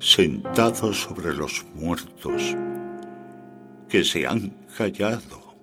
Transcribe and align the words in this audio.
sentado 0.00 0.94
sobre 0.94 1.34
los 1.34 1.62
muertos 1.74 2.56
que 3.86 4.02
se 4.02 4.26
han 4.26 4.48
callado 4.78 5.54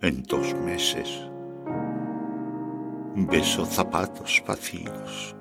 en 0.00 0.22
dos 0.22 0.54
meses. 0.54 1.28
Beso 3.14 3.66
zapatos 3.66 4.42
vacíos 4.48 5.36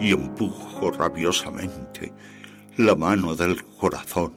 y 0.00 0.12
empujo 0.12 0.90
rabiosamente 0.90 2.14
la 2.78 2.96
mano 2.96 3.36
del 3.36 3.62
corazón 3.76 4.32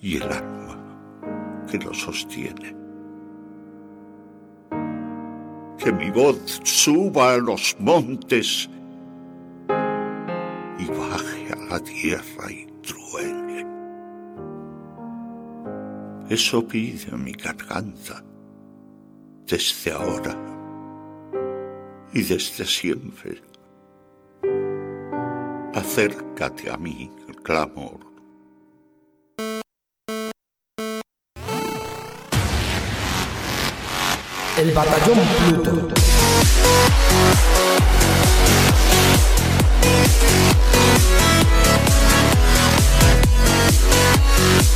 y 0.00 0.18
el 0.18 0.30
alma 0.30 0.78
que 1.68 1.78
lo 1.78 1.92
sostiene. 1.92 2.76
Que 5.76 5.92
mi 5.92 6.08
voz 6.12 6.60
suba 6.62 7.34
a 7.34 7.38
los 7.38 7.74
montes 7.80 8.70
la 11.74 11.80
tierra 11.80 12.52
y 12.52 12.66
truene. 12.86 13.66
Eso 16.30 16.66
pide 16.68 17.10
mi 17.16 17.32
garganta 17.32 18.22
desde 19.44 19.90
ahora 19.90 20.36
y 22.12 22.22
desde 22.22 22.64
siempre. 22.64 23.42
Acércate 25.74 26.70
a 26.70 26.76
mí, 26.76 27.10
clamor. 27.42 27.98
El 34.56 34.70
batallón 34.72 35.18
Pluto. 35.38 36.04
We'll 44.36 44.74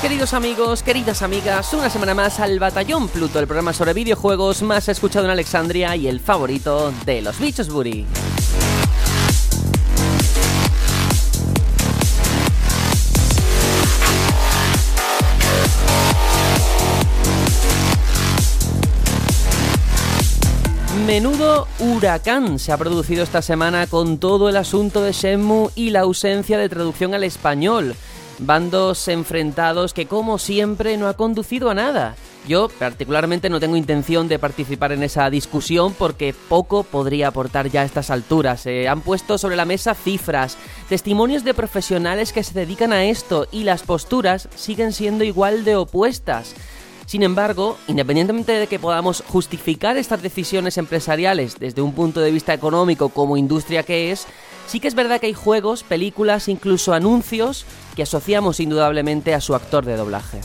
Queridos 0.00 0.34
amigos, 0.34 0.82
queridas 0.82 1.22
amigas, 1.22 1.72
una 1.74 1.88
semana 1.88 2.14
más 2.14 2.40
al 2.40 2.58
Batallón 2.58 3.08
Pluto, 3.08 3.38
el 3.38 3.46
programa 3.46 3.72
sobre 3.72 3.92
videojuegos 3.92 4.62
más 4.62 4.88
escuchado 4.88 5.26
en 5.26 5.30
Alexandria 5.30 5.94
y 5.94 6.08
el 6.08 6.18
favorito 6.18 6.92
de 7.04 7.22
los 7.22 7.38
bichos 7.38 7.68
Buri. 7.68 8.06
Menudo 21.06 21.66
huracán 21.78 22.58
se 22.58 22.72
ha 22.72 22.76
producido 22.76 23.22
esta 23.22 23.42
semana 23.42 23.86
con 23.86 24.18
todo 24.18 24.48
el 24.48 24.56
asunto 24.56 25.02
de 25.02 25.12
Shenmue 25.12 25.70
y 25.74 25.90
la 25.90 26.00
ausencia 26.00 26.58
de 26.58 26.68
traducción 26.68 27.12
al 27.14 27.24
español. 27.24 27.94
Bandos 28.44 29.06
enfrentados 29.06 29.94
que 29.94 30.06
como 30.06 30.36
siempre 30.36 30.96
no 30.96 31.06
ha 31.06 31.14
conducido 31.14 31.70
a 31.70 31.74
nada. 31.74 32.16
Yo 32.48 32.68
particularmente 32.68 33.48
no 33.48 33.60
tengo 33.60 33.76
intención 33.76 34.26
de 34.26 34.40
participar 34.40 34.90
en 34.90 35.04
esa 35.04 35.30
discusión 35.30 35.94
porque 35.94 36.34
poco 36.48 36.82
podría 36.82 37.28
aportar 37.28 37.70
ya 37.70 37.82
a 37.82 37.84
estas 37.84 38.10
alturas. 38.10 38.62
Se 38.62 38.88
han 38.88 39.00
puesto 39.00 39.38
sobre 39.38 39.54
la 39.54 39.64
mesa 39.64 39.94
cifras, 39.94 40.56
testimonios 40.88 41.44
de 41.44 41.54
profesionales 41.54 42.32
que 42.32 42.42
se 42.42 42.52
dedican 42.52 42.92
a 42.92 43.04
esto 43.04 43.46
y 43.52 43.62
las 43.62 43.82
posturas 43.82 44.48
siguen 44.56 44.92
siendo 44.92 45.22
igual 45.22 45.64
de 45.64 45.76
opuestas. 45.76 46.56
Sin 47.06 47.22
embargo, 47.22 47.76
independientemente 47.88 48.52
de 48.52 48.66
que 48.66 48.78
podamos 48.78 49.22
justificar 49.28 49.96
estas 49.96 50.22
decisiones 50.22 50.78
empresariales 50.78 51.58
desde 51.58 51.82
un 51.82 51.92
punto 51.92 52.20
de 52.20 52.30
vista 52.30 52.54
económico 52.54 53.10
como 53.10 53.36
industria 53.36 53.82
que 53.82 54.12
es, 54.12 54.26
sí 54.66 54.80
que 54.80 54.88
es 54.88 54.94
verdad 54.94 55.20
que 55.20 55.26
hay 55.26 55.34
juegos, 55.34 55.82
películas, 55.82 56.48
incluso 56.48 56.94
anuncios 56.94 57.66
que 57.96 58.04
asociamos 58.04 58.60
indudablemente 58.60 59.34
a 59.34 59.40
su 59.40 59.54
actor 59.54 59.84
de 59.84 59.96
doblaje. 59.96 60.40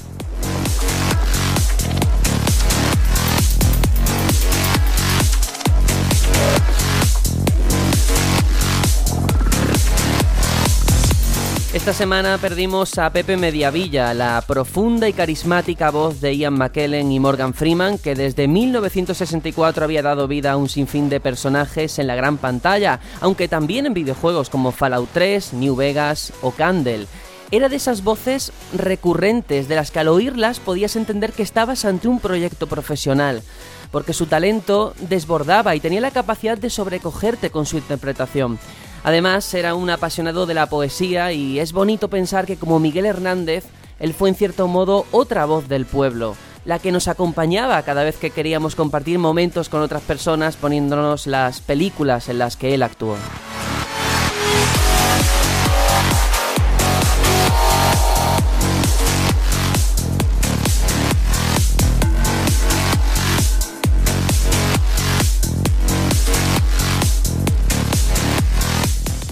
Esta 11.78 11.94
semana 11.94 12.40
perdimos 12.40 12.98
a 12.98 13.12
Pepe 13.12 13.38
Mediavilla, 13.38 14.16
la 14.16 14.44
profunda 14.48 15.08
y 15.08 15.14
carismática 15.14 15.92
voz 15.92 16.20
de 16.20 16.36
Ian 16.36 16.56
McKellen 16.56 17.12
y 17.12 17.20
Morgan 17.20 17.54
Freeman, 17.54 18.00
que 18.00 18.16
desde 18.16 18.48
1964 18.48 19.84
había 19.84 20.02
dado 20.02 20.28
vida 20.28 20.54
a 20.54 20.58
un 20.58 20.70
sinfín 20.70 21.08
de 21.08 21.20
personajes 21.20 22.00
en 22.00 22.08
la 22.08 22.16
gran 22.16 22.40
pantalla, 22.40 23.00
aunque 23.22 23.48
también 23.48 23.86
en 23.86 23.94
videojuegos 23.94 24.50
como 24.50 24.72
Fallout 24.72 25.10
3, 25.14 25.54
New 25.54 25.76
Vegas 25.76 26.34
o 26.42 26.50
Candle. 26.50 27.06
Era 27.52 27.70
de 27.70 27.76
esas 27.76 28.04
voces 28.04 28.52
recurrentes 28.74 29.68
de 29.68 29.76
las 29.76 29.92
que 29.92 30.00
al 30.00 30.08
oírlas 30.08 30.59
podías 30.59 30.96
entender 30.96 31.32
que 31.32 31.44
estabas 31.44 31.86
ante 31.86 32.08
un 32.08 32.20
proyecto 32.20 32.66
profesional, 32.66 33.44
porque 33.92 34.14
su 34.14 34.26
talento 34.26 34.96
desbordaba 35.00 35.76
y 35.76 35.80
tenía 35.80 36.02
la 36.02 36.12
capacidad 36.12 36.58
de 36.58 36.72
sobrecogerte 36.72 37.52
con 37.52 37.68
su 37.68 37.78
interpretación. 37.78 38.58
Además, 39.07 39.53
era 39.53 39.73
un 39.73 39.90
apasionado 39.90 40.45
de 40.45 40.53
la 40.53 40.66
poesía 40.66 41.31
y 41.31 41.62
es 41.62 41.72
bonito 41.72 42.09
pensar 42.09 42.45
que 42.45 42.57
como 42.57 42.78
Miguel 42.78 43.06
Hernández, 43.06 43.63
él 44.01 44.13
fue 44.13 44.28
en 44.28 44.35
cierto 44.35 44.68
modo 44.68 45.06
otra 45.13 45.45
voz 45.45 45.69
del 45.69 45.85
pueblo, 45.85 46.35
la 46.66 46.79
que 46.79 46.91
nos 46.91 47.07
acompañaba 47.07 47.81
cada 47.84 48.03
vez 48.03 48.17
que 48.17 48.31
queríamos 48.31 48.75
compartir 48.75 49.17
momentos 49.17 49.69
con 49.69 49.81
otras 49.81 50.01
personas 50.01 50.57
poniéndonos 50.57 51.25
las 51.25 51.62
películas 51.62 52.28
en 52.28 52.40
las 52.40 52.57
que 52.57 52.73
él 52.73 52.84
actuó. 52.84 53.16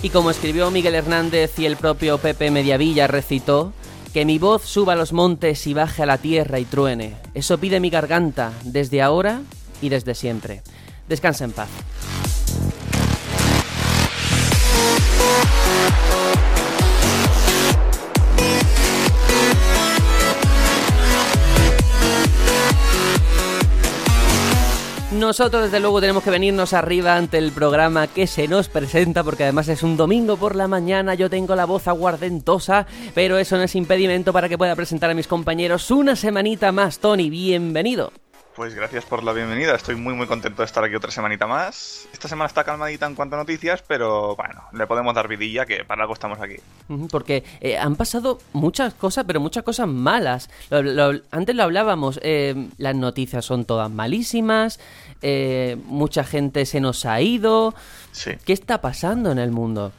Y 0.05 0.11
como 0.11 0.29
escribió 0.29 0.69
Miguel 0.69 0.93
Hernández 0.93 1.57
y 1.57 1.65
el 1.65 1.77
propio 1.77 2.19
Pepe 2.19 2.51
Mediavilla 2.51 3.07
recitó, 3.07 3.73
que 4.13 4.23
mi 4.23 4.37
voz 4.37 4.61
suba 4.61 4.93
a 4.93 4.95
los 4.95 5.13
montes 5.13 5.65
y 5.65 5.73
baje 5.73 6.03
a 6.03 6.05
la 6.05 6.19
tierra 6.19 6.59
y 6.59 6.65
truene. 6.65 7.15
Eso 7.33 7.57
pide 7.57 7.79
mi 7.79 7.89
garganta 7.89 8.53
desde 8.65 9.01
ahora 9.01 9.41
y 9.81 9.89
desde 9.89 10.13
siempre. 10.13 10.61
Descansa 11.09 11.45
en 11.45 11.53
paz. 11.53 11.69
Nosotros 25.19 25.63
desde 25.63 25.79
luego 25.79 26.01
tenemos 26.01 26.23
que 26.23 26.29
venirnos 26.29 26.73
arriba 26.73 27.15
ante 27.15 27.37
el 27.37 27.51
programa 27.51 28.07
que 28.07 28.27
se 28.27 28.47
nos 28.47 28.67
presenta 28.69 29.23
porque 29.23 29.43
además 29.43 29.67
es 29.69 29.81
un 29.81 29.95
domingo 29.97 30.35
por 30.35 30.55
la 30.55 30.67
mañana, 30.67 31.13
yo 31.15 31.29
tengo 31.29 31.55
la 31.55 31.65
voz 31.65 31.87
aguardentosa, 31.87 32.85
pero 33.13 33.37
eso 33.37 33.55
no 33.55 33.63
es 33.63 33.75
impedimento 33.75 34.33
para 34.33 34.49
que 34.49 34.57
pueda 34.57 34.75
presentar 34.75 35.09
a 35.09 35.13
mis 35.13 35.27
compañeros 35.27 35.89
una 35.89 36.15
semanita 36.15 36.71
más. 36.71 36.99
Tony, 36.99 37.29
bienvenido. 37.29 38.11
Pues 38.55 38.73
gracias 38.73 39.03
por 39.03 39.21
la 39.21 39.33
bienvenida, 39.33 39.75
estoy 39.75 39.95
muy 39.95 40.13
muy 40.13 40.27
contento 40.27 40.61
de 40.61 40.65
estar 40.65 40.81
aquí 40.81 40.95
otra 40.95 41.11
semanita 41.11 41.45
más. 41.45 42.07
Esta 42.13 42.29
semana 42.29 42.47
está 42.47 42.63
calmadita 42.63 43.05
en 43.05 43.13
cuanto 43.13 43.35
a 43.35 43.39
noticias, 43.39 43.83
pero 43.85 44.33
bueno, 44.37 44.63
le 44.71 44.87
podemos 44.87 45.13
dar 45.13 45.27
vidilla 45.27 45.65
que 45.65 45.83
para 45.83 46.03
algo 46.03 46.13
estamos 46.13 46.39
aquí. 46.39 46.55
Porque 47.11 47.43
eh, 47.59 47.77
han 47.77 47.97
pasado 47.97 48.39
muchas 48.53 48.93
cosas, 48.93 49.25
pero 49.27 49.41
muchas 49.41 49.63
cosas 49.65 49.89
malas. 49.89 50.49
Lo- 50.69 50.81
lo- 50.83 51.19
antes 51.31 51.53
lo 51.53 51.63
hablábamos, 51.63 52.17
eh, 52.23 52.69
las 52.77 52.95
noticias 52.95 53.43
son 53.43 53.65
todas 53.65 53.91
malísimas, 53.91 54.79
eh, 55.27 55.75
mucha 55.85 56.23
gente 56.23 56.67
se 56.67 56.79
nos 56.79 57.03
ha 57.07 57.19
ido. 57.19 57.73
Sí. 58.11 58.33
¿Qué 58.45 58.53
está 58.53 58.79
pasando 58.79 59.31
en 59.31 59.39
el 59.39 59.49
mundo? 59.49 59.91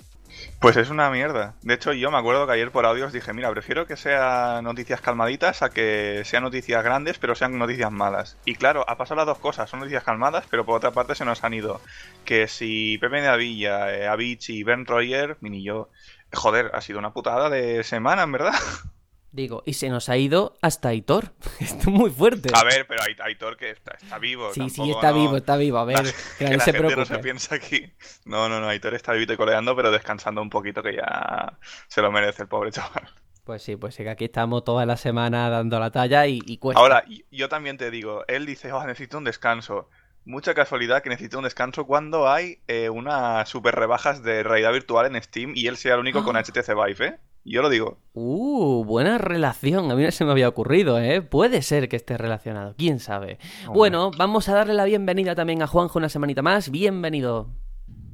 Pues 0.61 0.77
es 0.77 0.89
una 0.89 1.11
mierda. 1.11 1.55
De 1.63 1.75
hecho, 1.75 1.93
yo 1.93 2.13
me 2.13 2.19
acuerdo 2.19 2.47
que 2.47 2.53
ayer 2.53 2.71
por 2.71 2.87
audio 2.87 3.07
os 3.07 3.13
dije, 3.13 3.33
mira, 3.33 3.51
prefiero 3.51 3.89
que 3.89 3.97
sean 3.97 4.63
noticias 4.63 5.01
calmaditas 5.01 5.63
a 5.63 5.71
que 5.71 6.23
sean 6.25 6.45
noticias 6.45 6.85
grandes, 6.85 7.19
pero 7.19 7.35
sean 7.35 7.59
noticias 7.59 7.91
malas. 7.91 8.37
Y 8.45 8.55
claro, 8.55 8.85
ha 8.89 8.97
pasado 8.97 9.17
las 9.17 9.27
dos 9.27 9.39
cosas, 9.39 9.69
son 9.69 9.81
noticias 9.81 10.05
calmadas, 10.05 10.45
pero 10.49 10.65
por 10.65 10.77
otra 10.77 10.93
parte 10.93 11.17
se 11.17 11.25
nos 11.25 11.43
han 11.43 11.55
ido. 11.55 11.81
Que 12.25 12.47
si 12.47 12.97
Pepe 12.99 13.21
de 13.21 13.29
Avilla, 13.29 13.93
eh, 13.93 14.07
Avicii 14.07 14.61
y 14.61 14.63
Ben 14.63 14.87
Royer, 14.87 15.39
mini 15.41 15.65
yo, 15.65 15.91
joder, 16.33 16.71
ha 16.73 16.81
sido 16.81 17.01
una 17.01 17.13
putada 17.13 17.51
de 17.51 17.83
semana, 17.83 18.23
en 18.23 18.33
verdad. 18.33 18.55
Digo, 19.37 19.63
y 19.67 19.75
se 19.75 19.91
nos 19.91 20.09
ha 20.09 20.17
ido 20.17 20.57
hasta 20.63 20.89
Aitor. 20.89 21.35
Esto 21.61 21.79
es 21.81 21.87
muy 21.89 22.09
fuerte. 22.09 22.49
A 22.55 22.65
ver, 22.65 22.87
pero 22.89 23.03
Ait- 23.03 23.21
Aitor 23.21 23.59
que 23.59 23.69
está, 23.71 23.93
está 24.01 24.19
vivo. 24.19 24.51
sí, 24.55 24.71
sí, 24.71 24.91
está 24.91 25.11
no- 25.11 25.17
vivo, 25.21 25.37
está 25.37 25.59
vivo. 25.59 25.77
A 25.77 25.85
ver, 25.85 25.97
que 26.39 26.57
la 26.57 26.65
se 26.65 26.73
no 26.73 26.79
preocupe. 26.79 27.05
se 27.05 27.19
piensa 27.19 27.55
aquí. 27.55 27.93
No, 28.25 28.49
no, 28.49 28.61
no, 28.61 28.69
Aitor 28.69 28.95
está 28.95 29.13
vivito 29.13 29.35
y 29.35 29.37
coleando, 29.37 29.77
pero 29.77 29.91
descansando 29.91 30.41
un 30.41 30.49
poquito 30.49 30.83
que 30.83 30.95
ya 30.97 31.59
se 31.87 32.01
lo 32.01 32.11
merece 32.11 32.45
el 32.45 32.49
pobre 32.49 32.71
chaval. 32.73 33.11
Pues 33.45 33.63
sí, 33.63 33.77
pues 33.77 33.95
sí, 33.95 34.05
que 34.05 34.11
aquí 34.11 34.25
estamos 34.25 34.65
toda 34.65 34.87
la 34.87 34.97
semana 34.97 35.51
dando 35.51 35.79
la 35.79 35.91
talla 35.91 36.27
y, 36.27 36.41
y 36.47 36.57
cuesta. 36.57 36.81
Ahora, 36.81 37.05
yo 37.31 37.49
también 37.51 37.77
te 37.77 37.91
digo, 37.91 38.25
él 38.29 38.47
dice, 38.47 38.73
oh, 38.73 38.85
necesito 38.87 39.19
un 39.19 39.25
descanso. 39.25 39.91
Mucha 40.25 40.55
casualidad 40.55 41.03
que 41.03 41.11
necesito 41.11 41.37
un 41.39 41.45
descanso 41.45 41.87
cuando 41.87 42.29
hay 42.29 42.59
eh, 42.69 42.89
unas 42.89 43.49
super 43.49 43.75
rebajas 43.77 44.23
de 44.23 44.43
realidad 44.43 44.73
virtual 44.73 45.15
en 45.15 45.23
Steam 45.23 45.53
y 45.55 45.67
él 45.69 45.77
sea 45.77 45.95
el 45.95 46.01
único 46.01 46.21
Ah. 46.21 46.25
con 46.25 46.37
HTC 46.37 46.75
Vive, 46.75 47.07
¿eh? 47.07 47.19
Yo 47.49 47.63
lo 47.63 47.71
digo. 47.71 47.99
Uh, 48.13 48.85
buena 48.85 49.19
relación. 49.19 49.91
A 49.91 49.95
mí 49.95 50.03
no 50.03 50.11
se 50.11 50.25
me 50.25 50.33
había 50.33 50.49
ocurrido, 50.49 50.99
¿eh? 50.99 51.23
Puede 51.23 51.63
ser 51.63 51.89
que 51.89 51.95
esté 51.97 52.17
relacionado, 52.19 52.75
quién 52.77 52.99
sabe. 52.99 53.39
Bueno, 53.73 54.11
vamos 54.19 54.49
a 54.49 54.55
darle 54.55 54.75
la 54.75 54.85
bienvenida 54.85 55.35
también 55.37 55.63
a 55.63 55.69
Juanjo 55.69 55.99
una 56.01 56.09
semanita 56.09 56.43
más. 56.43 56.71
Bienvenido. 56.71 57.49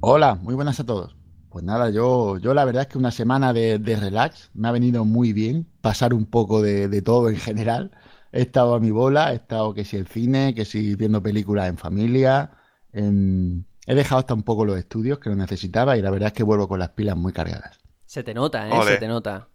Hola, 0.01 0.35
muy 0.35 0.55
buenas 0.55 0.79
a 0.81 0.85
todos. 0.85 1.17
Pues 1.49 1.65
nada, 1.65 1.89
yo, 1.91 2.37
yo 2.39 2.53
la 2.53 2.65
verdad 2.67 2.83
es 2.83 2.89
que 2.89 2.99
una 2.99 3.11
semana 3.11 3.53
de, 3.55 3.79
de 3.79 3.97
relax 3.97 4.51
me 4.55 4.69
ha 4.69 4.73
venido 4.73 5.05
muy 5.05 5.33
bien, 5.33 5.67
pasar 5.81 6.13
un 6.13 6.27
poco 6.27 6.61
de, 6.61 6.89
de 6.89 7.01
todo 7.03 7.31
en 7.31 7.37
general. 7.37 7.91
He 8.33 8.43
estado 8.43 8.75
a 8.75 8.81
mi 8.81 8.91
bola, 8.91 9.33
he 9.33 9.37
estado 9.37 9.73
que 9.73 9.85
si 9.85 9.97
el 9.97 10.07
cine, 10.07 10.55
que 10.55 10.65
si 10.67 10.95
viendo 10.95 11.23
películas 11.23 11.69
en 11.69 11.79
familia. 11.79 12.51
en- 12.93 13.65
He 13.87 13.95
dejado 13.97 14.21
hasta 14.21 14.35
un 14.35 14.45
poco 14.45 14.65
los 14.65 14.79
estudios 14.79 15.19
que 15.19 15.29
lo 15.31 15.37
necesitaba 15.37 15.97
y 15.97 16.03
la 16.03 16.11
verdad 16.11 16.29
es 16.29 16.33
que 16.35 16.45
vuelvo 16.45 16.69
con 16.69 16.79
las 16.79 16.91
pilas 16.91 17.17
muy 17.17 17.33
cargadas. 17.33 17.79
Se 18.13 18.23
te 18.23 18.35
nota, 18.35 18.69
¿eh? 18.69 18.73
Ole. 18.75 18.91
Se 18.93 18.97
te 18.99 19.09
nota. 19.09 19.49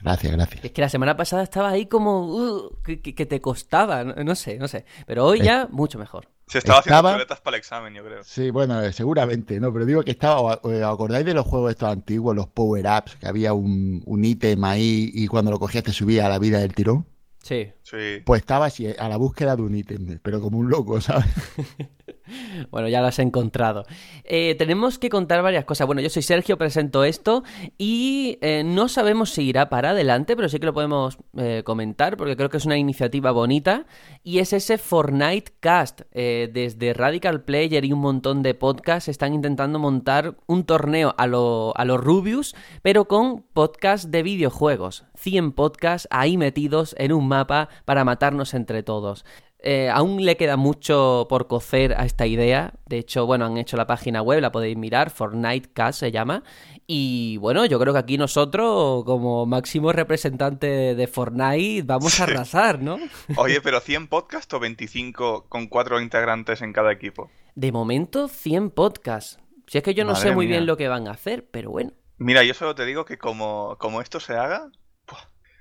Gracias, 0.00 0.32
gracias. 0.32 0.64
Es 0.64 0.70
que 0.70 0.80
la 0.80 0.88
semana 0.88 1.16
pasada 1.16 1.42
estaba 1.42 1.70
ahí 1.70 1.86
como 1.86 2.26
uh, 2.32 2.76
que, 2.84 3.02
que- 3.02 3.26
te 3.26 3.40
costaba, 3.40 4.04
no, 4.04 4.14
no 4.22 4.34
sé, 4.36 4.56
no 4.56 4.68
sé. 4.68 4.84
Pero 5.04 5.24
hoy 5.24 5.40
ya 5.42 5.66
mucho 5.68 5.98
mejor. 5.98 6.28
Se 6.46 6.58
estaba 6.58 6.78
haciendo 6.78 6.98
Estaba- 6.98 7.12
chuletas 7.14 7.40
para 7.40 7.56
el 7.56 7.58
examen, 7.58 7.92
yo 7.92 8.04
creo. 8.04 8.22
Sí, 8.22 8.50
bueno, 8.50 8.80
eh, 8.82 8.92
seguramente, 8.92 9.58
¿no? 9.58 9.72
Pero 9.72 9.84
digo 9.84 10.04
que 10.04 10.12
estaba, 10.12 10.40
¿os 10.42 10.58
os 10.62 10.82
acordáis 10.82 11.26
de 11.26 11.34
los 11.34 11.44
juegos 11.44 11.72
estos 11.72 11.88
antiguos, 11.88 12.36
los 12.36 12.46
power-ups, 12.46 13.16
que 13.16 13.26
había 13.26 13.52
un, 13.52 14.00
un 14.06 14.24
ítem 14.24 14.62
ahí 14.62 15.10
y 15.12 15.26
cuando 15.26 15.50
lo 15.50 15.58
cogías 15.58 15.82
te 15.82 15.92
subía 15.92 16.26
a 16.26 16.28
la 16.28 16.38
vida 16.38 16.60
del 16.60 16.72
tirón? 16.72 17.06
Sí. 17.42 17.72
Sí. 17.82 18.22
Pues 18.24 18.42
estaba 18.42 18.66
así, 18.66 18.86
a 18.96 19.08
la 19.08 19.16
búsqueda 19.16 19.56
de 19.56 19.62
un 19.62 19.74
ítem, 19.74 20.20
pero 20.22 20.40
como 20.40 20.58
un 20.58 20.70
loco, 20.70 21.00
¿sabes? 21.00 21.26
Bueno, 22.70 22.88
ya 22.88 23.00
lo 23.00 23.06
has 23.06 23.18
encontrado. 23.18 23.84
Eh, 24.24 24.54
tenemos 24.58 24.98
que 24.98 25.08
contar 25.08 25.42
varias 25.42 25.64
cosas. 25.64 25.86
Bueno, 25.86 26.02
yo 26.02 26.10
soy 26.10 26.22
Sergio, 26.22 26.56
presento 26.58 27.04
esto 27.04 27.44
y 27.78 28.38
eh, 28.40 28.62
no 28.64 28.88
sabemos 28.88 29.30
si 29.30 29.42
irá 29.42 29.68
para 29.68 29.90
adelante, 29.90 30.36
pero 30.36 30.48
sí 30.48 30.58
que 30.58 30.66
lo 30.66 30.74
podemos 30.74 31.18
eh, 31.36 31.62
comentar 31.64 32.16
porque 32.16 32.36
creo 32.36 32.48
que 32.48 32.56
es 32.56 32.66
una 32.66 32.76
iniciativa 32.76 33.30
bonita 33.30 33.86
y 34.22 34.38
es 34.38 34.52
ese 34.52 34.78
Fortnite 34.78 35.52
Cast. 35.60 36.02
Desde 36.14 36.94
Radical 36.94 37.42
Player 37.42 37.84
y 37.84 37.92
un 37.92 38.00
montón 38.00 38.42
de 38.42 38.54
podcasts 38.54 39.08
están 39.08 39.34
intentando 39.34 39.78
montar 39.78 40.36
un 40.46 40.64
torneo 40.64 41.14
a 41.18 41.26
lo, 41.26 41.74
los 41.84 42.00
Rubius, 42.00 42.54
pero 42.82 43.06
con 43.06 43.42
podcasts 43.52 44.10
de 44.10 44.22
videojuegos. 44.22 45.04
100 45.16 45.52
podcasts 45.52 46.08
ahí 46.10 46.36
metidos 46.36 46.94
en 46.98 47.12
un 47.12 47.28
mapa 47.28 47.68
para 47.84 48.04
matarnos 48.04 48.54
entre 48.54 48.82
todos. 48.82 49.24
Eh, 49.66 49.88
aún 49.88 50.22
le 50.26 50.36
queda 50.36 50.58
mucho 50.58 51.26
por 51.30 51.46
cocer 51.46 51.94
a 51.98 52.04
esta 52.04 52.26
idea. 52.26 52.74
De 52.84 52.98
hecho, 52.98 53.24
bueno, 53.24 53.46
han 53.46 53.56
hecho 53.56 53.78
la 53.78 53.86
página 53.86 54.20
web, 54.20 54.42
la 54.42 54.52
podéis 54.52 54.76
mirar, 54.76 55.08
Fortnite 55.08 55.70
Cast 55.72 56.00
se 56.00 56.12
llama. 56.12 56.42
Y 56.86 57.38
bueno, 57.38 57.64
yo 57.64 57.78
creo 57.80 57.94
que 57.94 57.98
aquí 57.98 58.18
nosotros, 58.18 59.04
como 59.04 59.46
máximo 59.46 59.90
representante 59.90 60.94
de 60.94 61.06
Fortnite, 61.06 61.82
vamos 61.86 62.20
a 62.20 62.24
arrasar, 62.24 62.82
¿no? 62.82 62.98
Oye, 63.38 63.62
pero 63.62 63.80
100 63.80 64.08
podcasts 64.08 64.52
o 64.52 64.60
25 64.60 65.46
con 65.48 65.66
cuatro 65.68 65.98
integrantes 65.98 66.60
en 66.60 66.74
cada 66.74 66.92
equipo. 66.92 67.30
De 67.54 67.72
momento, 67.72 68.28
100 68.28 68.68
podcasts. 68.70 69.38
Si 69.66 69.78
es 69.78 69.84
que 69.84 69.94
yo 69.94 70.04
no 70.04 70.12
Madre 70.12 70.28
sé 70.28 70.32
muy 70.32 70.46
mía. 70.46 70.56
bien 70.56 70.66
lo 70.66 70.76
que 70.76 70.88
van 70.88 71.08
a 71.08 71.12
hacer, 71.12 71.48
pero 71.50 71.70
bueno. 71.70 71.92
Mira, 72.18 72.44
yo 72.44 72.52
solo 72.52 72.74
te 72.74 72.84
digo 72.84 73.06
que 73.06 73.16
como, 73.16 73.76
como 73.78 74.02
esto 74.02 74.20
se 74.20 74.34
haga. 74.34 74.70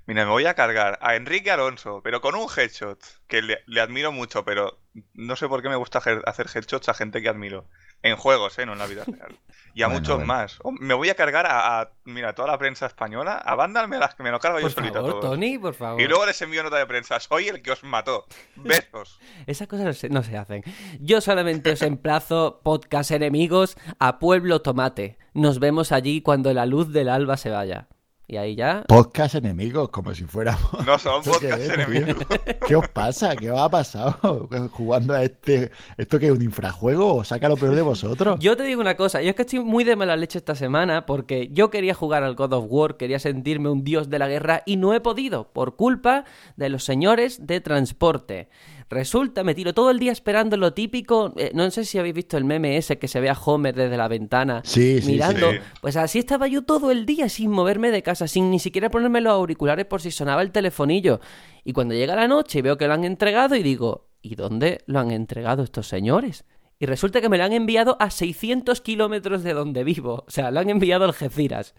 Mira, 0.05 0.25
me 0.25 0.31
voy 0.31 0.45
a 0.45 0.53
cargar 0.53 0.97
a 1.01 1.15
Enrique 1.15 1.51
Alonso, 1.51 2.01
pero 2.03 2.21
con 2.21 2.35
un 2.35 2.47
headshot, 2.55 2.99
que 3.27 3.41
le, 3.41 3.59
le 3.65 3.81
admiro 3.81 4.11
mucho, 4.11 4.43
pero 4.45 4.79
no 5.13 5.35
sé 5.35 5.47
por 5.47 5.61
qué 5.61 5.69
me 5.69 5.75
gusta 5.75 5.99
hacer 5.99 6.47
headshots 6.53 6.89
a 6.89 6.93
gente 6.93 7.21
que 7.21 7.29
admiro. 7.29 7.65
En 8.03 8.17
juegos, 8.17 8.59
¿eh? 8.59 8.65
No 8.65 8.73
en 8.73 8.79
la 8.79 8.85
vida 8.85 9.05
real. 9.05 9.39
Y 9.73 9.81
a 9.81 9.87
Bueno, 9.87 10.01
muchos 10.01 10.15
bueno. 10.17 10.27
más. 10.27 10.59
O 10.61 10.73
me 10.73 10.93
voy 10.93 11.09
a 11.09 11.15
cargar 11.15 11.45
a, 11.45 11.79
a, 11.79 11.89
mira, 12.03 12.35
toda 12.35 12.49
la 12.49 12.57
prensa 12.57 12.85
española. 12.85 13.37
A 13.37 13.55
Vandal 13.55 13.87
me, 13.87 13.97
las, 13.97 14.19
me 14.19 14.29
lo 14.29 14.39
cargo 14.41 14.59
yo 14.59 14.63
Por 14.65 14.71
solito 14.73 14.99
a 14.99 15.01
favor, 15.01 15.19
todos. 15.21 15.33
Tony, 15.35 15.57
por 15.57 15.73
favor. 15.73 16.01
Y 16.01 16.07
luego 16.07 16.25
les 16.25 16.41
envío 16.41 16.63
nota 16.63 16.77
de 16.77 16.85
prensa. 16.85 17.17
Soy 17.21 17.47
el 17.47 17.61
que 17.61 17.71
os 17.71 17.81
mató. 17.85 18.25
Besos. 18.57 19.19
Esas 19.47 19.69
cosas 19.69 19.85
no 19.85 19.93
se, 19.93 20.09
no 20.09 20.21
se 20.21 20.37
hacen. 20.37 20.63
Yo 20.99 21.21
solamente 21.21 21.71
os 21.71 21.81
emplazo, 21.81 22.59
podcast 22.61 23.11
enemigos, 23.11 23.77
a 23.99 24.19
Pueblo 24.19 24.61
Tomate. 24.61 25.17
Nos 25.33 25.59
vemos 25.59 25.93
allí 25.93 26.21
cuando 26.21 26.53
la 26.53 26.65
luz 26.65 26.91
del 26.91 27.07
alba 27.07 27.37
se 27.37 27.51
vaya. 27.51 27.87
Y 28.25 28.37
ahí 28.37 28.55
ya. 28.55 28.85
Podcast 28.87 29.35
enemigos, 29.35 29.89
como 29.89 30.15
si 30.15 30.23
fuéramos. 30.23 30.85
No 30.85 30.97
son 30.97 31.21
¿Esto 31.25 31.39
qué 31.39 31.49
podcast 31.49 31.61
es, 31.61 31.69
enemigos. 31.69 32.25
¿Qué 32.67 32.75
os 32.75 32.87
pasa? 32.87 33.35
¿Qué 33.35 33.51
os 33.51 33.59
ha 33.59 33.69
pasado 33.69 34.47
jugando 34.71 35.13
a 35.13 35.23
este? 35.23 35.71
¿Esto 35.97 36.19
que 36.19 36.27
es 36.27 36.31
un 36.31 36.41
infrajuego 36.41 37.15
o 37.15 37.23
saca 37.23 37.49
lo 37.49 37.57
peor 37.57 37.75
de 37.75 37.81
vosotros? 37.81 38.39
Yo 38.39 38.55
te 38.55 38.63
digo 38.63 38.79
una 38.79 38.95
cosa, 38.95 39.21
yo 39.21 39.29
es 39.29 39.35
que 39.35 39.41
estoy 39.41 39.59
muy 39.59 39.83
de 39.83 39.95
mala 39.97 40.15
leche 40.15 40.37
esta 40.37 40.55
semana 40.55 41.05
porque 41.05 41.49
yo 41.51 41.69
quería 41.69 41.93
jugar 41.93 42.23
al 42.23 42.35
God 42.35 42.53
of 42.53 42.65
War, 42.69 42.95
quería 42.95 43.19
sentirme 43.19 43.69
un 43.69 43.83
dios 43.83 44.09
de 44.09 44.19
la 44.19 44.29
guerra 44.29 44.63
y 44.65 44.77
no 44.77 44.93
he 44.93 45.01
podido 45.01 45.51
por 45.51 45.75
culpa 45.75 46.23
de 46.55 46.69
los 46.69 46.85
señores 46.85 47.45
de 47.45 47.59
transporte. 47.59 48.47
Resulta, 48.89 49.43
me 49.43 49.55
tiro 49.55 49.73
todo 49.73 49.89
el 49.91 49.99
día 49.99 50.11
esperando 50.11 50.57
lo 50.57 50.73
típico. 50.73 51.33
eh, 51.37 51.51
no 51.53 51.69
sé 51.71 51.85
si 51.85 51.97
habéis 51.97 52.15
visto 52.15 52.37
el 52.37 52.43
meme 52.45 52.77
ese 52.77 52.99
que 52.99 53.07
se 53.07 53.19
ve 53.19 53.29
a 53.29 53.33
Homer 53.33 53.75
desde 53.75 53.97
la 53.97 54.07
ventana 54.07 54.61
Sí, 54.63 54.99
mirando. 55.05 55.51
sí. 55.51 55.57
Pues 55.81 55.95
así 55.97 56.19
estaba 56.19 56.47
yo 56.47 56.63
todo 56.63 56.91
el 56.91 57.05
día 57.05 57.29
sin 57.29 57.49
moverme 57.51 57.91
de 57.91 58.03
casa, 58.03 58.27
sin 58.27 58.49
ni 58.51 58.59
siquiera 58.59 58.89
ponerme 58.91 59.21
los 59.21 59.33
auriculares 59.33 59.85
por 59.85 60.01
si 60.01 60.11
sonaba 60.11 60.41
el 60.41 60.51
telefonillo. 60.51 61.19
Y 61.63 61.73
cuando 61.73 61.93
llega 61.93 62.15
la 62.15 62.27
noche 62.27 62.59
y 62.59 62.61
veo 62.61 62.77
que 62.77 62.87
lo 62.87 62.93
han 62.93 63.03
entregado 63.03 63.55
y 63.55 63.63
digo, 63.63 64.09
¿y 64.21 64.35
dónde 64.35 64.83
lo 64.85 64.99
han 64.99 65.11
entregado 65.11 65.63
estos 65.63 65.87
señores? 65.87 66.45
Y 66.79 66.85
resulta 66.85 67.21
que 67.21 67.29
me 67.29 67.37
lo 67.37 67.45
han 67.45 67.53
enviado 67.53 67.95
a 68.01 68.09
600 68.09 68.81
kilómetros 68.81 69.43
de 69.43 69.53
donde 69.53 69.83
vivo. 69.85 70.25
O 70.27 70.31
sea, 70.31 70.51
lo 70.51 70.59
han 70.59 70.69
enviado 70.69 71.05
a 71.05 71.07
Algeciras. 71.07 71.75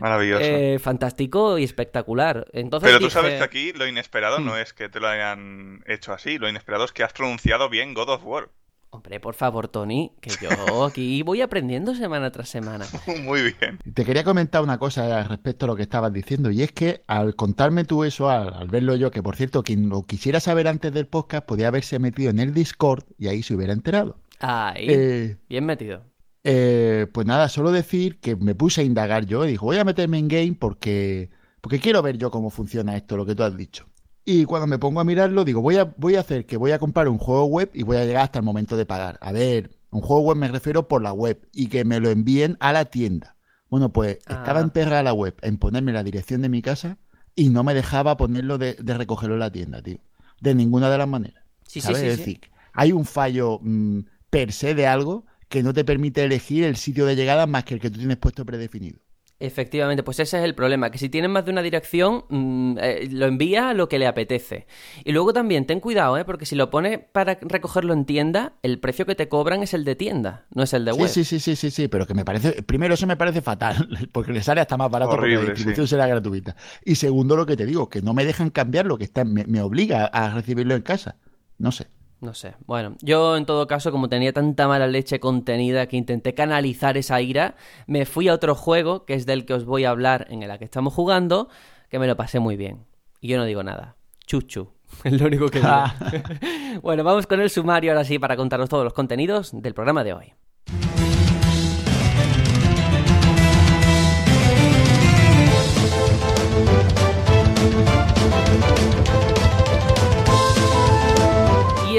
Maravilloso. 0.00 0.44
Eh, 0.44 0.78
fantástico 0.78 1.58
y 1.58 1.64
espectacular. 1.64 2.46
Entonces 2.52 2.88
Pero 2.88 2.98
tú 2.98 3.04
dije, 3.06 3.14
sabes 3.14 3.34
que 3.38 3.44
aquí 3.44 3.72
lo 3.72 3.86
inesperado 3.86 4.40
no 4.40 4.56
es 4.56 4.72
que 4.72 4.88
te 4.88 5.00
lo 5.00 5.08
hayan 5.08 5.82
hecho 5.86 6.12
así, 6.12 6.38
lo 6.38 6.48
inesperado 6.48 6.84
es 6.84 6.92
que 6.92 7.02
has 7.02 7.12
pronunciado 7.12 7.68
bien 7.68 7.94
God 7.94 8.08
of 8.10 8.24
War. 8.24 8.48
Hombre, 8.90 9.18
por 9.18 9.34
favor, 9.34 9.66
Tony, 9.66 10.12
que 10.20 10.30
yo 10.40 10.84
aquí 10.84 11.22
voy 11.22 11.40
aprendiendo 11.40 11.96
semana 11.96 12.30
tras 12.30 12.48
semana. 12.48 12.86
Muy 13.24 13.42
bien. 13.42 13.80
Te 13.92 14.04
quería 14.04 14.22
comentar 14.22 14.62
una 14.62 14.78
cosa 14.78 15.24
respecto 15.24 15.66
a 15.66 15.68
lo 15.68 15.74
que 15.74 15.82
estabas 15.82 16.12
diciendo, 16.12 16.48
y 16.52 16.62
es 16.62 16.70
que 16.70 17.02
al 17.08 17.34
contarme 17.34 17.84
tú 17.84 18.04
eso, 18.04 18.30
al, 18.30 18.54
al 18.54 18.68
verlo 18.68 18.94
yo, 18.94 19.10
que 19.10 19.20
por 19.20 19.34
cierto, 19.34 19.64
quien 19.64 19.88
lo 19.88 20.04
quisiera 20.04 20.38
saber 20.38 20.68
antes 20.68 20.92
del 20.92 21.08
podcast, 21.08 21.44
podía 21.44 21.66
haberse 21.68 21.98
metido 21.98 22.30
en 22.30 22.38
el 22.38 22.54
Discord 22.54 23.02
y 23.18 23.26
ahí 23.26 23.42
se 23.42 23.54
hubiera 23.56 23.72
enterado. 23.72 24.16
Ahí, 24.38 24.86
Eh, 24.88 25.36
bien 25.48 25.66
metido. 25.66 26.04
Eh, 26.44 27.06
pues 27.12 27.26
nada, 27.26 27.48
solo 27.48 27.72
decir 27.72 28.20
que 28.20 28.36
me 28.36 28.54
puse 28.54 28.82
a 28.82 28.84
indagar 28.84 29.24
yo 29.26 29.44
y 29.46 29.50
dijo, 29.52 29.66
voy 29.66 29.78
a 29.78 29.84
meterme 29.84 30.18
en 30.18 30.28
game 30.28 30.56
porque, 30.58 31.30
porque 31.60 31.80
quiero 31.80 32.02
ver 32.02 32.18
yo 32.18 32.30
cómo 32.30 32.50
funciona 32.50 32.96
esto, 32.96 33.16
lo 33.16 33.24
que 33.26 33.34
tú 33.34 33.42
has 33.44 33.56
dicho. 33.56 33.86
Y 34.26 34.44
cuando 34.46 34.66
me 34.66 34.78
pongo 34.78 35.00
a 35.00 35.04
mirarlo, 35.04 35.44
digo, 35.44 35.60
voy 35.60 35.76
a, 35.76 35.84
voy 35.96 36.16
a 36.16 36.20
hacer 36.20 36.46
que 36.46 36.56
voy 36.56 36.72
a 36.72 36.78
comprar 36.78 37.08
un 37.08 37.18
juego 37.18 37.44
web 37.46 37.70
y 37.74 37.82
voy 37.82 37.96
a 37.98 38.04
llegar 38.04 38.24
hasta 38.24 38.38
el 38.38 38.44
momento 38.44 38.76
de 38.76 38.86
pagar. 38.86 39.18
A 39.20 39.32
ver, 39.32 39.70
un 39.90 40.00
juego 40.00 40.22
web 40.22 40.36
me 40.38 40.48
refiero 40.48 40.88
por 40.88 41.02
la 41.02 41.12
web 41.12 41.46
y 41.52 41.68
que 41.68 41.84
me 41.84 42.00
lo 42.00 42.10
envíen 42.10 42.56
a 42.60 42.72
la 42.72 42.86
tienda. 42.86 43.36
Bueno, 43.68 43.92
pues 43.92 44.18
estaba 44.28 44.60
Ah. 44.60 44.62
emperrada 44.62 45.02
la 45.02 45.12
web 45.12 45.34
en 45.42 45.58
ponerme 45.58 45.92
la 45.92 46.02
dirección 46.02 46.40
de 46.42 46.48
mi 46.48 46.62
casa 46.62 46.98
y 47.34 47.50
no 47.50 47.64
me 47.64 47.74
dejaba 47.74 48.16
ponerlo 48.16 48.56
de, 48.58 48.74
de 48.74 48.94
recogerlo 48.96 49.34
en 49.34 49.40
la 49.40 49.50
tienda, 49.52 49.82
tío. 49.82 49.98
De 50.40 50.54
ninguna 50.54 50.90
de 50.90 50.98
las 50.98 51.08
maneras. 51.08 51.44
Sí, 51.66 51.80
sí, 51.82 51.94
¿Sabes? 51.94 52.00
sí, 52.00 52.06
es 52.06 52.12
sí. 52.16 52.18
decir, 52.20 52.40
hay 52.72 52.92
un 52.92 53.04
fallo 53.04 53.58
mm, 53.62 54.00
per 54.30 54.52
se 54.52 54.74
de 54.74 54.86
algo 54.86 55.26
que 55.54 55.62
no 55.62 55.72
te 55.72 55.84
permite 55.84 56.24
elegir 56.24 56.64
el 56.64 56.76
sitio 56.76 57.06
de 57.06 57.14
llegada 57.16 57.46
más 57.46 57.64
que 57.64 57.74
el 57.74 57.80
que 57.80 57.88
tú 57.90 57.98
tienes 57.98 58.16
puesto 58.16 58.44
predefinido. 58.44 58.98
Efectivamente, 59.40 60.02
pues 60.02 60.20
ese 60.20 60.38
es 60.38 60.44
el 60.44 60.54
problema, 60.54 60.90
que 60.90 60.98
si 60.98 61.08
tienes 61.08 61.30
más 61.30 61.44
de 61.44 61.50
una 61.52 61.60
dirección, 61.62 62.24
mm, 62.28 62.78
eh, 62.80 63.08
lo 63.10 63.26
envía 63.26 63.70
a 63.70 63.74
lo 63.74 63.88
que 63.88 63.98
le 63.98 64.06
apetece. 64.06 64.66
Y 65.04 65.12
luego 65.12 65.32
también, 65.32 65.66
ten 65.66 65.80
cuidado, 65.80 66.16
¿eh? 66.16 66.24
porque 66.24 66.46
si 66.46 66.54
lo 66.54 66.70
pones 66.70 67.00
para 67.12 67.38
recogerlo 67.40 67.92
en 67.92 68.04
tienda, 68.04 68.54
el 68.62 68.78
precio 68.78 69.06
que 69.06 69.14
te 69.16 69.28
cobran 69.28 69.62
es 69.62 69.74
el 69.74 69.84
de 69.84 69.96
tienda, 69.96 70.46
no 70.54 70.62
es 70.62 70.72
el 70.72 70.84
de 70.84 70.92
Sí, 70.92 70.98
web. 71.00 71.08
sí, 71.10 71.24
sí, 71.24 71.40
sí, 71.40 71.56
sí, 71.56 71.70
sí, 71.70 71.88
pero 71.88 72.06
que 72.06 72.14
me 72.14 72.24
parece, 72.24 72.62
primero 72.62 72.94
eso 72.94 73.06
me 73.06 73.16
parece 73.16 73.42
fatal, 73.42 73.88
porque 74.12 74.32
le 74.32 74.42
sale 74.42 74.60
hasta 74.60 74.76
más 74.76 74.90
barato 74.90 75.16
porque 75.16 75.36
Horrible, 75.36 75.42
la 75.42 75.50
distribución 75.50 75.86
sí. 75.86 75.90
será 75.90 76.06
gratuita. 76.06 76.56
Y 76.84 76.94
segundo 76.96 77.36
lo 77.36 77.44
que 77.46 77.56
te 77.56 77.66
digo, 77.66 77.88
que 77.88 78.02
no 78.02 78.14
me 78.14 78.24
dejan 78.24 78.50
cambiar 78.50 78.86
lo 78.86 78.98
que 78.98 79.04
está, 79.04 79.24
me, 79.24 79.44
me 79.46 79.60
obliga 79.60 80.06
a 80.06 80.30
recibirlo 80.32 80.74
en 80.74 80.82
casa. 80.82 81.16
No 81.58 81.70
sé. 81.72 81.86
No 82.20 82.34
sé. 82.34 82.54
Bueno, 82.66 82.96
yo 83.02 83.36
en 83.36 83.44
todo 83.44 83.66
caso, 83.66 83.92
como 83.92 84.08
tenía 84.08 84.32
tanta 84.32 84.66
mala 84.66 84.86
leche 84.86 85.20
contenida 85.20 85.86
que 85.86 85.96
intenté 85.96 86.34
canalizar 86.34 86.96
esa 86.96 87.20
ira, 87.20 87.56
me 87.86 88.06
fui 88.06 88.28
a 88.28 88.34
otro 88.34 88.54
juego, 88.54 89.04
que 89.04 89.14
es 89.14 89.26
del 89.26 89.44
que 89.44 89.54
os 89.54 89.64
voy 89.64 89.84
a 89.84 89.90
hablar, 89.90 90.26
en 90.30 90.42
el 90.42 90.58
que 90.58 90.64
estamos 90.64 90.94
jugando, 90.94 91.48
que 91.90 91.98
me 91.98 92.06
lo 92.06 92.16
pasé 92.16 92.40
muy 92.40 92.56
bien. 92.56 92.86
Y 93.20 93.28
yo 93.28 93.38
no 93.38 93.44
digo 93.44 93.62
nada. 93.62 93.96
Chuchu. 94.26 94.68
Es 95.04 95.20
lo 95.20 95.26
único 95.26 95.48
que 95.48 95.60
digo. 95.60 95.70
bueno, 96.82 97.04
vamos 97.04 97.26
con 97.26 97.40
el 97.40 97.50
sumario 97.50 97.92
ahora 97.92 98.04
sí 98.04 98.18
para 98.18 98.36
contaros 98.36 98.68
todos 98.68 98.84
los 98.84 98.94
contenidos 98.94 99.50
del 99.52 99.74
programa 99.74 100.04
de 100.04 100.12
hoy. 100.12 100.32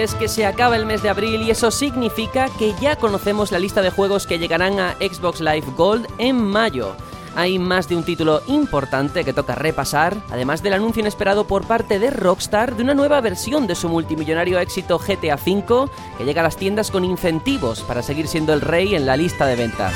Es 0.05 0.13
que 0.13 0.27
se 0.27 0.45
acaba 0.45 0.75
el 0.75 0.85
mes 0.85 1.01
de 1.01 1.09
abril 1.09 1.41
y 1.41 1.49
eso 1.49 1.71
significa 1.71 2.47
que 2.59 2.75
ya 2.79 2.95
conocemos 2.95 3.51
la 3.51 3.57
lista 3.57 3.81
de 3.81 3.89
juegos 3.89 4.27
que 4.27 4.37
llegarán 4.37 4.79
a 4.79 4.93
Xbox 4.97 5.41
Live 5.41 5.65
Gold 5.75 6.05
en 6.19 6.37
mayo. 6.37 6.95
Hay 7.35 7.57
más 7.57 7.89
de 7.89 7.95
un 7.95 8.03
título 8.03 8.43
importante 8.45 9.23
que 9.23 9.33
toca 9.33 9.55
repasar, 9.55 10.15
además 10.29 10.61
del 10.61 10.73
anuncio 10.73 11.01
inesperado 11.01 11.47
por 11.47 11.65
parte 11.65 11.97
de 11.97 12.11
Rockstar 12.11 12.75
de 12.75 12.83
una 12.83 12.93
nueva 12.93 13.19
versión 13.19 13.65
de 13.65 13.73
su 13.73 13.89
multimillonario 13.89 14.59
éxito 14.59 14.99
GTA 14.99 15.39
V 15.43 15.89
que 16.19 16.23
llega 16.23 16.41
a 16.41 16.43
las 16.43 16.57
tiendas 16.57 16.91
con 16.91 17.03
incentivos 17.03 17.81
para 17.81 18.03
seguir 18.03 18.27
siendo 18.27 18.53
el 18.53 18.61
rey 18.61 18.93
en 18.93 19.07
la 19.07 19.17
lista 19.17 19.47
de 19.47 19.55
ventas. 19.55 19.93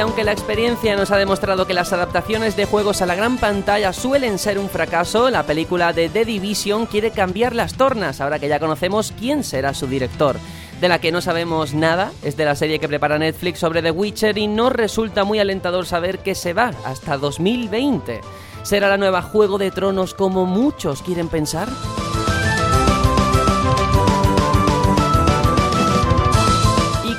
Y 0.00 0.02
aunque 0.02 0.24
la 0.24 0.32
experiencia 0.32 0.96
nos 0.96 1.10
ha 1.10 1.18
demostrado 1.18 1.66
que 1.66 1.74
las 1.74 1.92
adaptaciones 1.92 2.56
de 2.56 2.64
juegos 2.64 3.02
a 3.02 3.06
la 3.06 3.14
gran 3.14 3.36
pantalla 3.36 3.92
suelen 3.92 4.38
ser 4.38 4.58
un 4.58 4.70
fracaso, 4.70 5.28
la 5.28 5.42
película 5.42 5.92
de 5.92 6.08
The 6.08 6.24
Division 6.24 6.86
quiere 6.86 7.10
cambiar 7.10 7.54
las 7.54 7.74
tornas 7.74 8.22
ahora 8.22 8.38
que 8.38 8.48
ya 8.48 8.58
conocemos 8.58 9.12
quién 9.18 9.44
será 9.44 9.74
su 9.74 9.86
director. 9.86 10.38
De 10.80 10.88
la 10.88 11.02
que 11.02 11.12
no 11.12 11.20
sabemos 11.20 11.74
nada 11.74 12.12
es 12.22 12.38
de 12.38 12.46
la 12.46 12.56
serie 12.56 12.78
que 12.78 12.88
prepara 12.88 13.18
Netflix 13.18 13.58
sobre 13.58 13.82
The 13.82 13.90
Witcher 13.90 14.38
y 14.38 14.46
no 14.46 14.70
resulta 14.70 15.24
muy 15.24 15.38
alentador 15.38 15.84
saber 15.84 16.20
que 16.20 16.34
se 16.34 16.54
va 16.54 16.70
hasta 16.86 17.18
2020. 17.18 18.22
¿Será 18.62 18.88
la 18.88 18.96
nueva 18.96 19.20
Juego 19.20 19.58
de 19.58 19.70
Tronos 19.70 20.14
como 20.14 20.46
muchos 20.46 21.02
quieren 21.02 21.28
pensar? 21.28 21.68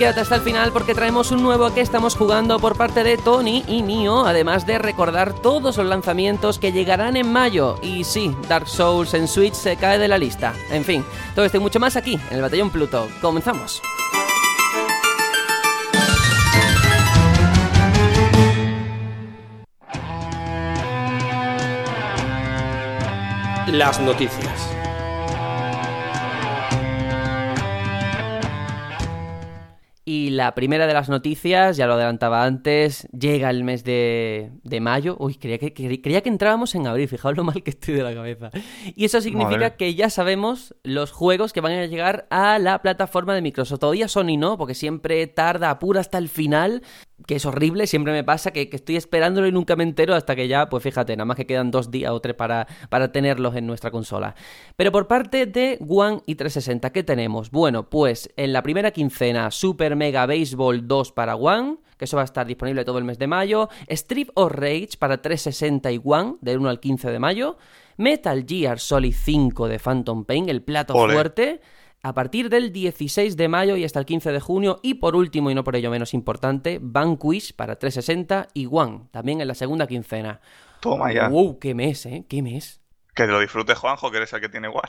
Quédate 0.02 0.22
hasta 0.22 0.38
el 0.38 0.42
final 0.42 0.72
porque 0.72 0.96
traemos 0.96 1.30
un 1.30 1.44
nuevo 1.44 1.72
que 1.76 1.82
estamos 1.82 2.16
jugando 2.16 2.58
por 2.58 2.76
parte 2.76 3.04
de 3.04 3.18
Tony 3.18 3.64
y 3.68 3.84
mío, 3.84 4.26
además 4.26 4.66
de 4.66 4.80
recordar 4.80 5.32
todos 5.32 5.78
los 5.78 5.86
lanzamientos 5.86 6.58
que 6.58 6.72
llegarán 6.72 7.18
en 7.18 7.32
mayo. 7.32 7.76
Y 7.84 8.04
sí, 8.04 8.36
Dark 8.50 8.68
Souls 8.68 9.14
en 9.14 9.28
Switch 9.28 9.54
se 9.54 9.76
cae 9.76 10.00
de 10.00 10.08
la 10.08 10.18
lista. 10.18 10.56
En 10.72 10.84
fin, 10.84 11.06
todo 11.36 11.46
esto 11.46 11.58
y 11.58 11.60
mucho 11.60 11.80
más 11.80 11.96
aquí, 11.98 12.20
en 12.32 12.38
el 12.38 12.42
Batallón 12.42 12.72
Pluto. 12.72 13.08
Comenzamos. 13.22 13.80
Las 23.68 24.02
noticias. 24.02 24.71
La 30.36 30.56
primera 30.56 30.88
de 30.88 30.94
las 30.94 31.10
noticias, 31.10 31.78
ya 31.78 31.88
lo 31.88 31.94
adelantaba 31.94 32.44
antes, 32.44 33.08
llega 33.12 33.50
el 33.50 33.64
mes 33.64 33.84
de, 33.84 34.52
de 34.64 34.80
mayo. 34.80 35.16
Uy, 35.20 35.36
creía 35.36 35.58
que, 35.58 35.74
creía 35.74 36.22
que 36.22 36.30
entrábamos 36.30 36.76
en 36.76 36.88
abril, 36.88 37.08
fijaos 37.08 37.36
lo 37.36 37.44
mal 37.44 37.62
que 37.64 37.72
estoy 37.72 37.96
de 37.96 38.04
la 38.04 38.14
cabeza. 38.14 38.52
Y 38.96 39.06
eso 39.06 39.22
significa 39.22 39.60
Madre. 39.60 39.76
que 39.78 39.96
ya 39.96 40.10
sabemos 40.10 40.76
los 40.84 41.12
juegos 41.12 41.54
que 41.54 41.62
van 41.62 41.74
a 41.74 41.86
llegar 41.86 42.28
a 42.30 42.60
la 42.60 42.82
plataforma 42.82 43.36
de 43.36 43.42
Microsoft. 43.42 43.80
Todavía 43.80 44.08
Sony 44.08 44.38
no, 44.38 44.58
porque 44.58 44.74
siempre 44.74 45.28
tarda, 45.28 45.70
apura 45.70 46.02
hasta 46.02 46.18
el 46.18 46.30
final, 46.30 46.82
que 47.26 47.36
es 47.36 47.46
horrible, 47.46 47.88
siempre 47.88 48.14
me 48.14 48.24
pasa 48.24 48.52
que, 48.52 48.70
que 48.70 48.78
estoy 48.78 48.96
esperándolo 48.96 49.48
y 49.48 49.52
nunca 49.52 49.76
me 49.76 49.84
entero 49.84 50.16
hasta 50.16 50.36
que 50.36 50.48
ya, 50.48 50.70
pues 50.70 50.84
fíjate, 50.84 51.16
nada 51.16 51.26
más 51.26 51.38
que 51.38 51.46
quedan 51.46 51.72
dos 51.72 51.92
días 51.92 52.12
o 52.12 52.20
tres 52.20 52.36
para, 52.36 52.68
para 52.90 53.12
tenerlos 53.12 53.56
en 53.56 53.68
nuestra 53.68 53.92
consola. 53.92 54.36
Pero 54.76 54.92
por 54.92 55.08
parte 55.08 55.46
de 55.46 55.78
One 55.88 56.22
y 56.26 56.36
360, 56.36 56.92
¿qué 56.92 57.04
tenemos? 57.04 57.52
Bueno, 57.52 57.90
pues 57.90 58.30
en 58.36 58.54
la 58.54 58.64
primera 58.64 58.92
quincena, 58.92 59.52
Super 59.52 59.96
Mega 59.96 60.26
Baseball 60.26 60.88
2 60.88 61.12
para 61.12 61.36
One, 61.36 61.78
que 61.98 62.06
eso 62.06 62.18
va 62.18 62.24
a 62.24 62.26
estar 62.26 62.48
disponible 62.48 62.84
todo 62.84 62.98
el 62.98 63.04
mes 63.04 63.20
de 63.20 63.28
mayo, 63.28 63.70
Street 63.88 64.30
of 64.34 64.52
Rage 64.52 64.90
para 64.98 65.22
360 65.22 65.92
y 65.92 66.02
One, 66.04 66.36
del 66.42 66.60
1 66.60 66.70
al 66.70 66.80
15 66.80 67.12
de 67.12 67.20
mayo, 67.20 67.58
Metal 67.98 68.44
Gear 68.48 68.80
Solid 68.80 69.14
5 69.14 69.68
de 69.68 69.78
Phantom 69.78 70.26
Pain, 70.26 70.50
el 70.50 70.64
plato 70.64 70.96
Ole. 70.96 71.14
fuerte, 71.14 71.62
a 72.04 72.14
partir 72.14 72.50
del 72.50 72.72
16 72.72 73.38
de 73.38 73.48
mayo 73.48 73.76
y 73.76 73.84
hasta 73.84 74.00
el 74.00 74.06
15 74.06 74.32
de 74.32 74.40
junio. 74.40 74.80
Y 74.82 74.96
por 74.96 75.16
último, 75.16 75.52
y 75.52 75.56
no 75.56 75.64
por 75.64 75.76
ello 75.76 75.92
menos 75.92 76.14
importante, 76.14 76.80
Vanquish 76.82 77.54
para 77.56 77.78
360 77.78 78.50
y 78.54 78.68
One, 78.70 79.08
también 79.12 79.42
en 79.42 79.48
la 79.48 79.56
segunda 79.56 79.88
quincena. 79.88 80.42
Toma 80.80 81.14
ya. 81.14 81.30
¡Wow! 81.30 81.60
¡Qué 81.60 81.76
mes, 81.76 82.06
eh! 82.06 82.26
¡Qué 82.28 82.42
mes! 82.42 82.82
Que 83.14 83.28
lo 83.28 83.40
disfrute 83.40 83.76
Juanjo, 83.76 84.10
que 84.10 84.18
eres 84.18 84.34
el 84.34 84.42
que 84.42 84.50
tiene 84.50 84.68
One. 84.68 84.80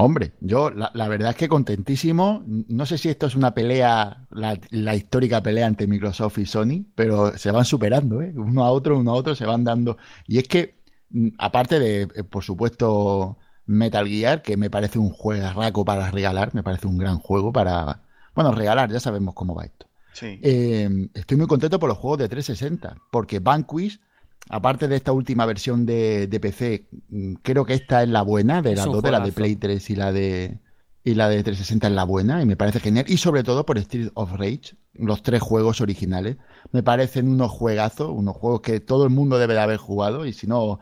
Hombre, 0.00 0.32
yo 0.40 0.70
la, 0.70 0.92
la 0.94 1.08
verdad 1.08 1.30
es 1.30 1.36
que 1.36 1.48
contentísimo. 1.48 2.44
No 2.46 2.86
sé 2.86 2.98
si 2.98 3.08
esto 3.08 3.26
es 3.26 3.34
una 3.34 3.52
pelea, 3.52 4.26
la, 4.30 4.56
la 4.70 4.94
histórica 4.94 5.42
pelea 5.42 5.66
entre 5.66 5.88
Microsoft 5.88 6.38
y 6.38 6.46
Sony, 6.46 6.84
pero 6.94 7.36
se 7.36 7.50
van 7.50 7.64
superando, 7.64 8.22
¿eh? 8.22 8.32
Uno 8.36 8.64
a 8.64 8.70
otro, 8.70 8.96
uno 8.98 9.10
a 9.10 9.14
otro 9.14 9.34
se 9.34 9.44
van 9.44 9.64
dando. 9.64 9.98
Y 10.26 10.38
es 10.38 10.46
que, 10.46 10.76
mm, 11.10 11.30
aparte 11.38 11.80
de, 11.80 12.02
eh, 12.02 12.22
por 12.22 12.44
supuesto, 12.44 13.38
Metal 13.68 14.08
Gear, 14.08 14.42
que 14.42 14.56
me 14.56 14.70
parece 14.70 14.98
un 14.98 15.10
juegarraco 15.10 15.84
para 15.84 16.10
regalar, 16.10 16.54
me 16.54 16.62
parece 16.62 16.86
un 16.86 16.98
gran 16.98 17.18
juego 17.18 17.52
para, 17.52 18.00
bueno, 18.34 18.52
regalar, 18.52 18.90
ya 18.90 18.98
sabemos 18.98 19.34
cómo 19.34 19.54
va 19.54 19.66
esto. 19.66 19.86
Sí. 20.14 20.40
Eh, 20.42 21.08
estoy 21.14 21.36
muy 21.36 21.46
contento 21.46 21.78
por 21.78 21.88
los 21.88 21.98
juegos 21.98 22.18
de 22.18 22.28
360, 22.28 22.96
porque 23.12 23.38
Vanquish, 23.38 24.00
aparte 24.48 24.88
de 24.88 24.96
esta 24.96 25.12
última 25.12 25.44
versión 25.44 25.84
de, 25.84 26.26
de 26.26 26.40
PC, 26.40 26.88
mm, 27.10 27.34
creo 27.42 27.64
que 27.66 27.74
esta 27.74 28.02
es 28.02 28.08
la 28.08 28.22
buena, 28.22 28.62
de 28.62 28.74
las 28.74 28.86
dos, 28.86 29.02
de 29.02 29.10
la 29.10 29.20
de. 29.20 29.32
Play 29.32 29.56
3 29.56 29.90
y 29.90 29.94
la 29.94 30.12
de 30.12 30.58
y 31.04 31.14
la 31.14 31.28
de 31.28 31.42
360 31.42 31.86
es 31.86 31.92
la 31.92 32.04
buena, 32.04 32.42
y 32.42 32.46
me 32.46 32.56
parece 32.56 32.80
genial. 32.80 33.06
Y 33.08 33.18
sobre 33.18 33.42
todo 33.42 33.64
por 33.64 33.78
Street 33.78 34.10
of 34.14 34.32
Rage, 34.32 34.76
los 34.94 35.22
tres 35.22 35.40
juegos 35.40 35.80
originales, 35.80 36.36
me 36.72 36.82
parecen 36.82 37.28
unos 37.28 37.50
juegazos, 37.50 38.10
unos 38.10 38.36
juegos 38.36 38.60
que 38.60 38.80
todo 38.80 39.04
el 39.04 39.10
mundo 39.10 39.38
debe 39.38 39.54
de 39.54 39.60
haber 39.60 39.78
jugado, 39.78 40.26
y 40.26 40.32
si 40.32 40.46
no, 40.46 40.80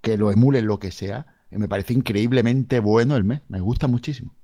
que 0.00 0.16
lo 0.16 0.30
emulen 0.30 0.66
lo 0.66 0.78
que 0.78 0.90
sea. 0.90 1.26
Y 1.50 1.56
me 1.56 1.68
parece 1.68 1.92
increíblemente 1.94 2.80
bueno 2.80 3.16
el 3.16 3.24
mes, 3.24 3.42
me 3.48 3.60
gusta 3.60 3.86
muchísimo. 3.86 4.34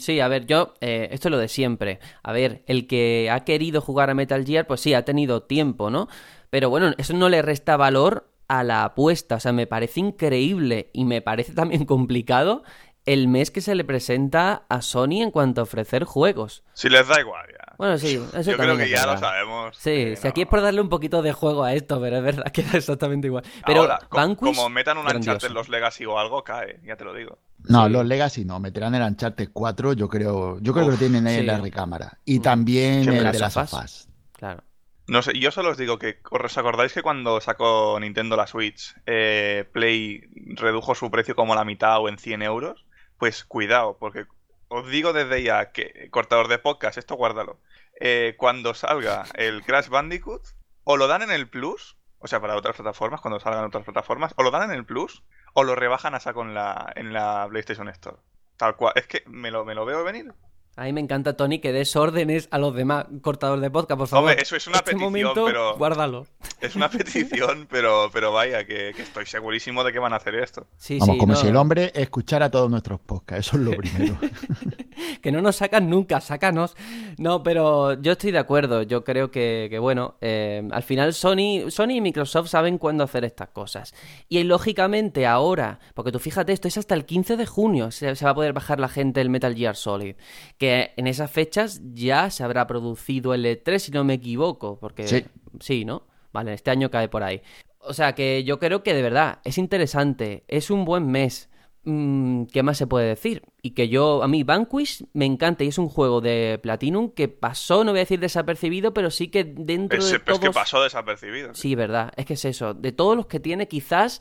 Sí, 0.00 0.20
a 0.20 0.28
ver, 0.28 0.44
yo, 0.46 0.74
eh, 0.82 1.08
esto 1.12 1.28
es 1.28 1.30
lo 1.30 1.38
de 1.38 1.48
siempre. 1.48 1.98
A 2.22 2.32
ver, 2.32 2.62
el 2.66 2.86
que 2.86 3.30
ha 3.30 3.40
querido 3.40 3.80
jugar 3.80 4.10
a 4.10 4.14
Metal 4.14 4.44
Gear, 4.44 4.66
pues 4.66 4.82
sí, 4.82 4.92
ha 4.92 5.06
tenido 5.06 5.44
tiempo, 5.44 5.88
¿no? 5.88 6.08
Pero 6.50 6.68
bueno, 6.68 6.92
eso 6.98 7.14
no 7.14 7.30
le 7.30 7.40
resta 7.40 7.78
valor 7.78 8.28
a 8.48 8.64
la 8.64 8.84
apuesta. 8.84 9.36
O 9.36 9.40
sea, 9.40 9.52
me 9.52 9.66
parece 9.66 10.00
increíble 10.00 10.90
y 10.92 11.06
me 11.06 11.22
parece 11.22 11.54
también 11.54 11.84
complicado 11.86 12.64
el 13.06 13.28
mes 13.28 13.50
que 13.50 13.60
se 13.60 13.74
le 13.74 13.84
presenta 13.84 14.62
a 14.68 14.80
Sony 14.82 15.22
en 15.22 15.30
cuanto 15.30 15.60
a 15.60 15.64
ofrecer 15.64 16.04
juegos. 16.04 16.62
Si 16.74 16.88
les 16.88 17.06
da 17.08 17.20
igual 17.20 17.46
ya. 17.50 17.74
Bueno, 17.78 17.98
sí, 17.98 18.14
eso 18.14 18.50
Yo 18.52 18.56
también 18.56 18.56
creo 18.56 18.78
que 18.78 18.88
ya 18.90 19.06
lo 19.06 19.18
sabemos. 19.18 19.76
Sí, 19.76 19.90
que 19.90 20.16
si 20.16 20.24
no. 20.24 20.30
aquí 20.30 20.42
es 20.42 20.46
por 20.46 20.60
darle 20.60 20.80
un 20.80 20.88
poquito 20.88 21.20
de 21.22 21.32
juego 21.32 21.64
a 21.64 21.74
esto, 21.74 22.00
pero 22.00 22.18
es 22.18 22.22
verdad 22.22 22.44
que 22.52 22.62
da 22.62 22.78
exactamente 22.78 23.26
igual. 23.26 23.42
Pero 23.66 23.80
Ahora, 23.80 23.98
Vanquish, 24.10 24.54
como 24.54 24.68
metan 24.68 24.98
un 24.98 25.04
Uncharted 25.04 25.24
grandioso. 25.24 25.46
en 25.48 25.54
los 25.54 25.68
Legacy 25.68 26.06
o 26.06 26.18
algo, 26.18 26.44
cae, 26.44 26.78
ya 26.84 26.96
te 26.96 27.04
lo 27.04 27.12
digo. 27.12 27.38
No, 27.64 27.86
Sí. 27.86 27.92
los 27.92 28.06
Legacy 28.06 28.44
no, 28.44 28.60
meterán 28.60 28.94
el 28.94 29.02
Uncharted 29.02 29.48
4, 29.52 29.94
yo 29.94 30.08
creo, 30.08 30.58
yo 30.60 30.72
creo 30.72 30.84
que 30.86 30.92
lo 30.92 30.96
tienen 30.98 31.26
ahí 31.26 31.34
sí. 31.34 31.40
en 31.40 31.46
la 31.46 31.58
recámara. 31.58 32.18
Y 32.24 32.38
Mm. 32.38 32.42
también 32.42 32.92
Siempre 33.02 33.18
el 33.18 33.24
las 33.24 33.32
de 33.34 33.38
las 33.40 33.52
sofás. 33.54 34.08
Claro. 34.32 34.62
No 35.08 35.20
sé, 35.20 35.36
yo 35.38 35.50
solo 35.50 35.70
os 35.70 35.76
digo 35.76 35.98
que 35.98 36.18
os 36.30 36.56
acordáis 36.58 36.92
que 36.92 37.02
cuando 37.02 37.40
sacó 37.40 37.98
Nintendo 37.98 38.36
la 38.36 38.46
Switch, 38.46 38.94
eh, 39.06 39.68
Play 39.72 40.22
redujo 40.54 40.94
su 40.94 41.10
precio 41.10 41.34
como 41.34 41.56
la 41.56 41.64
mitad 41.64 41.98
o 42.00 42.08
en 42.08 42.18
100 42.18 42.42
euros. 42.42 42.84
Pues 43.22 43.44
cuidado, 43.44 43.98
porque 44.00 44.26
os 44.66 44.88
digo 44.88 45.12
desde 45.12 45.44
ya 45.44 45.70
que, 45.70 46.08
cortador 46.10 46.48
de 46.48 46.58
podcast, 46.58 46.98
esto 46.98 47.14
guárdalo. 47.14 47.60
Eh, 48.00 48.34
cuando 48.36 48.74
salga 48.74 49.26
el 49.34 49.62
Crash 49.62 49.88
Bandicoot, 49.90 50.42
o 50.82 50.96
lo 50.96 51.06
dan 51.06 51.22
en 51.22 51.30
el 51.30 51.48
Plus, 51.48 51.96
o 52.18 52.26
sea, 52.26 52.40
para 52.40 52.56
otras 52.56 52.74
plataformas, 52.74 53.20
cuando 53.20 53.38
salgan 53.38 53.62
otras 53.62 53.84
plataformas, 53.84 54.34
o 54.34 54.42
lo 54.42 54.50
dan 54.50 54.68
en 54.68 54.76
el 54.76 54.84
Plus, 54.84 55.22
o 55.52 55.62
lo 55.62 55.76
rebajan 55.76 56.16
a 56.16 56.18
saco 56.18 56.42
en 56.42 56.52
la, 56.52 56.92
en 56.96 57.12
la 57.12 57.46
PlayStation 57.48 57.88
Store. 57.90 58.16
Tal 58.56 58.74
cual. 58.74 58.94
Es 58.96 59.06
que 59.06 59.22
me 59.28 59.52
lo, 59.52 59.64
me 59.64 59.76
lo 59.76 59.84
veo 59.84 60.02
venir. 60.02 60.34
A 60.74 60.84
mí 60.84 60.92
me 60.94 61.02
encanta, 61.02 61.36
Tony, 61.36 61.58
que 61.58 61.70
des 61.70 61.94
órdenes 61.96 62.48
a 62.50 62.56
los 62.58 62.74
demás 62.74 63.04
cortadores 63.20 63.60
de 63.60 63.70
podcast, 63.70 63.98
por 63.98 64.08
favor. 64.08 64.30
Hombre, 64.30 64.42
eso 64.42 64.56
es 64.56 64.66
una 64.66 64.78
este 64.78 64.92
petición, 64.92 65.12
momento, 65.12 65.44
pero- 65.44 65.76
guárdalo. 65.76 66.26
Es 66.62 66.74
una 66.76 66.88
petición, 66.88 67.66
pero, 67.70 68.08
pero 68.12 68.32
vaya, 68.32 68.64
que, 68.64 68.92
que 68.96 69.02
estoy 69.02 69.26
segurísimo 69.26 69.84
de 69.84 69.92
que 69.92 69.98
van 69.98 70.14
a 70.14 70.16
hacer 70.16 70.34
esto. 70.36 70.66
Sí, 70.78 70.98
Vamos, 70.98 71.14
sí, 71.14 71.20
como 71.20 71.32
no. 71.34 71.38
si 71.38 71.46
el 71.48 71.56
hombre 71.56 71.92
escuchara 71.94 72.50
todos 72.50 72.70
nuestros 72.70 73.00
podcasts, 73.00 73.48
eso 73.48 73.56
es 73.58 73.62
lo 73.64 73.70
primero. 73.76 74.16
que 75.20 75.32
no 75.32 75.40
nos 75.42 75.56
sacan 75.56 75.88
nunca, 75.90 76.20
sácanos. 76.20 76.76
No, 77.18 77.42
pero 77.42 78.00
yo 78.00 78.12
estoy 78.12 78.30
de 78.30 78.38
acuerdo. 78.38 78.82
Yo 78.82 79.04
creo 79.04 79.30
que, 79.30 79.68
que 79.70 79.78
bueno, 79.78 80.16
eh, 80.20 80.66
al 80.70 80.82
final 80.82 81.14
Sony, 81.14 81.70
Sony 81.70 81.90
y 81.96 82.00
Microsoft 82.00 82.48
saben 82.48 82.78
cuándo 82.78 83.04
hacer 83.04 83.24
estas 83.24 83.48
cosas. 83.48 83.94
Y 84.28 84.42
lógicamente 84.44 85.26
ahora, 85.26 85.78
porque 85.94 86.12
tú 86.12 86.18
fíjate, 86.18 86.52
esto 86.52 86.68
es 86.68 86.78
hasta 86.78 86.94
el 86.94 87.04
15 87.04 87.36
de 87.36 87.46
junio, 87.46 87.90
se, 87.90 88.14
se 88.16 88.24
va 88.24 88.30
a 88.32 88.34
poder 88.34 88.52
bajar 88.52 88.80
la 88.80 88.88
gente 88.88 89.20
el 89.20 89.30
Metal 89.30 89.54
Gear 89.54 89.76
Solid. 89.76 90.16
Que 90.58 90.92
en 90.96 91.06
esas 91.06 91.30
fechas 91.30 91.80
ya 91.94 92.30
se 92.30 92.44
habrá 92.44 92.66
producido 92.66 93.34
el 93.34 93.44
E3, 93.44 93.78
si 93.78 93.92
no 93.92 94.04
me 94.04 94.14
equivoco. 94.14 94.78
Porque 94.78 95.06
Sí. 95.06 95.24
sí, 95.60 95.84
¿no? 95.84 96.06
Vale, 96.32 96.54
este 96.54 96.70
año 96.70 96.90
cae 96.90 97.08
por 97.08 97.22
ahí. 97.22 97.42
O 97.80 97.92
sea 97.94 98.14
que 98.14 98.44
yo 98.44 98.58
creo 98.58 98.82
que 98.82 98.94
de 98.94 99.02
verdad 99.02 99.40
es 99.44 99.58
interesante, 99.58 100.44
es 100.48 100.70
un 100.70 100.84
buen 100.84 101.08
mes. 101.10 101.50
Mm, 101.84 102.44
¿Qué 102.44 102.62
más 102.62 102.78
se 102.78 102.86
puede 102.86 103.08
decir? 103.08 103.42
Y 103.60 103.72
que 103.72 103.88
yo, 103.88 104.22
a 104.22 104.28
mí, 104.28 104.44
Vanquish 104.44 105.04
me 105.14 105.26
encanta 105.26 105.64
y 105.64 105.68
es 105.68 105.78
un 105.78 105.88
juego 105.88 106.20
de 106.20 106.60
Platinum 106.62 107.10
que 107.10 107.28
pasó, 107.28 107.82
no 107.84 107.90
voy 107.90 107.98
a 108.00 108.02
decir 108.02 108.20
desapercibido, 108.20 108.94
pero 108.94 109.10
sí 109.10 109.28
que 109.28 109.42
dentro 109.44 109.98
Es, 109.98 110.10
de 110.10 110.20
pero 110.20 110.34
es 110.34 110.40
que 110.40 110.46
todos... 110.46 110.54
pasó 110.54 110.82
desapercibido. 110.82 111.54
Sí, 111.54 111.74
verdad, 111.74 112.12
es 112.16 112.26
que 112.26 112.34
es 112.34 112.44
eso. 112.44 112.74
De 112.74 112.92
todos 112.92 113.16
los 113.16 113.26
que 113.26 113.40
tiene, 113.40 113.66
quizás 113.66 114.20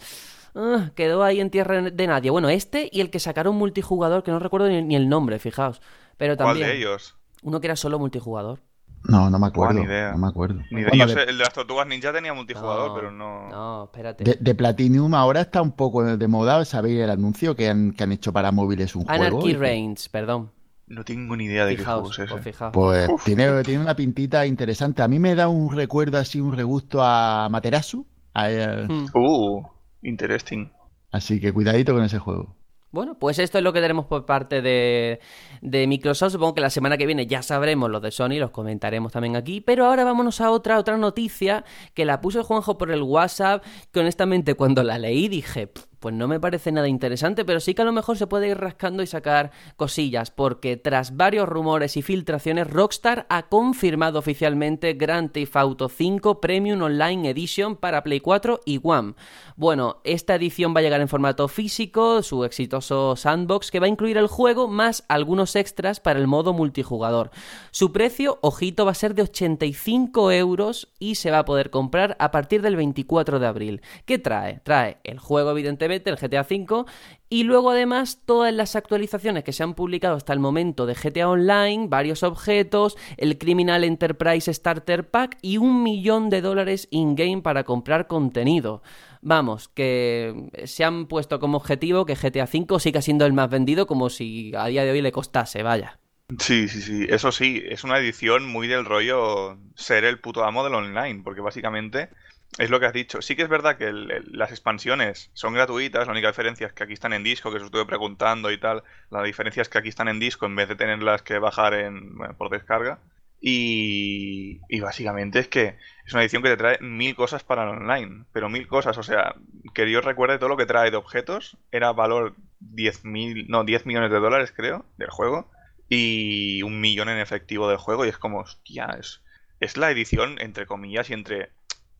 ah, 0.56 0.91
quedó 0.96 1.24
ahí 1.24 1.39
en 1.39 1.51
tierra 1.51 1.82
de 1.82 2.08
nadie. 2.08 2.32
Bueno, 2.32 2.50
este 2.50 2.89
y 2.91 3.01
el 3.01 3.12
que 3.12 3.20
sacaron 3.20 3.56
multijugador, 3.56 4.24
que 4.24 4.32
no 4.32 4.39
recuerdo 4.39 4.68
ni, 4.68 4.82
ni 4.82 4.96
el 4.96 5.08
nombre, 5.10 5.38
fijaos. 5.39 5.82
Pero 6.18 6.36
¿Cuál 6.41 6.48
también 6.50 6.68
de 6.68 6.77
ellos? 6.77 7.15
uno 7.44 7.60
que 7.62 7.68
era 7.68 7.75
solo 7.75 8.00
multijugador. 8.00 8.62
No, 9.03 9.29
no 9.29 9.39
me 9.39 9.48
acuerdo. 9.48 9.74
Buena 9.79 9.91
idea. 9.91 10.12
No 10.12 10.17
me 10.20 10.27
acuerdo. 10.27 10.62
Ni 10.72 10.84
yo 10.98 11.05
de- 11.08 11.13
sé, 11.13 11.22
el 11.24 11.38
de 11.38 11.43
las 11.43 11.53
tortugas 11.53 11.88
ninja 11.88 12.13
tenía 12.13 12.34
multijugador, 12.34 12.89
No, 12.89 12.96
pero 12.96 13.12
no. 13.12 13.50
No, 13.50 13.84
espérate. 13.86 14.24
De, 14.24 14.38
de 14.39 14.55
Platinum 14.55 15.13
ahora 15.15 15.41
está 15.41 15.62
un 15.62 15.72
poco 15.72 16.03
de 16.03 16.27
moda, 16.27 16.63
¿sabéis 16.65 17.00
el 17.01 17.10
anuncio 17.10 17.55
que 17.55 17.70
han, 17.70 17.93
que 17.93 18.03
han 18.03 18.12
hecho 18.12 18.31
para 18.31 18.51
móviles 18.51 18.96
un 18.96 19.05
juego? 19.05 19.24
Anarchy 19.24 19.53
Reigns, 19.55 20.08
perdón. 20.10 20.51
No 20.88 21.03
tengo 21.05 21.36
ni 21.38 21.46
idea 21.46 21.65
de 21.65 21.77
qué 21.77 21.84
juego 21.86 22.10
Fijaos, 22.10 22.20
es 22.20 22.25
ese. 22.25 22.31
pues 22.34 22.43
fijaos. 22.43 22.72
Pues 22.74 23.10
tiene, 23.24 23.63
tiene 23.63 23.81
una 23.81 23.96
pintita 23.96 24.46
interesante. 24.46 25.01
A 25.01 25.08
mí 25.08 25.20
me 25.20 25.36
da 25.36 25.48
un 25.48 25.74
recuerdo 25.75 26.17
así, 26.17 26.41
un 26.41 26.55
regusto 26.55 27.01
a 27.01 27.48
Materasu. 27.50 28.05
a 28.34 28.50
el- 28.50 28.88
Hmm. 28.88 29.05
Uh, 29.13 29.62
interesting. 30.03 30.70
Así 31.12 31.39
que 31.41 31.51
cuidadito 31.51 31.93
con 31.93 32.03
ese 32.03 32.20
juego. 32.20 32.55
Bueno, 32.91 33.17
pues 33.17 33.39
esto 33.39 33.57
es 33.57 33.63
lo 33.63 33.71
que 33.71 33.79
tenemos 33.79 34.05
por 34.05 34.25
parte 34.25 34.62
de, 34.62 35.21
de 35.62 35.88
Microsoft. 35.88 36.33
Supongo 36.33 36.55
que 36.55 36.62
la 36.62 36.69
semana 36.69 36.98
que 36.98 37.05
viene 37.05 37.25
ya 37.25 37.41
sabremos 37.41 37.89
los 37.89 38.01
de 38.01 38.12
Sony, 38.12 38.38
los 38.38 38.51
comentaremos 38.51 39.13
también 39.13 39.38
aquí. 39.38 39.62
Pero 39.62 39.86
ahora 39.86 40.03
vámonos 40.03 40.41
a 40.41 40.51
otra, 40.51 40.77
otra 40.77 40.98
noticia 40.98 41.63
que 41.93 42.03
la 42.03 42.19
puso 42.19 42.43
Juanjo 42.43 42.77
por 42.77 42.91
el 42.91 43.01
WhatsApp. 43.01 43.63
Que 43.91 44.01
honestamente 44.01 44.55
cuando 44.55 44.83
la 44.83 44.98
leí 44.98 45.29
dije, 45.29 45.67
"Pff, 45.67 45.86
pues 46.01 46.15
no 46.15 46.27
me 46.27 46.39
parece 46.39 46.72
nada 46.72 46.88
interesante, 46.88 47.46
pero 47.46 47.60
sí 47.60 47.75
que 47.75 47.84
a 47.84 47.86
lo 47.86 47.91
mejor 47.91 48.17
se 48.17 48.25
puede 48.25 48.50
ir 48.50 48.58
rascando 48.58 49.03
y 49.03 49.08
sacar 49.08 49.51
cosillas. 49.75 50.31
Porque 50.31 50.75
tras 50.75 51.15
varios 51.15 51.48
rumores 51.48 51.96
y 51.96 52.01
filtraciones, 52.01 52.67
Rockstar 52.67 53.27
ha 53.29 53.43
confirmado 53.43 54.17
oficialmente 54.17 54.93
Grand 54.93 55.31
Theft 55.31 55.55
Auto 55.55 55.89
5 55.89 56.41
Premium 56.41 56.81
Online 56.81 57.29
Edition 57.29 57.75
para 57.75 58.01
Play 58.01 58.20
4 58.20 58.62
y 58.65 58.79
One. 58.81 59.13
Bueno, 59.55 60.01
esta 60.03 60.34
edición 60.34 60.74
va 60.75 60.79
a 60.79 60.81
llegar 60.81 61.01
en 61.01 61.08
formato 61.08 61.48
físico, 61.48 62.24
su 62.24 62.46
exitoso 62.46 63.15
sandbox, 63.15 63.70
que 63.70 63.79
va 63.79 63.86
a 63.86 63.89
incluir 63.89 64.17
el 64.17 64.25
juego 64.25 64.67
más 64.67 65.05
algunos 65.08 65.55
extras 65.55 66.00
para 66.00 66.20
el 66.20 66.25
modo 66.25 66.51
multijugador. 66.51 67.29
Su 67.70 67.91
precio, 67.91 68.39
ojito, 68.41 68.86
va 68.86 68.91
a 68.91 68.96
ser 68.96 69.13
de 69.13 69.22
85 69.22 70.31
euros 70.31 70.89
y 70.98 71.13
se 71.13 71.29
va 71.29 71.39
a 71.39 71.46
poder 71.46 71.70
comprar 71.70 72.17
a 72.20 72.31
partir 72.31 72.63
del 72.63 72.75
24 72.75 73.39
de 73.39 73.46
abril. 73.46 73.81
¿Qué 74.05 74.17
trae? 74.17 74.62
Trae 74.63 74.98
el 75.03 75.20
juego, 75.20 75.51
evidentemente, 75.51 75.90
el 75.93 76.15
GTA 76.15 76.41
V, 76.41 76.86
y 77.29 77.43
luego 77.43 77.71
además 77.71 78.21
todas 78.25 78.53
las 78.53 78.75
actualizaciones 78.75 79.43
que 79.43 79.53
se 79.53 79.63
han 79.63 79.74
publicado 79.74 80.15
hasta 80.15 80.33
el 80.33 80.39
momento 80.39 80.86
de 80.86 80.95
GTA 80.95 81.29
Online, 81.29 81.88
varios 81.88 82.24
objetos, 82.24 82.98
el 83.17 83.38
Criminal 83.38 83.83
Enterprise 83.83 84.53
Starter 84.53 85.10
Pack 85.10 85.38
y 85.41 85.57
un 85.57 85.83
millón 85.83 86.29
de 86.29 86.41
dólares 86.41 86.88
in-game 86.91 87.41
para 87.41 87.63
comprar 87.63 88.07
contenido. 88.07 88.81
Vamos, 89.21 89.67
que 89.67 90.50
se 90.65 90.83
han 90.83 91.07
puesto 91.07 91.39
como 91.39 91.57
objetivo 91.57 92.05
que 92.05 92.15
GTA 92.15 92.50
V 92.51 92.79
siga 92.79 93.01
siendo 93.01 93.25
el 93.25 93.33
más 93.33 93.50
vendido 93.50 93.86
como 93.86 94.10
si 94.10 94.53
a 94.55 94.65
día 94.65 94.83
de 94.83 94.91
hoy 94.91 95.01
le 95.01 95.12
costase, 95.12 95.62
vaya. 95.63 96.00
Sí, 96.39 96.67
sí, 96.69 96.81
sí. 96.81 97.05
Eso 97.10 97.31
sí, 97.31 97.62
es 97.67 97.83
una 97.83 97.98
edición 98.00 98.48
muy 98.48 98.67
del 98.67 98.86
rollo 98.86 99.57
ser 99.75 100.05
el 100.05 100.19
puto 100.19 100.43
amo 100.45 100.63
del 100.63 100.75
online, 100.75 101.21
porque 101.24 101.41
básicamente 101.41 102.10
es 102.58 102.70
lo 102.70 102.79
que 102.79 102.86
has 102.86 102.93
dicho. 102.93 103.22
Sí 103.22 103.36
que 103.36 103.43
es 103.43 103.50
verdad 103.50 103.77
que 103.77 103.91
las 103.93 104.51
expansiones 104.51 105.29
son 105.33 105.53
gratuitas, 105.53 106.07
la 106.07 106.11
única 106.11 106.27
diferencia 106.27 106.68
es 106.68 106.74
que 106.74 106.83
aquí 106.83 106.94
están 106.94 107.14
en 107.14 107.24
disco, 107.24 107.50
que 107.50 107.57
os 107.57 107.64
estuve 107.64 107.85
preguntando 107.85 108.51
y 108.51 108.59
tal. 108.59 108.83
La 109.09 109.24
diferencia 109.24 109.61
es 109.61 109.70
que 109.70 109.77
aquí 109.77 109.90
están 109.90 110.07
en 110.07 110.20
disco 110.20 110.46
en 110.46 110.55
vez 110.55 110.68
de 110.68 110.75
tenerlas 110.75 111.22
que 111.22 111.40
bajar 111.40 111.74
en, 111.74 112.16
bueno, 112.18 112.35
por 112.37 112.50
descarga. 112.50 113.00
Y, 113.44 114.59
y 114.70 114.79
básicamente 114.81 115.40
es 115.40 115.48
que 115.48 115.77
es 116.05 116.14
una 116.14 116.22
edición 116.22 116.44
que 116.44 116.50
te 116.50 116.57
trae 116.57 116.77
mil 116.79 117.16
cosas 117.16 117.44
para 117.44 117.64
el 117.64 117.70
online, 117.70 118.25
pero 118.33 118.50
mil 118.50 118.68
cosas, 118.68 118.98
o 119.00 119.03
sea, 119.03 119.33
que 119.74 119.90
yo 119.90 120.01
recuerde 120.01 120.37
todo 120.37 120.50
lo 120.50 120.57
que 120.57 120.68
trae 120.68 120.92
de 120.92 120.98
objetos, 120.98 121.57
era 121.72 121.92
valor 121.92 122.35
10 122.59 123.05
mil, 123.05 123.48
no, 123.48 123.64
10 123.64 123.87
millones 123.87 124.11
de 124.11 124.20
dólares 124.20 124.53
creo, 124.55 124.85
del 124.98 125.09
juego, 125.09 125.50
y 125.90 126.61
un 126.61 126.79
millón 126.81 127.09
en 127.09 127.18
efectivo 127.18 127.68
del 127.68 127.77
juego, 127.77 128.05
y 128.05 128.09
es 128.09 128.18
como, 128.20 128.42
hostia, 128.42 128.96
es, 129.00 129.24
es 129.59 129.75
la 129.75 129.90
edición, 129.90 130.37
entre 130.40 130.68
comillas, 130.68 131.09
y 131.09 131.14
entre 131.14 131.50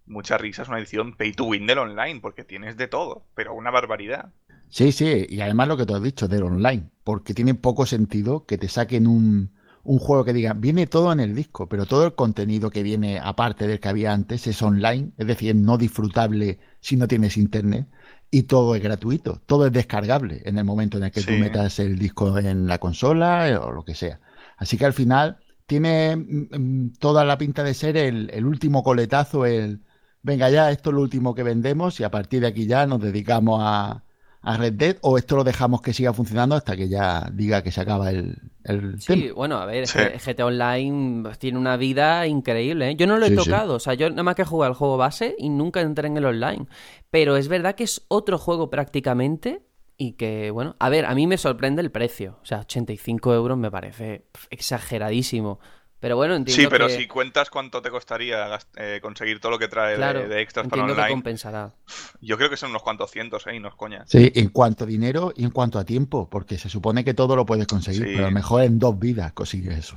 muchas 0.06 0.40
risas, 0.42 0.68
una 0.68 0.80
edición 0.80 1.16
pay 1.16 1.34
to 1.34 1.46
win 1.46 1.68
del 1.68 1.80
online, 1.80 2.20
porque 2.20 2.44
tienes 2.44 2.78
de 2.78 2.88
todo, 2.88 3.26
pero 3.36 3.54
una 3.54 3.72
barbaridad. 3.72 4.32
Sí, 4.70 4.92
sí, 4.92 5.26
y 5.28 5.42
además 5.42 5.68
lo 5.68 5.78
que 5.78 5.86
tú 5.86 5.96
has 5.96 6.04
dicho 6.04 6.28
del 6.28 6.44
online, 6.44 6.90
porque 7.04 7.34
tiene 7.34 7.56
poco 7.56 7.86
sentido 7.86 8.46
que 8.46 8.58
te 8.58 8.70
saquen 8.70 9.06
un, 9.08 9.52
un 9.84 10.00
juego 10.00 10.24
que 10.24 10.34
diga, 10.34 10.54
viene 10.54 10.88
todo 10.88 11.12
en 11.12 11.20
el 11.20 11.36
disco, 11.36 11.68
pero 11.68 11.86
todo 11.86 12.06
el 12.06 12.16
contenido 12.16 12.70
que 12.70 12.84
viene 12.84 13.20
aparte 13.20 13.68
del 13.68 13.80
que 13.80 13.90
había 13.90 14.14
antes 14.14 14.48
es 14.48 14.62
online, 14.62 15.12
es 15.18 15.28
decir, 15.28 15.56
no 15.56 15.78
disfrutable 15.78 16.60
si 16.80 16.96
no 16.96 17.08
tienes 17.08 17.38
internet, 17.38 17.88
y 18.30 18.44
todo 18.44 18.76
es 18.76 18.82
gratuito, 18.82 19.42
todo 19.46 19.66
es 19.66 19.74
descargable 19.74 20.42
en 20.46 20.58
el 20.58 20.64
momento 20.64 20.98
en 20.98 21.04
el 21.04 21.12
que 21.12 21.22
tú 21.22 21.34
metas 21.34 21.80
el 21.80 22.00
disco 22.00 22.38
en 22.38 22.68
la 22.68 22.78
consola 22.78 23.50
eh, 23.50 23.58
o 23.58 23.72
lo 23.72 23.84
que 23.84 23.96
sea. 23.96 24.22
Así 24.56 24.78
que 24.78 24.86
al 24.86 24.94
final 24.94 25.38
tiene 25.66 26.16
mm, 26.16 26.48
mm, 26.52 26.94
toda 26.94 27.26
la 27.26 27.38
pinta 27.38 27.64
de 27.64 27.74
ser 27.74 27.98
el, 27.98 28.30
el 28.34 28.46
último 28.46 28.84
coletazo, 28.84 29.46
el, 29.46 29.82
venga 30.24 30.50
ya, 30.50 30.72
esto 30.72 30.90
es 30.90 30.96
lo 30.96 31.02
último 31.02 31.34
que 31.36 31.44
vendemos 31.44 32.00
y 32.00 32.04
a 32.04 32.12
partir 32.12 32.42
de 32.42 32.48
aquí 32.48 32.66
ya 32.68 32.86
nos 32.86 33.02
dedicamos 33.02 33.60
a 33.64 34.04
a 34.44 34.58
Red 34.58 34.74
Dead 34.74 34.98
o 35.02 35.20
esto 35.20 35.36
lo 35.36 35.44
dejamos 35.44 35.84
que 35.84 35.94
siga 35.94 36.14
funcionando 36.14 36.56
hasta 36.56 36.76
que 36.76 36.90
ya 36.90 37.30
diga 37.32 37.62
que 37.62 37.72
se 37.72 37.80
acaba 37.82 38.10
el, 38.10 38.38
el 38.64 39.00
Sí, 39.00 39.06
tema. 39.22 39.34
bueno, 39.36 39.58
a 39.58 39.68
ver, 39.68 39.86
Sí. 39.86 40.00
GTA 40.00 40.48
Online 40.48 41.24
tiene 41.38 41.60
una 41.60 41.78
vida 41.78 42.26
increíble, 42.26 42.90
¿eh? 42.90 42.96
Yo 42.96 43.06
no 43.06 43.20
lo 43.20 43.28
he 43.28 43.30
Sí, 43.30 43.38
sí. 43.38 43.44
tocado, 43.44 43.76
o 43.76 43.80
sea, 43.80 43.94
yo 43.94 44.10
nada 44.10 44.24
más 44.24 44.34
que 44.34 44.44
jugué 44.44 44.66
al 44.66 44.74
juego 44.74 44.98
base 44.98 45.36
y 45.38 45.50
nunca 45.50 45.82
entré 45.82 46.08
en 46.08 46.18
el 46.18 46.26
online. 46.26 46.66
Pero 47.12 47.38
es 47.38 47.50
verdad 47.50 47.76
que 47.76 47.84
es 47.84 48.02
otro 48.08 48.40
juego 48.40 48.72
prácticamente 48.72 49.62
y 49.96 50.14
que, 50.14 50.50
bueno, 50.50 50.76
a 50.80 50.90
ver, 50.90 51.06
a 51.06 51.14
mí 51.14 51.28
me 51.28 51.38
sorprende 51.38 51.84
el 51.84 51.92
precio. 51.92 52.40
O 52.42 52.46
sea, 52.46 52.62
85 52.62 53.36
euros 53.36 53.60
me 53.60 53.70
parece 53.70 54.26
exageradísimo. 54.50 55.60
Pero 56.02 56.18
bueno, 56.18 56.36
entiendo 56.36 56.62
Sí, 56.64 56.68
pero 56.70 56.88
que... 56.88 56.98
si 56.98 57.08
cuentas 57.08 57.50
cuánto 57.50 57.82
te 57.82 57.90
costaría 57.90 58.60
eh, 58.76 59.00
conseguir 59.02 59.40
todo 59.40 59.52
lo 59.54 59.60
que 59.60 59.68
trae 59.70 59.92
de- 59.92 59.96
Claro, 59.98 60.28
de, 60.28 60.42
extras 60.42 60.68
para 60.68 60.84
que 60.86 60.92
online, 60.92 61.10
compensará. 61.10 61.72
yo 62.20 62.38
creo 62.38 62.50
que 62.50 62.58
son 62.58 62.72
unos 62.72 62.82
cuantos 62.84 63.10
cientos, 63.12 63.48
¿eh? 63.48 63.56
Y 63.56 63.60
no 63.60 63.70
es 63.70 63.76
coña. 63.76 64.04
Sí, 64.08 64.32
en 64.36 64.50
cuanto 64.50 64.84
a 64.84 64.88
dinero 64.88 65.32
y 65.36 65.44
en 65.46 65.52
cuanto 65.52 65.80
a 65.80 65.86
tiempo, 65.86 66.28
porque 66.30 66.58
se 66.58 66.68
supone 66.70 67.06
que 67.06 67.14
todo 67.14 67.36
lo 67.38 67.46
puedes 67.46 67.68
conseguir, 67.68 68.02
Sí. 68.04 68.10
pero 68.16 68.26
a 68.26 68.30
lo 68.30 68.34
mejor 68.36 68.64
en 68.64 68.80
dos 68.80 69.00
vidas 69.00 69.32
consigues 69.34 69.78
eso. 69.78 69.96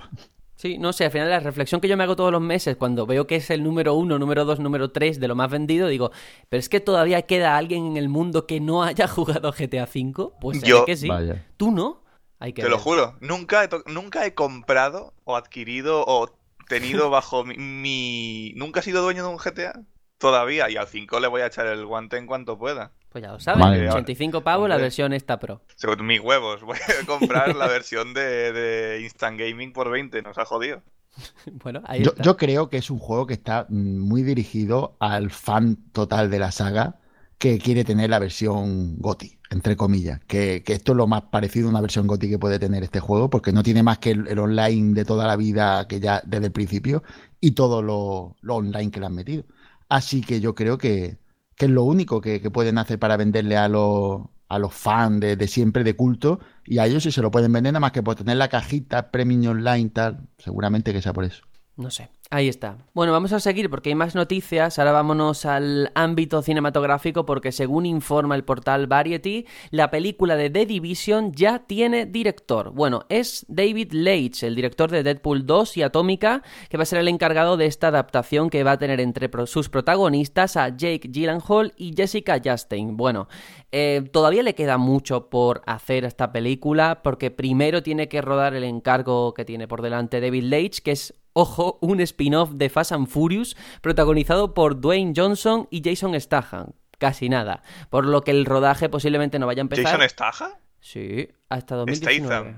Sí, 0.57 0.79
no 0.79 0.93
sé, 0.93 1.07
al 1.07 1.11
final 1.11 1.29
la 1.29 1.40
reflexión 1.40 1.81
que 1.81 1.88
yo 1.88 1.97
me 1.97 2.05
hago 2.05 2.17
todos 2.17 2.31
los 2.33 2.40
meses 2.40 2.77
cuando 2.77 3.07
veo 3.07 3.27
que 3.27 3.37
es 3.37 3.51
el 3.51 3.62
número 3.62 3.95
uno, 3.95 4.19
número 4.19 4.45
dos, 4.45 4.61
número 4.61 4.90
tres 4.93 5.19
de 5.21 5.29
lo 5.29 5.35
más 5.35 5.51
vendido, 5.51 5.88
digo, 5.88 6.11
pero 6.49 6.59
es 6.61 6.69
que 6.69 6.81
todavía 6.81 7.23
queda 7.23 7.57
alguien 7.57 7.87
en 7.87 7.97
el 7.97 8.09
mundo 8.09 8.47
que 8.47 8.61
no 8.61 8.83
haya 8.83 9.09
jugado 9.09 9.53
GTA 9.53 9.85
V. 9.93 10.33
Pues 10.40 10.62
Yo- 10.62 10.85
que 10.85 10.97
sí. 10.97 11.09
Vaya. 11.09 11.45
¿Tú 11.57 11.71
no? 11.71 12.04
Hay 12.38 12.53
que 12.53 12.62
Te 12.62 12.68
lo 12.68 12.79
juro, 12.79 13.16
nunca 13.20 13.64
he, 13.64 13.68
nunca 13.87 14.25
he 14.27 14.35
comprado 14.35 15.14
o 15.25 15.37
adquirido 15.37 16.05
o 16.07 16.29
tenido 16.68 17.11
bajo 17.11 17.44
mi, 17.44 17.57
mi- 17.57 18.53
Nunca 18.57 18.81
he 18.81 18.83
sido 18.83 19.03
dueño 19.03 19.23
de 19.25 19.29
un 19.31 19.37
GTA. 19.38 19.81
Todavía, 20.18 20.70
y 20.70 20.77
al 20.77 20.87
5 20.87 21.20
le 21.20 21.29
voy 21.29 21.42
a 21.42 21.47
echar 21.47 21.66
el 21.66 21.85
guante 21.85 22.16
en 22.16 22.27
cuanto 22.27 22.59
pueda. 22.59 22.92
Pues 23.11 23.23
ya 23.23 23.33
lo 23.33 23.40
sabes, 23.40 23.61
Madre 23.61 23.83
mía. 23.83 23.92
85 23.92 24.42
pavos 24.42 24.68
la 24.68 24.77
versión 24.77 25.12
esta 25.12 25.38
pro. 25.38 25.61
Según 25.77 26.07
mis 26.07 26.20
huevos, 26.20 26.62
voy 26.62 26.79
a 26.79 27.05
comprar 27.07 27.55
la 27.55 27.66
versión 27.66 28.14
de, 28.14 28.53
de 28.53 29.01
Instant 29.03 29.38
Gaming 29.38 29.73
por 29.73 29.90
20, 29.90 30.23
nos 30.23 30.38
ha 30.38 30.44
jodido. 30.44 30.83
Bueno, 31.62 31.83
ahí 31.85 32.03
Yo, 32.03 32.11
está. 32.11 32.23
yo 32.23 32.37
creo 32.37 32.68
que 32.70 32.79
es 32.79 32.90
un 32.90 32.99
juego 32.99 33.27
que 33.27 33.35
está 33.35 33.66
muy 33.68 34.23
dirigido 34.23 34.97
al 35.01 35.31
fan 35.31 35.77
total 35.92 36.31
de 36.31 36.38
la 36.38 36.51
saga 36.53 37.01
que 37.38 37.59
quiere 37.59 37.85
tener 37.85 38.11
la 38.11 38.18
versión 38.18 38.97
GOTI, 38.99 39.34
entre 39.55 39.77
comillas. 39.77 40.21
Que, 40.27 40.62
que 40.62 40.75
esto 40.75 40.93
es 40.93 40.97
lo 40.97 41.07
más 41.07 41.23
parecido 41.23 41.69
a 41.69 41.71
una 41.71 41.81
versión 41.81 42.07
GOTI 42.07 42.29
que 42.29 42.38
puede 42.38 42.59
tener 42.59 42.83
este 42.83 43.01
juego, 43.01 43.31
porque 43.31 43.53
no 43.53 43.62
tiene 43.62 43.83
más 43.83 43.99
que 43.99 44.11
el, 44.11 44.29
el 44.29 44.38
online 44.38 44.95
de 44.95 45.05
toda 45.05 45.27
la 45.27 45.37
vida 45.37 45.87
que 45.88 46.01
ya 46.01 46.23
desde 46.27 46.47
el 46.47 46.53
principio 46.53 47.03
y 47.40 47.53
todo 47.53 47.83
lo, 47.83 48.37
lo 48.43 48.57
online 48.57 48.90
que 48.90 49.01
le 49.01 49.07
han 49.07 49.14
metido. 49.14 49.45
Así 49.88 50.21
que 50.21 50.40
yo 50.40 50.55
creo 50.55 50.77
que, 50.79 51.19
que 51.57 51.67
es 51.67 51.71
lo 51.71 51.85
único 51.85 52.21
que, 52.21 52.40
que 52.40 52.51
pueden 52.51 52.79
hacer 52.79 52.99
para 52.99 53.17
venderle 53.17 53.57
a 53.57 53.69
los, 53.69 54.23
a 54.49 54.59
los 54.59 54.75
fans 54.75 55.21
de, 55.21 55.37
de 55.37 55.49
siempre 55.49 55.85
de 55.85 55.97
culto 55.97 56.40
y 56.64 56.79
a 56.79 56.87
ellos 56.87 57.03
sí 57.03 57.12
se 57.12 57.23
lo 57.23 57.31
pueden 57.31 57.53
vender 57.53 57.73
nada 57.73 57.81
más 57.81 57.93
que 57.93 58.03
por 58.03 58.17
tener 58.17 58.37
la 58.37 58.49
cajita 58.49 59.11
premium 59.11 59.53
online 59.53 59.90
tal, 59.90 60.29
seguramente 60.38 60.93
que 60.93 61.03
sea 61.03 61.12
por 61.12 61.25
eso. 61.25 61.45
No 61.77 61.90
sé. 61.90 62.11
Ahí 62.31 62.49
está. 62.49 62.79
Bueno, 62.95 63.13
vamos 63.13 63.33
a 63.33 63.39
seguir 63.39 63.69
porque 63.69 63.91
hay 63.91 63.95
más 63.95 64.15
noticias. 64.15 64.79
Ahora 64.79 64.93
vámonos 64.93 65.45
al 65.45 65.93
ámbito 65.95 66.41
cinematográfico 66.41 67.27
porque 67.27 67.53
según 67.53 67.85
informa 67.85 68.35
el 68.35 68.45
portal 68.45 68.87
Variety, 68.87 69.47
la 69.71 69.91
película 69.91 70.35
de 70.35 70.49
The 70.49 70.65
Division 70.65 71.33
ya 71.33 71.61
tiene 71.61 72.07
director. 72.07 72.71
Bueno, 72.73 73.05
es 73.11 73.45
David 73.49 73.93
Leitch, 73.93 74.43
el 74.43 74.55
director 74.55 74.91
de 74.91 75.03
Deadpool 75.03 75.45
2 75.45 75.77
y 75.77 75.83
Atómica, 75.83 76.43
que 76.71 76.79
va 76.79 76.85
a 76.85 76.87
ser 76.87 77.01
el 77.01 77.09
encargado 77.09 77.59
de 77.59 77.67
esta 77.67 77.89
adaptación 77.89 78.49
que 78.49 78.65
va 78.65 78.73
a 78.73 78.79
tener 78.79 79.01
entre 79.01 79.31
sus 79.47 79.69
protagonistas 79.69 80.57
a 80.57 80.71
Jake 80.71 81.09
Gyllenhaal 81.13 81.75
y 81.77 81.95
Jessica 81.95 82.41
Chastain. 82.41 82.97
Bueno, 82.97 83.29
eh, 83.71 84.03
todavía 84.13 84.43
le 84.43 84.55
queda 84.55 84.79
mucho 84.79 85.29
por 85.29 85.63
hacer 85.67 86.05
esta 86.05 86.33
película 86.33 87.03
porque 87.03 87.31
primero 87.31 87.83
tiene 87.83 88.09
que 88.09 88.23
rodar 88.23 88.55
el 88.55 88.65
encargo 88.65 89.35
que 89.35 89.45
tiene 89.45 89.69
por 89.69 89.83
delante 89.83 90.21
David 90.23 90.45
Leitch, 90.45 90.81
que 90.81 90.93
es 90.93 91.15
ojo, 91.35 91.79
un 91.83 92.01
spin-off 92.14 92.53
de 92.53 92.68
Fast 92.70 92.92
and 92.92 93.09
Furious 93.09 93.57
protagonizado 93.81 94.55
por 94.55 94.81
Dwayne 94.81 95.12
Johnson 95.14 95.66
y 95.70 95.83
Jason 95.85 96.18
Statham. 96.20 96.72
Casi 96.98 97.29
nada. 97.29 97.62
Por 97.90 98.07
lo 98.07 98.22
que 98.22 98.31
el 98.31 98.44
rodaje 98.44 98.88
posiblemente 98.88 99.38
no 99.38 99.46
vaya 99.46 99.61
a 99.61 99.62
empezar. 99.62 99.87
¿Jason 99.87 100.09
Statham? 100.09 100.50
Sí, 100.81 101.29
hasta 101.48 101.77
2019. 101.77 102.57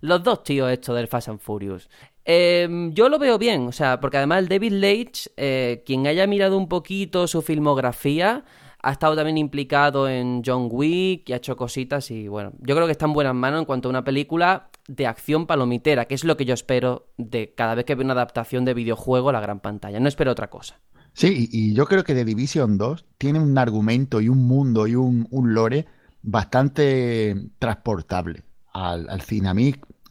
Los 0.00 0.22
dos 0.22 0.42
tíos 0.42 0.70
estos 0.70 0.96
del 0.96 1.08
Fast 1.08 1.28
and 1.28 1.40
Furious. 1.40 1.88
Em, 2.24 2.92
yo 2.92 3.08
lo 3.08 3.18
veo 3.18 3.38
bien, 3.38 3.68
o 3.68 3.72
sea, 3.72 4.00
porque 4.00 4.16
además 4.16 4.40
el 4.40 4.48
David 4.48 4.72
Leitch, 4.72 5.30
eh, 5.36 5.82
quien 5.86 6.06
haya 6.06 6.26
mirado 6.26 6.58
un 6.58 6.68
poquito 6.68 7.26
su 7.28 7.40
filmografía, 7.40 8.44
ha 8.82 8.92
estado 8.92 9.16
también 9.16 9.38
implicado 9.38 10.08
en 10.08 10.42
John 10.44 10.68
Wick 10.70 11.28
y 11.28 11.32
ha 11.32 11.36
hecho 11.36 11.56
cositas 11.56 12.10
y 12.10 12.28
bueno, 12.28 12.52
yo 12.60 12.74
creo 12.74 12.86
que 12.86 12.92
está 12.92 13.06
en 13.06 13.12
buenas 13.12 13.34
manos 13.34 13.60
en 13.60 13.64
cuanto 13.64 13.88
a 13.88 13.90
una 13.90 14.04
película 14.04 14.68
de 14.88 15.06
acción 15.06 15.46
palomitera, 15.46 16.06
que 16.06 16.14
es 16.14 16.24
lo 16.24 16.36
que 16.36 16.44
yo 16.44 16.54
espero 16.54 17.08
de 17.16 17.54
cada 17.54 17.74
vez 17.74 17.84
que 17.84 17.94
veo 17.94 18.04
una 18.04 18.14
adaptación 18.14 18.64
de 18.64 18.74
videojuego 18.74 19.30
a 19.30 19.32
la 19.32 19.40
gran 19.40 19.60
pantalla. 19.60 20.00
No 20.00 20.08
espero 20.08 20.32
otra 20.32 20.48
cosa. 20.48 20.80
Sí, 21.12 21.48
y 21.50 21.74
yo 21.74 21.86
creo 21.86 22.04
que 22.04 22.14
The 22.14 22.24
Division 22.24 22.76
2 22.76 23.06
tiene 23.16 23.40
un 23.40 23.56
argumento 23.56 24.20
y 24.20 24.28
un 24.28 24.46
mundo 24.46 24.86
y 24.86 24.94
un, 24.94 25.26
lore 25.30 25.86
bastante 26.22 27.50
transportable 27.58 28.42
al, 28.72 29.08
al, 29.08 29.22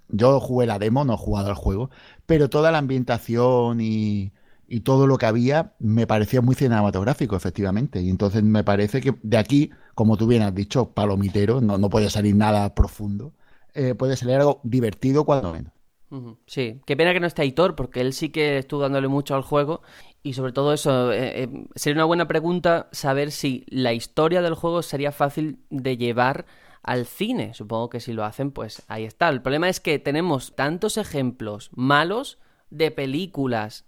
yo 0.10 0.40
jugué 0.40 0.66
la 0.66 0.80
demo, 0.80 1.06
no 1.06 1.14
he 1.14 1.18
jugado 1.18 1.50
al 1.50 1.56
juego, 1.56 1.90
pero 2.26 2.50
toda 2.50 2.72
la 2.72 2.80
ambientación 2.80 3.82
y, 3.82 4.32
y 4.68 4.82
todo 4.82 5.08
lo 5.08 5.18
que 5.18 5.26
había 5.26 5.74
me 5.80 6.08
parecía 6.08 6.42
muy 6.42 6.56
cinematográfico, 6.56 7.36
efectivamente. 7.36 8.02
Y 8.02 8.10
entonces 8.10 8.44
me 8.44 8.64
parece 8.64 9.02
que 9.02 9.16
de 9.22 9.38
aquí, 9.38 9.72
como 9.94 10.18
tú 10.18 10.28
bien 10.28 10.42
has 10.42 10.56
dicho, 10.56 10.92
palomitero, 10.92 11.62
no, 11.62 11.78
no 11.78 11.90
puede 11.90 12.10
salir 12.10 12.36
nada 12.36 12.74
profundo 12.74 13.34
eh, 13.76 13.94
puede 13.94 14.16
salir 14.16 14.36
algo 14.36 14.62
divertido 14.64 15.26
cuando 15.26 15.52
menos. 15.52 15.72
Sí, 16.48 16.80
qué 16.86 16.96
pena 16.96 17.12
que 17.12 17.20
no 17.20 17.28
esté 17.28 17.42
Aitor, 17.42 17.76
porque 17.76 18.00
él 18.00 18.14
sí 18.14 18.30
que 18.30 18.60
estuvo 18.60 18.80
dándole 18.80 19.10
mucho 19.10 19.36
al 19.36 19.42
juego. 19.42 19.82
Y 20.24 20.34
sobre 20.34 20.54
todo 20.54 20.72
eso, 20.72 21.12
eh, 21.12 21.44
eh, 21.44 21.50
sería 21.76 21.98
una 21.98 22.06
buena 22.06 22.28
pregunta 22.28 22.88
saber 22.94 23.32
si 23.32 23.66
la 23.68 23.92
historia 23.92 24.42
del 24.42 24.56
juego 24.56 24.82
sería 24.82 25.12
fácil 25.12 25.60
de 25.70 25.98
llevar 25.98 26.46
al 26.84 27.06
cine. 27.06 27.54
Supongo 27.54 27.90
que 27.90 28.00
si 28.00 28.14
lo 28.14 28.24
hacen, 28.24 28.52
pues 28.52 28.84
ahí 28.88 29.04
está. 29.04 29.28
El 29.28 29.42
problema 29.42 29.68
es 29.68 29.82
que 29.82 30.00
tenemos 30.00 30.56
tantos 30.56 30.98
ejemplos 30.98 31.70
malos 31.74 32.40
de 32.70 32.92
películas 32.92 33.86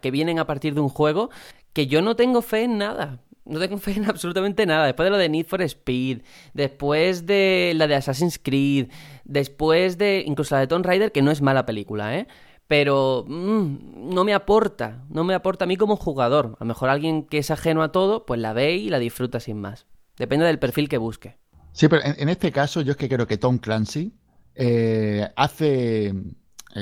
que 0.00 0.10
vienen 0.10 0.38
a 0.38 0.46
partir 0.46 0.72
de 0.72 0.80
un 0.80 0.88
juego 0.88 1.28
que 1.74 1.86
yo 1.86 2.00
no 2.00 2.16
tengo 2.16 2.40
fe 2.40 2.64
en 2.64 2.78
nada 2.78 3.20
no 3.48 3.58
tengo 3.58 3.78
fe 3.78 3.92
en 3.92 4.04
absolutamente 4.04 4.66
nada. 4.66 4.86
Después 4.86 5.06
de 5.06 5.10
lo 5.10 5.18
de 5.18 5.28
Need 5.28 5.46
for 5.46 5.62
Speed, 5.62 6.22
después 6.54 7.26
de 7.26 7.72
la 7.74 7.86
de 7.86 7.94
Assassin's 7.94 8.38
Creed, 8.38 8.88
después 9.24 9.98
de 9.98 10.22
incluso 10.26 10.54
la 10.54 10.60
de 10.60 10.66
Tomb 10.66 10.84
Raider, 10.84 11.12
que 11.12 11.22
no 11.22 11.30
es 11.30 11.42
mala 11.42 11.66
película, 11.66 12.16
¿eh? 12.16 12.26
Pero 12.66 13.24
mm, 13.26 14.12
no 14.14 14.24
me 14.24 14.34
aporta, 14.34 15.04
no 15.08 15.24
me 15.24 15.34
aporta 15.34 15.64
a 15.64 15.68
mí 15.68 15.76
como 15.76 15.96
jugador. 15.96 16.56
A 16.60 16.64
lo 16.64 16.68
mejor 16.68 16.90
alguien 16.90 17.24
que 17.24 17.38
es 17.38 17.50
ajeno 17.50 17.82
a 17.82 17.92
todo, 17.92 18.26
pues 18.26 18.38
la 18.40 18.52
ve 18.52 18.76
y 18.76 18.90
la 18.90 18.98
disfruta 18.98 19.40
sin 19.40 19.58
más. 19.58 19.86
Depende 20.18 20.44
del 20.44 20.58
perfil 20.58 20.88
que 20.88 20.98
busque. 20.98 21.38
Sí, 21.72 21.88
pero 21.88 22.02
en, 22.04 22.28
este 22.28 22.52
caso 22.52 22.82
yo 22.82 22.92
es 22.92 22.96
que 22.96 23.08
creo 23.08 23.26
que 23.26 23.38
Tom 23.38 23.58
Clancy 23.58 24.12
eh, 24.54 25.28
hace 25.36 26.08
eh, 26.08 26.14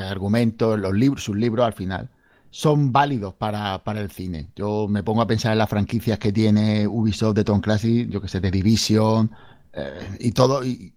argumentos, 0.03 0.79
los 0.79 0.95
libros, 0.95 1.23
sus 1.23 1.37
libros 1.37 1.67
al 1.67 1.75
final, 1.75 2.11
son 2.57 2.91
válidos 2.91 3.35
para, 3.35 3.83
el 3.97 4.11
cine. 4.11 4.49
Yo 4.57 4.89
me 4.89 5.03
pongo 5.03 5.21
a 5.21 5.27
pensar 5.27 5.53
en 5.53 5.59
las 5.59 5.69
franquicias 5.69 6.19
que 6.19 6.33
tiene 6.33 6.87
Ubisoft 6.87 7.35
de 7.35 7.45
Tom 7.45 7.61
Clancy, 7.61 8.07
yo 8.09 8.19
que 8.19 8.29
sé, 8.29 8.41
de 8.41 8.51
Division 8.51 9.31
eh, 9.75 10.17
y 10.21 10.33
todo. 10.33 10.65
Y, 10.65 10.95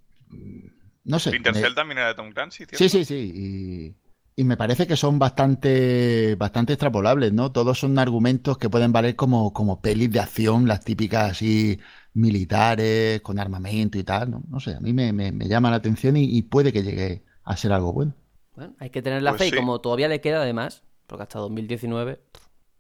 no 1.04 1.19
sé. 1.19 1.32
Splinter 1.32 1.76
también 1.76 1.98
era 1.98 2.08
de 2.08 2.13
Tom 2.13 2.32
Clancy, 2.32 2.63
Sí, 2.72 2.88
sí, 2.88 3.04
sí. 3.04 3.93
Y, 4.38 4.43
me 4.45 4.56
parece 4.56 4.88
que 4.88 4.95
son 4.95 5.19
bastante, 5.19 6.36
bastante 6.36 6.72
extrapolables, 6.72 7.34
¿no? 7.34 7.52
Todos 7.52 7.78
son 7.78 8.00
argumentos 8.00 8.58
que 8.58 8.69
pueden 8.69 8.93
valer 8.93 9.17
como, 9.17 9.52
como 9.52 9.82
pelis 9.82 10.10
de 10.12 10.22
acción, 10.22 10.65
las 10.65 10.86
típicas 10.86 11.32
así 11.32 11.78
militares, 12.13 13.19
con 13.19 13.38
armamento 13.38 13.98
y 13.98 14.06
tal. 14.06 14.34
No, 14.48 14.62
sé, 14.62 14.76
a 14.76 14.80
mí 14.80 14.93
me, 14.93 15.12
llama 15.50 15.72
la 15.72 15.76
atención 15.76 16.15
y, 16.15 16.41
puede 16.43 16.72
que 16.72 16.84
llegue 16.84 17.26
a 17.43 17.58
ser 17.58 17.74
algo 17.74 17.91
bueno. 17.91 18.15
Bueno, 18.56 18.76
hay 18.80 18.91
que 18.91 19.02
tener 19.02 19.22
la 19.24 19.32
pues 19.32 19.41
fe 19.41 19.48
y 19.50 19.52
como 19.52 19.82
todavía 19.82 20.08
le 20.08 20.22
queda 20.22 20.41
además, 20.41 20.84
porque 21.10 21.24
hasta 21.24 21.39
2019. 21.39 22.19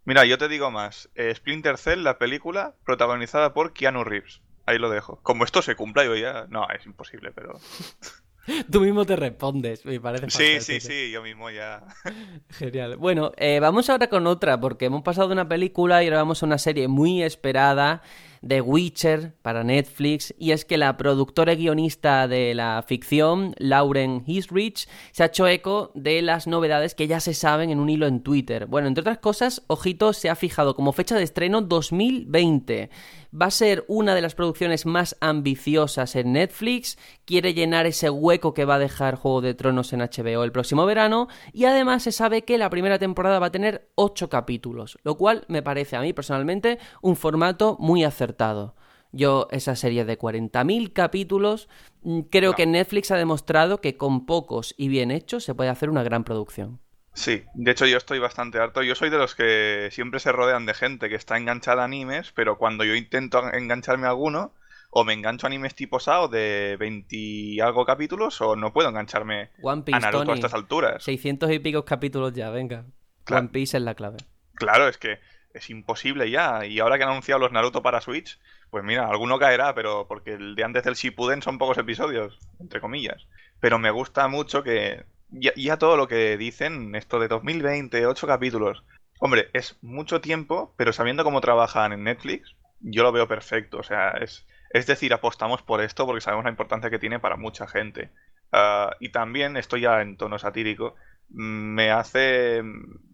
Mira, 0.05 0.23
yo 0.25 0.37
te 0.37 0.47
digo 0.47 0.71
más. 0.71 1.09
Eh, 1.15 1.33
Splinter 1.35 1.77
Cell, 1.77 2.03
la 2.03 2.17
película, 2.17 2.75
protagonizada 2.85 3.53
por 3.53 3.73
Keanu 3.73 4.03
Reeves. 4.03 4.41
Ahí 4.65 4.77
lo 4.77 4.89
dejo. 4.89 5.19
Como 5.23 5.43
esto 5.43 5.61
se 5.61 5.75
cumpla, 5.75 6.05
yo 6.05 6.15
ya. 6.15 6.45
No, 6.49 6.67
es 6.69 6.85
imposible, 6.85 7.31
pero. 7.31 7.59
Tú 8.71 8.81
mismo 8.81 9.05
te 9.05 9.15
respondes, 9.15 9.85
me 9.85 9.99
parece. 9.99 10.29
Sí, 10.29 10.61
sí, 10.61 10.79
sí, 10.79 11.11
yo 11.11 11.21
mismo 11.21 11.49
ya. 11.49 11.83
Genial. 12.49 12.97
Bueno, 12.97 13.31
eh, 13.37 13.59
vamos 13.59 13.89
ahora 13.89 14.07
con 14.07 14.25
otra, 14.27 14.59
porque 14.59 14.85
hemos 14.85 15.03
pasado 15.03 15.27
de 15.27 15.33
una 15.33 15.49
película 15.49 16.03
y 16.03 16.07
ahora 16.07 16.19
vamos 16.19 16.41
a 16.41 16.45
una 16.45 16.57
serie 16.57 16.87
muy 16.87 17.21
esperada 17.21 18.01
The 18.47 18.61
Witcher 18.61 19.33
para 19.41 19.63
Netflix 19.63 20.33
y 20.37 20.51
es 20.51 20.65
que 20.65 20.77
la 20.77 20.97
productora 20.97 21.53
y 21.53 21.57
guionista 21.57 22.27
de 22.27 22.53
la 22.55 22.83
ficción, 22.87 23.53
Lauren 23.57 24.23
Hisrich, 24.25 24.87
se 25.11 25.23
ha 25.23 25.27
hecho 25.27 25.47
eco 25.47 25.91
de 25.95 26.21
las 26.21 26.47
novedades 26.47 26.95
que 26.95 27.07
ya 27.07 27.19
se 27.19 27.33
saben 27.33 27.69
en 27.69 27.79
un 27.79 27.89
hilo 27.89 28.07
en 28.07 28.21
Twitter. 28.21 28.65
Bueno, 28.65 28.87
entre 28.87 29.01
otras 29.01 29.19
cosas, 29.19 29.63
Ojito 29.67 30.13
se 30.13 30.29
ha 30.29 30.35
fijado 30.35 30.75
como 30.75 30.93
fecha 30.93 31.15
de 31.15 31.23
estreno 31.23 31.61
2020 31.61 32.89
va 33.33 33.47
a 33.47 33.51
ser 33.51 33.85
una 33.87 34.15
de 34.15 34.21
las 34.21 34.35
producciones 34.35 34.85
más 34.85 35.15
ambiciosas 35.21 36.15
en 36.15 36.33
Netflix, 36.33 36.97
quiere 37.25 37.53
llenar 37.53 37.85
ese 37.85 38.09
hueco 38.09 38.53
que 38.53 38.65
va 38.65 38.75
a 38.75 38.79
dejar 38.79 39.15
Juego 39.15 39.41
de 39.41 39.53
Tronos 39.53 39.93
en 39.93 40.01
HBO 40.01 40.43
el 40.43 40.51
próximo 40.51 40.85
verano 40.85 41.27
y 41.53 41.65
además 41.65 42.03
se 42.03 42.11
sabe 42.11 42.43
que 42.43 42.57
la 42.57 42.69
primera 42.69 42.99
temporada 42.99 43.39
va 43.39 43.47
a 43.47 43.51
tener 43.51 43.89
8 43.95 44.29
capítulos, 44.29 44.97
lo 45.03 45.17
cual 45.17 45.45
me 45.47 45.61
parece 45.61 45.95
a 45.95 46.01
mí 46.01 46.13
personalmente 46.13 46.79
un 47.01 47.15
formato 47.15 47.77
muy 47.79 48.03
acertado. 48.03 48.75
Yo, 49.11 49.47
esa 49.51 49.75
serie 49.75 50.05
de 50.05 50.19
40.000 50.19 50.93
capítulos, 50.93 51.67
mm, 52.03 52.21
creo 52.29 52.53
que 52.53 52.67
Netflix 52.67 53.09
ha 53.09 53.17
demostrado 53.17 53.81
que 53.81 53.97
con 53.97 54.27
pocos 54.27 54.75
y 54.77 54.87
bien 54.87 55.09
hechos 55.09 55.43
se 55.43 55.55
puede 55.55 55.71
hacer 55.71 55.89
una 55.89 56.03
gran 56.03 56.23
producción. 56.23 56.79
Sí, 57.13 57.43
de 57.53 57.71
hecho 57.71 57.85
yo 57.85 57.97
estoy 57.97 58.19
bastante 58.19 58.59
harto. 58.59 58.81
Yo 58.83 58.95
soy 58.95 59.09
de 59.09 59.17
los 59.17 59.35
que 59.35 59.89
siempre 59.91 60.19
se 60.19 60.31
rodean 60.31 60.65
de 60.65 60.73
gente 60.73 61.09
que 61.09 61.15
está 61.15 61.37
enganchada 61.37 61.81
a 61.81 61.85
animes, 61.85 62.31
pero 62.33 62.57
cuando 62.57 62.83
yo 62.83 62.95
intento 62.95 63.41
engancharme 63.51 64.07
a 64.07 64.11
alguno, 64.11 64.53
o 64.91 65.03
me 65.03 65.13
engancho 65.13 65.45
a 65.45 65.49
animes 65.49 65.75
tipo 65.75 65.99
SAO 65.99 66.27
de 66.27 66.77
20 66.79 67.15
y 67.15 67.59
algo 67.59 67.85
capítulos, 67.85 68.39
o 68.41 68.55
no 68.55 68.73
puedo 68.73 68.89
engancharme 68.89 69.49
a 69.63 69.99
Naruto 69.99 70.31
a 70.31 70.35
estas 70.35 70.53
alturas. 70.53 71.03
600 71.03 71.51
y 71.51 71.59
pico 71.59 71.85
capítulos 71.85 72.33
ya, 72.33 72.49
venga. 72.49 72.85
One 73.29 73.49
Piece 73.49 73.77
es 73.77 73.83
la 73.83 73.95
clave. 73.95 74.17
Claro, 74.55 74.87
es 74.87 74.97
que 74.97 75.19
es 75.53 75.69
imposible 75.69 76.29
ya. 76.29 76.65
Y 76.65 76.79
ahora 76.79 76.97
que 76.97 77.03
han 77.03 77.11
anunciado 77.11 77.39
los 77.39 77.51
Naruto 77.51 77.83
para 77.83 78.01
Switch, 78.01 78.39
pues 78.69 78.83
mira, 78.83 79.07
alguno 79.07 79.37
caerá, 79.39 79.73
pero 79.75 80.07
porque 80.07 80.33
el 80.33 80.55
de 80.55 80.63
antes 80.63 80.83
del 80.83 80.95
Shippuden 80.95 81.41
son 81.41 81.57
pocos 81.57 81.77
episodios, 81.77 82.39
entre 82.59 82.81
comillas. 82.81 83.27
Pero 83.59 83.77
me 83.77 83.91
gusta 83.91 84.27
mucho 84.27 84.63
que 84.63 85.03
ya, 85.31 85.77
todo 85.77 85.97
lo 85.97 86.07
que 86.07 86.37
dicen, 86.37 86.95
esto 86.95 87.19
de 87.19 87.27
2020, 87.27 88.05
8 88.05 88.27
capítulos. 88.27 88.83
Hombre, 89.19 89.49
es 89.53 89.77
mucho 89.81 90.21
tiempo, 90.21 90.73
pero 90.77 90.93
sabiendo 90.93 91.23
cómo 91.23 91.41
trabajan 91.41 91.91
en 91.91 92.03
Netflix, 92.03 92.55
yo 92.79 93.03
lo 93.03 93.11
veo 93.11 93.27
perfecto. 93.27 93.77
O 93.77 93.83
sea, 93.83 94.11
es, 94.11 94.45
es 94.71 94.87
decir, 94.87 95.13
apostamos 95.13 95.61
por 95.61 95.81
esto 95.81 96.05
porque 96.05 96.21
sabemos 96.21 96.45
la 96.45 96.51
importancia 96.51 96.89
que 96.89 96.99
tiene 96.99 97.19
para 97.19 97.35
mucha 97.35 97.67
gente. 97.67 98.11
Ah, 98.51 98.95
y 98.99 99.09
también, 99.09 99.57
esto 99.57 99.77
ya 99.77 100.01
en 100.01 100.17
tono 100.17 100.39
satírico, 100.39 100.95
me 101.29 101.91
hace, 101.91 102.61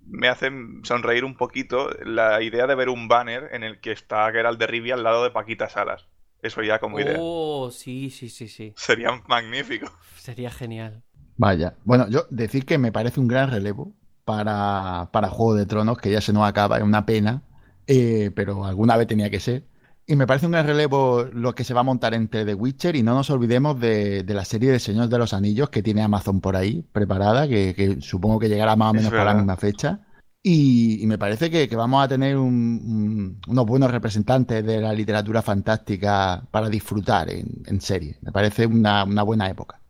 me 0.06 0.30
hace 0.30 0.52
sonreír 0.84 1.26
un 1.26 1.36
poquito 1.36 1.90
la 2.04 2.42
idea 2.42 2.68
de 2.68 2.76
ver 2.76 2.90
un 2.90 3.08
banner 3.08 3.50
en 3.52 3.64
el 3.64 3.80
que 3.82 3.92
está 3.92 4.32
Geralt 4.32 4.60
de 4.60 4.68
Rivia 4.68 4.94
al 4.94 5.04
lado 5.04 5.24
de 5.24 5.32
Paquita 5.32 5.70
Salas. 5.70 6.08
Eso 6.42 6.62
ya 6.62 6.80
como 6.80 7.00
idea. 7.00 7.18
Oh, 7.20 7.72
sí, 7.72 8.12
sí, 8.12 8.30
sí, 8.30 8.48
sí. 8.48 8.74
Sería 8.78 9.12
magnífico. 9.28 9.92
Sería 10.18 10.52
genial. 10.52 11.04
Vaya. 11.38 11.76
Bueno, 11.84 12.08
yo 12.10 12.26
decir 12.30 12.66
que 12.66 12.78
me 12.78 12.92
parece 12.92 13.20
un 13.20 13.28
gran 13.28 13.50
relevo 13.52 13.94
para, 14.24 15.10
para 15.12 15.30
Juego 15.30 15.56
de 15.56 15.66
Tronos, 15.66 15.98
que 15.98 16.12
ya 16.12 16.22
se 16.22 16.34
nos 16.34 16.48
acaba, 16.48 16.78
es 16.78 16.84
una 16.84 17.06
pena, 17.06 17.44
eh, 17.88 18.32
pero 18.36 18.66
alguna 18.66 18.96
vez 18.98 19.08
tenía 19.08 19.30
que 19.30 19.40
ser. 19.40 19.66
Y 20.08 20.16
me 20.16 20.28
parece 20.28 20.46
un 20.46 20.52
gran 20.54 20.68
relevo 20.68 21.24
lo 21.34 21.54
que 21.56 21.64
se 21.64 21.74
va 21.74 21.80
a 21.82 21.84
montar 21.84 22.14
entre 22.14 22.46
The 22.46 22.54
Witcher 22.54 22.96
y 22.96 23.02
no 23.04 23.16
nos 23.16 23.30
olvidemos 23.32 23.80
de, 23.80 24.24
de 24.24 24.34
la 24.36 24.46
serie 24.46 24.72
de 24.72 24.80
Señores 24.80 25.10
de 25.10 25.18
los 25.18 25.34
Anillos 25.34 25.70
que 25.70 25.82
tiene 25.84 26.04
Amazon 26.04 26.42
por 26.42 26.56
ahí 26.56 26.84
preparada, 26.92 27.48
que, 27.48 27.74
que 27.76 28.02
supongo 28.02 28.40
que 28.40 28.48
llegará 28.50 28.76
más 28.76 28.92
o 28.92 28.94
menos 28.94 29.14
para 29.14 29.26
la 29.26 29.34
misma 29.34 29.58
fecha. 29.58 30.02
Y, 30.44 31.02
y 31.04 31.08
me 31.08 31.18
parece 31.18 31.50
que, 31.50 31.68
que 31.68 31.76
vamos 31.76 32.04
a 32.04 32.08
tener 32.08 32.38
un- 32.38 32.46
un- 32.86 33.42
unos 33.48 33.66
buenos 33.66 33.90
representantes 33.92 34.64
de 34.64 34.80
la 34.80 34.94
literatura 34.94 35.42
fantástica 35.42 36.48
para 36.52 36.70
disfrutar 36.70 37.30
en, 37.32 37.64
en 37.66 37.82
serie. 37.82 38.18
Me 38.22 38.32
parece 38.32 38.68
una, 38.68 39.04
una 39.06 39.24
buena 39.24 39.50
época. 39.50 39.82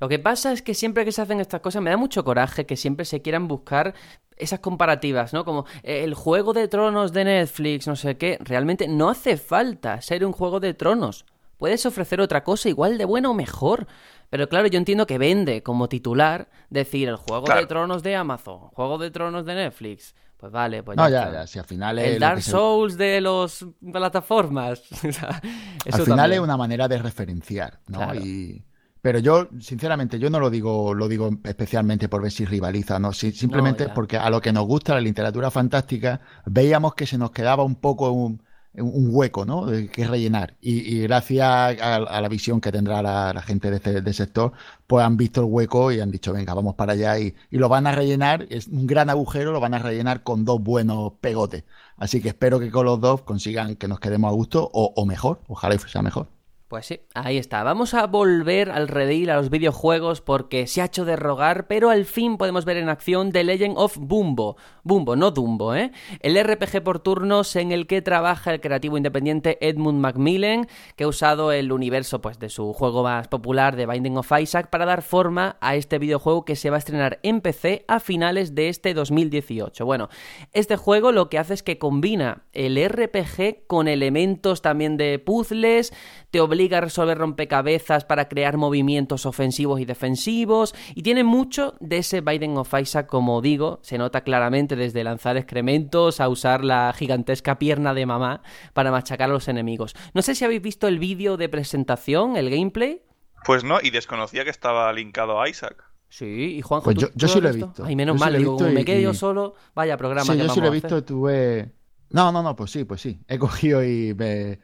Lo 0.00 0.08
que 0.08 0.18
pasa 0.18 0.52
es 0.52 0.62
que 0.62 0.74
siempre 0.74 1.04
que 1.04 1.12
se 1.12 1.22
hacen 1.22 1.40
estas 1.40 1.60
cosas 1.60 1.82
me 1.82 1.90
da 1.90 1.96
mucho 1.96 2.24
coraje 2.24 2.66
que 2.66 2.76
siempre 2.76 3.04
se 3.04 3.22
quieran 3.22 3.48
buscar 3.48 3.94
esas 4.36 4.60
comparativas, 4.60 5.32
¿no? 5.32 5.44
Como 5.44 5.64
eh, 5.82 6.04
el 6.04 6.14
juego 6.14 6.52
de 6.52 6.66
tronos 6.68 7.12
de 7.12 7.24
Netflix, 7.24 7.86
no 7.86 7.96
sé 7.96 8.16
qué. 8.16 8.36
Realmente 8.40 8.88
no 8.88 9.08
hace 9.08 9.36
falta 9.36 10.00
ser 10.02 10.24
un 10.24 10.32
juego 10.32 10.60
de 10.60 10.74
tronos. 10.74 11.24
Puedes 11.56 11.86
ofrecer 11.86 12.20
otra 12.20 12.42
cosa 12.44 12.68
igual 12.68 12.98
de 12.98 13.04
buena 13.04 13.30
o 13.30 13.34
mejor. 13.34 13.86
Pero 14.30 14.48
claro, 14.48 14.66
yo 14.66 14.78
entiendo 14.78 15.06
que 15.06 15.18
vende 15.18 15.62
como 15.62 15.88
titular 15.88 16.48
decir 16.68 17.08
el 17.08 17.16
juego 17.16 17.46
de 17.46 17.66
tronos 17.66 18.02
de 18.02 18.16
Amazon, 18.16 18.58
juego 18.72 18.98
de 18.98 19.10
tronos 19.12 19.46
de 19.46 19.54
Netflix. 19.54 20.14
Pues 20.36 20.50
vale, 20.50 20.82
pues 20.82 20.96
No, 20.96 21.08
ya, 21.08 21.26
ya, 21.26 21.32
ya, 21.32 21.46
si 21.46 21.58
al 21.60 21.64
final 21.64 21.98
es 22.00 22.14
El 22.14 22.18
Dark 22.18 22.42
se- 22.42 22.50
Souls 22.50 22.98
de 22.98 23.20
los 23.20 23.64
plataformas. 23.92 24.82
O 25.08 25.12
sea, 25.12 25.40
eso 25.84 25.98
Al 25.98 26.02
final 26.02 26.16
también. 26.16 26.32
es 26.32 26.40
una 26.40 26.56
manera 26.56 26.88
de 26.88 26.98
referenciar, 26.98 27.78
¿no? 27.86 27.98
Claro. 27.98 28.20
Y, 28.20 28.64
pero 29.04 29.18
yo, 29.18 29.48
sinceramente, 29.60 30.18
yo 30.18 30.30
no 30.30 30.40
lo 30.40 30.48
digo, 30.50 30.94
lo 30.94 31.08
digo 31.08 31.28
especialmente 31.44 32.08
por 32.08 32.22
ver 32.22 32.32
si 32.32 32.44
rivaliza, 32.46 32.98
¿no? 32.98 33.12
Si- 33.12 33.32
simplemente 33.32 33.84
No, 33.86 33.92
porque 33.94 34.16
a 34.16 34.30
lo 34.30 34.40
que 34.40 34.52
nos 34.52 34.64
gusta 34.66 34.94
la 34.94 35.00
literatura 35.02 35.50
fantástica, 35.50 36.22
veíamos 36.46 36.94
que 36.94 37.06
se 37.06 37.18
nos 37.18 37.30
quedaba 37.30 37.64
un 37.64 37.74
poco 37.76 38.10
un, 38.12 38.42
un 38.76 39.08
hueco, 39.14 39.44
¿no? 39.44 39.66
De 39.66 39.88
que 39.90 40.06
rellenar. 40.06 40.56
Y, 40.60 40.78
y 40.96 41.02
gracias 41.02 41.46
a, 41.46 41.96
a 41.96 42.20
la 42.22 42.28
visión 42.28 42.60
que 42.62 42.72
tendrá 42.72 43.02
la, 43.02 43.32
la 43.34 43.42
gente 43.42 43.70
de 43.70 43.76
este 43.76 44.00
del 44.00 44.14
sector, 44.14 44.52
pues 44.86 45.04
han 45.04 45.16
visto 45.18 45.40
el 45.42 45.46
hueco 45.48 45.92
y 45.92 46.00
han 46.00 46.10
dicho, 46.10 46.32
venga, 46.32 46.54
vamos 46.54 46.74
para 46.74 46.94
allá 46.94 47.18
y, 47.18 47.34
y 47.50 47.58
lo 47.58 47.68
van 47.68 47.86
a 47.86 47.92
rellenar, 47.92 48.46
es 48.50 48.68
un 48.68 48.86
gran 48.86 49.10
agujero, 49.10 49.52
lo 49.52 49.60
van 49.60 49.74
a 49.74 49.78
rellenar 49.80 50.22
con 50.22 50.44
dos 50.46 50.62
buenos 50.62 51.12
pegotes. 51.20 51.64
Así 51.96 52.20
que 52.22 52.28
espero 52.30 52.58
que 52.58 52.70
con 52.70 52.86
los 52.86 53.00
dos 53.00 53.22
consigan 53.22 53.76
que 53.76 53.86
nos 53.88 54.00
quedemos 54.00 54.28
a 54.30 54.34
gusto 54.34 54.70
o, 54.72 54.92
o 54.96 55.06
mejor, 55.06 55.40
ojalá 55.48 55.74
y 55.74 55.78
sea 55.78 56.02
mejor. 56.02 56.28
Pues 56.74 56.86
sí, 56.86 56.98
ahí 57.14 57.38
está. 57.38 57.62
Vamos 57.62 57.94
a 57.94 58.08
volver 58.08 58.72
al 58.72 58.88
redil, 58.88 59.30
a 59.30 59.36
los 59.36 59.48
videojuegos, 59.48 60.20
porque 60.20 60.66
se 60.66 60.82
ha 60.82 60.86
hecho 60.86 61.04
de 61.04 61.14
rogar, 61.14 61.68
pero 61.68 61.88
al 61.88 62.04
fin 62.04 62.36
podemos 62.36 62.64
ver 62.64 62.78
en 62.78 62.88
acción 62.88 63.30
The 63.30 63.44
Legend 63.44 63.74
of 63.78 63.96
Bumbo. 63.96 64.56
Bumbo, 64.82 65.14
no 65.14 65.30
Dumbo, 65.30 65.76
¿eh? 65.76 65.92
El 66.18 66.36
RPG 66.36 66.82
por 66.82 66.98
turnos 66.98 67.54
en 67.54 67.70
el 67.70 67.86
que 67.86 68.02
trabaja 68.02 68.52
el 68.52 68.60
creativo 68.60 68.96
independiente 68.96 69.56
Edmund 69.60 70.00
Macmillan, 70.00 70.66
que 70.96 71.04
ha 71.04 71.06
usado 71.06 71.52
el 71.52 71.70
universo 71.70 72.20
pues, 72.20 72.40
de 72.40 72.48
su 72.48 72.72
juego 72.72 73.04
más 73.04 73.28
popular, 73.28 73.76
The 73.76 73.86
Binding 73.86 74.18
of 74.18 74.32
Isaac, 74.36 74.68
para 74.68 74.84
dar 74.84 75.02
forma 75.02 75.56
a 75.60 75.76
este 75.76 76.00
videojuego 76.00 76.44
que 76.44 76.56
se 76.56 76.70
va 76.70 76.76
a 76.76 76.80
estrenar 76.80 77.20
en 77.22 77.40
PC 77.40 77.84
a 77.86 78.00
finales 78.00 78.56
de 78.56 78.68
este 78.68 78.94
2018. 78.94 79.86
Bueno, 79.86 80.08
este 80.52 80.76
juego 80.76 81.12
lo 81.12 81.30
que 81.30 81.38
hace 81.38 81.54
es 81.54 81.62
que 81.62 81.78
combina 81.78 82.42
el 82.52 82.84
RPG 82.84 83.68
con 83.68 83.86
elementos 83.86 84.60
también 84.60 84.96
de 84.96 85.20
puzzles, 85.20 85.92
te 86.32 86.40
obliga 86.40 86.63
a 86.72 86.80
resolver 86.80 87.18
rompecabezas 87.18 88.04
para 88.04 88.28
crear 88.28 88.56
movimientos 88.56 89.26
ofensivos 89.26 89.80
y 89.80 89.84
defensivos, 89.84 90.74
y 90.94 91.02
tiene 91.02 91.24
mucho 91.24 91.74
de 91.80 91.98
ese 91.98 92.20
Biden 92.20 92.56
of 92.56 92.72
Isaac, 92.80 93.06
como 93.06 93.42
digo, 93.42 93.80
se 93.82 93.98
nota 93.98 94.22
claramente 94.22 94.76
desde 94.76 95.04
lanzar 95.04 95.36
excrementos 95.36 96.20
a 96.20 96.28
usar 96.28 96.64
la 96.64 96.92
gigantesca 96.96 97.58
pierna 97.58 97.92
de 97.92 98.06
mamá 98.06 98.42
para 98.72 98.90
machacar 98.90 99.28
a 99.30 99.32
los 99.32 99.48
enemigos. 99.48 99.94
No 100.14 100.22
sé 100.22 100.34
si 100.34 100.44
habéis 100.44 100.62
visto 100.62 100.88
el 100.88 100.98
vídeo 100.98 101.36
de 101.36 101.48
presentación, 101.48 102.36
el 102.36 102.48
gameplay. 102.50 103.02
Pues 103.44 103.64
no, 103.64 103.78
y 103.82 103.90
desconocía 103.90 104.44
que 104.44 104.50
estaba 104.50 104.92
linkado 104.92 105.40
a 105.40 105.48
Isaac. 105.48 105.84
Sí, 106.08 106.56
y 106.56 106.62
Juanjo, 106.62 106.84
Pues 106.84 106.96
¿tú- 106.98 107.10
yo- 107.14 107.28
sí 107.28 107.40
lo 107.40 107.48
he 107.48 107.52
visto? 107.52 107.66
visto. 107.68 107.84
Ay, 107.84 107.96
menos 107.96 108.14
Yo 108.14 108.18
sí 108.18 108.24
mal, 108.24 108.34
he 108.36 108.38
digo, 108.38 108.58
me 108.60 108.80
y- 108.80 108.84
quedé 108.84 109.02
yo 109.02 109.12
solo, 109.14 109.54
vaya 109.74 109.96
programa 109.96 110.32
Sí, 110.32 110.38
que 110.38 110.46
yo 110.46 110.54
sí 110.54 110.60
lo 110.60 110.68
he 110.68 110.70
visto, 110.70 111.02
tuve... 111.04 111.72
No, 112.10 112.30
no, 112.30 112.42
no, 112.44 112.54
pues 112.54 112.70
sí, 112.70 112.84
pues 112.84 113.00
sí. 113.00 113.18
He 113.26 113.38
cogido 113.38 113.82
y 113.84 114.14
me... 114.14 114.60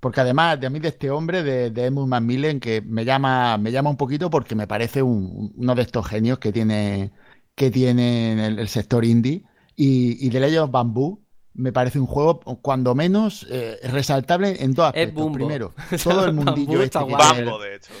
Porque 0.00 0.20
además 0.22 0.58
de 0.60 0.66
a 0.66 0.70
mí 0.70 0.80
de 0.80 0.88
este 0.88 1.10
hombre, 1.10 1.42
de, 1.42 1.70
de 1.70 1.84
Edmund 1.84 2.08
Macmillan, 2.08 2.58
que 2.60 2.80
me 2.82 3.04
llama, 3.04 3.58
me 3.58 3.70
llama 3.72 3.90
un 3.90 3.96
poquito 3.96 4.30
porque 4.30 4.54
me 4.54 4.66
parece 4.66 5.02
un- 5.02 5.52
uno 5.56 5.74
de 5.74 5.82
estos 5.82 6.06
genios 6.06 6.38
que 6.38 6.52
tiene, 6.52 7.12
que 7.54 7.70
tiene 7.70 8.46
el, 8.46 8.58
el 8.58 8.68
sector 8.68 9.04
indie. 9.04 9.44
Y, 9.76 10.26
y 10.26 10.30
The 10.30 10.40
Legend 10.40 10.64
of 10.64 10.70
Bamboo 10.70 11.22
me 11.52 11.72
parece 11.72 11.98
un 11.98 12.06
juego, 12.06 12.40
cuando 12.62 12.94
menos, 12.94 13.46
eh, 13.50 13.78
resaltable 13.84 14.62
en 14.62 14.72
dos 14.72 14.86
aspectos. 14.86 15.14
Bumbo. 15.24 15.34
Primero, 15.34 15.74
todo 16.02 16.24
el 16.24 16.32
mundillo 16.32 16.82
está 16.82 17.00
este 17.00 17.10
que 17.10 17.16
Bambo, 17.16 17.58
de 17.58 17.74
hecho. 17.76 17.92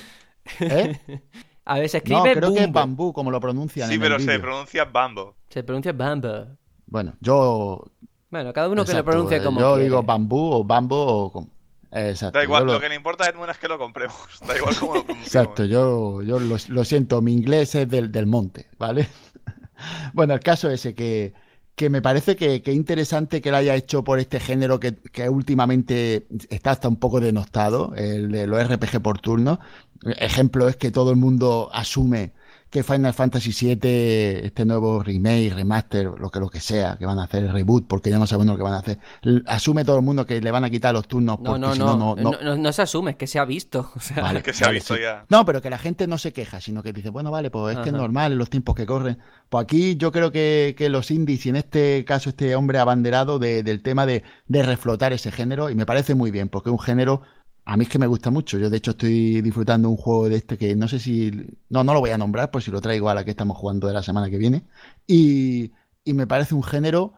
¿Eh? 0.60 0.98
A 1.66 1.78
ver, 1.78 1.88
se 1.88 1.98
No, 2.06 2.24
escribe 2.24 2.32
creo 2.34 2.52
que 2.54 2.64
es 2.64 2.72
bambú, 2.72 3.12
como 3.12 3.30
lo 3.30 3.38
pronuncian 3.40 3.88
Sí, 3.88 3.94
en 3.94 4.00
pero 4.00 4.16
el 4.16 4.22
se 4.22 4.38
pronuncia 4.38 4.84
Bambo. 4.86 5.36
Se 5.50 5.62
pronuncia 5.62 5.92
Bumbo. 5.92 6.56
Bueno, 6.86 7.14
yo 7.20 7.84
Bueno, 8.30 8.52
cada 8.52 8.68
uno 8.68 8.84
que 8.84 8.94
lo 8.94 9.02
Exacto, 9.02 9.10
pronuncie 9.10 9.36
eh, 9.38 9.42
como 9.42 9.60
Yo 9.60 9.74
quiere. 9.74 9.84
digo 9.84 10.02
bambú 10.02 10.52
o 10.52 10.64
bambo 10.64 10.96
o 11.26 11.32
como... 11.32 11.48
Exacto. 11.92 12.38
Da 12.38 12.44
igual, 12.44 12.66
yo 12.66 12.74
lo... 12.74 12.80
que 12.80 12.88
le 12.88 12.94
importa 12.94 13.24
a 13.24 13.28
Edmund 13.28 13.50
es 13.50 13.58
que 13.58 13.68
lo 13.68 13.78
compremos. 13.78 14.16
Da 14.46 14.56
igual 14.56 14.76
cómo 14.78 14.94
lo 14.94 15.04
pronunciamos. 15.04 15.26
Exacto, 15.26 15.64
yo, 15.64 16.22
yo 16.22 16.38
lo, 16.38 16.56
lo 16.68 16.84
siento, 16.84 17.20
mi 17.20 17.32
inglés 17.32 17.74
es 17.74 17.88
del, 17.88 18.12
del 18.12 18.26
monte, 18.26 18.68
¿vale? 18.78 19.08
bueno, 20.12 20.34
el 20.34 20.40
caso 20.40 20.70
ese 20.70 20.94
que, 20.94 21.34
que 21.74 21.90
me 21.90 22.02
parece 22.02 22.36
que, 22.36 22.62
que 22.62 22.72
interesante 22.72 23.40
que 23.40 23.50
lo 23.50 23.56
haya 23.56 23.74
hecho 23.74 24.04
por 24.04 24.20
este 24.20 24.38
género 24.38 24.78
que, 24.78 24.96
que 24.96 25.28
últimamente 25.28 26.26
está 26.48 26.72
hasta 26.72 26.88
un 26.88 26.96
poco 26.96 27.20
denostado, 27.20 27.94
el 27.96 28.30
de 28.30 28.46
los 28.46 28.62
RPG 28.68 29.00
por 29.02 29.18
turno. 29.18 29.58
Ejemplo 30.04 30.68
es 30.68 30.76
que 30.76 30.90
todo 30.90 31.10
el 31.10 31.16
mundo 31.16 31.70
asume 31.72 32.32
que 32.70 32.82
Final 32.84 33.12
Fantasy 33.12 33.50
VII, 33.50 34.46
este 34.46 34.64
nuevo 34.64 35.02
remake, 35.02 35.52
remaster, 35.54 36.06
lo 36.06 36.30
que, 36.30 36.38
lo 36.38 36.48
que 36.48 36.60
sea, 36.60 36.96
que 36.96 37.04
van 37.04 37.18
a 37.18 37.24
hacer, 37.24 37.50
reboot, 37.52 37.86
porque 37.88 38.10
ya 38.10 38.18
no 38.18 38.26
sabemos 38.28 38.52
lo 38.52 38.56
que 38.56 38.62
van 38.62 38.74
a 38.74 38.78
hacer, 38.78 38.98
asume 39.46 39.84
todo 39.84 39.96
el 39.96 40.02
mundo 40.04 40.24
que 40.24 40.40
le 40.40 40.50
van 40.52 40.62
a 40.64 40.70
quitar 40.70 40.94
los 40.94 41.08
turnos 41.08 41.38
No, 41.40 41.44
porque 41.44 41.60
no, 41.60 41.72
si 41.74 41.78
no, 41.80 41.96
no, 41.96 42.14
no, 42.16 42.32
no, 42.42 42.56
no 42.56 42.72
se 42.72 42.82
asume, 42.82 43.12
es 43.12 43.16
que 43.16 43.26
se 43.26 43.38
ha 43.38 43.44
visto. 43.44 43.90
O 43.96 44.00
sea, 44.00 44.22
Vale, 44.22 44.42
que 44.42 44.52
se 44.52 44.64
ha 44.64 44.70
visto 44.70 44.94
sí. 44.94 45.02
ya. 45.02 45.24
No, 45.28 45.44
pero 45.44 45.60
que 45.60 45.68
la 45.70 45.78
gente 45.78 46.06
no 46.06 46.16
se 46.16 46.32
queja, 46.32 46.60
sino 46.60 46.82
que 46.82 46.92
dice, 46.92 47.10
bueno, 47.10 47.30
vale, 47.30 47.50
pues 47.50 47.76
es 47.76 47.82
que 47.82 47.88
es 47.88 47.94
Ajá. 47.94 48.02
normal 48.02 48.32
en 48.32 48.38
los 48.38 48.48
tiempos 48.50 48.74
que 48.76 48.86
corren. 48.86 49.18
Pues 49.48 49.64
aquí 49.64 49.96
yo 49.96 50.12
creo 50.12 50.30
que, 50.32 50.74
que 50.78 50.88
los 50.88 51.10
indies, 51.10 51.44
y 51.46 51.48
en 51.50 51.56
este 51.56 52.04
caso 52.06 52.30
este 52.30 52.54
hombre 52.54 52.78
abanderado 52.78 53.38
de- 53.38 53.62
del 53.64 53.82
tema 53.82 54.06
de, 54.06 54.22
de 54.46 54.62
reflotar 54.62 55.12
ese 55.12 55.32
género, 55.32 55.70
y 55.70 55.74
me 55.74 55.86
parece 55.86 56.14
muy 56.14 56.30
bien, 56.30 56.48
porque 56.48 56.70
es 56.70 56.72
un 56.72 56.78
género, 56.78 57.22
a 57.72 57.76
mí 57.76 57.84
es 57.84 57.88
que 57.88 57.98
me 58.00 58.06
gusta 58.08 58.30
mucho. 58.30 58.58
Yo 58.58 58.68
de 58.68 58.76
hecho 58.78 58.90
estoy 58.92 59.40
disfrutando 59.42 59.88
un 59.88 59.96
juego 59.96 60.28
de 60.28 60.36
este 60.36 60.58
que 60.58 60.74
no 60.74 60.88
sé 60.88 60.98
si, 60.98 61.30
no, 61.68 61.84
no 61.84 61.94
lo 61.94 62.00
voy 62.00 62.10
a 62.10 62.18
nombrar, 62.18 62.50
por 62.50 62.62
si 62.62 62.70
lo 62.70 62.80
traigo 62.80 63.08
a 63.08 63.14
la 63.14 63.24
que 63.24 63.30
estamos 63.30 63.56
jugando 63.56 63.86
de 63.86 63.94
la 63.94 64.02
semana 64.02 64.28
que 64.28 64.38
viene. 64.38 64.64
Y, 65.06 65.70
y 66.04 66.12
me 66.14 66.26
parece 66.26 66.54
un 66.54 66.64
género 66.64 67.14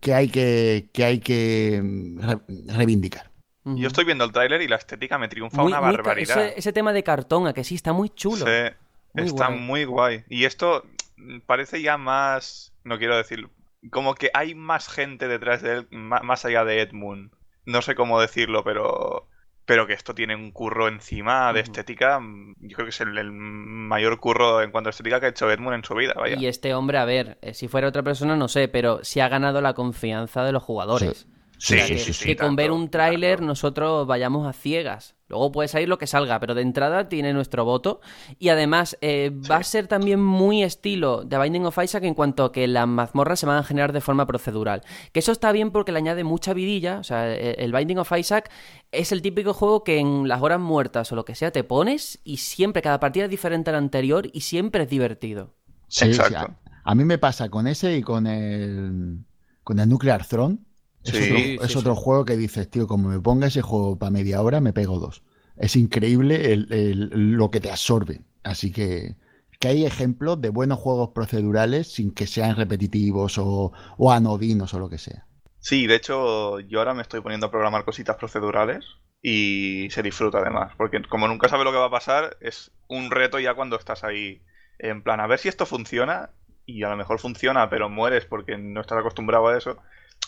que 0.00 0.12
hay 0.14 0.28
que, 0.28 0.90
que, 0.92 1.04
hay 1.04 1.18
que 1.20 1.80
mm, 1.82 2.20
re- 2.20 2.40
reivindicar. 2.76 3.30
Yo 3.64 3.88
estoy 3.88 4.04
viendo 4.04 4.24
el 4.24 4.32
tráiler 4.32 4.62
y 4.62 4.68
la 4.68 4.76
estética 4.76 5.18
me 5.18 5.28
triunfa 5.28 5.62
Muy- 5.62 5.72
una 5.72 5.80
muy 5.80 5.92
barbaridad. 5.96 6.44
ese, 6.46 6.58
ese 6.58 6.72
tema 6.72 6.92
de 6.92 7.02
cartón, 7.02 7.46
a 7.46 7.52
que 7.54 7.64
sí, 7.64 7.74
está 7.74 7.92
muy 7.92 8.10
chulo. 8.10 8.44
Sí, 8.44 8.74
Muy 9.14 9.24
está 9.26 9.48
guay. 9.48 9.58
muy 9.58 9.84
guay. 9.86 10.24
Y 10.28 10.44
esto 10.44 10.84
mm, 11.16 11.38
parece 11.46 11.80
ya 11.82 11.96
más, 11.96 12.72
no 12.84 12.98
quiero 12.98 13.16
decir, 13.16 13.48
como 13.90 14.14
que 14.14 14.30
hay 14.34 14.54
más 14.54 14.88
gente 14.88 15.26
detrás 15.26 15.62
de 15.62 15.72
él, 15.78 15.88
más 15.90 16.44
allá 16.44 16.64
de 16.64 16.80
Edmund. 16.82 17.30
No 17.64 17.80
sé 17.82 17.94
cómo 17.94 18.20
decirlo, 18.20 18.62
pero 18.62 19.26
pero 19.66 19.86
que 19.86 19.92
esto 19.92 20.14
tiene 20.14 20.34
un 20.34 20.52
curro 20.52 20.88
encima 20.88 21.52
de 21.52 21.60
estética. 21.60 22.18
mm, 22.20 22.54
Yo 22.60 22.76
creo 22.76 22.86
que 22.86 22.90
es 22.90 23.00
el, 23.00 23.18
el 23.18 23.30
mayor 23.32 24.18
curro 24.20 24.62
en 24.62 24.70
cuanto 24.70 24.88
a 24.88 24.90
estética 24.90 25.20
que 25.20 25.26
ha 25.26 25.30
hecho 25.30 25.50
Edmund 25.50 25.74
en 25.74 25.84
su 25.84 25.94
vida, 25.94 26.14
vaya. 26.16 26.36
Y 26.38 26.46
este 26.46 26.72
hombre, 26.74 26.98
a 26.98 27.04
ver, 27.04 27.36
eh, 27.42 27.52
si 27.52 27.68
fuera 27.68 27.88
otra 27.88 28.02
persona, 28.02 28.36
no 28.36 28.48
sé, 28.48 28.68
pero 28.68 29.04
sí 29.04 29.20
ha 29.20 29.28
ganado 29.28 29.60
la 29.60 29.74
confianza 29.74 30.44
de 30.44 30.52
los 30.52 30.62
jugadores. 30.62 31.18
Sí, 31.18 31.26
O 31.58 31.60
sea, 31.60 31.86
sí, 31.86 31.94
que, 31.94 31.98
sí, 31.98 32.12
sí, 32.12 32.24
que 32.26 32.36
con 32.36 32.48
tanto, 32.48 32.56
ver 32.56 32.70
un 32.70 32.90
tráiler 32.90 33.40
nosotros 33.40 34.06
vayamos 34.06 34.46
a 34.46 34.52
ciegas. 34.52 35.14
Luego 35.28 35.50
puede 35.50 35.68
salir 35.68 35.88
lo 35.88 35.98
que 35.98 36.06
salga, 36.06 36.38
pero 36.38 36.54
de 36.54 36.62
entrada 36.62 37.08
tiene 37.08 37.32
nuestro 37.32 37.64
voto. 37.64 38.00
Y 38.38 38.50
además 38.50 38.96
eh, 39.00 39.32
va 39.50 39.56
a 39.56 39.62
ser 39.64 39.88
también 39.88 40.20
muy 40.22 40.62
estilo 40.62 41.24
de 41.24 41.38
Binding 41.38 41.66
of 41.66 41.78
Isaac 41.82 42.04
en 42.04 42.14
cuanto 42.14 42.44
a 42.44 42.52
que 42.52 42.68
las 42.68 42.86
mazmorras 42.86 43.40
se 43.40 43.46
van 43.46 43.56
a 43.58 43.64
generar 43.64 43.92
de 43.92 44.00
forma 44.00 44.26
procedural. 44.26 44.82
Que 45.12 45.20
eso 45.20 45.32
está 45.32 45.50
bien 45.50 45.70
porque 45.72 45.92
le 45.92 45.98
añade 45.98 46.24
mucha 46.24 46.52
vidilla. 46.54 46.98
O 47.00 47.04
sea, 47.04 47.34
e- 47.34 47.56
el 47.58 47.72
Binding 47.72 47.98
of 47.98 48.12
Isaac 48.16 48.50
es 48.92 49.10
el 49.10 49.22
típico 49.22 49.52
juego 49.54 49.82
que 49.82 49.98
en 49.98 50.28
las 50.28 50.42
horas 50.42 50.60
muertas 50.60 51.10
o 51.10 51.16
lo 51.16 51.24
que 51.24 51.34
sea 51.34 51.50
te 51.50 51.64
pones 51.64 52.20
y 52.22 52.36
siempre 52.36 52.82
cada 52.82 53.00
partida 53.00 53.24
es 53.24 53.30
diferente 53.30 53.70
a 53.70 53.72
la 53.72 53.78
anterior 53.78 54.28
y 54.32 54.42
siempre 54.42 54.84
es 54.84 54.90
divertido. 54.90 55.54
Sí, 55.88 56.12
sí, 56.14 56.20
Exacto. 56.20 56.54
a, 56.84 56.90
a 56.90 56.94
mí 56.94 57.04
me 57.04 57.18
pasa 57.18 57.48
con 57.48 57.66
ese 57.66 57.96
y 57.96 58.02
con 58.02 58.26
el 58.26 59.18
con 59.64 59.80
el 59.80 59.88
Nuclear 59.88 60.24
Throne. 60.24 60.58
Es, 61.06 61.20
Sí, 61.20 61.22
otro, 61.22 61.54
sí, 61.58 61.58
es 61.64 61.76
sí. 61.76 61.76
otro 61.76 61.94
juego 61.96 62.24
que 62.24 62.36
dices, 62.36 62.68
tío, 62.70 62.86
como 62.86 63.08
me 63.10 63.20
ponga 63.20 63.46
ese 63.48 63.62
juego 63.62 63.98
para 63.98 64.10
media 64.10 64.42
hora, 64.42 64.60
me 64.60 64.72
pego 64.72 64.98
dos. 64.98 65.22
Es 65.56 65.76
increíble 65.76 66.52
el- 66.52 66.72
el- 66.72 67.32
lo 67.32 67.50
que 67.50 67.60
te 67.60 67.70
absorbe. 67.70 68.22
Así 68.42 68.72
que, 68.72 69.16
que 69.60 69.68
hay 69.68 69.86
ejemplos 69.86 70.40
de 70.40 70.50
buenos 70.50 70.78
juegos 70.78 71.10
procedurales 71.10 71.88
sin 71.92 72.10
que 72.12 72.26
sean 72.26 72.56
repetitivos 72.56 73.38
o, 73.38 73.72
o 73.98 74.12
anodinos 74.12 74.74
o 74.74 74.78
lo 74.80 74.88
que 74.90 74.98
sea. 74.98 75.26
Sí, 75.58 75.86
de 75.86 75.96
hecho, 75.96 76.60
yo 76.60 76.78
ahora 76.78 76.94
me 76.94 77.02
estoy 77.02 77.20
poniendo 77.20 77.46
a 77.46 77.50
programar 77.50 77.84
cositas 77.84 78.16
procedurales 78.16 78.84
y 79.20 79.88
se 79.90 80.02
disfruta 80.02 80.38
además, 80.38 80.72
porque 80.76 81.02
como 81.08 81.26
nunca 81.26 81.48
sabe 81.48 81.64
lo 81.64 81.72
que 81.72 81.78
va 81.78 81.86
a 81.86 81.90
pasar, 81.90 82.36
es 82.40 82.72
un 82.88 83.10
reto 83.10 83.38
ya 83.40 83.54
cuando 83.54 83.76
estás 83.76 84.04
ahí 84.04 84.42
en 84.78 85.02
plan, 85.02 85.20
a 85.20 85.26
ver 85.26 85.38
si 85.40 85.48
esto 85.48 85.66
funciona 85.66 86.30
y 86.66 86.82
a 86.84 86.88
lo 86.90 86.96
mejor 86.96 87.18
funciona, 87.18 87.68
pero 87.68 87.88
mueres 87.88 88.26
porque 88.26 88.56
no 88.58 88.80
estás 88.80 88.98
acostumbrado 88.98 89.48
a 89.48 89.58
eso. 89.58 89.78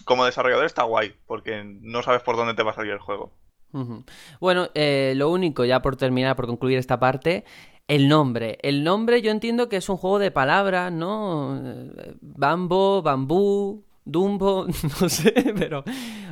Como 0.04 0.24
desarrollador 0.24 0.64
está 0.64 0.84
guay, 0.84 1.14
porque 1.26 1.62
no 1.64 2.02
sabes 2.02 2.22
por 2.22 2.36
dónde 2.36 2.54
te 2.54 2.62
va 2.62 2.72
a 2.72 2.74
salir 2.74 2.92
el 2.92 2.98
juego. 2.98 3.32
Bueno, 4.40 4.70
eh, 4.74 5.12
lo 5.16 5.30
único, 5.30 5.64
ya 5.64 5.82
por 5.82 5.96
terminar, 5.96 6.36
por 6.36 6.46
concluir 6.46 6.78
esta 6.78 6.98
parte, 6.98 7.44
el 7.86 8.08
nombre. 8.08 8.58
El 8.62 8.82
nombre 8.82 9.20
yo 9.20 9.30
entiendo 9.30 9.68
que 9.68 9.76
es 9.76 9.88
un 9.88 9.98
juego 9.98 10.18
de 10.18 10.30
palabras, 10.30 10.90
¿no? 10.90 11.60
Bambo, 12.20 13.02
bambú, 13.02 13.84
Dumbo, 14.08 14.66
no 15.00 15.08
sé, 15.10 15.32
pero. 15.56 15.84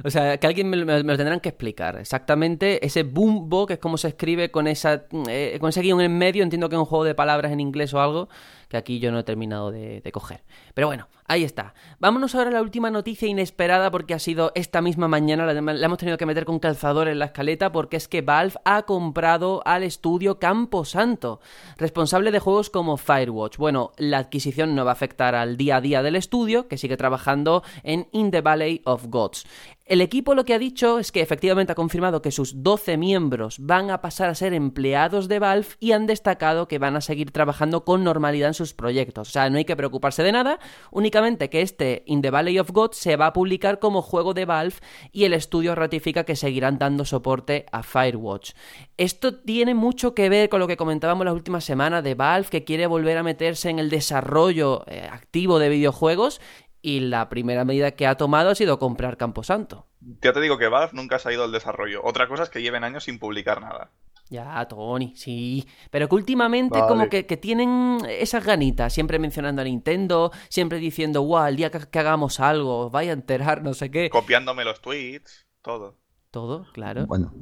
O 0.03 0.09
sea, 0.09 0.39
que 0.39 0.47
alguien 0.47 0.71
me, 0.71 0.79
lo 0.79 1.17
tendrán 1.17 1.41
que 1.41 1.51
explicar. 1.51 1.99
Exactamente, 1.99 2.85
ese 2.85 3.03
Bumbo, 3.03 3.67
que 3.67 3.75
es 3.75 3.79
como 3.79 3.99
se 3.99 4.09
escribe 4.09 4.51
con 4.51 4.67
esa 4.67 5.05
eh, 5.29 5.59
con 5.61 5.69
ese 5.69 5.83
guion 5.83 6.01
en 6.01 6.17
medio, 6.17 6.43
entiendo 6.43 6.71
que 6.71 6.77
es 6.77 6.79
un 6.79 6.87
juego 6.87 7.05
de 7.05 7.15
palabras 7.15 7.53
en 7.53 7.61
inglés 7.61 7.93
o 7.93 8.01
algo, 8.01 8.31
que 8.71 8.79
aquí 8.79 8.99
yo 8.99 9.13
no 9.13 9.19
he 9.19 9.25
terminado 9.25 9.71
de, 9.73 10.03
coger. 10.11 10.43
Pero 10.77 10.89
bueno, 10.89 11.09
ahí 11.25 11.43
está. 11.43 11.73
Vámonos 12.01 12.35
ahora 12.35 12.51
a 12.51 12.53
la 12.53 12.61
última 12.61 12.91
noticia 12.91 13.27
inesperada 13.27 13.91
porque 13.91 14.13
ha 14.13 14.19
sido 14.19 14.53
esta 14.55 14.83
misma 14.83 15.09
mañana, 15.09 15.47
la, 15.47 15.59
hemos 15.59 15.97
tenido 15.97 16.19
que 16.19 16.27
meter 16.27 16.45
con 16.45 16.59
calzador 16.59 17.09
en 17.09 17.19
la 17.19 17.25
escaleta 17.25 17.73
porque 17.73 17.97
es 17.97 18.09
que 18.09 18.21
Valve 18.21 18.59
ha 18.67 18.83
comprado 18.83 19.63
al 19.65 19.85
estudio 19.85 20.39
Camposanto, 20.39 21.41
responsable 21.79 22.31
de 22.31 22.41
juegos 22.41 22.69
como 22.69 22.99
Firewatch. 22.99 23.57
Bueno, 23.57 23.93
la 23.97 24.19
adquisición 24.19 24.75
no 24.75 24.85
va 24.85 24.91
a 24.91 24.93
afectar 24.93 25.35
al 25.35 25.57
día 25.57 25.77
a 25.77 25.81
día 25.81 26.03
del 26.03 26.15
estudio, 26.15 26.69
que 26.69 26.77
sigue 26.77 26.99
trabajando 26.99 27.63
en 27.83 28.09
In 28.13 28.31
the 28.31 28.43
Valley 28.43 28.83
of 28.85 29.07
Gods. 29.07 29.47
El 29.87 30.01
equipo 30.01 30.35
lo 30.35 30.45
que 30.45 30.53
ha 30.53 30.59
dicho 30.59 30.99
es 30.99 31.13
que 31.13 31.21
efectivamente 31.21 31.71
ha 31.71 31.77
confirmado 31.77 32.21
que 32.21 32.33
sus 32.33 32.65
12 32.65 32.97
miembros 32.97 33.59
van 33.61 33.93
a 33.93 34.01
pasar 34.01 34.29
a 34.29 34.35
ser 34.35 34.53
empleados 34.53 35.29
de 35.29 35.39
Valve 35.39 35.69
y 35.79 35.93
han 35.93 36.09
destacado 36.09 36.67
que 36.67 36.81
van 36.81 36.97
a 36.97 37.01
seguir 37.01 37.31
trabajando 37.31 37.85
con 37.85 38.03
normalidad 38.03 38.49
en 38.49 38.55
sus 38.55 38.75
proyectos. 38.75 39.29
O 39.29 39.31
sea, 39.31 39.49
no 39.49 39.59
hay 39.59 39.65
que 39.65 39.77
preocuparse 39.77 40.25
de 40.25 40.33
nada, 40.33 40.59
únicamente 40.91 41.51
que 41.51 41.63
este 41.63 42.03
In 42.07 42.23
the 42.23 42.31
Valley 42.31 42.59
of 42.59 42.71
God 42.71 42.93
se 42.93 43.17
va 43.17 43.27
a 43.27 43.33
publicar 43.33 43.79
como 43.79 44.03
juego 44.03 44.35
de 44.35 44.45
Valve 44.45 44.77
y 45.13 45.25
el 45.25 45.33
estudio 45.33 45.75
ratifica 45.75 46.25
que 46.25 46.37
seguirán 46.37 46.79
dando 46.79 47.05
soporte 47.05 47.67
a 47.73 47.83
Firewatch. 47.83 48.53
Esto 48.97 49.37
tiene 49.37 49.75
mucho 49.75 50.15
que 50.15 50.29
ver 50.29 50.49
con 50.49 50.61
lo 50.61 50.67
que 50.67 50.77
comentábamos 50.77 51.25
las 51.25 51.35
últimas 51.35 51.65
semanas 51.65 52.03
de 52.05 52.15
Valve, 52.15 52.49
que 52.49 52.65
quiere 52.65 52.87
volver 52.87 53.19
a 53.19 53.23
meterse 53.23 53.71
en 53.71 53.79
el 53.79 53.91
desarrollo 53.91 54.85
eh, 54.87 55.09
activo 55.11 55.59
de 55.59 55.69
videojuegos 55.69 56.41
y 56.83 57.01
la 57.01 57.29
primera 57.29 57.65
medida 57.65 57.91
que 57.91 58.07
ha 58.07 58.17
tomado 58.17 58.51
ha 58.51 58.55
sido 58.55 58.79
comprar 58.79 59.17
Camposanto. 59.17 59.87
Ya 60.23 60.33
te 60.33 60.41
digo 60.41 60.57
que 60.57 60.69
Valve 60.69 60.93
nunca 60.93 61.19
ha 61.25 61.33
ido 61.33 61.43
al 61.43 61.51
desarrollo. 61.51 62.01
Otra 62.05 62.29
cosa 62.29 62.45
es 62.45 62.49
que 62.49 62.63
lleven 62.63 62.85
años 62.85 63.05
sin 63.05 63.19
publicar 63.19 63.61
nada. 63.61 63.91
Ya, 64.29 64.67
Tony, 64.67 65.15
sí. 65.15 65.67
Pero 65.91 66.09
que 66.09 66.15
últimamente 66.17 66.81
como 66.89 67.09
que, 67.09 67.23
tienen 67.25 67.99
esas 68.09 68.45
ganitas, 68.45 68.93
siempre 68.93 69.19
mencionando 69.19 69.63
a 69.63 69.65
Nintendo, 69.65 70.33
siempre 70.49 70.79
diciendo, 70.79 71.23
guau, 71.23 71.47
el 71.47 71.57
día 71.57 71.71
que, 71.71 71.99
hagamos 71.99 72.41
algo, 72.41 72.91
vaya 72.91 73.11
a 73.11 73.15
enterar, 73.15 73.63
no 73.63 73.75
sé 73.75 73.91
qué. 73.91 74.11
Copiándome 74.11 74.65
los 74.65 74.81
tweets, 74.81 75.47
todo. 75.63 75.99
Todo, 76.31 76.67
claro. 76.73 77.07
Bueno, 77.07 77.33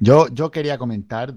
yo, 0.00 0.28
yo 0.28 0.50
quería 0.50 0.78
comentar 0.78 1.34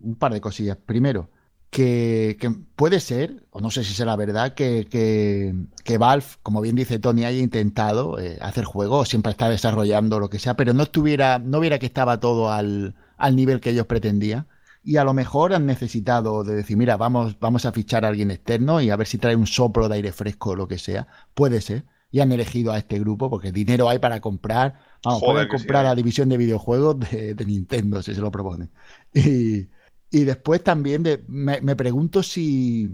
un 0.00 0.16
par 0.16 0.32
de 0.32 0.40
cosillas. 0.40 0.76
Primero, 0.76 1.30
que, 1.72 2.36
puede 2.76 3.00
ser, 3.00 3.46
o 3.50 3.60
no 3.60 3.70
sé 3.70 3.82
si 3.82 3.94
será 3.94 4.14
verdad, 4.16 4.54
que, 4.54 4.86
que, 4.90 5.98
Valve, 5.98 6.26
como 6.42 6.60
bien 6.60 6.76
dice 6.76 6.98
Tony, 6.98 7.24
haya 7.24 7.38
intentado 7.38 8.18
eh, 8.18 8.38
hacer 8.42 8.64
juegos, 8.64 9.08
siempre 9.08 9.32
está 9.32 9.48
desarrollando 9.48 10.20
lo 10.20 10.28
que 10.28 10.38
sea, 10.38 10.54
pero 10.54 10.74
no 10.74 10.82
estuviera, 10.82 11.38
no 11.38 11.60
viera 11.60 11.78
que 11.78 11.86
estaba 11.86 12.20
todo 12.20 12.52
al, 12.52 12.94
al 13.22 13.36
nivel 13.36 13.60
que 13.60 13.70
ellos 13.70 13.86
pretendían. 13.86 14.48
Y 14.82 14.96
a 14.96 15.04
lo 15.04 15.14
mejor 15.14 15.54
han 15.54 15.64
necesitado 15.64 16.42
de 16.42 16.56
decir, 16.56 16.76
mira, 16.76 16.96
vamos, 16.96 17.38
vamos 17.38 17.64
a 17.66 17.72
fichar 17.72 18.04
a 18.04 18.08
alguien 18.08 18.32
externo 18.32 18.80
y 18.80 18.90
a 18.90 18.96
ver 18.96 19.06
si 19.06 19.16
trae 19.16 19.36
un 19.36 19.46
soplo 19.46 19.88
de 19.88 19.94
aire 19.94 20.10
fresco 20.12 20.50
o 20.50 20.56
lo 20.56 20.66
que 20.66 20.76
sea. 20.78 21.06
Puede 21.34 21.60
ser. 21.60 21.84
Y 22.10 22.18
han 22.18 22.32
elegido 22.32 22.72
a 22.72 22.78
este 22.78 22.98
grupo 22.98 23.30
porque 23.30 23.52
dinero 23.52 23.88
hay 23.88 24.00
para 24.00 24.20
comprar. 24.20 24.80
Vamos, 25.04 25.22
pueden 25.22 25.48
comprar 25.48 25.84
la 25.84 25.94
división 25.94 26.28
de 26.28 26.36
videojuegos 26.36 26.98
de, 26.98 27.34
de 27.34 27.44
Nintendo 27.46 28.02
si 28.02 28.12
se 28.14 28.20
lo 28.20 28.30
proponen. 28.30 28.70
Y, 29.14 29.68
y 30.10 30.24
después 30.24 30.64
también 30.64 31.04
de, 31.04 31.24
me, 31.28 31.76
pregunto 31.76 32.22
si, 32.22 32.90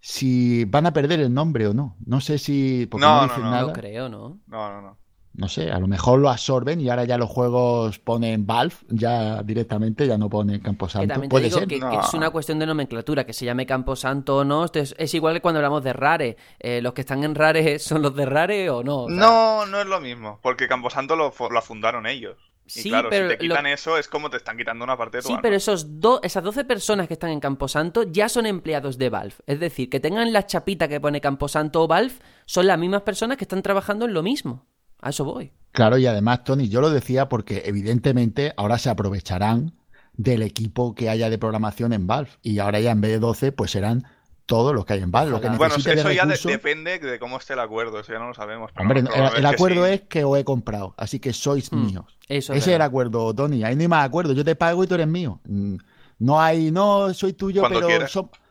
si 0.00 0.64
van 0.64 0.86
a 0.86 0.92
perder 0.92 1.20
el 1.20 1.34
nombre 1.34 1.66
o 1.66 1.74
no. 1.74 1.96
No 2.06 2.20
sé 2.20 2.38
si. 2.38 2.88
no, 2.92 3.26
no, 3.26 3.38
no, 3.38 3.66
no, 3.66 3.72
creo, 3.72 4.08
¿no? 4.08 4.40
No, 4.46 4.72
no, 4.72 4.80
no. 4.80 4.98
No 5.36 5.48
sé, 5.48 5.70
a 5.70 5.78
lo 5.78 5.86
mejor 5.86 6.18
lo 6.18 6.30
absorben 6.30 6.80
y 6.80 6.88
ahora 6.88 7.04
ya 7.04 7.18
los 7.18 7.28
juegos 7.28 7.98
ponen 7.98 8.46
Valve, 8.46 8.74
ya 8.88 9.42
directamente, 9.42 10.06
ya 10.06 10.16
no 10.16 10.30
ponen 10.30 10.60
Camposanto. 10.60 11.20
Que 11.20 11.28
Puede 11.28 11.50
ser. 11.50 11.68
Que, 11.68 11.76
es 11.76 12.14
una 12.14 12.30
cuestión 12.30 12.58
de 12.58 12.66
nomenclatura, 12.66 13.24
que 13.26 13.34
se 13.34 13.44
llame 13.44 13.66
Camposanto 13.66 14.38
o 14.38 14.44
no. 14.44 14.64
es 14.72 15.14
igual 15.14 15.34
que 15.34 15.40
cuando 15.42 15.58
hablamos 15.58 15.84
de 15.84 15.92
Rare. 15.92 16.36
Eh, 16.58 16.80
los 16.80 16.94
que 16.94 17.02
están 17.02 17.22
en 17.22 17.34
Rare 17.34 17.78
son 17.78 18.00
los 18.00 18.14
de 18.16 18.24
Rare 18.24 18.70
o 18.70 18.82
no. 18.82 19.08
no, 19.08 19.66
no 19.66 19.80
es 19.80 19.86
lo 19.86 20.00
mismo, 20.00 20.38
porque 20.42 20.68
Camposanto 20.68 21.16
lo, 21.16 21.32
lo 21.50 21.62
fundaron 21.62 22.06
ellos. 22.06 22.36
Sí, 22.66 22.88
claro, 22.88 23.10
pero 23.10 23.30
si 23.30 23.36
te 23.36 23.38
quitan 23.38 23.66
eso 23.66 23.96
es 23.96 24.08
como 24.08 24.28
te 24.28 24.38
están 24.38 24.56
quitando 24.56 24.84
una 24.84 24.96
parte 24.96 25.18
de 25.18 25.22
tu 25.22 25.28
Sí, 25.28 25.36
pero 25.40 25.54
esos 25.54 25.86
esas 26.22 26.42
12 26.42 26.64
personas 26.64 27.06
que 27.06 27.14
están 27.14 27.30
en 27.30 27.38
Camposanto 27.38 28.02
ya 28.02 28.28
son 28.28 28.44
empleados 28.44 28.98
de 28.98 29.08
Valve. 29.08 29.36
Es 29.46 29.60
decir, 29.60 29.88
que 29.88 30.00
tengan 30.00 30.32
la 30.32 30.46
chapita 30.46 30.88
que 30.88 31.00
pone 31.00 31.20
Camposanto 31.20 31.82
o 31.82 31.86
Valve, 31.86 32.14
son 32.44 32.66
las 32.66 32.78
mismas 32.78 33.02
personas 33.02 33.36
que 33.36 33.44
están 33.44 33.62
trabajando 33.62 34.06
en 34.06 34.14
lo 34.14 34.22
mismo. 34.22 34.66
A 35.00 35.10
eso 35.10 35.24
voy. 35.24 35.52
Claro, 35.72 35.98
y 35.98 36.06
además, 36.06 36.44
Tony, 36.44 36.68
yo 36.68 36.80
lo 36.80 36.90
decía 36.90 37.28
porque 37.28 37.62
evidentemente 37.66 38.54
ahora 38.56 38.78
se 38.78 38.88
aprovecharán 38.88 39.74
del 40.14 40.42
equipo 40.42 40.94
que 40.94 41.10
haya 41.10 41.28
de 41.28 41.38
programación 41.38 41.92
en 41.92 42.06
Valve. 42.06 42.30
Y 42.42 42.58
ahora 42.58 42.80
ya 42.80 42.92
en 42.92 43.00
vez 43.00 43.12
de 43.12 43.18
12, 43.18 43.52
pues 43.52 43.72
serán 43.72 44.04
todos 44.46 44.74
los 44.74 44.86
que 44.86 44.94
hay 44.94 45.02
en 45.02 45.10
Valve. 45.10 45.32
Lo 45.32 45.40
que 45.40 45.48
bueno, 45.50 45.74
eso 45.76 46.12
ya 46.12 46.24
depende 46.24 46.98
de 46.98 47.18
cómo 47.18 47.36
esté 47.36 47.52
el 47.52 47.60
acuerdo, 47.60 48.00
eso 48.00 48.12
ya 48.12 48.18
no 48.18 48.28
lo 48.28 48.34
sabemos. 48.34 48.70
Hombre, 48.78 49.04
el, 49.36 49.46
acuerdo 49.46 49.84
es 49.86 50.02
que 50.02 50.24
os 50.24 50.38
he 50.38 50.44
comprado, 50.44 50.94
así 50.96 51.20
que 51.20 51.32
sois 51.32 51.70
mm, 51.70 51.86
míos. 51.86 52.18
Ese 52.28 52.56
es 52.56 52.66
el 52.66 52.80
acuerdo, 52.80 53.34
Tony. 53.34 53.64
Ahí 53.64 53.74
no 53.74 53.82
hay 53.82 53.88
más 53.88 54.06
acuerdo. 54.06 54.32
Yo 54.32 54.44
te 54.44 54.56
pago 54.56 54.82
y 54.82 54.86
tú 54.86 54.94
eres 54.94 55.08
mío. 55.08 55.40
Mm, 55.44 55.76
no 56.20 56.40
hay, 56.40 56.70
no, 56.70 57.12
soy 57.12 57.34
tuyo, 57.34 57.64
pero 57.68 57.88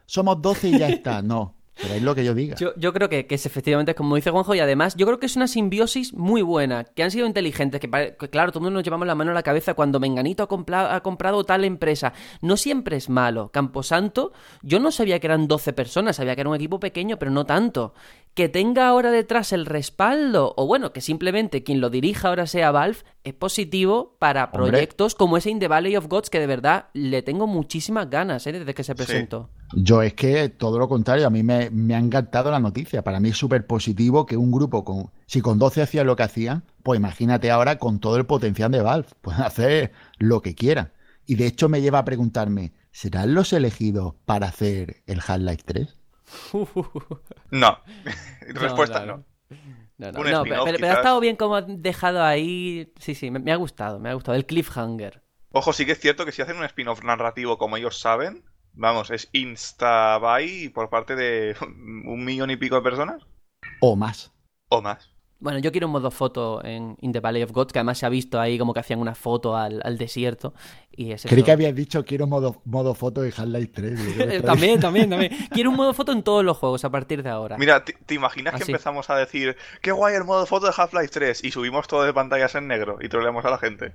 somos 0.05 0.41
12 0.41 0.67
y 0.69 0.79
ya 0.79 0.89
está. 0.89 1.21
No. 1.21 1.54
Pero 1.81 1.93
es 1.93 2.01
lo 2.01 2.15
que 2.15 2.23
yo 2.23 2.33
diga. 2.33 2.55
Yo, 2.55 2.93
creo 2.93 3.09
que, 3.09 3.27
es 3.29 3.45
efectivamente 3.45 3.95
como 3.95 4.15
dice 4.15 4.31
Juanjo 4.31 4.55
y 4.55 4.59
además 4.59 4.95
yo 4.95 5.05
creo 5.05 5.19
que 5.19 5.25
es 5.25 5.35
una 5.35 5.47
simbiosis 5.47 6.13
muy 6.13 6.41
buena, 6.41 6.85
que 6.85 7.03
han 7.03 7.11
sido 7.11 7.27
inteligentes, 7.27 7.81
que, 7.81 7.89
claro, 7.89 8.51
todo 8.51 8.59
el 8.59 8.63
mundo 8.63 8.79
nos 8.79 8.83
llevamos 8.83 9.07
la 9.07 9.15
mano 9.15 9.31
a 9.31 9.33
la 9.33 9.43
cabeza 9.43 9.73
cuando 9.73 9.99
Menganito 9.99 10.43
ha, 10.43 10.95
ha 10.95 11.01
comprado 11.01 11.43
tal 11.43 11.65
empresa. 11.65 12.13
No 12.41 12.57
siempre 12.57 12.97
es 12.97 13.09
malo. 13.09 13.49
Camposanto, 13.51 14.31
yo 14.61 14.79
no 14.79 14.91
sabía 14.91 15.19
que 15.19 15.27
eran 15.27 15.47
12 15.47 15.73
personas, 15.73 16.15
sabía 16.15 16.35
que 16.35 16.41
era 16.41 16.49
un 16.49 16.55
equipo 16.55 16.79
pequeño, 16.79 17.17
pero 17.19 17.31
no 17.31 17.45
tanto. 17.45 17.93
Que 18.35 18.49
tenga 18.49 18.89
ahora 18.89 19.11
detrás 19.11 19.53
el 19.53 19.65
respaldo, 19.65 20.53
o 20.57 20.67
bueno, 20.67 20.91
que 20.91 20.99
simplemente 20.99 21.63
quien 21.63 21.79
lo 21.79 21.89
dirija 21.89 22.27
ahora 22.27 22.47
sea 22.47 22.69
Valve, 22.69 22.97
es 23.23 23.33
positivo 23.33 24.17
para 24.19 24.51
proyectos 24.51 25.15
como 25.15 25.37
ese 25.37 25.51
In 25.51 25.59
the 25.59 25.69
Valley 25.69 25.95
of 25.95 26.07
Gods, 26.07 26.29
que 26.29 26.41
de 26.41 26.45
verdad 26.45 26.87
le 26.91 27.21
tengo 27.21 27.47
muchísimas 27.47 28.09
ganas 28.09 28.45
¿eh? 28.45 28.51
desde 28.51 28.73
que 28.73 28.83
se 28.83 28.93
presentó. 28.93 29.49
Yo 29.73 30.01
es 30.01 30.15
que 30.15 30.49
todo 30.49 30.77
lo 30.77 30.89
contrario, 30.89 31.25
a 31.25 31.29
mí 31.29 31.43
me, 31.43 31.95
ha 31.95 31.97
encantado 31.97 32.51
la 32.51 32.59
noticia. 32.59 33.03
Para 33.03 33.21
mí 33.21 33.29
es 33.29 33.37
súper 33.37 33.65
positivo 33.65 34.25
que 34.25 34.35
un 34.35 34.51
grupo, 34.51 34.83
con 34.83 35.11
si 35.27 35.39
con 35.39 35.57
12 35.57 35.83
hacían 35.83 36.05
lo 36.05 36.17
que 36.17 36.23
hacían, 36.23 36.63
pues 36.83 36.99
imagínate 36.99 37.51
ahora 37.51 37.79
con 37.79 37.99
todo 37.99 38.17
el 38.17 38.25
potencial 38.25 38.69
de 38.69 38.81
Valve, 38.81 39.07
pueden 39.21 39.43
hacer 39.43 39.93
lo 40.17 40.41
que 40.41 40.55
quieran. 40.55 40.91
Y 41.25 41.35
de 41.35 41.47
hecho 41.47 41.69
me 41.69 41.81
lleva 41.81 41.99
a 41.99 42.05
preguntarme, 42.05 42.73
¿serán 42.91 43.33
los 43.33 43.53
elegidos 43.53 44.15
para 44.25 44.47
hacer 44.47 45.03
el 45.07 45.21
Half-Life 45.25 45.63
3? 45.65 45.95
no, 47.51 47.79
respuesta 48.41 49.05
no. 49.05 49.23
no. 49.97 50.43
pero, 50.43 50.87
ha 50.87 50.93
estado 50.93 51.19
bien 51.19 51.35
como 51.35 51.61
dejado 51.61 52.23
ahí. 52.23 52.91
Sí, 52.99 53.15
sí, 53.15 53.31
me, 53.31 53.51
ha 53.51 53.55
gustado, 53.55 53.99
me 53.99 54.09
ha 54.09 54.13
gustado. 54.13 54.35
El 54.35 54.45
cliffhanger. 54.45 55.21
Ojo, 55.51 55.71
sí 55.71 55.85
que 55.85 55.93
es 55.93 55.99
cierto 55.99 56.25
que 56.25 56.31
si 56.31 56.41
hacen 56.41 56.57
un 56.57 56.65
spin-off 56.65 57.03
narrativo 57.03 57.57
como 57.57 57.77
ellos 57.77 57.99
saben, 57.99 58.43
Vamos, 58.77 59.09
es 59.09 59.29
insta-buy 59.31 60.69
por 60.69 60.89
parte 60.89 61.15
de 61.15 61.55
un 61.61 62.25
millón 62.25 62.51
y 62.51 62.57
pico 62.57 62.75
de 62.75 62.81
personas. 62.81 63.25
O 63.79 63.95
más. 63.95 64.33
O 64.67 64.81
más. 64.81 65.14
Bueno, 65.45 65.59
yo 65.59 65.71
quiero 65.71 65.85
un 65.85 65.93
modo 65.93 66.09
foto 66.09 66.65
en 66.65 66.97
In 67.01 67.11
the 67.11 67.19
Valley 67.19 67.43
of 67.43 67.51
Gods, 67.51 67.71
que 67.71 67.77
además 67.77 67.99
se 67.99 68.07
ha 68.07 68.09
visto 68.09 68.39
ahí 68.39 68.57
como 68.57 68.73
que 68.73 68.79
hacían 68.79 68.99
una 68.99 69.13
foto 69.13 69.55
al, 69.55 69.95
desierto. 69.95 70.55
Y 70.91 71.13
Creí 71.13 71.43
que 71.43 71.51
habías 71.51 71.75
dicho 71.75 72.03
quiero 72.03 72.25
modo, 72.25 72.63
modo 72.65 72.95
foto 72.95 73.21
de 73.21 73.29
Half-Life 73.29 73.71
3. 73.75 74.41
también, 74.43 74.79
también, 74.79 75.07
también. 75.07 75.31
Quiero 75.51 75.69
un 75.69 75.75
modo 75.75 75.93
foto 75.93 76.13
en 76.13 76.23
todos 76.23 76.43
los 76.43 76.57
juegos 76.57 76.83
a 76.83 76.89
partir 76.89 77.21
de 77.21 77.29
ahora. 77.29 77.59
Mira, 77.59 77.85
¿te, 77.85 78.15
imaginas 78.15 78.55
que 78.55 78.63
empezamos 78.63 79.11
a 79.11 79.17
decir 79.17 79.55
qué 79.83 79.91
guay 79.91 80.15
el 80.15 80.23
modo 80.23 80.47
foto 80.47 80.65
de 80.65 80.73
Half-Life 80.75 81.09
3 81.09 81.43
y 81.43 81.51
subimos 81.51 81.87
todo 81.87 82.05
de 82.05 82.11
pantallas 82.11 82.55
en 82.55 82.67
negro 82.67 82.97
y 82.99 83.07
troleamos 83.07 83.45
a 83.45 83.51
la 83.51 83.59
gente? 83.59 83.93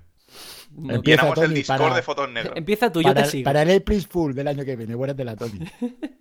Empieza 0.89 1.23
Llenamos 1.23 1.45
el 1.45 1.55
Discord 1.55 1.81
para, 1.81 1.95
de 1.97 2.03
fotos 2.03 2.31
negras. 2.31 2.53
Empieza 2.57 2.93
tú, 2.93 3.03
yo 3.03 3.09
para, 3.09 3.25
te 3.25 3.31
sigo. 3.31 3.45
para 3.45 3.63
el 3.63 3.77
April 3.77 4.07
Fool 4.07 4.35
del 4.35 4.49
año 4.49 4.65
que 4.65 4.77
viene. 4.77 4.95
Buenas 4.95 5.17
de 5.17 5.25
la 5.25 5.37
Tony. 5.37 5.59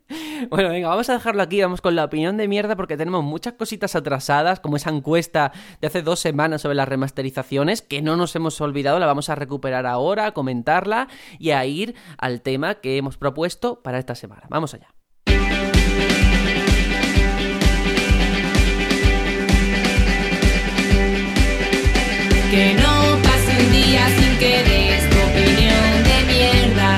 Bueno, 0.49 0.69
venga, 0.69 0.87
vamos 0.87 1.09
a 1.09 1.13
dejarlo 1.13 1.43
aquí, 1.43 1.61
vamos 1.61 1.81
con 1.81 1.95
la 1.95 2.05
opinión 2.05 2.37
de 2.37 2.47
mierda 2.47 2.75
porque 2.77 2.95
tenemos 2.95 3.23
muchas 3.23 3.53
cositas 3.53 3.95
atrasadas, 3.95 4.59
como 4.59 4.77
esa 4.77 4.89
encuesta 4.89 5.51
de 5.81 5.87
hace 5.87 6.01
dos 6.01 6.19
semanas 6.19 6.61
sobre 6.61 6.75
las 6.75 6.87
remasterizaciones, 6.87 7.81
que 7.81 8.01
no 8.01 8.15
nos 8.15 8.35
hemos 8.35 8.59
olvidado, 8.61 8.99
la 8.99 9.05
vamos 9.05 9.29
a 9.29 9.35
recuperar 9.35 9.85
ahora, 9.85 10.27
a 10.27 10.31
comentarla 10.31 11.09
y 11.37 11.51
a 11.51 11.65
ir 11.65 11.93
al 12.17 12.41
tema 12.41 12.75
que 12.75 12.97
hemos 12.97 13.17
propuesto 13.17 13.81
para 13.83 13.99
esta 13.99 14.15
semana. 14.15 14.43
Vamos 14.49 14.73
allá. 14.73 14.87
Que 22.51 22.73
no 22.73 23.08
que 24.39 24.63
des 24.63 25.09
tu 25.09 25.17
opinión 25.29 25.91
de 26.07 26.17
mierda. 26.31 26.97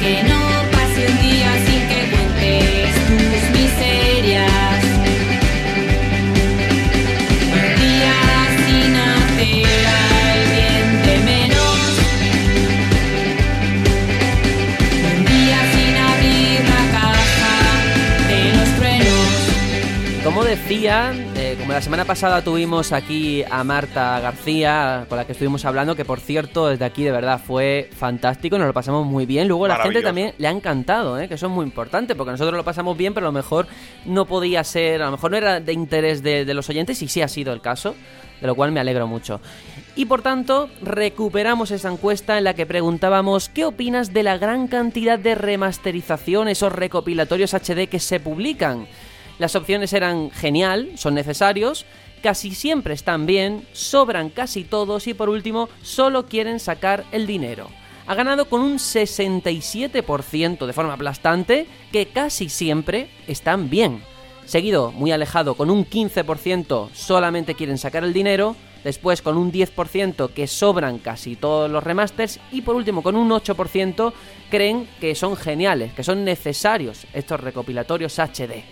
Que 0.00 0.22
no 0.30 0.40
pase 0.70 1.00
un 1.10 1.16
día 1.28 1.50
sin 1.66 1.82
que 1.90 2.00
cuentes 2.12 2.94
tus 3.08 3.42
miserias. 3.58 4.82
Un 7.56 7.68
día 7.82 8.16
sin 8.64 8.92
hacer 9.10 9.86
al 9.98 10.40
bien 10.54 10.88
de 11.06 11.14
menos. 11.30 11.82
Un 15.10 15.18
día 15.32 15.58
sin 15.74 15.94
abrir 16.10 16.60
la 16.74 16.82
caja 16.96 17.56
de 18.28 18.40
los 18.56 18.68
truenos. 18.76 20.22
Como 20.22 20.44
decía, 20.44 21.12
como 21.68 21.74
la 21.74 21.82
semana 21.82 22.06
pasada 22.06 22.40
tuvimos 22.40 22.92
aquí 22.92 23.44
a 23.50 23.62
Marta 23.62 24.18
García, 24.20 25.04
con 25.06 25.18
la 25.18 25.26
que 25.26 25.32
estuvimos 25.32 25.66
hablando, 25.66 25.94
que 25.94 26.06
por 26.06 26.18
cierto, 26.18 26.66
desde 26.68 26.86
aquí 26.86 27.04
de 27.04 27.10
verdad 27.10 27.38
fue 27.46 27.90
fantástico, 27.94 28.56
nos 28.56 28.68
lo 28.68 28.72
pasamos 28.72 29.04
muy 29.04 29.26
bien. 29.26 29.48
Luego 29.48 29.68
la 29.68 29.76
gente 29.76 30.00
también 30.00 30.32
le 30.38 30.48
ha 30.48 30.50
encantado, 30.50 31.20
¿eh? 31.20 31.28
que 31.28 31.34
eso 31.34 31.44
es 31.44 31.52
muy 31.52 31.64
importante, 31.64 32.14
porque 32.14 32.30
nosotros 32.30 32.56
lo 32.56 32.64
pasamos 32.64 32.96
bien, 32.96 33.12
pero 33.12 33.26
a 33.26 33.28
lo 33.28 33.34
mejor 33.34 33.66
no 34.06 34.24
podía 34.24 34.64
ser, 34.64 35.02
a 35.02 35.04
lo 35.04 35.10
mejor 35.10 35.32
no 35.32 35.36
era 35.36 35.60
de 35.60 35.74
interés 35.74 36.22
de, 36.22 36.46
de 36.46 36.54
los 36.54 36.70
oyentes, 36.70 37.02
y 37.02 37.08
sí 37.08 37.20
ha 37.20 37.28
sido 37.28 37.52
el 37.52 37.60
caso, 37.60 37.94
de 38.40 38.46
lo 38.46 38.54
cual 38.54 38.72
me 38.72 38.80
alegro 38.80 39.06
mucho. 39.06 39.42
Y 39.94 40.06
por 40.06 40.22
tanto, 40.22 40.70
recuperamos 40.80 41.70
esa 41.70 41.92
encuesta 41.92 42.38
en 42.38 42.44
la 42.44 42.54
que 42.54 42.64
preguntábamos 42.64 43.50
qué 43.50 43.66
opinas 43.66 44.14
de 44.14 44.22
la 44.22 44.38
gran 44.38 44.68
cantidad 44.68 45.18
de 45.18 45.34
remasterizaciones 45.34 46.62
o 46.62 46.70
recopilatorios 46.70 47.52
HD 47.52 47.90
que 47.90 48.00
se 48.00 48.20
publican. 48.20 48.86
Las 49.38 49.54
opciones 49.54 49.92
eran 49.92 50.30
genial, 50.30 50.92
son 50.96 51.14
necesarios, 51.14 51.86
casi 52.22 52.54
siempre 52.54 52.94
están 52.94 53.26
bien, 53.26 53.66
sobran 53.72 54.30
casi 54.30 54.64
todos 54.64 55.06
y 55.06 55.14
por 55.14 55.28
último 55.28 55.68
solo 55.82 56.26
quieren 56.26 56.58
sacar 56.58 57.04
el 57.12 57.26
dinero. 57.26 57.68
Ha 58.06 58.14
ganado 58.14 58.46
con 58.46 58.62
un 58.62 58.78
67% 58.78 60.66
de 60.66 60.72
forma 60.72 60.94
aplastante 60.94 61.66
que 61.92 62.06
casi 62.06 62.48
siempre 62.48 63.10
están 63.26 63.70
bien. 63.70 64.02
Seguido, 64.46 64.92
muy 64.92 65.12
alejado, 65.12 65.54
con 65.54 65.70
un 65.70 65.84
15% 65.84 66.88
solamente 66.94 67.54
quieren 67.54 67.76
sacar 67.76 68.02
el 68.02 68.14
dinero, 68.14 68.56
después 68.82 69.20
con 69.20 69.36
un 69.36 69.52
10% 69.52 70.30
que 70.30 70.46
sobran 70.46 70.98
casi 70.98 71.36
todos 71.36 71.70
los 71.70 71.84
remasters 71.84 72.40
y 72.50 72.62
por 72.62 72.74
último 72.74 73.02
con 73.02 73.14
un 73.14 73.28
8% 73.28 74.12
creen 74.50 74.88
que 75.00 75.14
son 75.14 75.36
geniales, 75.36 75.92
que 75.92 76.02
son 76.02 76.24
necesarios 76.24 77.06
estos 77.12 77.40
recopilatorios 77.40 78.18
HD. 78.18 78.64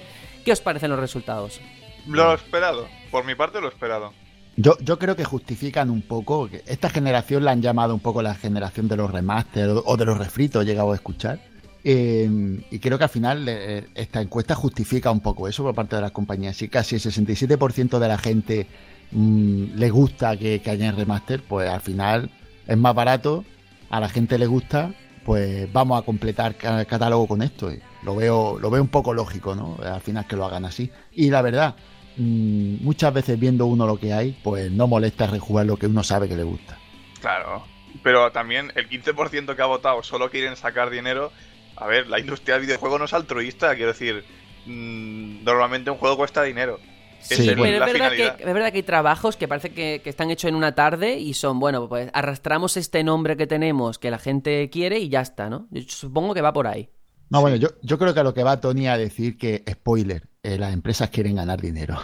¿Qué 0.46 0.52
os 0.52 0.60
parecen 0.62 0.90
los 0.90 0.98
resultados? 1.00 1.60
Lo 2.06 2.32
esperado. 2.32 2.86
Por 3.10 3.26
mi 3.26 3.34
parte, 3.34 3.60
lo 3.60 3.68
esperado. 3.68 4.12
Yo, 4.56 4.78
yo 4.80 4.96
creo 4.98 5.16
que 5.16 5.24
justifican 5.24 5.90
un 5.90 6.00
poco, 6.02 6.48
que 6.48 6.62
esta 6.66 6.88
generación 6.88 7.44
la 7.44 7.50
han 7.50 7.60
llamado 7.60 7.92
un 7.92 8.00
poco 8.00 8.22
la 8.22 8.34
generación 8.36 8.86
de 8.88 8.96
los 8.96 9.10
remaster 9.10 9.68
o, 9.84 9.96
de 9.96 10.04
los 10.04 10.16
refritos, 10.16 10.62
he 10.62 10.66
llegado 10.66 10.92
a 10.92 10.94
escuchar. 10.94 11.40
Eh, 11.82 12.28
y 12.70 12.78
creo 12.78 12.96
que 12.96 13.04
al 13.04 13.10
final 13.10 13.44
eh, 13.48 13.88
esta 13.96 14.20
encuesta 14.22 14.54
justifica 14.54 15.10
un 15.10 15.20
poco 15.20 15.46
eso 15.48 15.62
por 15.64 15.74
parte 15.74 15.96
de 15.96 16.02
las 16.02 16.12
compañías. 16.12 16.56
Si 16.56 16.68
casi 16.68 16.94
el 16.94 17.00
67% 17.02 17.98
de 17.98 18.08
la 18.08 18.16
gente 18.18 18.66
mm, 19.10 19.74
le 19.74 19.90
gusta 19.90 20.36
que, 20.36 20.60
que 20.62 20.70
haya 20.70 20.92
remaster, 20.92 21.42
pues 21.42 21.68
al 21.68 21.80
final 21.80 22.30
es 22.68 22.76
más 22.78 22.94
barato, 22.94 23.44
a 23.90 23.98
la 24.00 24.08
gente 24.08 24.38
le 24.38 24.46
gusta, 24.46 24.92
pues 25.24 25.70
vamos 25.72 26.00
a 26.00 26.04
completar 26.06 26.54
ca- 26.54 26.84
catálogo 26.84 27.26
con 27.26 27.42
esto. 27.42 27.70
Lo 28.06 28.14
veo, 28.14 28.58
lo 28.60 28.70
veo 28.70 28.80
un 28.80 28.88
poco 28.88 29.12
lógico, 29.12 29.56
¿no? 29.56 29.76
Al 29.84 30.00
final 30.00 30.26
que 30.28 30.36
lo 30.36 30.44
hagan 30.44 30.64
así. 30.64 30.92
Y 31.12 31.28
la 31.28 31.42
verdad, 31.42 31.74
mm, 32.16 32.84
muchas 32.84 33.12
veces 33.12 33.38
viendo 33.38 33.66
uno 33.66 33.84
lo 33.84 33.98
que 33.98 34.12
hay, 34.12 34.38
pues 34.44 34.70
no 34.70 34.86
molesta 34.86 35.26
rejugar 35.26 35.66
lo 35.66 35.76
que 35.76 35.86
uno 35.86 36.04
sabe 36.04 36.28
que 36.28 36.36
le 36.36 36.44
gusta. 36.44 36.78
Claro. 37.20 37.64
Pero 38.04 38.30
también 38.30 38.70
el 38.76 38.88
15% 38.88 39.56
que 39.56 39.62
ha 39.62 39.66
votado 39.66 40.04
solo 40.04 40.30
quieren 40.30 40.54
sacar 40.54 40.88
dinero. 40.90 41.32
A 41.74 41.88
ver, 41.88 42.06
la 42.06 42.20
industria 42.20 42.54
del 42.54 42.66
videojuego 42.66 42.96
no 42.96 43.06
es 43.06 43.12
altruista, 43.12 43.74
quiero 43.74 43.92
decir. 43.92 44.24
mm, 44.66 45.42
normalmente 45.44 45.90
un 45.90 45.98
juego 45.98 46.16
cuesta 46.16 46.44
dinero. 46.44 46.78
Sí, 47.18 47.48
es 47.48 47.56
bueno. 47.56 47.62
Pero 47.64 47.78
la 47.80 47.86
es 47.86 47.92
verdad, 47.92 48.10
que, 48.12 48.42
es 48.44 48.54
verdad 48.54 48.70
que 48.70 48.76
hay 48.78 48.82
trabajos 48.84 49.36
que 49.36 49.48
parece 49.48 49.70
que, 49.70 50.00
que 50.04 50.10
están 50.10 50.30
hechos 50.30 50.48
en 50.48 50.54
una 50.54 50.76
tarde 50.76 51.18
y 51.18 51.34
son, 51.34 51.58
bueno, 51.58 51.88
pues 51.88 52.08
arrastramos 52.12 52.76
este 52.76 53.02
nombre 53.02 53.36
que 53.36 53.48
tenemos 53.48 53.98
que 53.98 54.12
la 54.12 54.18
gente 54.18 54.70
quiere 54.70 55.00
y 55.00 55.08
ya 55.08 55.22
está, 55.22 55.50
¿no? 55.50 55.66
Yo 55.72 55.82
supongo 55.88 56.34
que 56.34 56.42
va 56.42 56.52
por 56.52 56.68
ahí. 56.68 56.88
No, 57.28 57.40
bueno, 57.40 57.56
yo, 57.56 57.68
yo 57.82 57.98
creo 57.98 58.14
que 58.14 58.20
a 58.20 58.24
lo 58.24 58.34
que 58.34 58.42
va 58.44 58.60
Tony 58.60 58.86
a 58.86 58.96
decir 58.96 59.36
que, 59.36 59.64
spoiler, 59.68 60.28
eh, 60.42 60.58
las 60.58 60.72
empresas 60.72 61.10
quieren 61.10 61.36
ganar 61.36 61.60
dinero. 61.60 61.98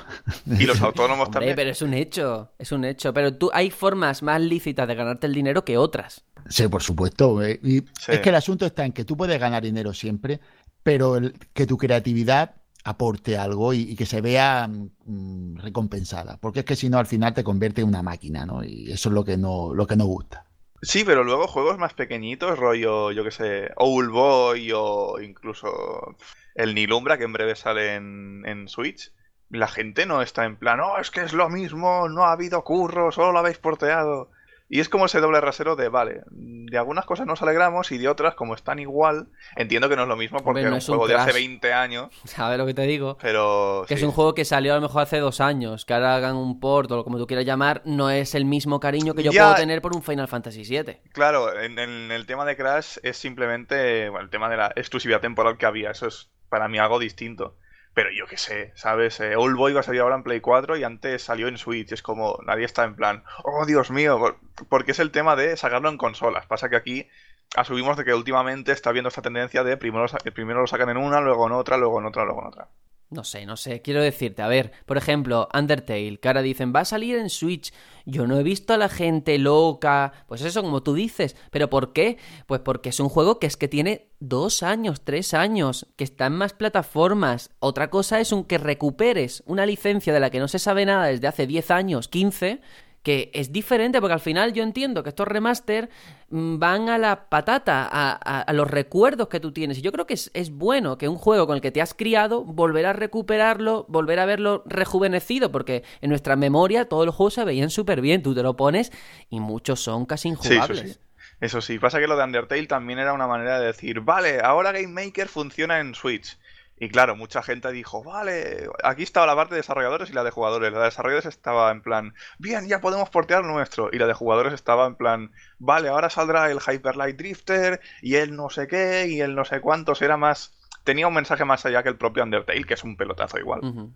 Y 0.47 0.65
los 0.65 0.81
autónomos 0.81 1.27
Hombre, 1.27 1.33
también. 1.41 1.57
pero 1.57 1.71
es 1.71 1.81
un 1.83 1.95
hecho, 1.95 2.51
es 2.59 2.73
un 2.73 2.85
hecho. 2.85 3.13
Pero 3.15 3.35
tú 3.37 3.51
hay 3.53 3.71
formas 3.71 4.23
más 4.23 4.41
lícitas 4.41 4.89
de 4.89 4.95
ganarte 4.97 5.27
el 5.29 5.35
dinero 5.35 5.65
que 5.65 5.79
otras. 5.79 6.25
Sí, 6.49 6.67
por 6.69 6.83
supuesto. 6.83 7.43
eh, 7.43 7.61
Y 7.63 7.81
Sí. 8.01 8.13
Es 8.13 8.21
que 8.21 8.31
el 8.31 8.35
asunto 8.35 8.67
está 8.67 8.85
en 8.85 8.93
que 8.93 9.05
tú 9.05 9.17
puedes 9.17 9.39
ganar 9.39 9.63
dinero 9.63 9.93
siempre, 9.95 10.41
pero 10.83 11.17
el- 11.17 11.35
que 11.53 11.67
tu 11.67 11.77
creatividad 11.79 12.57
aporte 12.85 13.39
algo 13.39 13.73
y, 13.73 13.83
y 13.83 13.95
que 13.95 14.07
se 14.07 14.21
vea 14.21 14.67
mm, 14.69 15.59
recompensada. 15.59 16.37
Porque 16.39 16.61
es 16.61 16.65
que 16.67 16.75
si 16.75 16.89
no, 16.89 16.99
al 16.99 17.07
final 17.07 17.33
te 17.33 17.45
convierte 17.45 17.81
en 17.83 17.87
una 17.87 18.03
máquina, 18.03 18.45
¿no? 18.45 18.65
Y 18.65 18.91
eso 18.91 19.09
es 19.09 19.15
lo 19.15 19.25
que 19.25 19.37
no, 19.37 19.73
lo 19.73 19.87
que 19.87 19.95
no 19.95 20.07
gusta. 20.07 20.45
Sí, 20.85 21.05
pero 21.05 21.23
luego 21.23 21.47
juegos 21.47 21.79
más 21.79 21.95
pequeñitos, 21.95 22.59
rollo, 22.59 23.13
yo 23.13 23.23
que 23.23 23.31
sé, 23.31 23.71
Owl 23.77 24.09
Boy 24.11 24.73
o 24.75 25.21
incluso 25.21 26.17
el 26.55 26.75
Nilumbra, 26.75 27.19
que 27.19 27.25
en 27.25 27.33
breve 27.33 27.55
sale 27.55 27.95
en, 27.95 28.43
en 28.47 28.69
Switch. 28.69 29.13
La 29.49 29.69
gente 29.69 30.07
no 30.07 30.23
está 30.23 30.45
en 30.45 30.57
plan, 30.57 30.81
oh, 30.81 30.99
es 30.99 31.11
que 31.11 31.21
es 31.23 31.33
lo 31.35 31.49
mismo, 31.49 32.09
no 32.09 32.25
ha 32.25 32.33
habido 32.33 32.65
curro, 32.65 33.13
solo 33.13 33.33
lo 33.33 33.39
habéis 33.39 33.59
porteado. 33.59 34.31
Y 34.75 34.81
es 34.81 34.89
como 34.89 35.05
ese 35.05 35.21
doble 35.21 35.39
rasero 35.43 35.77
de, 35.77 35.91
vale, 35.91 36.23
de 36.31 36.79
algunas 36.79 37.05
cosas 37.05 37.27
nos 37.27 37.43
alegramos 37.43 37.93
y 37.93 37.99
de 37.99 38.09
otras, 38.09 38.35
como 38.35 38.55
están 38.55 38.79
igual, 38.79 39.29
entiendo 39.55 39.91
que 39.91 39.97
no 39.97 40.05
es 40.05 40.09
lo 40.09 40.17
mismo 40.17 40.39
porque 40.39 40.61
Hombre, 40.61 40.71
no 40.71 40.77
es 40.79 40.89
un 40.89 40.97
juego 40.97 41.09
de 41.09 41.15
hace 41.15 41.25
Crash. 41.31 41.35
20 41.43 41.73
años, 41.75 42.09
¿Sabes 42.25 42.57
lo 42.57 42.65
que 42.65 42.73
te 42.73 42.83
digo? 42.83 43.19
pero... 43.21 43.85
Que 43.87 43.93
es 43.93 44.03
un 44.03 44.13
juego 44.13 44.33
que 44.35 44.47
salió 44.47 44.73
a 44.73 44.77
lo 44.77 44.81
mejor 44.81 45.03
hace 45.03 45.19
dos 45.19 45.43
años, 45.43 45.85
que 45.85 45.93
ahora 45.93 46.17
hagan 46.17 46.37
un 46.37 46.59
port 46.59 46.91
o 46.91 47.05
como 47.05 47.19
tú 47.19 47.27
quieras 47.27 47.45
llamar, 47.45 47.83
no 47.85 48.09
es 48.09 48.35
el 48.35 48.47
mismo 48.47 48.81
cariño 48.81 49.13
que 49.15 49.23
yo 49.23 49.31
Ya. 49.31 49.43
puedo 49.43 49.57
tener 49.57 49.83
por 49.83 49.95
un 49.95 50.03
Final 50.03 50.27
Fantasy 50.27 50.63
VII. 50.65 51.01
Claro, 51.13 51.55
en, 51.61 51.79
en 51.79 52.11
el 52.11 52.25
tema 52.25 52.47
de 52.47 52.57
Crash 52.57 52.97
es 53.03 53.19
simplemente 53.19 54.09
bueno, 54.09 54.25
el 54.25 54.31
tema 54.31 54.49
de 54.49 54.57
la 54.57 54.73
exclusividad 54.75 55.21
temporal 55.21 55.59
que 55.59 55.67
había. 55.67 55.91
Eso 55.91 56.07
es 56.07 56.31
para 56.49 56.69
mí 56.69 56.79
algo 56.79 56.99
distinto. 56.99 57.57
Pero 57.95 58.11
yo 58.11 58.27
qué 58.27 58.37
sé, 58.39 58.73
¿sabes? 58.75 59.21
Eh, 59.21 59.37
Old 59.37 59.57
Boy 59.57 59.73
va 59.75 59.81
a 59.81 59.83
salir 59.83 60.01
ahora 60.01 60.17
en 60.17 60.23
Play 60.23 60.41
4 60.41 60.77
y 60.77 60.85
antes 60.85 61.23
salió 61.23 61.49
en 61.49 61.59
Switch. 61.59 61.93
Es 61.93 62.03
como 62.03 62.39
nadie 62.47 62.65
está 62.65 62.85
en 62.85 62.97
plan, 62.97 63.25
oh 63.45 63.67
Dios 63.67 63.91
mío, 63.91 64.19
por- 64.19 64.39
porque 64.69 64.93
es 64.93 64.99
el 64.99 65.11
tema 65.11 65.37
de 65.37 65.57
sacarlo 65.57 65.89
en 65.91 65.99
consolas. 65.99 66.47
Pasa 66.47 66.69
que 66.71 66.77
aquí 66.77 67.09
asumimos 67.57 67.97
de 67.97 68.05
que 68.05 68.15
últimamente 68.15 68.73
está 68.73 68.91
habiendo 68.91 69.09
esta 69.09 69.23
tendencia 69.23 69.63
de 69.65 69.77
primero, 69.77 70.09
sa- 70.09 70.19
primero 70.19 70.61
lo 70.63 70.67
sacan 70.67 70.89
en 70.91 70.97
una, 70.99 71.21
luego 71.21 71.47
en 71.47 71.53
otra, 71.53 71.77
luego 71.77 71.99
en 72.01 72.07
otra, 72.07 72.25
luego 72.25 72.41
en 72.43 72.49
otra. 72.49 72.69
No 73.13 73.25
sé, 73.25 73.45
no 73.45 73.59
sé, 73.59 73.83
quiero 73.83 74.01
decirte, 74.01 74.41
a 74.41 74.49
ver, 74.49 74.73
por 74.87 74.97
ejemplo, 74.97 75.47
Undertale, 75.53 76.19
que 76.19 76.29
ahora 76.29 76.41
dicen, 76.41 76.73
va 76.75 76.81
a 76.81 76.85
salir 76.87 77.17
en 77.19 77.29
Switch. 77.29 77.71
Yo 78.07 78.27
no 78.27 78.41
he 78.41 78.43
visto 78.43 78.73
a 78.73 78.79
la 78.79 78.89
gente 78.89 79.37
loca, 79.39 80.15
pues 80.27 80.41
eso 80.41 80.63
como 80.63 80.83
tú 80.83 80.95
dices, 80.95 81.37
pero 81.51 81.69
¿por 81.69 81.93
qué? 81.93 82.17
Pues 82.47 82.63
porque 82.63 82.89
es 82.89 83.01
un 83.01 83.11
juego 83.11 83.39
que 83.39 83.47
es 83.47 83.59
que 83.59 83.69
tiene 83.69 84.09
dos 84.19 84.63
años, 84.63 85.03
tres 85.05 85.35
años, 85.35 85.89
que 85.97 86.05
está 86.05 86.25
en 86.25 86.33
más 86.33 86.55
plataformas. 86.55 87.51
Otra 87.59 87.91
cosa 87.91 88.19
es 88.19 88.33
un 88.33 88.45
que 88.45 88.57
recuperes 88.57 89.43
una 89.45 89.67
licencia 89.67 90.15
de 90.15 90.21
la 90.21 90.31
que 90.31 90.41
no 90.41 90.49
se 90.49 90.59
sabe 90.59 90.87
nada 90.87 91.05
desde 91.05 91.27
hace 91.27 91.47
10 91.47 91.71
años, 91.71 92.09
15, 92.09 92.63
que 93.03 93.31
es 93.35 93.53
diferente 93.53 94.01
porque 94.01 94.15
al 94.15 94.21
final 94.21 94.53
yo 94.53 94.63
entiendo 94.63 95.03
que 95.03 95.09
estos 95.09 95.27
remaster 95.27 95.91
mm, 96.31 96.59
van 96.59 96.89
a 96.89 96.99
la 96.99 97.29
patata, 97.29 97.89
a, 97.91 98.13
a- 98.13 98.43
a 98.43 98.53
los 98.53 98.71
recuerdos 98.71 99.29
que 99.29 99.41
tú 99.41 99.53
tienes. 99.53 99.79
Y 99.79 99.83
yo 99.83 99.93
creo 99.93 100.07
que 100.07 100.15
es, 100.15 100.31
es 100.35 100.51
bueno 100.51 100.99
que 100.99 101.09
un 101.09 101.17
juego 101.17 101.47
con 101.47 101.57
el 101.57 101.61
que 101.63 101.73
te 101.73 101.83
has 101.83 101.95
criado, 101.95 102.45
volver 102.45 102.87
a 102.87 102.93
recuperarlo, 102.93 103.87
volver 103.89 104.19
a 104.21 104.27
verlo 104.27 104.63
rejuvenecido, 104.67 105.51
porque 105.53 105.83
en 106.01 106.11
nuestra 106.11 106.37
memoria 106.37 106.85
todos 106.89 107.07
los 107.07 107.15
juegos 107.15 107.35
se 107.35 107.45
veían 107.45 107.71
súper 107.71 108.01
bien, 108.01 108.23
tú 108.23 108.35
te 108.35 108.43
lo 108.43 108.57
pones 108.57 108.93
y 109.31 109.41
muchos 109.41 109.81
son 109.81 110.07
casi 110.07 110.29
Sí, 110.41 110.57
eso 110.57 110.75
injugables. 110.75 110.93
sí. 110.93 110.99
Eso 111.41 111.61
sí, 111.61 111.79
pasa 111.79 111.99
que 111.99 112.07
lo 112.07 112.17
de 112.17 112.25
Undertale 112.25 112.67
también 112.69 113.01
era 113.01 113.13
una 113.13 113.27
manera 113.27 113.59
de 113.59 113.67
decir, 113.67 114.01
vale, 114.01 114.41
ahora 114.41 114.71
Game 114.73 114.89
Maker 114.89 115.29
funciona 115.29 115.81
en 115.81 115.95
Switch. 115.95 116.39
Y 116.79 116.89
claro, 116.89 117.15
mucha 117.15 117.43
gente 117.43 117.71
dijo, 117.71 118.03
vale, 118.03 118.67
aquí 118.83 119.05
estaba 119.05 119.27
la 119.27 119.37
parte 119.37 119.55
de 119.55 119.61
desarrolladores 119.61 120.11
y 120.11 120.15
la 120.15 120.25
de 120.25 120.31
jugadores. 120.31 120.73
La 120.73 120.81
de 120.81 120.85
desarrolladores 120.87 121.27
estaba 121.27 121.71
en 121.71 121.81
plan, 121.81 122.15
bien, 122.39 122.67
ya 122.67 122.81
podemos 122.81 123.09
portear 123.09 123.45
nuestro. 123.45 123.91
Y 123.93 123.99
la 123.99 124.07
de 124.07 124.15
jugadores 124.15 124.53
estaba 124.53 124.87
en 124.87 124.97
plan, 124.97 125.31
vale, 125.59 125.89
ahora 125.89 126.11
saldrá 126.11 126.51
el 126.51 126.59
Hyper 126.59 126.97
Light 126.97 127.17
Drifter 127.17 127.81
y 128.01 128.17
el 128.17 128.35
no 128.35 128.51
sé 128.51 128.67
qué 128.67 129.07
y 129.09 129.21
el 129.21 129.35
no 129.35 129.45
sé 129.45 129.61
cuántos. 129.61 130.03
Era 130.03 130.17
más, 130.17 130.55
tenía 130.83 131.07
un 131.07 131.15
mensaje 131.15 131.45
más 131.45 131.65
allá 131.67 131.83
que 131.83 131.89
el 131.89 131.97
propio 131.97 132.25
Undertale, 132.25 132.65
que 132.65 132.75
es 132.75 132.83
un 132.83 132.97
pelotazo 132.97 133.39
igual. 133.39 133.61
Ujú. 133.63 133.93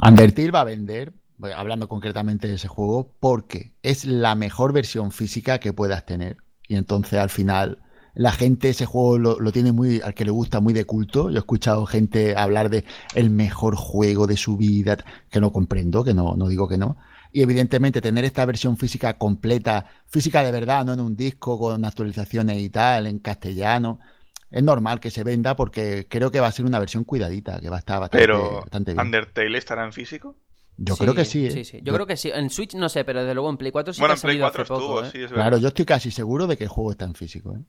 Undertale 0.00 0.50
va 0.50 0.60
a 0.62 0.64
vender, 0.64 1.12
hablando 1.54 1.88
concretamente 1.88 2.48
de 2.48 2.54
ese 2.54 2.68
juego, 2.68 3.12
porque 3.20 3.72
es 3.82 4.06
la 4.06 4.34
mejor 4.34 4.72
versión 4.72 5.12
física 5.12 5.58
que 5.58 5.74
puedas 5.74 6.06
tener. 6.06 6.38
Y 6.66 6.76
entonces 6.76 7.18
al 7.18 7.28
final 7.28 7.82
la 8.14 8.32
gente 8.32 8.68
ese 8.70 8.86
juego 8.86 9.18
lo, 9.18 9.40
lo 9.40 9.52
tiene 9.52 9.72
muy, 9.72 10.00
al 10.00 10.14
que 10.14 10.24
le 10.24 10.30
gusta 10.30 10.60
muy 10.60 10.74
de 10.74 10.84
culto. 10.84 11.30
Yo 11.30 11.36
he 11.36 11.38
escuchado 11.38 11.86
gente 11.86 12.36
hablar 12.36 12.68
de 12.70 12.84
el 13.14 13.30
mejor 13.30 13.76
juego 13.76 14.26
de 14.26 14.36
su 14.36 14.56
vida, 14.56 14.98
que 15.30 15.40
no 15.40 15.52
comprendo, 15.52 16.04
que 16.04 16.14
no, 16.14 16.36
no 16.36 16.48
digo 16.48 16.68
que 16.68 16.78
no. 16.78 16.96
Y 17.32 17.40
evidentemente 17.40 18.02
tener 18.02 18.24
esta 18.26 18.44
versión 18.44 18.76
física 18.76 19.16
completa, 19.16 19.86
física 20.06 20.42
de 20.42 20.52
verdad, 20.52 20.84
no 20.84 20.92
en 20.92 21.00
un 21.00 21.16
disco 21.16 21.58
con 21.58 21.84
actualizaciones 21.84 22.60
y 22.60 22.68
tal, 22.68 23.06
en 23.06 23.20
castellano, 23.20 24.00
es 24.50 24.62
normal 24.62 25.00
que 25.00 25.10
se 25.10 25.24
venda 25.24 25.56
porque 25.56 26.06
creo 26.10 26.30
que 26.30 26.40
va 26.40 26.48
a 26.48 26.52
ser 26.52 26.66
una 26.66 26.78
versión 26.78 27.04
cuidadita, 27.04 27.58
que 27.58 27.70
va 27.70 27.76
a 27.76 27.78
estar 27.78 27.98
bastante, 28.00 28.22
Pero, 28.26 28.60
bastante 28.60 28.92
bien. 28.92 29.06
¿Undertale 29.06 29.56
estará 29.56 29.84
en 29.86 29.94
físico? 29.94 30.36
Yo 30.76 30.96
creo 30.96 31.14
que 31.14 31.24
sí. 31.24 31.46
¿eh? 31.46 31.50
Sí, 31.50 31.64
sí. 31.64 31.80
Yo 31.82 31.94
creo 31.94 32.06
que 32.06 32.16
sí. 32.18 32.30
En 32.34 32.50
Switch 32.50 32.74
no 32.74 32.88
sé, 32.90 33.04
pero 33.04 33.20
desde 33.20 33.34
luego 33.34 33.48
en 33.48 33.56
Play 33.56 33.72
4 33.72 33.94
sí 33.94 34.00
bueno, 34.00 34.14
que 34.14 34.18
en 34.18 34.18
ha 34.18 34.22
Play 34.22 34.32
salido 34.34 34.46
4 34.50 34.62
hace 34.62 34.68
poco. 34.68 34.82
estuvo, 34.82 35.02
¿eh? 35.04 35.10
sí, 35.10 35.18
es 35.24 35.30
verdad. 35.30 35.44
Claro, 35.44 35.58
yo 35.58 35.68
estoy 35.68 35.84
casi 35.86 36.10
seguro 36.10 36.46
de 36.46 36.56
que 36.58 36.64
el 36.64 36.70
juego 36.70 36.90
está 36.90 37.06
en 37.06 37.14
físico. 37.14 37.54
¿eh? 37.56 37.62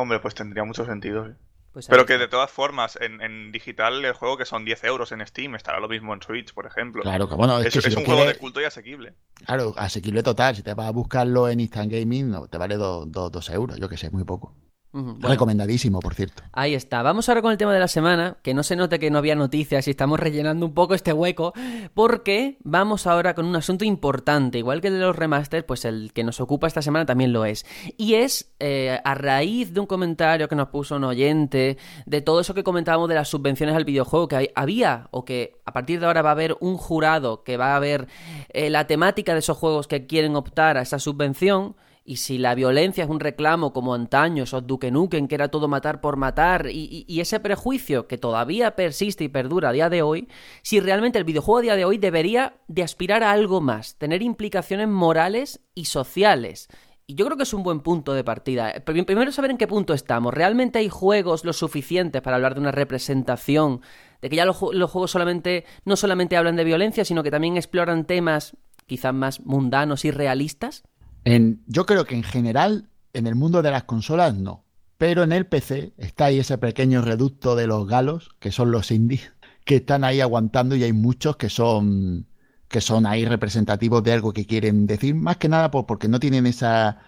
Hombre, 0.00 0.20
pues 0.20 0.34
tendría 0.34 0.64
mucho 0.64 0.84
sentido. 0.84 1.26
sí. 1.26 1.32
Pues 1.72 1.86
Pero 1.86 2.06
que 2.06 2.16
de 2.18 2.28
todas 2.28 2.50
formas, 2.50 2.96
en, 3.00 3.20
en 3.20 3.52
digital 3.52 4.04
el 4.04 4.12
juego 4.14 4.36
que 4.38 4.46
son 4.46 4.64
10 4.64 4.82
euros 4.84 5.12
en 5.12 5.24
Steam 5.26 5.54
estará 5.54 5.80
lo 5.80 5.88
mismo 5.88 6.14
en 6.14 6.22
Switch, 6.22 6.52
por 6.54 6.66
ejemplo. 6.66 7.02
Claro, 7.02 7.28
que 7.28 7.34
bueno, 7.34 7.60
es, 7.60 7.66
es 7.66 7.74
que 7.74 7.80
si 7.82 7.88
es 7.88 7.94
lo 7.94 8.00
un 8.00 8.06
juego 8.06 8.20
quieres- 8.22 8.36
de 8.36 8.40
culto 8.40 8.60
y 8.60 8.64
asequible. 8.64 9.14
Claro, 9.44 9.74
asequible 9.76 10.22
total. 10.22 10.56
Si 10.56 10.62
te 10.62 10.74
vas 10.74 10.86
a 10.86 10.90
buscarlo 10.92 11.48
en 11.48 11.60
Instant 11.60 11.92
Gaming, 11.92 12.30
no, 12.30 12.48
te 12.48 12.58
vale 12.58 12.76
2 12.76 13.50
euros, 13.50 13.78
yo 13.78 13.88
que 13.88 13.96
sé, 13.96 14.10
muy 14.10 14.24
poco. 14.24 14.54
Bueno, 14.90 15.18
Recomendadísimo, 15.28 16.00
por 16.00 16.14
cierto. 16.14 16.42
Ahí 16.52 16.74
está. 16.74 17.02
Vamos 17.02 17.28
ahora 17.28 17.42
con 17.42 17.52
el 17.52 17.58
tema 17.58 17.74
de 17.74 17.80
la 17.80 17.88
semana, 17.88 18.38
que 18.42 18.54
no 18.54 18.62
se 18.62 18.74
note 18.74 18.98
que 18.98 19.10
no 19.10 19.18
había 19.18 19.34
noticias 19.34 19.86
y 19.86 19.90
estamos 19.90 20.18
rellenando 20.18 20.64
un 20.64 20.72
poco 20.72 20.94
este 20.94 21.12
hueco, 21.12 21.52
porque 21.94 22.56
vamos 22.64 23.06
ahora 23.06 23.34
con 23.34 23.44
un 23.46 23.54
asunto 23.56 23.84
importante, 23.84 24.58
igual 24.58 24.80
que 24.80 24.88
el 24.88 24.94
de 24.94 25.00
los 25.00 25.14
remasters, 25.14 25.64
pues 25.64 25.84
el 25.84 26.12
que 26.14 26.24
nos 26.24 26.40
ocupa 26.40 26.66
esta 26.66 26.82
semana 26.82 27.04
también 27.06 27.32
lo 27.32 27.44
es. 27.44 27.66
Y 27.96 28.14
es 28.14 28.50
eh, 28.60 28.98
a 29.04 29.14
raíz 29.14 29.74
de 29.74 29.80
un 29.80 29.86
comentario 29.86 30.48
que 30.48 30.56
nos 30.56 30.68
puso 30.68 30.96
un 30.96 31.04
oyente, 31.04 31.76
de 32.06 32.20
todo 32.22 32.40
eso 32.40 32.54
que 32.54 32.64
comentábamos 32.64 33.08
de 33.08 33.14
las 33.14 33.28
subvenciones 33.28 33.76
al 33.76 33.84
videojuego, 33.84 34.26
que 34.28 34.36
hay- 34.36 34.50
había, 34.54 35.08
o 35.10 35.24
que 35.24 35.60
a 35.66 35.72
partir 35.72 36.00
de 36.00 36.06
ahora 36.06 36.22
va 36.22 36.30
a 36.30 36.32
haber 36.32 36.56
un 36.60 36.76
jurado 36.76 37.42
que 37.44 37.56
va 37.56 37.76
a 37.76 37.78
ver 37.78 38.08
eh, 38.50 38.70
la 38.70 38.86
temática 38.86 39.32
de 39.34 39.40
esos 39.40 39.56
juegos 39.58 39.86
que 39.86 40.06
quieren 40.06 40.34
optar 40.34 40.76
a 40.78 40.82
esa 40.82 40.98
subvención. 40.98 41.76
Y 42.10 42.16
si 42.16 42.38
la 42.38 42.54
violencia 42.54 43.04
es 43.04 43.10
un 43.10 43.20
reclamo 43.20 43.74
como 43.74 43.92
antaño, 43.92 44.44
esos 44.44 44.66
Duke 44.66 44.90
Nukem, 44.90 45.28
que 45.28 45.34
era 45.34 45.48
todo 45.48 45.68
matar 45.68 46.00
por 46.00 46.16
matar, 46.16 46.66
y, 46.70 47.04
y- 47.06 47.20
ese 47.20 47.38
prejuicio 47.38 48.06
que 48.06 48.16
todavía 48.16 48.74
persiste 48.76 49.24
y 49.24 49.28
perdura 49.28 49.68
a 49.68 49.72
día 49.72 49.90
de 49.90 50.00
hoy, 50.00 50.26
si 50.62 50.80
realmente 50.80 51.18
el 51.18 51.24
videojuego 51.24 51.58
a 51.58 51.62
día 51.62 51.76
de 51.76 51.84
hoy 51.84 51.98
debería 51.98 52.54
de 52.66 52.82
aspirar 52.82 53.22
a 53.22 53.32
algo 53.32 53.60
más, 53.60 53.96
tener 53.96 54.22
implicaciones 54.22 54.88
morales 54.88 55.60
y 55.74 55.84
sociales. 55.84 56.68
Y 57.06 57.14
yo 57.14 57.26
creo 57.26 57.36
que 57.36 57.42
es 57.42 57.52
un 57.52 57.62
buen 57.62 57.80
punto 57.80 58.14
de 58.14 58.24
partida. 58.24 58.72
Prim- 58.86 59.04
Primero 59.04 59.30
saber 59.30 59.50
en 59.50 59.58
qué 59.58 59.66
punto 59.66 59.92
estamos. 59.92 60.32
¿Realmente 60.32 60.78
hay 60.78 60.88
juegos 60.88 61.44
lo 61.44 61.52
suficientes 61.52 62.22
para 62.22 62.36
hablar 62.36 62.54
de 62.54 62.60
una 62.62 62.72
representación? 62.72 63.82
De 64.22 64.30
que 64.30 64.36
ya 64.36 64.46
los, 64.46 64.56
los 64.72 64.90
juegos 64.90 65.10
solamente, 65.10 65.66
no 65.84 65.94
solamente 65.94 66.38
hablan 66.38 66.56
de 66.56 66.64
violencia, 66.64 67.04
sino 67.04 67.22
que 67.22 67.30
también 67.30 67.58
exploran 67.58 68.06
temas 68.06 68.56
quizás 68.86 69.12
más 69.12 69.40
mundanos 69.44 70.06
y 70.06 70.10
realistas. 70.10 70.84
En, 71.24 71.62
yo 71.66 71.86
creo 71.86 72.04
que 72.04 72.14
en 72.14 72.22
general, 72.22 72.88
en 73.12 73.26
el 73.26 73.34
mundo 73.34 73.62
de 73.62 73.70
las 73.70 73.84
consolas, 73.84 74.34
no. 74.34 74.64
Pero 74.96 75.22
en 75.22 75.32
el 75.32 75.46
PC 75.46 75.92
está 75.96 76.26
ahí 76.26 76.38
ese 76.40 76.58
pequeño 76.58 77.02
reducto 77.02 77.54
de 77.54 77.66
los 77.66 77.86
galos, 77.86 78.30
que 78.40 78.50
son 78.50 78.70
los 78.70 78.90
indies, 78.90 79.32
que 79.64 79.76
están 79.76 80.04
ahí 80.04 80.20
aguantando 80.20 80.74
y 80.74 80.82
hay 80.82 80.92
muchos 80.92 81.36
que 81.36 81.48
son 81.48 82.26
que 82.68 82.80
son 82.80 83.06
ahí 83.06 83.24
representativos 83.24 84.02
de 84.02 84.12
algo 84.12 84.32
que 84.32 84.46
quieren 84.46 84.86
decir, 84.86 85.14
más 85.14 85.38
que 85.38 85.48
nada 85.48 85.70
porque 85.70 86.06
no 86.06 86.20
tienen 86.20 86.46
esa, 86.46 86.98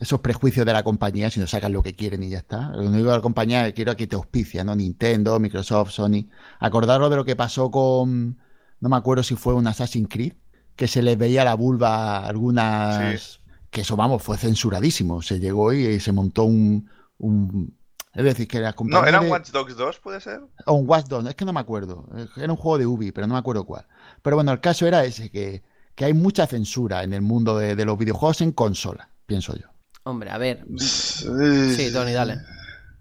esos 0.00 0.20
prejuicios 0.20 0.66
de 0.66 0.72
la 0.72 0.82
compañía, 0.82 1.30
sino 1.30 1.46
sacan 1.46 1.72
lo 1.72 1.82
que 1.82 1.94
quieren 1.94 2.22
y 2.22 2.30
ya 2.30 2.38
está. 2.38 2.70
Lo 2.70 2.82
único 2.82 3.10
de 3.10 3.16
la 3.16 3.20
compañía 3.20 3.72
quiero 3.72 3.96
que 3.96 4.06
te 4.06 4.16
auspicia, 4.16 4.64
¿no? 4.64 4.74
Nintendo, 4.74 5.38
Microsoft, 5.38 5.92
Sony. 5.92 6.28
Acordaros 6.58 7.10
de 7.10 7.16
lo 7.16 7.24
que 7.24 7.36
pasó 7.36 7.70
con, 7.70 8.38
no 8.80 8.88
me 8.88 8.96
acuerdo 8.96 9.22
si 9.22 9.36
fue 9.36 9.54
un 9.54 9.66
Assassin's 9.66 10.08
Creed, 10.08 10.34
que 10.76 10.88
se 10.88 11.02
les 11.02 11.16
veía 11.16 11.44
la 11.44 11.54
vulva 11.54 12.18
a 12.18 12.26
algunas... 12.26 13.40
Que 13.74 13.80
eso, 13.80 13.96
vamos, 13.96 14.22
fue 14.22 14.38
censuradísimo. 14.38 15.20
Se 15.20 15.40
llegó 15.40 15.72
y 15.72 15.98
se 15.98 16.12
montó 16.12 16.44
un... 16.44 16.88
un- 17.18 17.76
es 18.14 18.22
decir, 18.22 18.46
que 18.46 18.60
la 18.60 18.72
No, 18.84 19.04
¿era 19.04 19.20
un 19.20 19.28
Watch 19.28 19.50
Dogs 19.50 19.76
2, 19.76 19.98
puede 19.98 20.20
ser? 20.20 20.40
o 20.66 20.74
un 20.74 20.88
Watch 20.88 21.06
Dogs, 21.08 21.28
es 21.28 21.34
que 21.34 21.44
no 21.44 21.52
me 21.52 21.58
acuerdo. 21.58 22.06
Era 22.36 22.52
un 22.52 22.56
juego 22.56 22.78
de 22.78 22.86
Ubi, 22.86 23.10
pero 23.10 23.26
no 23.26 23.34
me 23.34 23.40
acuerdo 23.40 23.64
cuál. 23.64 23.84
Pero 24.22 24.36
bueno, 24.36 24.52
el 24.52 24.60
caso 24.60 24.86
era 24.86 25.04
ese, 25.04 25.28
que, 25.32 25.64
que 25.96 26.04
hay 26.04 26.14
mucha 26.14 26.46
censura 26.46 27.02
en 27.02 27.12
el 27.12 27.22
mundo 27.22 27.58
de, 27.58 27.74
de 27.74 27.84
los 27.84 27.98
videojuegos 27.98 28.40
en 28.42 28.52
consola, 28.52 29.08
pienso 29.26 29.56
yo. 29.56 29.66
Hombre, 30.04 30.30
a 30.30 30.38
ver. 30.38 30.64
Sí, 30.78 31.92
Tony, 31.92 32.12
dale. 32.12 32.36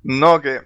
No, 0.01 0.41
que 0.41 0.61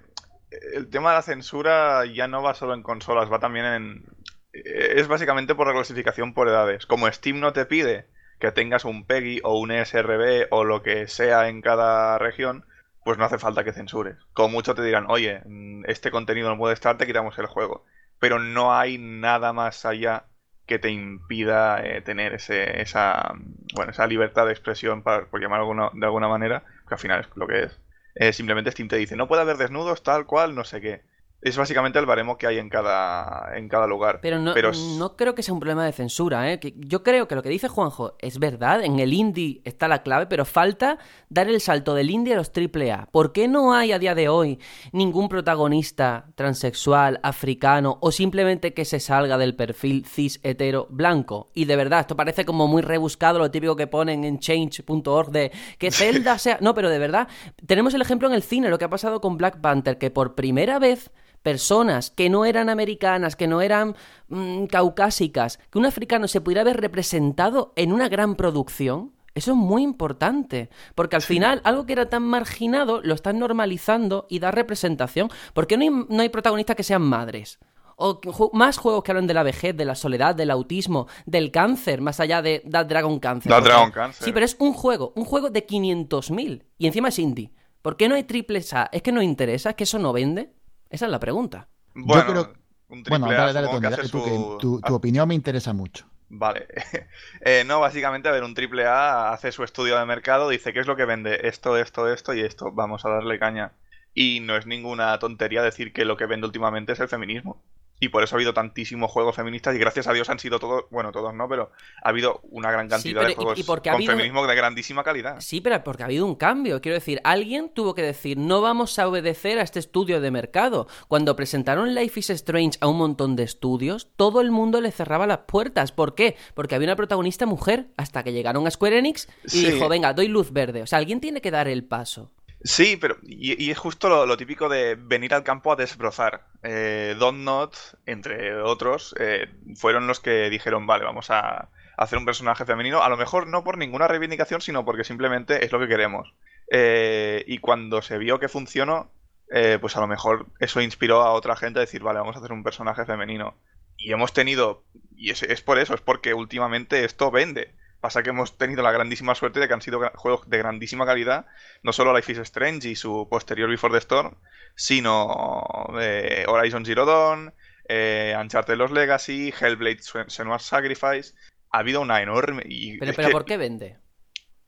el 0.75 0.87
tema 0.89 1.09
de 1.09 1.15
la 1.17 1.21
censura 1.23 2.05
ya 2.05 2.29
no 2.29 2.41
va 2.41 2.53
solo 2.53 2.73
en 2.73 2.83
consolas, 2.83 3.29
va 3.29 3.39
también 3.39 3.65
en... 3.65 4.05
Es 4.53 5.09
básicamente 5.09 5.55
por 5.55 5.67
reclasificación 5.67 6.33
por 6.33 6.47
edades. 6.47 6.85
Como 6.85 7.11
Steam 7.11 7.41
no 7.41 7.51
te 7.51 7.65
pide 7.65 8.07
que 8.39 8.51
tengas 8.51 8.85
un 8.85 9.05
PEGI 9.05 9.41
o 9.43 9.59
un 9.59 9.71
ESRB 9.71 10.47
o 10.51 10.63
lo 10.63 10.83
que 10.83 11.07
sea 11.07 11.49
en 11.49 11.61
cada 11.61 12.17
región, 12.17 12.65
pues 13.03 13.17
no 13.17 13.25
hace 13.25 13.37
falta 13.39 13.63
que 13.63 13.73
censures. 13.73 14.17
Como 14.33 14.49
mucho 14.49 14.75
te 14.75 14.83
dirán, 14.83 15.05
oye, 15.09 15.41
mm, 15.45 15.85
este 15.87 16.11
contenido 16.11 16.49
no 16.49 16.57
puede 16.57 16.73
estar, 16.73 16.97
te 16.97 17.07
quitamos 17.07 17.37
el 17.39 17.47
juego. 17.47 17.85
Pero 18.19 18.39
no 18.39 18.73
hay 18.75 18.97
nada 18.97 19.53
más 19.53 19.85
allá 19.85 20.25
que 20.65 20.79
te 20.79 20.89
impida 20.89 21.81
eh, 21.85 22.01
tener 22.01 22.33
ese, 22.33 22.81
esa, 22.81 23.33
bueno, 23.75 23.91
esa 23.91 24.05
libertad 24.07 24.45
de 24.45 24.51
expresión, 24.51 25.03
para, 25.03 25.25
por 25.27 25.41
llamarlo 25.41 25.91
de 25.93 26.05
alguna 26.05 26.27
manera, 26.27 26.63
que 26.87 26.95
al 26.95 26.99
final 26.99 27.21
es 27.21 27.27
lo 27.35 27.47
que 27.47 27.63
es. 27.63 27.79
Eh, 28.15 28.33
simplemente 28.33 28.71
Steam 28.71 28.89
te 28.89 28.97
dice, 28.97 29.15
no 29.15 29.27
puede 29.27 29.43
haber 29.43 29.57
desnudos, 29.57 30.03
tal 30.03 30.25
cual, 30.25 30.55
no 30.55 30.63
sé 30.63 30.81
qué. 30.81 31.03
Es 31.39 31.55
básicamente 31.55 31.99
el 31.99 32.07
baremo 32.07 32.35
que 32.35 32.47
hay 32.47 32.57
en 32.57 32.67
cada, 32.67 33.55
en 33.55 33.69
cada 33.69 33.85
lugar. 33.85 34.19
Pero 34.23 34.39
no, 34.39 34.55
Pero 34.55 34.71
no 34.97 35.15
creo 35.15 35.35
que 35.35 35.43
sea 35.43 35.53
un 35.53 35.59
problema 35.59 35.85
de 35.85 35.91
censura, 35.91 36.51
¿eh? 36.51 36.59
Que 36.59 36.73
yo 36.77 37.03
creo 37.03 37.27
que 37.27 37.35
lo 37.35 37.43
que 37.43 37.49
dice 37.49 37.67
Juanjo 37.67 38.15
es 38.19 38.39
verdad, 38.39 38.83
en 38.83 38.99
el 38.99 39.13
indie 39.13 39.61
está 39.63 39.87
la 39.87 40.01
clave, 40.01 40.25
pero 40.25 40.45
falta 40.45 40.97
dar 41.29 41.47
el 41.47 41.61
salto 41.61 41.93
del 41.93 42.09
indie 42.09 42.33
a 42.33 42.37
los 42.37 42.51
AAA. 42.51 43.09
¿Por 43.11 43.33
qué 43.33 43.47
no 43.47 43.73
hay 43.73 43.91
a 43.91 43.99
día 43.99 44.15
de 44.15 44.29
hoy 44.29 44.59
ningún 44.91 45.29
protagonista 45.29 46.25
transexual, 46.33 47.19
africano 47.21 47.99
o 48.01 48.11
simplemente 48.11 48.73
que 48.73 48.83
se 48.83 48.99
salga 48.99 49.37
del 49.37 49.55
perfil 49.55 50.07
cis 50.07 50.39
hetero 50.41 50.87
blanco? 50.89 51.51
Y 51.53 51.65
de 51.65 51.75
verdad, 51.75 51.99
esto 51.99 52.15
parece 52.15 52.45
como 52.45 52.67
muy 52.67 52.81
rebuscado, 52.81 53.37
lo 53.37 53.51
típico 53.51 53.75
que 53.75 53.85
ponen 53.85 54.23
en 54.23 54.39
change.org 54.39 55.29
de 55.29 55.51
que 55.77 55.91
Zelda 55.91 56.39
sea... 56.39 56.57
No, 56.61 56.73
pero 56.73 56.89
de 56.89 56.97
verdad, 56.97 57.27
tenemos 57.67 57.93
el 57.93 58.01
ejemplo 58.01 58.27
en 58.27 58.33
el 58.33 58.41
cine, 58.41 58.69
lo 58.69 58.79
que 58.79 58.85
ha 58.85 58.89
pasado 58.89 59.21
con 59.21 59.37
Black 59.37 59.61
Panther, 59.61 59.99
que 59.99 60.09
por 60.09 60.33
primera 60.33 60.79
vez 60.79 61.11
personas 61.51 62.11
que 62.11 62.29
no 62.29 62.43
eran 62.43 62.67
americanas, 62.69 63.37
que 63.37 63.47
no 63.47 63.61
eran 63.61 63.95
mm, 64.27 64.65
caucásicas, 64.65 65.59
que 65.71 65.77
un 65.79 65.85
africano 65.85 66.27
se 66.27 66.41
pudiera 66.41 66.65
ver 66.65 66.81
representado 66.81 67.71
en 67.77 67.93
una 67.93 68.09
gran 68.09 68.35
producción, 68.35 69.13
eso 69.33 69.51
es 69.51 69.57
muy 69.57 69.81
importante, 69.83 70.69
porque 70.93 71.15
al 71.15 71.21
final 71.21 71.61
algo 71.63 71.85
que 71.85 71.93
era 71.93 72.09
tan 72.09 72.23
marginado 72.23 73.01
lo 73.01 73.13
están 73.13 73.39
normalizando 73.39 74.25
y 74.29 74.39
da 74.39 74.51
representación. 74.51 75.29
¿Por 75.53 75.67
qué 75.67 75.77
no 75.77 75.83
hay, 75.83 75.89
no 76.15 76.21
hay 76.21 76.29
protagonistas 76.29 76.75
que 76.75 76.83
sean 76.83 77.03
madres? 77.03 77.59
O 77.95 78.19
ju- 78.21 78.49
más 78.53 78.77
juegos 78.77 79.03
que 79.03 79.11
hablan 79.11 79.25
de 79.27 79.33
la 79.33 79.43
vejez, 79.43 79.75
de 79.77 79.85
la 79.85 79.95
soledad, 79.95 80.35
del 80.35 80.51
autismo, 80.51 81.07
del 81.25 81.49
cáncer, 81.51 82.01
más 82.01 82.19
allá 82.19 82.41
de 82.41 82.61
That 82.69 82.87
Dragon 82.87 83.19
Cancer. 83.19 83.49
That 83.51 83.63
Dragon 83.63 83.91
Cancer. 83.91 84.25
Sí, 84.25 84.31
pero 84.33 84.45
es 84.45 84.55
un 84.59 84.73
juego, 84.73 85.13
un 85.15 85.23
juego 85.25 85.49
de 85.49 85.65
500.000 85.65 86.63
y 86.77 86.87
encima 86.87 87.07
es 87.09 87.19
indie. 87.19 87.51
¿Por 87.81 87.95
qué 87.95 88.09
no 88.09 88.15
hay 88.15 88.23
triples 88.23 88.73
A? 88.73 88.89
¿Es 88.91 89.01
que 89.01 89.11
no 89.13 89.21
interesa? 89.21 89.69
¿Es 89.69 89.75
que 89.77 89.85
eso 89.85 89.97
no 89.97 90.11
vende? 90.13 90.51
Esa 90.89 91.05
es 91.05 91.11
la 91.11 91.19
pregunta. 91.19 91.67
Bueno, 91.93 92.33
yo 92.33 92.45
creo... 92.45 92.53
un 92.89 93.03
triple 93.03 93.09
Bueno, 93.09 93.27
dale, 93.33 93.53
dale, 93.53 93.69
Tony, 93.69 93.89
tú, 94.09 94.21
su- 94.21 94.55
tu, 94.57 94.81
tu 94.81 94.93
opinión 94.95 95.27
me 95.27 95.35
interesa 95.35 95.73
mucho. 95.73 96.05
Vale. 96.29 96.67
Eh, 97.41 97.63
no, 97.65 97.79
básicamente, 97.79 98.27
a 98.29 98.31
ver, 98.31 98.43
un 98.43 98.53
triple 98.53 98.85
A 98.85 99.31
hace 99.31 99.51
su 99.51 99.63
estudio 99.63 99.97
de 99.97 100.05
mercado, 100.05 100.49
dice 100.49 100.73
qué 100.73 100.79
es 100.79 100.87
lo 100.87 100.95
que 100.95 101.05
vende 101.05 101.47
esto, 101.47 101.77
esto, 101.77 102.11
esto 102.11 102.33
y 102.33 102.41
esto. 102.41 102.71
Vamos 102.71 103.05
a 103.05 103.09
darle 103.09 103.39
caña. 103.39 103.73
Y 104.13 104.39
no 104.41 104.57
es 104.57 104.65
ninguna 104.65 105.17
tontería 105.19 105.61
decir 105.61 105.93
que 105.93 106.05
lo 106.05 106.17
que 106.17 106.25
vende 106.25 106.47
últimamente 106.47 106.93
es 106.93 106.99
el 106.99 107.07
feminismo. 107.09 107.61
Y 107.99 108.09
por 108.09 108.23
eso 108.23 108.35
ha 108.35 108.37
habido 108.37 108.53
tantísimos 108.53 109.09
juegos 109.11 109.35
feministas 109.35 109.75
y 109.75 109.79
gracias 109.79 110.07
a 110.07 110.13
Dios 110.13 110.29
han 110.29 110.37
sido 110.37 110.59
todos, 110.59 110.83
bueno, 110.91 111.11
todos 111.11 111.33
no, 111.33 111.47
pero 111.49 111.71
ha 112.03 112.09
habido 112.09 112.41
una 112.51 112.71
gran 112.71 112.87
cantidad 112.87 113.15
pero 113.21 113.27
de 113.27 113.31
y- 113.31 113.35
juegos 113.35 113.59
y 113.59 113.63
porque 113.63 113.89
ha 113.89 113.93
con 113.93 113.99
habido- 113.99 114.11
feminismo 114.13 114.45
de 114.45 114.55
grandísima 114.55 115.03
calidad. 115.03 115.37
Sí, 115.39 115.61
pero 115.61 115.83
porque 115.83 116.03
ha 116.03 116.05
habido 116.05 116.25
un 116.25 116.35
cambio. 116.35 116.79
Quiero 116.81 116.93
decir, 116.95 117.19
alguien 117.23 117.69
tuvo 117.73 117.95
que 117.95 118.03
decir, 118.03 118.37
no 118.37 118.61
vamos 118.61 118.99
a 118.99 119.07
obedecer 119.07 119.57
a 119.57 119.63
este 119.63 119.79
estudio 119.79 120.21
de 120.21 120.29
mercado. 120.29 120.87
Cuando 121.07 121.35
presentaron 121.35 121.95
Life 121.95 122.19
is 122.19 122.29
Strange 122.29 122.77
a 122.81 122.87
un 122.87 122.97
montón 122.97 123.35
de 123.35 123.43
estudios, 123.43 124.09
todo 124.15 124.41
el 124.41 124.51
mundo 124.51 124.79
le 124.79 124.91
cerraba 124.91 125.25
las 125.25 125.39
puertas. 125.39 125.91
¿Por 125.91 126.13
qué? 126.13 126.35
Porque 126.53 126.75
había 126.75 126.87
una 126.89 126.95
protagonista 126.95 127.45
mujer, 127.47 127.87
hasta 127.97 128.23
que 128.23 128.31
llegaron 128.33 128.67
a 128.67 128.71
Square 128.71 128.99
Enix 128.99 129.27
y 129.45 129.49
Sí. 129.49 129.71
dijo, 129.71 129.89
venga, 129.89 130.13
doy 130.13 130.27
luz 130.27 130.51
verde. 130.51 130.83
O 130.83 130.87
sea, 130.87 130.99
alguien 130.99 131.19
tiene 131.19 131.41
que 131.41 131.49
dar 131.51 131.67
el 131.67 131.83
paso. 131.83 132.31
Sí, 132.63 132.97
pero 132.97 133.17
y, 133.23 133.69
es 133.69 133.77
justo 133.77 134.25
lo, 134.25 134.37
típico 134.37 134.67
de 134.67 134.95
venir 134.95 135.33
al 135.33 135.43
campo 135.43 135.71
a 135.71 135.75
desbrozar. 135.75 136.47
Eh, 136.63 137.15
Don't 137.19 137.43
Not, 137.43 137.75
entre 138.05 138.59
otros, 138.61 139.15
eh, 139.19 139.47
fueron 139.75 140.07
los 140.07 140.19
que 140.19 140.49
dijeron, 140.49 140.87
vale, 140.87 141.05
vamos 141.05 141.29
a 141.29 141.69
hacer 141.97 142.17
un 142.17 142.25
personaje 142.25 142.65
femenino, 142.65 143.01
a 143.03 143.09
lo 143.09 143.17
mejor 143.17 143.47
no 143.47 143.63
por 143.63 143.77
ninguna 143.77 144.07
reivindicación, 144.07 144.61
sino 144.61 144.85
porque 144.85 145.03
simplemente 145.03 145.65
es 145.65 145.71
lo 145.71 145.79
que 145.79 145.87
queremos. 145.87 146.33
Eh, 146.71 147.43
y 147.47 147.59
cuando 147.59 148.01
se 148.01 148.17
vio 148.17 148.39
que 148.39 148.49
funcionó, 148.49 149.11
eh, 149.51 149.77
pues 149.79 149.95
a 149.95 150.01
lo 150.01 150.07
mejor 150.07 150.47
eso 150.59 150.81
inspiró 150.81 151.21
a 151.21 151.31
otra 151.31 151.55
gente 151.55 151.79
a 151.79 151.81
decir, 151.81 152.03
vale, 152.03 152.19
vamos 152.19 152.35
a 152.35 152.39
hacer 152.39 152.51
un 152.51 152.63
personaje 152.63 153.05
femenino. 153.05 153.55
Y 153.97 154.11
hemos 154.11 154.33
tenido, 154.33 154.83
y 155.15 155.31
es 155.31 155.61
por 155.61 155.79
eso, 155.79 155.95
es 155.95 156.01
porque 156.01 156.33
últimamente 156.33 157.03
esto 157.03 157.31
vende. 157.31 157.73
Pasa 157.99 158.21
que 158.23 158.29
hemos 158.29 158.57
tenido 158.57 158.83
la 158.83 158.91
grandísima 158.91 159.33
suerte 159.35 159.59
de 159.59 159.67
que 159.67 159.73
han 159.73 159.81
sido 159.81 159.99
juegos 160.15 160.47
de 160.49 160.57
grandísima 160.59 161.05
calidad, 161.05 161.47
no 161.83 161.91
solo 161.93 162.15
Life 162.15 162.31
is 162.31 162.37
Strange 162.39 162.89
y 162.89 162.95
su 162.95 163.27
posterior 163.29 163.69
Before 163.69 163.91
the 163.91 163.97
Storm, 163.97 164.35
sino 164.75 165.87
eh, 165.99 166.45
Horizon 166.47 166.85
Zero 166.85 167.05
Dawn, 167.05 167.53
eh, 167.89 168.35
Uncharted 168.39 168.75
Los 168.77 168.91
Legacy, 168.91 169.53
Hellblade 169.59 169.99
Sen- 170.01 170.29
Senua's 170.29 170.63
Sacrifice. 170.63 171.33
Ha 171.71 171.79
habido 171.79 172.01
una 172.01 172.21
enorme... 172.21 172.63
Y 172.65 172.97
Pero, 172.97 173.13
pero 173.15 173.27
que- 173.29 173.33
¿por 173.33 173.45
qué 173.45 173.57
vende? 173.57 173.97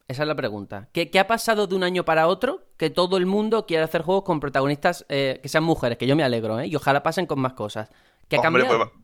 Esa 0.08 0.24
es 0.24 0.28
la 0.28 0.36
pregunta. 0.36 0.90
¿Qué, 0.92 1.12
qué 1.12 1.20
ha 1.20 1.28
pasado 1.28 1.68
de 1.68 1.76
un 1.76 1.84
año 1.84 2.04
para 2.04 2.26
otro 2.28 2.64
que 2.78 2.90
todo 2.90 3.18
el 3.18 3.28
mundo 3.28 3.68
quiere 3.68 3.84
hacer 3.84 4.02
juegos 4.02 4.24
con 4.24 4.40
protagonistas 4.40 5.06
eh, 5.08 5.40
que 5.44 5.50
sean 5.50 5.64
mujeres? 5.64 6.00
Que 6.00 6.08
yo 6.08 6.16
me 6.16 6.24
alegro, 6.24 6.60
¿eh? 6.60 6.66
Y 6.68 6.76
ojalá 6.76 7.04
pasen 7.04 7.28
con 7.28 7.40
más 7.40 7.54
cosas. 7.54 7.90
¿Qué 8.28 8.38
ha 8.38 8.40
Hombre, 8.40 8.64
cambiado? 8.64 8.92
pues, 8.92 9.04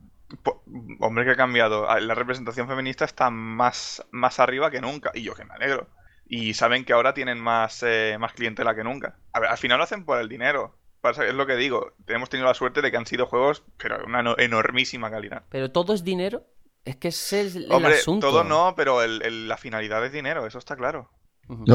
hombre, 1.00 1.24
que 1.24 1.30
ha 1.32 1.36
cambiado. 1.36 1.88
Ah, 1.90 2.00
La 2.00 2.14
representación 2.14 2.68
feminista 2.68 3.04
está 3.04 3.30
más, 3.30 4.04
más 4.10 4.40
arriba 4.40 4.70
que 4.70 4.80
nunca. 4.80 5.10
Y 5.14 5.22
yo 5.22 5.34
que 5.34 5.44
me 5.44 5.54
alegro. 5.54 5.88
Y 6.28 6.54
saben 6.54 6.84
que 6.84 6.92
ahora 6.92 7.14
tienen 7.14 7.38
más, 7.38 7.82
eh, 7.84 8.16
más 8.18 8.32
clientela 8.32 8.74
que 8.74 8.82
nunca. 8.84 9.16
A 9.32 9.40
ver, 9.40 9.50
al 9.50 9.58
final 9.58 9.78
lo 9.78 9.84
hacen 9.84 10.04
por 10.04 10.20
el 10.20 10.28
dinero. 10.28 10.76
Es 11.04 11.34
lo 11.34 11.46
que 11.46 11.54
digo. 11.54 11.92
Hemos 12.08 12.28
tenido 12.30 12.48
la 12.48 12.54
suerte 12.54 12.82
de 12.82 12.90
que 12.90 12.96
han 12.96 13.06
sido 13.06 13.26
juegos, 13.26 13.62
pero 13.76 13.98
de 13.98 14.04
una 14.04 14.20
eno- 14.20 14.34
enormísima 14.38 15.08
calidad. 15.08 15.44
¿Pero 15.50 15.70
todo 15.70 15.94
es 15.94 16.02
dinero? 16.02 16.44
Es 16.84 16.96
que 16.96 17.08
ese 17.08 17.42
es 17.42 17.54
el 17.56 17.70
Hombre, 17.70 17.94
asunto. 17.94 18.28
todo 18.28 18.42
no, 18.42 18.74
pero 18.76 19.02
el- 19.02 19.22
el- 19.22 19.46
la 19.46 19.56
finalidad 19.56 20.04
es 20.04 20.10
dinero, 20.12 20.46
eso 20.46 20.58
está 20.58 20.74
claro. 20.74 21.10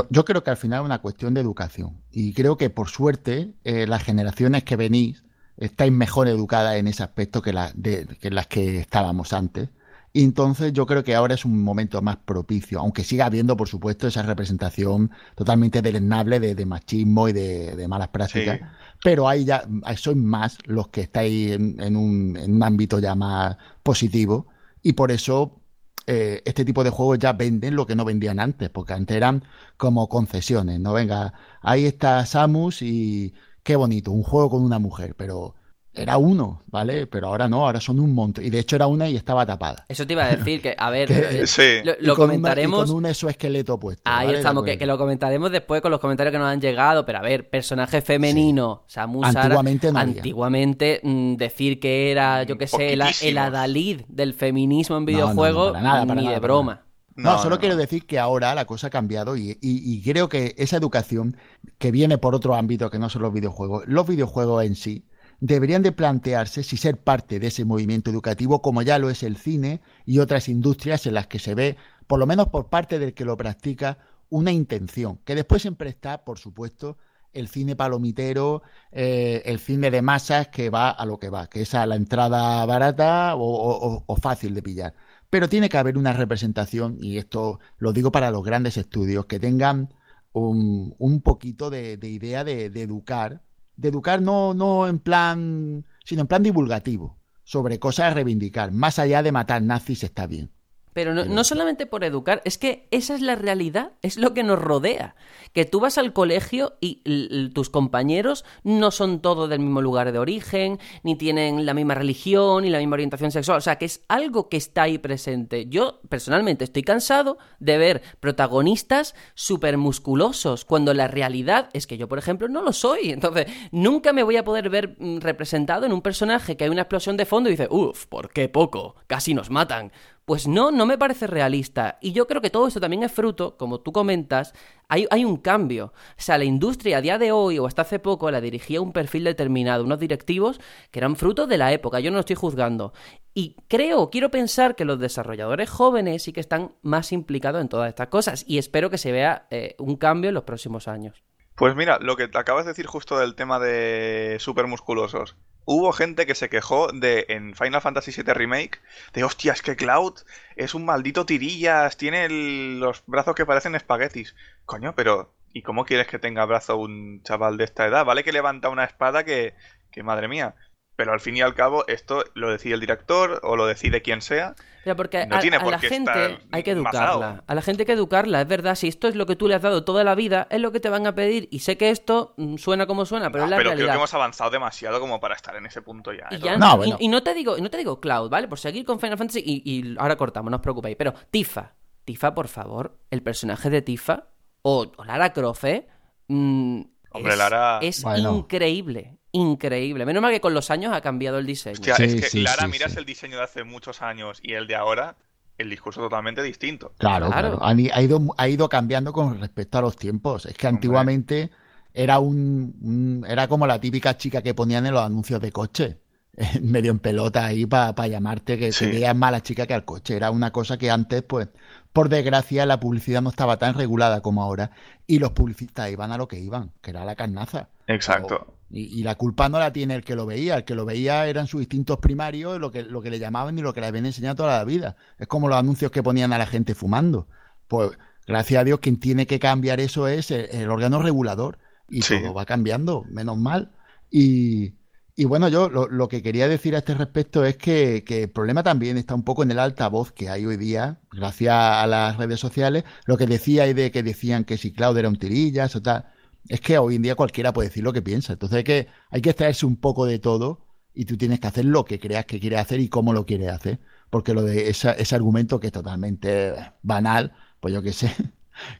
Yo 0.10 0.26
creo 0.26 0.44
que 0.44 0.50
al 0.50 0.58
final 0.58 0.82
es 0.82 0.86
una 0.86 1.00
cuestión 1.00 1.34
de 1.34 1.40
educación. 1.40 2.04
Y 2.12 2.34
creo 2.34 2.58
que 2.58 2.70
por 2.70 2.90
suerte 2.90 3.54
eh, 3.64 3.88
las 3.88 4.04
generaciones 4.04 4.66
que 4.66 4.76
venís 4.76 5.24
estáis 5.58 5.92
mejor 5.92 6.28
educadas 6.28 6.76
en 6.78 6.88
ese 6.88 7.04
aspecto 7.04 7.42
que, 7.42 7.54
la- 7.54 7.72
de- 7.76 8.08
que 8.20 8.30
las 8.32 8.48
que 8.48 8.80
estábamos 8.80 9.34
antes. 9.34 9.70
Y 10.14 10.24
entonces 10.26 10.74
yo 10.74 10.86
creo 10.86 11.04
que 11.06 11.16
ahora 11.16 11.36
es 11.36 11.46
un 11.46 11.64
momento 11.64 12.02
más 12.02 12.18
propicio, 12.18 12.80
aunque 12.82 13.04
siga 13.04 13.26
habiendo, 13.28 13.56
por 13.56 13.70
supuesto, 13.70 14.08
esa 14.08 14.24
representación 14.24 15.10
totalmente 15.36 15.82
deleznable 15.82 16.40
de, 16.42 16.54
de 16.54 16.66
machismo 16.66 17.30
y 17.30 17.34
de, 17.34 17.76
de 17.78 17.88
malas 17.88 18.10
prácticas. 18.10 18.60
Sí. 18.60 18.66
Pero 19.04 19.28
hay 19.30 19.46
ya, 19.46 19.64
sois 19.96 20.18
más 20.18 20.58
los 20.66 20.90
que 20.90 21.02
estáis 21.02 21.52
en, 21.54 21.80
en 21.82 21.96
un, 21.96 22.36
en 22.38 22.56
un 22.56 22.64
ámbito 22.64 23.00
ya 23.00 23.16
más 23.16 23.56
positivo. 23.84 24.48
Y 24.84 24.94
por 24.94 25.12
eso 25.12 25.62
eh, 26.08 26.42
este 26.46 26.66
tipo 26.66 26.84
de 26.84 26.90
juegos 26.90 27.20
ya 27.20 27.34
venden 27.34 27.76
lo 27.76 27.86
que 27.86 27.96
no 27.96 28.04
vendían 28.06 28.40
antes, 28.40 28.70
porque 28.70 28.94
antes 28.94 29.16
eran 29.16 29.44
como 29.78 30.10
concesiones, 30.10 30.80
¿no? 30.80 30.94
Venga, 30.94 31.34
ahí 31.62 31.86
está 31.86 32.26
Samus 32.26 32.82
y 32.82 33.34
qué 33.64 33.76
bonito, 33.76 34.12
un 34.12 34.24
juego 34.24 34.50
con 34.50 34.64
una 34.64 34.80
mujer, 34.80 35.16
pero 35.16 35.56
era 35.94 36.18
uno, 36.18 36.62
¿vale? 36.68 37.06
Pero 37.06 37.28
ahora 37.28 37.50
no, 37.50 37.66
ahora 37.66 37.82
son 37.82 38.00
un 38.00 38.16
montón. 38.16 38.46
Y 38.46 38.50
de 38.50 38.60
hecho 38.60 38.78
era 38.78 38.88
una 38.88 39.10
y 39.10 39.18
estaba 39.18 39.46
tapada. 39.46 39.84
Eso 39.90 40.08
te 40.08 40.14
iba 40.14 40.24
a 40.24 40.34
decir 40.34 40.62
que, 40.62 40.74
a 40.78 40.90
ver, 40.90 41.08
Que- 41.10 41.42
eh, 41.42 41.48
Sí. 41.48 41.64
lo, 41.84 41.92
Y 42.00 42.06
una- 42.06 42.16
comentaremos. 42.16 42.80
y 42.86 42.88
con 42.88 42.96
un 42.96 43.06
exoesqueleto 43.08 43.78
puesto. 43.78 44.02
Ahí 44.06 44.28
¿vale? 44.28 44.38
estamos, 44.38 44.64
De 44.64 44.78
que, 44.78 44.86
lo 44.86 44.98
comentaremos 44.98 45.52
después 45.52 45.82
con 45.82 45.92
los 45.92 46.00
comentarios 46.00 46.32
que 46.32 46.40
nos 46.40 46.48
han 46.48 46.62
llegado. 46.62 47.06
Pero 47.06 47.18
a 47.18 47.22
ver, 47.22 47.50
personaje 47.50 48.02
femenino, 48.02 48.86
Samus 48.88 49.26
Aran, 49.28 49.44
Antiguamente 49.44 49.92
no 49.92 50.00
había. 50.00 50.14
antiguamente 50.16 51.02
mm, 51.04 51.36
decir 51.36 51.80
que 51.82 52.10
era, 52.12 52.44
yo 52.44 52.58
qué 52.58 52.68
sé, 52.68 52.94
el, 52.94 53.02
el 53.02 53.08
Poquitísimos. 53.08 53.44
adalid 53.44 54.02
del 54.08 54.34
feminismo 54.34 54.96
en 54.98 55.04
No, 55.04 55.12
no, 55.12 55.18
no, 55.18 55.24
videojuegos, 55.26 55.72
para 55.74 55.84
nada, 55.84 56.06
para 56.06 56.20
ni 56.22 56.26
nada, 56.26 56.36
de 56.36 56.40
broma. 56.42 56.86
No, 57.24 57.32
No, 57.34 57.38
solo 57.38 57.56
no, 57.56 57.60
quiero 57.60 57.76
decir 57.76 58.06
que 58.08 58.20
ahora 58.20 58.56
la 58.56 58.66
cosa 58.66 58.88
ha 58.88 58.90
cambiado 58.90 59.36
y, 59.38 59.52
y- 59.52 59.58
y 59.62 60.02
creo 60.04 60.28
que 60.30 60.56
esa 60.58 60.78
educación 60.78 61.38
que 61.78 61.92
viene 61.92 62.18
por 62.18 62.34
otro 62.36 62.56
ámbito 62.56 62.90
que 62.90 63.00
no 63.00 63.10
son 63.10 63.22
los 63.24 63.34
videojuegos, 63.34 63.84
los 63.88 64.08
videojuegos 64.08 64.64
en 64.66 64.76
sí 64.76 65.06
deberían 65.40 65.82
de 65.84 65.92
plantearse 65.92 66.64
si 66.64 66.78
ser 66.78 66.98
parte 67.04 67.40
de 67.40 67.48
ese 67.48 67.66
movimiento 67.66 68.10
educativo 68.12 68.62
como 68.62 68.82
ya 68.82 69.00
lo 69.00 69.10
es 69.10 69.24
el 69.24 69.38
cine 69.38 69.82
y 70.06 70.20
otras 70.20 70.50
industrias 70.50 71.06
en 71.06 71.14
las 71.16 71.28
que 71.28 71.40
se 71.40 71.56
ve, 71.56 71.78
por 72.08 72.20
lo 72.20 72.28
menos 72.28 72.48
por 72.50 72.70
parte 72.70 73.00
del 73.00 73.14
que 73.14 73.26
lo 73.26 73.38
practica, 73.38 73.98
una 74.30 74.52
intención, 74.52 75.20
que 75.26 75.36
después 75.36 75.62
siempre 75.62 75.90
está, 75.90 76.24
por 76.24 76.40
supuesto, 76.40 76.98
el 77.34 77.48
cine 77.48 77.76
palomitero, 77.76 78.62
eh, 78.92 79.42
el 79.46 79.60
cine 79.60 79.90
de 79.92 80.02
masas 80.02 80.50
que 80.50 80.70
va 80.70 80.90
a 80.92 81.06
lo 81.06 81.18
que 81.20 81.30
va, 81.30 81.48
que 81.48 81.62
es 81.62 81.74
a 81.76 81.86
la 81.86 81.96
entrada 81.96 82.66
barata 82.66 83.36
o, 83.36 83.42
o- 83.42 84.04
o 84.06 84.16
fácil 84.18 84.54
de 84.54 84.62
pillar. 84.64 84.94
Pero 85.32 85.50
tiene 85.50 85.70
que 85.70 85.78
haber 85.78 85.98
una 85.98 86.14
representación, 86.14 86.98
y 87.00 87.18
esto 87.18 87.60
lo 87.80 87.94
digo 87.94 88.12
para 88.12 88.30
los 88.32 88.44
grandes 88.44 88.78
estudios, 88.78 89.26
que 89.26 89.40
tengan 89.40 89.90
un, 90.34 90.94
un 91.00 91.22
poquito 91.22 91.70
de, 91.70 91.98
de 91.98 92.10
idea 92.10 92.44
de, 92.44 92.70
de 92.70 92.82
educar, 92.82 93.42
de 93.78 93.88
educar 93.88 94.22
no, 94.22 94.54
no 94.54 94.88
en 94.88 95.00
plan, 95.00 95.86
sino 96.04 96.22
en 96.22 96.28
plan 96.28 96.44
divulgativo, 96.44 97.18
sobre 97.46 97.80
cosas 97.80 98.12
a 98.12 98.14
reivindicar. 98.14 98.72
Más 98.74 99.00
allá 99.00 99.24
de 99.24 99.32
matar 99.32 99.64
nazis 99.64 100.04
está 100.04 100.28
bien. 100.28 100.52
Pero 100.94 101.14
no, 101.14 101.26
no 101.26 101.44
solamente 101.44 101.86
por 101.86 102.04
educar, 102.04 102.42
es 102.46 102.58
que 102.58 102.88
esa 102.92 103.16
es 103.16 103.22
la 103.22 103.36
realidad, 103.36 103.94
es 104.02 104.18
lo 104.18 104.34
que 104.34 104.44
nos 104.44 104.60
rodea. 104.60 105.16
Que 105.54 105.66
tú 105.66 105.80
vas 105.80 105.98
al 105.98 106.14
colegio 106.14 106.78
y 106.80 107.50
tus 107.50 107.70
compañeros 107.70 108.46
no 108.64 108.92
son 108.92 109.22
todos 109.22 109.50
del 109.50 109.60
mismo 109.60 109.82
lugar 109.82 110.12
de 110.12 110.20
origen, 110.20 110.80
ni 111.04 111.16
tienen 111.16 111.66
la 111.66 111.74
misma 111.74 111.96
religión, 111.96 112.64
ni 112.64 112.70
la 112.70 112.80
misma 112.80 112.96
orientación 112.96 113.32
sexual. 113.32 113.58
O 113.58 113.62
sea, 113.62 113.78
que 113.78 113.86
es 113.86 114.02
algo 114.08 114.50
que 114.50 114.58
está 114.58 114.84
ahí 114.84 114.98
presente. 114.98 115.68
Yo, 115.68 116.00
personalmente, 116.10 116.64
estoy 116.64 116.84
cansado 116.84 117.38
de 117.60 117.78
ver 117.78 118.02
protagonistas 118.20 119.16
súper 119.34 119.78
musculosos, 119.78 120.66
cuando 120.66 120.94
la 120.94 121.08
realidad 121.08 121.70
es 121.74 121.88
que 121.88 121.98
yo, 121.98 122.08
por 122.08 122.20
ejemplo, 122.20 122.48
no 122.48 122.62
lo 122.62 122.74
soy. 122.74 123.12
Entonces, 123.12 123.48
nunca 123.72 124.14
me 124.14 124.24
voy 124.24 124.38
a 124.38 124.44
poder 124.44 124.70
ver 124.70 124.96
mm, 125.00 125.20
representado 125.20 125.86
en 125.86 125.94
un 125.94 126.02
personaje 126.02 126.58
que 126.58 126.64
hay 126.64 126.70
una 126.70 126.84
explosión 126.84 127.18
de 127.18 127.26
fondo 127.26 127.50
y 127.50 127.54
dice, 127.54 127.68
uff, 127.70 128.06
¿por 128.08 128.32
qué 128.32 128.50
poco? 128.50 128.96
Casi 129.08 129.34
nos 129.34 129.50
matan. 129.50 129.92
Pues 130.26 130.48
no, 130.48 130.72
no 130.72 130.86
me 130.86 130.98
parece 130.98 131.28
realista. 131.28 131.98
Y 132.02 132.14
yo 132.14 132.28
creo 132.28 132.42
que 132.42 132.50
todo 132.50 132.68
esto 132.68 132.80
también 132.80 133.04
es 133.04 133.12
fruto, 133.12 133.58
como 133.58 133.82
tú 133.82 133.92
comentas, 133.92 134.54
hay, 134.88 135.26
un 135.26 135.38
cambio. 135.38 135.94
O 135.96 136.22
sea, 136.22 136.38
la 136.38 136.44
industria 136.44 136.98
a 136.98 137.02
día 137.02 137.18
de 137.18 137.32
hoy 137.32 137.58
o 137.60 137.66
hasta 137.66 137.82
hace 137.84 138.00
poco 138.00 138.30
la 138.30 138.42
dirigía 138.42 138.82
un 138.82 138.92
perfil 138.92 139.24
determinado, 139.24 139.84
unos 139.84 140.00
directivos 140.00 140.60
que 140.92 141.00
eran 141.00 141.16
fruto 141.16 141.48
de 141.48 141.58
la 141.58 141.72
época, 141.72 142.00
yo 142.00 142.12
no 142.12 142.16
lo 142.16 142.22
estoy 142.22 142.36
juzgando. 142.36 142.94
Y 143.34 143.56
creo, 143.68 144.10
quiero 144.10 144.30
pensar 144.30 144.76
que 144.76 144.86
los 144.86 145.00
desarrolladores 145.00 145.70
jóvenes 145.70 146.24
sí 146.24 146.34
que 146.34 146.42
están 146.42 146.76
más 146.82 147.14
implicados 147.14 147.62
en 147.62 147.70
todas 147.70 147.90
estas 147.90 148.08
cosas 148.08 148.44
y 148.46 148.58
espero 148.58 148.90
que 148.90 148.98
se 148.98 149.12
vea 149.12 149.48
eh, 149.50 149.76
un 149.80 149.96
cambio 149.96 150.30
en 150.30 150.36
los 150.36 150.44
próximos 150.44 150.88
años. 150.88 151.24
Pues 151.56 151.76
mira, 151.76 151.98
lo 152.00 152.16
que 152.16 152.28
te 152.28 152.38
acabas 152.38 152.66
de 152.66 152.72
decir 152.72 152.88
justo 152.88 153.18
del 153.18 153.36
tema 153.36 153.60
de 153.60 154.38
super 154.40 154.68
musculosos. 154.68 155.38
Hubo 155.66 155.92
gente 155.94 156.26
que 156.26 156.36
se 156.36 156.50
quejó 156.50 156.92
de 156.92 157.26
en 157.30 157.56
Final 157.56 157.82
Fantasy 157.82 158.12
VII 158.12 158.34
Remake 158.34 158.80
de 159.14 159.24
hostia, 159.24 159.54
es 159.54 159.62
que 159.62 159.76
Cloud 159.76 160.16
es 160.56 160.74
un 160.74 160.86
maldito 160.86 161.26
tirillas, 161.26 161.98
tiene 161.98 162.28
los 162.30 163.04
brazos 163.06 163.36
que 163.36 163.46
parecen 163.46 163.76
espaguetis. 163.76 164.36
Coño, 164.66 164.96
pero 164.96 165.32
¿y 165.54 165.62
cómo 165.62 165.86
quieres 165.86 166.08
que 166.08 166.20
tenga 166.20 166.46
brazo 166.46 166.78
un 166.78 167.22
chaval 167.24 167.58
de 167.58 167.66
esta 167.66 167.86
edad? 167.88 168.06
Vale 168.06 168.24
que 168.24 168.32
levanta 168.32 168.70
una 168.70 168.86
espada 168.86 169.24
que, 169.24 169.54
que 169.92 170.04
madre 170.04 170.28
mía. 170.28 170.56
Pero 170.96 171.14
al 171.14 171.20
fin 171.20 171.36
y 171.38 171.42
al 171.42 171.56
cabo, 171.56 171.86
esto 171.88 172.24
lo 172.36 172.52
decide 172.52 172.74
el 172.76 172.80
director 172.80 173.40
o 173.44 173.56
lo 173.56 173.66
decide 173.66 174.02
quien 174.02 174.22
sea. 174.22 174.56
Pero 174.84 174.96
porque 174.96 175.26
No 175.26 175.38
a, 175.38 175.40
tiene 175.40 175.58
a 175.58 175.60
por 175.62 175.72
la 175.72 175.80
qué 175.80 175.90
gente 175.90 176.12
estar 176.12 176.40
hay 176.52 176.64
que 176.64 176.72
educarla. 176.72 177.44
A 177.48 177.56
la 177.56 177.62
gente 177.62 177.84
hay 177.84 177.86
que 177.86 177.94
educarla, 177.94 178.42
es 178.42 178.48
verdad. 178.48 178.76
Si 178.76 178.88
esto 178.88 179.08
es 179.08 179.16
lo 179.16 179.26
que 179.26 179.36
tú 179.36 179.48
le 179.48 179.56
has 179.56 179.62
dado 179.62 179.84
toda 179.84 180.04
la 180.04 180.16
vida, 180.16 180.48
es 180.52 180.60
lo 180.60 180.72
que 180.72 180.80
te 180.80 180.90
van 180.90 181.08
a 181.08 181.16
pedir. 181.16 181.48
Y 181.50 181.60
sé 181.60 181.78
que 181.78 181.90
esto 181.90 182.34
mm, 182.38 182.58
suena 182.58 182.86
como 182.88 183.06
suena, 183.06 183.32
pero 183.32 183.44
Ah, 183.44 183.48
es 183.48 183.52
la 183.52 183.58
pero 183.58 183.72
creo 183.72 183.88
que 183.88 183.94
hemos 183.96 184.14
avanzado 184.14 184.50
demasiado 184.52 185.00
como 185.00 185.20
para 185.20 185.36
estar 185.36 185.56
en 185.56 185.66
ese 185.66 185.82
punto 185.82 186.12
ya. 186.14 186.28
Y, 186.30 186.40
ya 186.40 186.58
No, 186.58 186.74
y- 186.74 186.78
bueno. 186.78 186.98
y 187.00 187.08
no 187.08 187.24
te 187.24 187.34
digo, 187.34 187.58
y 187.58 187.62
no 187.62 187.70
te 187.70 187.78
digo 187.78 188.00
Cloud, 188.00 188.30
¿vale? 188.30 188.48
Por 188.48 188.60
seguir 188.60 188.86
con 188.86 189.00
Final 189.00 189.18
Fantasy 189.18 189.42
y, 189.46 189.62
y 189.66 189.96
ahora 189.98 190.18
cortamos, 190.18 190.52
no 190.52 190.58
os 190.58 190.62
preocupéis. 190.64 190.98
Pero 190.98 191.14
Tifa, 191.32 191.74
Tifa, 192.06 192.34
por 192.36 192.48
favor, 192.48 192.98
el 193.12 193.24
personaje 193.24 193.70
de 193.70 193.82
Tifa, 193.82 194.26
o, 194.64 194.92
o 194.98 195.04
Lara 195.06 195.32
Croft, 195.34 195.64
¿eh? 195.64 195.88
Mm, 196.28 196.82
Hombre, 197.12 197.34
es, 197.34 197.38
Lara- 197.38 197.80
es 197.82 198.04
Bueno. 198.04 198.36
increíble, 198.38 199.18
increíble. 199.32 200.06
Menos 200.06 200.22
mal 200.22 200.32
que 200.32 200.42
con 200.42 200.54
los 200.54 200.72
años 200.72 200.94
ha 200.94 201.02
cambiado 201.02 201.38
el 201.40 201.46
diseño. 201.46 201.74
Hostia, 201.74 201.96
Sí, 201.96 202.04
es 202.04 202.16
que 202.16 202.22
sí, 202.30 202.42
Lara, 202.42 202.64
sí, 202.66 202.72
miras 202.72 202.94
sí. 202.94 203.00
el 203.00 203.06
diseño 203.06 203.38
de 203.38 203.44
hace 203.44 203.64
muchos 203.64 204.02
años 204.02 204.40
y 204.42 204.54
el 204.54 204.68
de 204.68 204.76
ahora, 204.76 205.16
el 205.58 205.70
discurso 205.70 206.02
totalmente 206.02 206.42
distinto. 206.42 206.94
Claro, 206.98 207.28
Claro. 207.28 207.50
claro. 207.58 207.64
Han 207.66 207.80
i- 207.80 207.90
Ha, 207.94 208.02
ido, 208.02 208.20
ha 208.38 208.48
ido 208.48 208.68
cambiando 208.70 209.14
con 209.14 209.40
respecto 209.40 209.78
a 209.78 209.82
los 209.82 209.96
tiempos. 209.98 210.46
Es 210.46 210.56
que 210.56 210.68
antiguamente 210.68 211.52
era 211.94 212.20
un, 212.20 212.76
un- 212.82 213.26
era 213.28 213.48
como 213.48 213.68
la 213.68 213.80
típica 213.80 214.18
chica 214.18 214.42
que 214.42 214.54
ponían 214.54 214.86
en 214.86 214.94
los 214.94 215.04
anuncios 215.04 215.42
de 215.42 215.52
coche. 215.52 215.98
Medio 216.62 216.92
en 216.92 217.00
pelota 217.00 217.46
ahí 217.46 217.66
para 217.66 218.08
llamarte 218.08 218.58
que 218.58 218.72
Sí. 218.72 218.86
se 218.86 218.92
veía 218.92 219.14
más 219.14 219.34
la 219.34 219.42
chica 219.44 219.68
que 219.68 219.74
al 219.74 219.84
coche. 219.84 220.16
Era 220.16 220.32
una 220.32 220.52
cosa 220.52 220.78
que 220.78 220.90
antes, 220.90 221.22
pues, 221.24 221.50
por 221.94 222.10
desgracia, 222.10 222.66
la 222.66 222.80
publicidad 222.80 223.22
no 223.22 223.30
estaba 223.30 223.58
tan 223.58 223.74
regulada 223.76 224.22
como 224.22 224.42
ahora. 224.44 224.72
Y 225.08 225.20
los 225.20 225.32
publicistas 225.32 225.92
iban 225.92 226.12
a 226.12 226.18
lo 226.18 226.28
que 226.28 226.40
iban, 226.40 226.72
que 226.82 226.92
era 226.92 227.04
la 227.06 227.16
carnaza. 227.16 227.70
Exacto. 227.88 228.56
Y, 228.70 228.84
y 229.00 229.04
la 229.04 229.16
culpa 229.16 229.50
no 229.50 229.60
la 229.60 229.74
tiene 229.74 229.96
el 229.96 230.04
que 230.04 230.16
lo 230.16 230.26
veía, 230.26 230.56
el 230.56 230.64
que 230.64 230.76
lo 230.76 230.86
veía 230.86 231.28
eran 231.28 231.48
sus 231.48 231.62
instintos 231.62 231.98
primarios, 231.98 232.60
lo 232.60 232.72
que, 232.72 232.84
lo 232.84 233.02
que 233.02 233.10
le 233.10 233.20
llamaban 233.20 233.60
y 233.60 233.62
lo 233.62 233.74
que 233.74 233.82
le 233.82 233.88
habían 233.88 234.06
enseñado 234.06 234.36
toda 234.38 234.58
la 234.58 234.64
vida. 234.64 234.96
Es 235.20 235.28
como 235.28 235.50
los 235.50 235.58
anuncios 235.58 235.92
que 235.92 236.02
ponían 236.02 236.32
a 236.32 236.38
la 236.38 236.46
gente 236.46 236.74
fumando. 236.76 237.28
Pues 237.68 237.92
gracias 238.26 238.62
a 238.62 238.64
Dios 238.64 238.80
quien 238.80 238.98
tiene 239.00 239.28
que 239.28 239.40
cambiar 239.40 239.82
eso 239.82 240.08
es 240.08 240.32
el, 240.32 240.48
el 240.52 240.70
órgano 240.70 241.02
regulador 241.02 241.60
y 241.90 242.04
Sí. 242.04 242.22
todo 242.22 242.34
va 242.34 242.46
cambiando, 242.46 243.04
menos 243.10 243.38
mal. 243.38 243.72
Y, 244.10 244.76
y 245.22 245.26
bueno, 245.26 245.48
yo 245.50 245.70
lo, 245.70 245.88
lo 245.88 246.08
que 246.08 246.24
quería 246.24 246.48
decir 246.48 246.76
a 246.76 246.80
este 246.80 246.94
respecto 246.96 247.46
es 247.46 247.56
que, 247.58 248.04
que 248.04 248.24
el 248.24 248.30
problema 248.32 248.64
también 248.64 248.98
está 248.98 249.14
un 249.16 249.24
poco 249.24 249.44
en 249.44 249.52
el 249.52 249.60
altavoz 249.60 250.12
que 250.12 250.30
hay 250.30 250.46
hoy 250.46 250.58
día, 250.58 251.00
gracias 251.12 251.54
a 251.56 251.86
las 251.88 252.18
redes 252.18 252.40
sociales, 252.40 252.84
lo 253.06 253.18
que 253.18 253.28
decía 253.28 253.68
y 253.68 253.74
de 253.74 253.92
que 253.92 254.04
decían 254.04 254.46
que 254.46 254.58
si 254.58 254.74
Claudio 254.74 255.00
era 255.00 255.10
un 255.10 255.18
tirillas 255.18 255.76
o 255.76 255.82
tal. 255.82 256.06
Es 256.50 256.60
que 256.62 256.78
hoy 256.80 256.96
en 256.96 257.04
día 257.04 257.16
cualquiera 257.16 257.54
puede 257.54 257.70
decir 257.70 257.84
lo 257.84 257.94
que 257.94 258.02
piensa. 258.02 258.34
Entonces 258.34 258.58
hay 258.58 258.64
que, 258.64 258.88
hay 259.12 259.22
que 259.22 259.30
extraerse 259.30 259.66
un 259.66 259.76
poco 259.78 260.06
de 260.06 260.18
todo 260.20 260.66
y 260.94 261.06
tú 261.06 261.18
tienes 261.18 261.40
que 261.40 261.48
hacer 261.48 261.66
lo 261.66 261.86
que 261.86 262.00
creas 262.00 262.26
que 262.26 262.40
quieres 262.40 262.60
hacer 262.60 262.80
y 262.80 262.90
cómo 262.90 263.14
lo 263.14 263.26
quieres 263.26 263.50
hacer. 263.50 263.80
Porque 264.10 264.34
lo 264.34 264.42
de 264.44 264.70
esa- 264.70 264.94
ese 264.94 265.16
argumento 265.16 265.60
que 265.60 265.68
es 265.68 265.74
totalmente 265.74 266.54
banal, 266.82 267.34
pues 267.60 267.74
yo 267.74 267.82
qué 267.84 267.94
sé, 267.94 268.12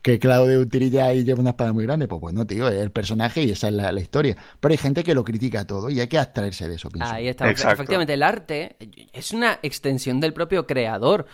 que 0.02 0.20
Claudio 0.20 0.68
tirilla 0.68 1.14
y 1.14 1.24
lleva 1.24 1.42
una 1.42 1.52
espada 1.52 1.74
muy 1.74 1.86
grande, 1.86 2.08
pues 2.08 2.22
bueno, 2.22 2.46
tío, 2.46 2.68
es 2.68 2.82
el 2.82 2.92
personaje 2.92 3.44
y 3.44 3.52
esa 3.52 3.68
es 3.68 3.74
la, 3.74 3.92
la 3.92 4.02
historia. 4.02 4.38
Pero 4.60 4.72
hay 4.72 4.78
gente 4.78 5.04
que 5.04 5.14
lo 5.14 5.24
critica 5.24 5.66
todo 5.66 5.90
y 5.90 6.00
hay 6.00 6.08
que 6.08 6.18
abstraerse 6.18 6.68
de 6.68 6.76
eso, 6.76 6.90
pienso. 6.90 7.14
Ahí 7.14 7.28
está. 7.28 7.50
Exacto. 7.50 7.76
Efectivamente, 7.76 8.14
el 8.14 8.24
arte 8.24 8.78
es 9.14 9.32
una 9.32 9.60
extensión 9.62 10.20
del 10.20 10.34
propio 10.34 10.68
creador. 10.68 11.26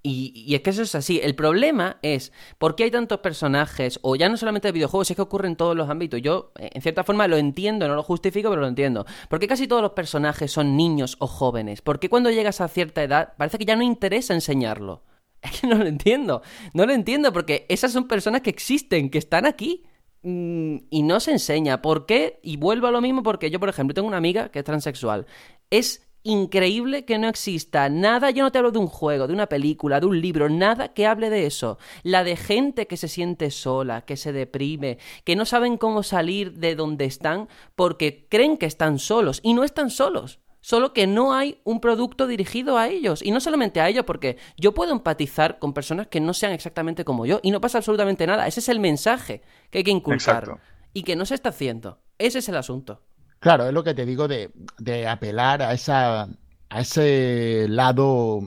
Y, 0.00 0.32
y 0.46 0.54
es 0.54 0.62
que 0.62 0.70
eso 0.70 0.82
es 0.82 0.94
así. 0.94 1.20
El 1.22 1.34
problema 1.34 1.98
es 2.02 2.32
por 2.56 2.76
qué 2.76 2.84
hay 2.84 2.90
tantos 2.90 3.18
personajes, 3.18 3.98
o 4.02 4.14
ya 4.14 4.28
no 4.28 4.36
solamente 4.36 4.68
de 4.68 4.72
videojuegos, 4.72 5.10
es 5.10 5.16
que 5.16 5.22
ocurre 5.22 5.48
en 5.48 5.56
todos 5.56 5.76
los 5.76 5.90
ámbitos. 5.90 6.22
Yo, 6.22 6.52
eh, 6.56 6.70
en 6.72 6.82
cierta 6.82 7.02
forma, 7.02 7.26
lo 7.26 7.36
entiendo, 7.36 7.88
no 7.88 7.96
lo 7.96 8.04
justifico, 8.04 8.48
pero 8.48 8.62
lo 8.62 8.68
entiendo. 8.68 9.04
¿Por 9.28 9.40
qué 9.40 9.48
casi 9.48 9.66
todos 9.66 9.82
los 9.82 9.92
personajes 9.92 10.52
son 10.52 10.76
niños 10.76 11.16
o 11.18 11.26
jóvenes? 11.26 11.82
¿Por 11.82 11.98
qué 11.98 12.08
cuando 12.08 12.30
llegas 12.30 12.60
a 12.60 12.68
cierta 12.68 13.02
edad 13.02 13.34
parece 13.36 13.58
que 13.58 13.64
ya 13.64 13.74
no 13.74 13.82
interesa 13.82 14.34
enseñarlo? 14.34 15.02
Es 15.42 15.60
que 15.60 15.66
no 15.66 15.76
lo 15.76 15.86
entiendo. 15.86 16.42
No 16.74 16.86
lo 16.86 16.92
entiendo 16.92 17.32
porque 17.32 17.66
esas 17.68 17.92
son 17.92 18.08
personas 18.08 18.42
que 18.42 18.50
existen, 18.50 19.10
que 19.10 19.18
están 19.18 19.46
aquí. 19.46 19.84
Mm, 20.22 20.78
y 20.90 21.02
no 21.02 21.20
se 21.20 21.32
enseña. 21.32 21.80
¿Por 21.80 22.06
qué? 22.06 22.40
Y 22.42 22.56
vuelvo 22.56 22.88
a 22.88 22.90
lo 22.90 23.00
mismo 23.00 23.22
porque 23.22 23.50
yo, 23.50 23.60
por 23.60 23.68
ejemplo, 23.68 23.94
tengo 23.94 24.08
una 24.08 24.16
amiga 24.16 24.50
que 24.50 24.58
es 24.60 24.64
transexual. 24.64 25.26
Es 25.70 26.08
increíble 26.24 27.04
que 27.04 27.18
no 27.18 27.28
exista 27.28 27.88
nada, 27.88 28.30
yo 28.30 28.42
no 28.42 28.52
te 28.52 28.58
hablo 28.58 28.70
de 28.70 28.78
un 28.78 28.88
juego, 28.88 29.26
de 29.26 29.32
una 29.32 29.46
película, 29.46 30.00
de 30.00 30.06
un 30.06 30.20
libro, 30.20 30.48
nada 30.48 30.88
que 30.88 31.06
hable 31.06 31.30
de 31.30 31.46
eso. 31.46 31.78
La 32.02 32.24
de 32.24 32.36
gente 32.36 32.86
que 32.86 32.96
se 32.96 33.08
siente 33.08 33.50
sola, 33.50 34.02
que 34.02 34.16
se 34.16 34.32
deprime, 34.32 34.98
que 35.24 35.36
no 35.36 35.44
saben 35.44 35.78
cómo 35.78 36.02
salir 36.02 36.54
de 36.54 36.74
donde 36.74 37.04
están 37.04 37.48
porque 37.76 38.26
creen 38.28 38.58
que 38.58 38.66
están 38.66 38.98
solos 38.98 39.40
y 39.42 39.54
no 39.54 39.64
están 39.64 39.90
solos. 39.90 40.40
Solo 40.60 40.92
que 40.92 41.06
no 41.06 41.32
hay 41.34 41.60
un 41.64 41.80
producto 41.80 42.26
dirigido 42.26 42.78
a 42.78 42.88
ellos. 42.88 43.22
Y 43.22 43.30
no 43.30 43.40
solamente 43.40 43.80
a 43.80 43.88
ellos, 43.88 44.04
porque 44.04 44.36
yo 44.56 44.74
puedo 44.74 44.92
empatizar 44.92 45.58
con 45.58 45.72
personas 45.72 46.08
que 46.08 46.20
no 46.20 46.34
sean 46.34 46.52
exactamente 46.52 47.04
como 47.04 47.26
yo. 47.26 47.40
Y 47.42 47.50
no 47.50 47.60
pasa 47.60 47.78
absolutamente 47.78 48.26
nada. 48.26 48.46
Ese 48.46 48.60
es 48.60 48.68
el 48.68 48.80
mensaje 48.80 49.42
que 49.70 49.78
hay 49.78 49.84
que 49.84 49.90
inculcar. 49.90 50.44
Exacto. 50.44 50.60
Y 50.92 51.02
que 51.04 51.16
no 51.16 51.24
se 51.26 51.34
está 51.34 51.50
haciendo. 51.50 52.00
Ese 52.18 52.38
es 52.40 52.48
el 52.48 52.56
asunto. 52.56 53.02
Claro, 53.40 53.66
es 53.68 53.72
lo 53.72 53.84
que 53.84 53.94
te 53.94 54.04
digo 54.04 54.26
de, 54.28 54.50
de 54.78 55.06
apelar 55.08 55.62
a 55.62 55.72
esa 55.72 56.28
a 56.70 56.80
ese 56.82 57.66
lado 57.68 58.40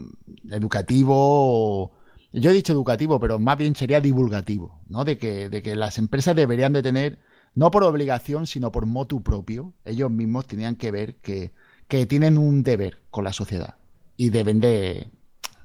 educativo. 0.51 1.14
o- 1.18 1.91
Yo 2.34 2.51
he 2.51 2.53
dicho 2.53 2.74
educativo, 2.74 3.20
pero 3.20 3.39
más 3.39 3.57
bien 3.57 3.76
sería 3.76 3.99
divulgativo, 4.01 4.82
¿no? 4.88 5.03
De 5.05 5.18
que, 5.18 5.49
de 5.49 5.62
que 5.62 5.76
las 5.76 5.97
empresas 5.97 6.36
deberían 6.36 6.72
de 6.74 6.84
tener, 6.84 7.20
no 7.55 7.72
por 7.72 7.84
obligación, 7.84 8.47
sino 8.47 8.72
por 8.72 8.86
motu 8.86 9.22
propio, 9.24 9.74
ellos 9.86 10.12
mismos 10.12 10.45
tenían 10.47 10.76
que 10.76 10.91
ver 10.91 11.16
que, 11.18 11.51
que 11.92 12.06
tienen 12.06 12.38
un 12.38 12.64
deber 12.64 13.00
con 13.10 13.26
la 13.26 13.34
sociedad 13.34 13.76
y 14.16 14.30
deben 14.30 14.62
de, 14.62 15.10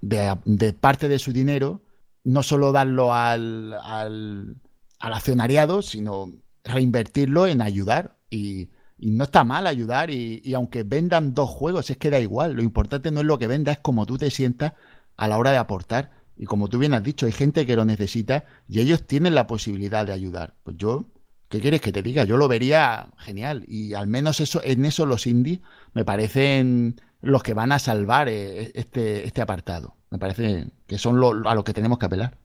de, 0.00 0.72
parte 0.72 1.08
de 1.08 1.20
su 1.20 1.32
dinero 1.32 1.82
no 2.24 2.42
solo 2.42 2.72
darlo 2.72 3.14
al, 3.14 3.74
al, 3.74 4.56
al 4.98 5.12
accionariado, 5.12 5.82
sino 5.82 6.32
reinvertirlo 6.64 7.46
en 7.46 7.62
ayudar. 7.62 8.16
Y, 8.28 8.70
y 8.98 9.12
no 9.12 9.22
está 9.22 9.44
mal 9.44 9.68
ayudar. 9.68 10.10
Y, 10.10 10.42
y 10.44 10.54
aunque 10.54 10.82
vendan 10.82 11.32
dos 11.32 11.48
juegos, 11.48 11.90
es 11.90 11.96
que 11.96 12.10
da 12.10 12.18
igual. 12.18 12.54
Lo 12.54 12.62
importante 12.64 13.12
no 13.12 13.20
es 13.20 13.26
lo 13.26 13.38
que 13.38 13.46
venda, 13.46 13.70
es 13.70 13.78
cómo 13.78 14.04
tú 14.04 14.18
te 14.18 14.32
sientas 14.32 14.72
a 15.16 15.28
la 15.28 15.38
hora 15.38 15.52
de 15.52 15.58
aportar. 15.58 16.10
Y 16.36 16.46
como 16.46 16.66
tú 16.66 16.80
bien 16.80 16.92
has 16.92 17.04
dicho, 17.04 17.26
hay 17.26 17.32
gente 17.32 17.66
que 17.66 17.76
lo 17.76 17.84
necesita 17.84 18.46
y 18.66 18.80
ellos 18.80 19.06
tienen 19.06 19.36
la 19.36 19.46
posibilidad 19.46 20.04
de 20.04 20.12
ayudar. 20.12 20.56
Pues 20.64 20.76
yo, 20.76 21.06
¿qué 21.48 21.60
quieres 21.60 21.80
que 21.80 21.92
te 21.92 22.02
diga? 22.02 22.24
Yo 22.24 22.36
lo 22.36 22.48
vería 22.48 23.10
genial. 23.16 23.64
Y 23.68 23.94
al 23.94 24.08
menos 24.08 24.40
eso, 24.40 24.60
en 24.64 24.84
eso 24.84 25.06
los 25.06 25.28
indies 25.28 25.60
me 25.96 26.04
parecen 26.04 27.00
los 27.22 27.42
que 27.42 27.54
van 27.54 27.72
a 27.72 27.78
salvar 27.78 28.28
eh, 28.28 28.70
este, 28.74 29.26
este 29.26 29.40
apartado. 29.40 29.96
Me 30.10 30.18
parece 30.18 30.66
que 30.86 30.98
son 30.98 31.18
lo- 31.18 31.48
a 31.48 31.54
los 31.54 31.64
que 31.64 31.72
tenemos 31.72 31.98
que 31.98 32.04
apelar. 32.04 32.36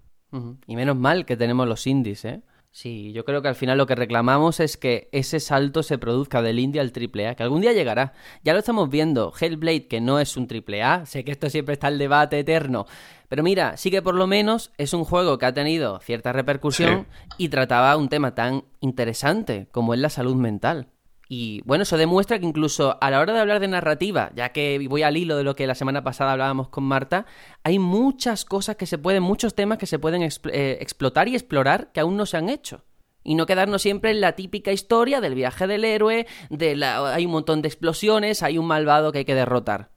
Y 0.65 0.77
menos 0.77 0.95
mal 0.95 1.25
que 1.25 1.35
tenemos 1.35 1.67
los 1.67 1.85
indies, 1.85 2.23
¿eh? 2.23 2.41
Sí, 2.71 3.11
yo 3.11 3.25
creo 3.25 3.41
que 3.41 3.49
al 3.49 3.55
final 3.55 3.77
lo 3.77 3.85
que 3.85 3.95
reclamamos 3.95 4.61
es 4.61 4.77
que 4.77 5.09
ese 5.11 5.41
salto 5.41 5.83
se 5.83 5.97
produzca 5.97 6.41
del 6.41 6.59
indie 6.59 6.79
al 6.79 6.93
triple 6.93 7.27
A, 7.27 7.35
que 7.35 7.43
algún 7.43 7.59
día 7.59 7.73
llegará. 7.73 8.13
Ya 8.45 8.53
lo 8.53 8.59
estamos 8.59 8.89
viendo. 8.89 9.33
Hellblade, 9.37 9.87
que 9.89 9.99
no 9.99 10.21
es 10.21 10.37
un 10.37 10.47
triple 10.47 10.81
A, 10.81 11.05
sé 11.05 11.25
que 11.25 11.33
esto 11.33 11.49
siempre 11.49 11.73
está 11.73 11.89
el 11.89 11.97
debate 11.97 12.39
eterno. 12.39 12.85
Pero 13.27 13.43
mira, 13.43 13.75
sí 13.75 13.91
que 13.91 14.01
por 14.01 14.15
lo 14.15 14.25
menos 14.27 14.71
es 14.77 14.93
un 14.93 15.03
juego 15.03 15.37
que 15.37 15.47
ha 15.47 15.53
tenido 15.53 15.99
cierta 15.99 16.31
repercusión 16.31 17.07
y 17.37 17.49
trataba 17.49 17.97
un 17.97 18.07
tema 18.07 18.33
tan 18.33 18.63
interesante 18.79 19.67
como 19.73 19.93
es 19.93 19.99
la 19.99 20.09
salud 20.09 20.35
mental. 20.37 20.87
Y 21.33 21.61
bueno, 21.63 21.83
eso 21.83 21.95
demuestra 21.95 22.39
que 22.39 22.45
incluso 22.45 22.97
a 22.99 23.09
la 23.09 23.21
hora 23.21 23.31
de 23.31 23.39
hablar 23.39 23.61
de 23.61 23.69
narrativa, 23.69 24.33
ya 24.35 24.49
que 24.49 24.85
voy 24.89 25.03
al 25.03 25.15
hilo 25.15 25.37
de 25.37 25.45
lo 25.45 25.55
que 25.55 25.65
la 25.65 25.75
semana 25.75 26.03
pasada 26.03 26.33
hablábamos 26.33 26.67
con 26.67 26.83
Marta, 26.83 27.25
hay 27.63 27.79
muchas 27.79 28.43
cosas 28.43 28.75
que 28.75 28.85
se 28.85 28.97
pueden, 28.97 29.23
muchos 29.23 29.55
temas 29.55 29.77
que 29.77 29.85
se 29.85 29.97
pueden 29.97 30.23
expl- 30.23 30.51
eh, 30.53 30.77
explotar 30.81 31.29
y 31.29 31.35
explorar 31.35 31.93
que 31.93 32.01
aún 32.01 32.17
no 32.17 32.25
se 32.25 32.35
han 32.35 32.49
hecho. 32.49 32.83
Y 33.23 33.35
no 33.35 33.45
quedarnos 33.45 33.81
siempre 33.81 34.11
en 34.11 34.19
la 34.19 34.33
típica 34.33 34.73
historia 34.73 35.21
del 35.21 35.33
viaje 35.35 35.67
del 35.67 35.85
héroe, 35.85 36.27
de 36.49 36.75
la, 36.75 37.13
hay 37.15 37.25
un 37.25 37.31
montón 37.31 37.61
de 37.61 37.69
explosiones, 37.69 38.43
hay 38.43 38.57
un 38.57 38.67
malvado 38.67 39.13
que 39.13 39.19
hay 39.19 39.25
que 39.25 39.33
derrotar. 39.33 39.91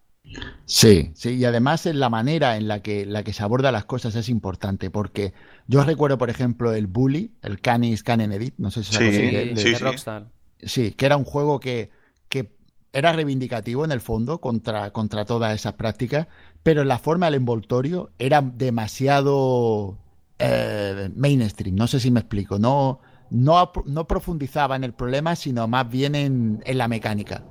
Sí, 0.66 1.10
sí, 1.16 1.30
y 1.34 1.44
además 1.46 1.84
en 1.86 1.98
la 1.98 2.10
manera 2.10 2.56
en 2.56 2.68
la 2.68 2.80
que, 2.80 3.06
la 3.06 3.24
que 3.24 3.32
se 3.32 3.42
aborda 3.42 3.72
las 3.72 3.86
cosas 3.86 4.14
es 4.14 4.28
importante, 4.28 4.88
porque 4.88 5.34
yo 5.66 5.82
recuerdo, 5.82 6.16
por 6.16 6.30
ejemplo, 6.30 6.72
el 6.72 6.86
Bully, 6.86 7.32
el 7.42 7.60
Canis 7.60 8.04
Canen 8.04 8.30
Edit, 8.32 8.54
no 8.58 8.70
sé 8.70 8.84
si 8.84 8.90
os 8.90 8.98
Sí, 8.98 9.10
Sí, 9.10 9.22
de- 9.32 9.46
de- 9.46 9.56
sí, 9.56 9.70
de 9.70 9.76
sí. 9.78 9.82
Rockstar. 9.84 10.26
Sí, 10.64 10.92
que 10.92 11.06
era 11.06 11.16
un 11.16 11.24
juego 11.24 11.60
que, 11.60 11.90
que 12.28 12.50
era 12.92 13.12
reivindicativo 13.12 13.84
en 13.84 13.92
el 13.92 14.00
fondo 14.00 14.40
contra, 14.40 14.92
contra 14.92 15.24
todas 15.24 15.54
esas 15.54 15.74
prácticas, 15.74 16.26
pero 16.62 16.84
la 16.84 16.98
forma 16.98 17.26
del 17.26 17.34
envoltorio 17.34 18.10
era 18.18 18.40
demasiado 18.40 19.98
eh, 20.38 21.10
mainstream, 21.14 21.76
no 21.76 21.86
sé 21.86 22.00
si 22.00 22.10
me 22.10 22.20
explico, 22.20 22.58
no, 22.58 23.00
no, 23.30 23.72
no 23.86 24.06
profundizaba 24.06 24.76
en 24.76 24.84
el 24.84 24.94
problema, 24.94 25.36
sino 25.36 25.68
más 25.68 25.88
bien 25.88 26.14
en, 26.14 26.62
en 26.64 26.78
la 26.78 26.88
mecánica. 26.88 27.44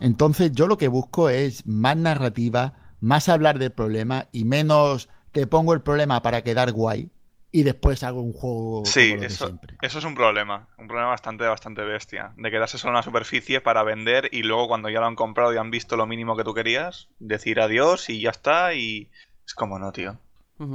Entonces 0.00 0.52
yo 0.52 0.66
lo 0.66 0.78
que 0.78 0.88
busco 0.88 1.28
es 1.28 1.66
más 1.66 1.96
narrativa, 1.96 2.74
más 3.00 3.28
hablar 3.28 3.58
del 3.58 3.72
problema 3.72 4.28
y 4.32 4.44
menos 4.44 5.08
te 5.32 5.46
pongo 5.46 5.74
el 5.74 5.82
problema 5.82 6.22
para 6.22 6.42
quedar 6.42 6.72
guay 6.72 7.10
y 7.52 7.62
después 7.64 8.02
hago 8.02 8.22
un 8.22 8.32
juego 8.32 8.84
Sí, 8.84 9.10
como 9.10 9.14
los 9.14 9.20
de 9.20 9.26
eso, 9.26 9.46
siempre. 9.46 9.76
eso 9.82 9.98
es 9.98 10.04
un 10.04 10.14
problema, 10.14 10.68
un 10.78 10.86
problema 10.86 11.10
bastante, 11.10 11.44
bastante 11.46 11.82
bestia, 11.82 12.32
de 12.36 12.50
quedarse 12.50 12.78
solo 12.78 12.92
en 12.92 12.96
la 12.96 13.02
superficie 13.02 13.60
para 13.60 13.82
vender 13.82 14.28
y 14.32 14.42
luego 14.42 14.68
cuando 14.68 14.88
ya 14.88 15.00
lo 15.00 15.06
han 15.06 15.16
comprado 15.16 15.52
y 15.52 15.56
han 15.56 15.70
visto 15.70 15.96
lo 15.96 16.06
mínimo 16.06 16.36
que 16.36 16.44
tú 16.44 16.54
querías, 16.54 17.08
decir 17.18 17.60
adiós 17.60 18.08
y 18.10 18.20
ya 18.20 18.30
está 18.30 18.74
y 18.74 19.08
es 19.46 19.54
como 19.54 19.78
no, 19.78 19.92
tío. 19.92 20.18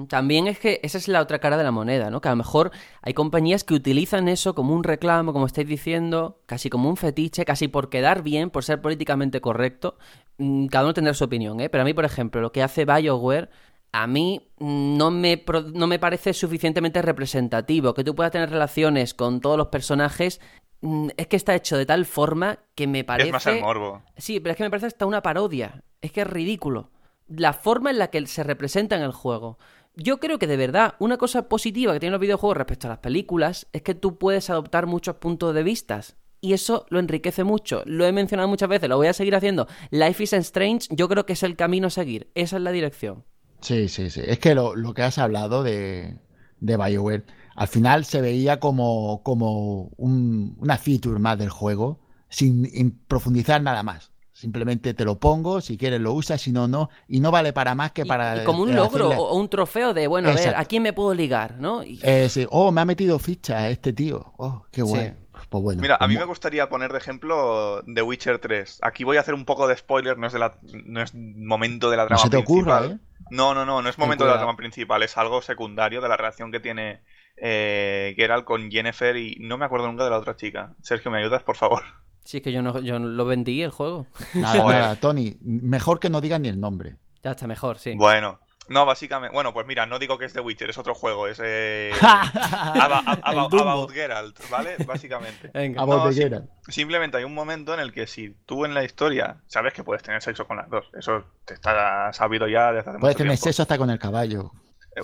También 0.09 0.47
es 0.47 0.57
que 0.57 0.79
esa 0.81 0.97
es 0.97 1.07
la 1.07 1.21
otra 1.21 1.37
cara 1.37 1.57
de 1.57 1.63
la 1.63 1.69
moneda, 1.69 2.09
¿no? 2.09 2.19
Que 2.19 2.27
a 2.27 2.31
lo 2.31 2.37
mejor 2.37 2.71
hay 3.03 3.13
compañías 3.13 3.63
que 3.63 3.75
utilizan 3.75 4.27
eso 4.27 4.55
como 4.55 4.73
un 4.73 4.83
reclamo, 4.83 5.31
como 5.31 5.45
estáis 5.45 5.67
diciendo, 5.67 6.39
casi 6.47 6.71
como 6.71 6.89
un 6.89 6.97
fetiche, 6.97 7.45
casi 7.45 7.67
por 7.67 7.89
quedar 7.89 8.23
bien, 8.23 8.49
por 8.49 8.63
ser 8.63 8.81
políticamente 8.81 9.41
correcto. 9.41 9.99
Mm, 10.39 10.65
Cada 10.67 10.85
uno 10.85 10.95
tendrá 10.95 11.13
su 11.13 11.23
opinión, 11.25 11.59
¿eh? 11.59 11.69
Pero 11.69 11.83
a 11.83 11.85
mí, 11.85 11.93
por 11.93 12.03
ejemplo, 12.03 12.41
lo 12.41 12.51
que 12.51 12.63
hace 12.63 12.83
BioWare, 12.83 13.51
a 13.95 14.07
mí 14.07 14.51
no 14.59 15.09
me, 15.09 15.41
no 15.73 15.87
me 15.87 15.99
parece 15.99 16.33
suficientemente 16.33 17.01
representativo. 17.01 17.93
Que 17.93 18.03
tú 18.03 18.13
puedas 18.13 18.33
tener 18.33 18.49
relaciones 18.49 19.13
con 19.13 19.39
todos 19.39 19.57
los 19.57 19.67
personajes 19.67 20.41
mm, 20.81 21.11
es 21.15 21.27
que 21.27 21.37
está 21.37 21.55
hecho 21.55 21.77
de 21.77 21.85
tal 21.85 22.05
forma 22.05 22.59
que 22.75 22.87
me 22.87 23.05
parece... 23.05 23.29
Es 23.29 23.33
más 23.33 23.47
el 23.47 23.61
morbo. 23.61 24.03
Sí, 24.17 24.41
pero 24.41 24.51
es 24.51 24.57
que 24.57 24.63
me 24.63 24.69
parece 24.69 24.87
hasta 24.87 25.05
una 25.05 25.21
parodia. 25.21 25.81
Es 26.01 26.11
que 26.11 26.21
es 26.21 26.27
ridículo. 26.27 26.91
La 27.29 27.53
forma 27.53 27.89
en 27.89 27.97
la 27.97 28.09
que 28.09 28.27
se 28.27 28.43
representa 28.43 28.97
en 28.97 29.01
el 29.01 29.13
juego. 29.13 29.59
Yo 29.95 30.19
creo 30.19 30.39
que 30.39 30.47
de 30.47 30.57
verdad, 30.57 30.95
una 30.99 31.15
cosa 31.15 31.47
positiva 31.47 31.93
que 31.93 32.01
tienen 32.01 32.11
los 32.11 32.21
videojuegos 32.21 32.57
respecto 32.57 32.87
a 32.87 32.89
las 32.89 32.99
películas 32.99 33.67
es 33.71 33.81
que 33.81 33.95
tú 33.95 34.17
puedes 34.17 34.49
adoptar 34.49 34.87
muchos 34.87 35.15
puntos 35.15 35.55
de 35.55 35.63
vistas. 35.63 36.17
Y 36.41 36.51
eso 36.51 36.85
lo 36.89 36.99
enriquece 36.99 37.45
mucho. 37.45 37.81
Lo 37.85 38.05
he 38.05 38.11
mencionado 38.11 38.49
muchas 38.49 38.67
veces, 38.67 38.89
lo 38.89 38.97
voy 38.97 39.07
a 39.07 39.13
seguir 39.13 39.35
haciendo. 39.35 39.67
Life 39.89 40.21
is 40.21 40.33
Strange, 40.33 40.89
yo 40.89 41.07
creo 41.07 41.25
que 41.25 41.33
es 41.33 41.43
el 41.43 41.55
camino 41.55 41.87
a 41.87 41.91
seguir. 41.91 42.29
Esa 42.35 42.57
es 42.57 42.61
la 42.61 42.71
dirección. 42.71 43.23
Sí, 43.65 43.89
sí, 43.89 44.09
sí. 44.09 44.21
Es 44.25 44.39
que 44.39 44.53
lo, 44.55 44.75
lo 44.75 44.93
que 44.93 45.01
has 45.03 45.17
hablado 45.17 45.63
de, 45.63 46.17
de 46.59 46.77
BioWare, 46.77 47.25
al 47.55 47.67
final 47.67 48.05
se 48.05 48.21
veía 48.21 48.59
como, 48.59 49.21
como 49.23 49.89
un- 49.97 50.55
una 50.59 50.77
feature 50.77 51.19
más 51.19 51.37
del 51.37 51.49
juego, 51.49 51.99
sin 52.29 52.65
in- 52.73 52.99
profundizar 53.07 53.61
nada 53.61 53.81
más. 53.83 54.11
Simplemente 54.33 54.93
te 54.93 55.05
lo 55.05 55.17
pongo, 55.17 55.61
si 55.61 55.77
quieres 55.77 56.01
lo 56.01 56.11
usas, 56.13 56.41
si 56.41 56.51
no, 56.51 56.67
no. 56.67 56.89
Y 57.07 57.21
no 57.21 57.31
vale 57.31 57.53
para 57.53 57.73
más 57.73 57.93
que 57.93 58.01
Y- 58.01 58.05
para. 58.05 58.41
y 58.41 58.45
como 58.45 58.63
un 58.63 58.71
eh, 58.71 58.73
logro 58.75 59.07
hacerle- 59.07 59.17
o 59.23 59.35
un 59.35 59.47
trofeo 59.49 59.93
de, 59.93 60.07
bueno, 60.07 60.29
a 60.29 60.33
ver. 60.33 60.55
¿a 60.55 60.65
quién 60.65 60.83
me 60.83 60.91
puedo 60.93 61.13
ligar? 61.13 61.55
¿no? 61.59 61.83
Y- 61.83 61.99
Eh, 62.03 62.27
sí. 62.29 62.45
Oh, 62.51 62.71
me 62.71 62.81
ha 62.81 62.85
metido 62.85 63.17
ficha 63.17 63.69
este 63.69 63.93
tío. 63.93 64.33
Oh, 64.37 64.63
qué 64.71 64.81
Sí. 64.81 64.87
bueno. 64.89 65.15
Pues 65.49 65.63
bueno. 65.63 65.81
Mira, 65.81 65.97
a 65.99 66.07
mí 66.07 66.15
me 66.17 66.23
gustaría 66.25 66.67
poner 66.69 66.91
de 66.91 66.97
ejemplo 66.97 67.81
The 67.93 68.01
Witcher 68.01 68.39
3. 68.39 68.79
Aquí 68.81 69.03
voy 69.03 69.17
a 69.17 69.21
hacer 69.21 69.33
un 69.33 69.45
poco 69.45 69.67
de 69.67 69.77
spoiler, 69.77 70.17
no 70.17 70.27
es, 70.27 70.33
de 70.33 70.39
la, 70.39 70.57
no 70.85 71.01
es 71.01 71.13
momento 71.13 71.89
de 71.89 71.97
la 71.97 72.03
No 72.03 72.07
trama 72.07 72.23
se 72.23 72.29
te 72.29 72.37
ocurra, 72.37 72.79
principal. 72.79 72.99
¿eh? 73.01 73.14
No, 73.29 73.53
no, 73.53 73.65
no, 73.65 73.81
no 73.81 73.89
es 73.89 73.97
momento 73.97 74.25
de 74.25 74.31
la 74.31 74.37
trama 74.37 74.55
principal, 74.55 75.03
es 75.03 75.17
algo 75.17 75.41
secundario 75.41 76.01
de 76.01 76.09
la 76.09 76.17
relación 76.17 76.51
que 76.51 76.59
tiene 76.59 77.01
eh, 77.37 78.13
Geralt 78.15 78.45
con 78.45 78.69
Jennifer 78.69 79.15
y 79.17 79.37
no 79.39 79.57
me 79.57 79.65
acuerdo 79.65 79.87
nunca 79.87 80.03
de 80.03 80.09
la 80.09 80.19
otra 80.19 80.35
chica. 80.35 80.73
Sergio, 80.81 81.11
¿me 81.11 81.19
ayudas, 81.19 81.43
por 81.43 81.55
favor? 81.55 81.83
Sí, 82.25 82.37
es 82.37 82.43
que 82.43 82.51
yo 82.51 82.63
no, 82.63 82.79
yo 82.79 82.97
no 82.97 83.05
lo 83.05 83.23
vendí 83.25 83.61
el 83.61 83.69
juego. 83.69 84.07
Nada, 84.33 84.55
nada, 84.65 84.95
Tony. 84.95 85.37
Mejor 85.41 85.99
que 85.99 86.09
no 86.09 86.21
digas 86.21 86.39
ni 86.41 86.47
el 86.47 86.59
nombre. 86.59 86.95
Ya 87.21 87.29
está 87.29 87.45
mejor, 87.45 87.77
sí. 87.77 87.93
Bueno, 87.95 88.39
no, 88.69 88.85
básicamente, 88.85 89.33
bueno, 89.33 89.53
pues 89.53 89.65
mira, 89.67 89.85
no 89.85 89.99
digo 89.99 90.17
que 90.17 90.25
es 90.25 90.33
The 90.33 90.39
Witcher, 90.41 90.69
es 90.69 90.77
otro 90.77 90.95
juego, 90.95 91.27
es 91.27 91.39
eh, 91.43 91.91
Aba- 92.01 93.03
Ab- 93.05 93.21
El 93.31 93.37
About. 93.39 93.53
About 93.61 93.91
Geralt, 93.91 94.49
¿vale? 94.49 94.75
Básicamente. 94.85 95.49
Venga. 95.53 95.81
A 95.81 95.85
voz 95.85 95.97
No, 95.97 96.07
de 96.07 96.13
sí. 96.13 96.21
Geralt. 96.21 96.49
Simplemente 96.67 97.17
hay 97.17 97.23
un 97.23 97.33
momento 97.33 97.73
en 97.73 97.79
el 97.79 97.93
que 97.93 98.07
si 98.07 98.35
tú 98.45 98.65
en 98.65 98.73
la 98.73 98.83
historia 98.83 99.37
sabes 99.47 99.73
que 99.73 99.83
puedes 99.83 100.01
tener 100.03 100.21
sexo 100.21 100.47
con 100.47 100.57
las 100.57 100.69
dos, 100.69 100.85
eso 100.97 101.23
te 101.45 101.53
está 101.53 102.11
sabido 102.13 102.47
ya 102.47 102.71
desde 102.71 102.89
hace 102.89 102.99
Puedes 102.99 103.15
mucho 103.15 103.17
tener 103.17 103.31
tiempo. 103.33 103.43
sexo 103.43 103.61
hasta 103.63 103.77
con 103.77 103.89
el 103.89 103.99
caballo. 103.99 104.51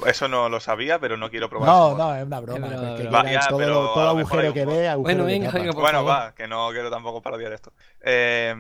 Eso 0.06 0.30
no 0.30 0.48
lo 0.48 0.62
sabía, 0.62 1.00
pero 1.00 1.18
no 1.18 1.30
quiero 1.30 1.50
probar. 1.50 1.68
No, 1.68 1.88
eso. 1.90 1.98
no, 1.98 2.16
es 2.16 2.24
una 2.26 2.40
broma. 2.40 2.68
Broma. 2.68 2.98
Geralt, 2.98 3.14
Va, 3.14 3.30
ya, 3.32 3.48
todo, 3.50 3.58
pero 3.60 3.74
todo 3.94 4.10
agujero 4.10 4.54
que 4.54 4.66
ve, 4.66 4.88
agujero 4.88 5.02
Bueno, 5.24 5.26
que 5.26 5.32
venga, 5.40 5.52
venga, 5.52 5.74
por 5.74 5.82
Bueno, 5.82 5.98
favor. 6.06 6.12
va, 6.14 6.34
que 6.36 6.48
no 6.48 6.70
quiero 6.72 6.90
tampoco 6.90 7.22
parodiar 7.22 7.52
esto. 7.52 7.74
Eh, 8.02 8.56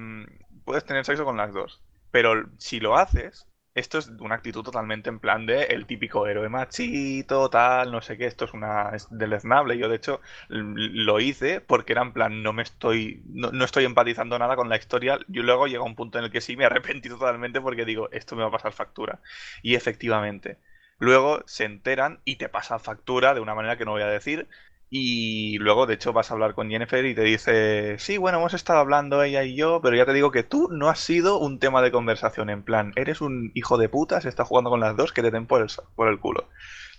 puedes 0.65 0.83
tener 0.85 1.05
sexo 1.05 1.23
con 1.23 1.37
las 1.37 1.53
dos, 1.53 1.81
pero 2.11 2.33
si 2.57 2.81
lo 2.81 2.97
haces, 2.97 3.47
esto 3.73 3.97
es 3.99 4.07
una 4.19 4.35
actitud 4.35 4.63
totalmente 4.63 5.09
en 5.09 5.19
plan 5.19 5.45
de 5.45 5.63
el 5.63 5.85
típico 5.85 6.27
héroe 6.27 6.49
machito, 6.49 7.49
tal, 7.49 7.91
no 7.91 8.01
sé 8.01 8.17
qué, 8.17 8.25
esto 8.25 8.45
es 8.45 8.53
una 8.53 8.89
es 8.95 9.07
deleznable. 9.09 9.77
Yo 9.77 9.89
de 9.89 9.95
hecho 9.95 10.21
lo 10.49 11.19
hice 11.19 11.61
porque 11.61 11.93
era 11.93 12.01
en 12.01 12.13
plan 12.13 12.43
no 12.43 12.53
me 12.53 12.63
estoy 12.63 13.21
no, 13.27 13.51
no 13.51 13.65
estoy 13.65 13.85
empatizando 13.85 14.37
nada 14.39 14.55
con 14.55 14.69
la 14.69 14.77
historia. 14.77 15.19
Yo 15.27 15.43
luego 15.43 15.67
llega 15.67 15.83
un 15.83 15.95
punto 15.95 16.17
en 16.19 16.25
el 16.25 16.31
que 16.31 16.41
sí 16.41 16.57
me 16.57 16.65
arrepentí 16.65 17.09
totalmente 17.09 17.61
porque 17.61 17.85
digo, 17.85 18.09
esto 18.11 18.35
me 18.35 18.43
va 18.43 18.49
a 18.49 18.51
pasar 18.51 18.73
factura. 18.73 19.21
Y 19.61 19.75
efectivamente, 19.75 20.57
luego 20.99 21.43
se 21.47 21.65
enteran 21.65 22.19
y 22.25 22.35
te 22.37 22.49
pasa 22.49 22.79
factura 22.79 23.33
de 23.33 23.39
una 23.41 23.55
manera 23.55 23.77
que 23.77 23.85
no 23.85 23.91
voy 23.91 24.01
a 24.03 24.07
decir. 24.07 24.47
Y 24.93 25.57
luego, 25.59 25.87
de 25.87 25.93
hecho, 25.93 26.11
vas 26.11 26.29
a 26.29 26.33
hablar 26.33 26.53
con 26.53 26.69
Jennifer 26.69 27.05
y 27.05 27.15
te 27.15 27.21
dice, 27.23 27.97
sí, 27.97 28.17
bueno, 28.17 28.39
hemos 28.39 28.53
estado 28.53 28.79
hablando 28.79 29.23
ella 29.23 29.41
y 29.43 29.55
yo, 29.55 29.79
pero 29.81 29.95
ya 29.95 30.05
te 30.05 30.11
digo 30.11 30.31
que 30.31 30.43
tú 30.43 30.67
no 30.69 30.89
has 30.89 30.99
sido 30.99 31.39
un 31.39 31.59
tema 31.59 31.81
de 31.81 31.93
conversación, 31.93 32.49
en 32.49 32.61
plan, 32.61 32.91
eres 32.97 33.21
un 33.21 33.51
hijo 33.55 33.77
de 33.77 33.87
puta, 33.87 34.19
se 34.19 34.27
está 34.27 34.43
jugando 34.43 34.69
con 34.69 34.81
las 34.81 34.97
dos, 34.97 35.13
que 35.13 35.21
te 35.21 35.31
den 35.31 35.47
por 35.47 35.61
el, 35.61 35.69
por 35.95 36.09
el 36.09 36.19
culo. 36.19 36.49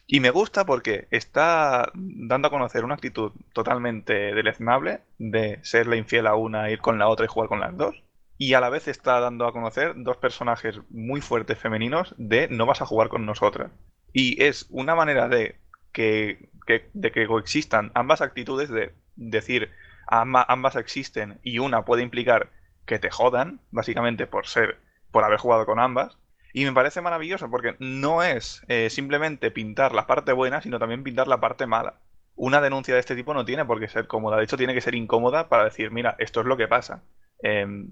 Y 0.07 0.21
me 0.21 0.31
gusta 0.31 0.65
porque 0.65 1.07
está 1.11 1.93
dando 1.95 2.49
a 2.49 2.51
conocer 2.51 2.83
una 2.83 2.95
actitud 2.95 3.33
totalmente 3.53 4.35
deleznable 4.35 5.01
de 5.19 5.59
serle 5.63 5.99
infiel 5.99 6.27
a 6.29 6.35
una, 6.35 6.71
ir 6.71 6.81
con 6.81 6.99
la 6.99 7.09
otra 7.09 7.27
y 7.27 7.29
jugar 7.29 7.51
con 7.51 7.61
las 7.61 7.77
dos. 7.77 8.03
Y 8.39 8.55
a 8.55 8.61
la 8.61 8.71
vez 8.71 8.89
está 8.89 9.21
dando 9.21 9.47
a 9.47 9.53
conocer 9.53 9.93
dos 9.97 10.17
personajes 10.17 10.81
muy 10.89 11.21
fuertes 11.21 11.59
femeninos 11.59 12.15
de 12.17 12.49
no 12.49 12.65
vas 12.65 12.81
a 12.81 12.87
jugar 12.87 13.11
con 13.11 13.27
nosotras. 13.27 13.71
Y 14.15 14.43
es 14.43 14.67
una 14.71 14.95
manera 14.95 15.29
de 15.29 15.57
que, 15.93 16.49
que- 16.67 16.89
de 16.95 17.13
que 17.13 17.27
coexistan 17.27 17.91
ambas 17.95 18.21
actitudes 18.21 18.69
de 18.71 18.93
decir 19.17 19.71
"Ama- 20.07 20.45
ambas 20.49 20.77
existen 20.77 21.39
y 21.43 21.59
una 21.59 21.85
puede 21.85 22.03
implicar 22.03 22.51
que 22.87 22.99
te 22.99 23.11
jodan, 23.11 23.61
básicamente 23.71 24.27
por 24.27 24.47
ser, 24.47 24.79
por 25.11 25.25
haber 25.25 25.39
jugado 25.39 25.67
con 25.67 25.79
ambas. 25.79 26.19
Y 26.53 26.65
me 26.65 26.73
parece 26.73 27.01
maravilloso 27.01 27.51
porque 27.51 27.77
no 27.79 28.23
es 28.23 28.63
eh, 28.69 28.91
simplemente 28.91 29.51
pintar 29.51 29.95
la 29.95 30.07
parte 30.07 30.33
buena, 30.33 30.61
sino 30.61 30.79
también 30.79 31.03
pintar 31.03 31.29
la 31.29 31.41
parte 31.41 31.67
mala. 31.67 32.01
Una 32.35 32.61
denuncia 32.61 32.95
de 32.95 33.01
este 33.01 33.15
tipo 33.17 33.35
no 33.35 33.45
tiene 33.45 33.65
por 33.65 33.81
qué 33.81 33.89
ser 33.89 34.07
cómoda, 34.07 34.37
de 34.37 34.45
hecho 34.45 34.57
tiene 34.57 34.75
que 34.75 34.81
ser 34.81 34.95
incómoda 34.95 35.49
para 35.49 35.65
decir, 35.65 35.91
mira, 35.91 36.17
esto 36.19 36.41
es 36.41 36.47
lo 36.47 36.57
que 36.57 36.69
pasa. 36.69 37.03
Em, 37.43 37.89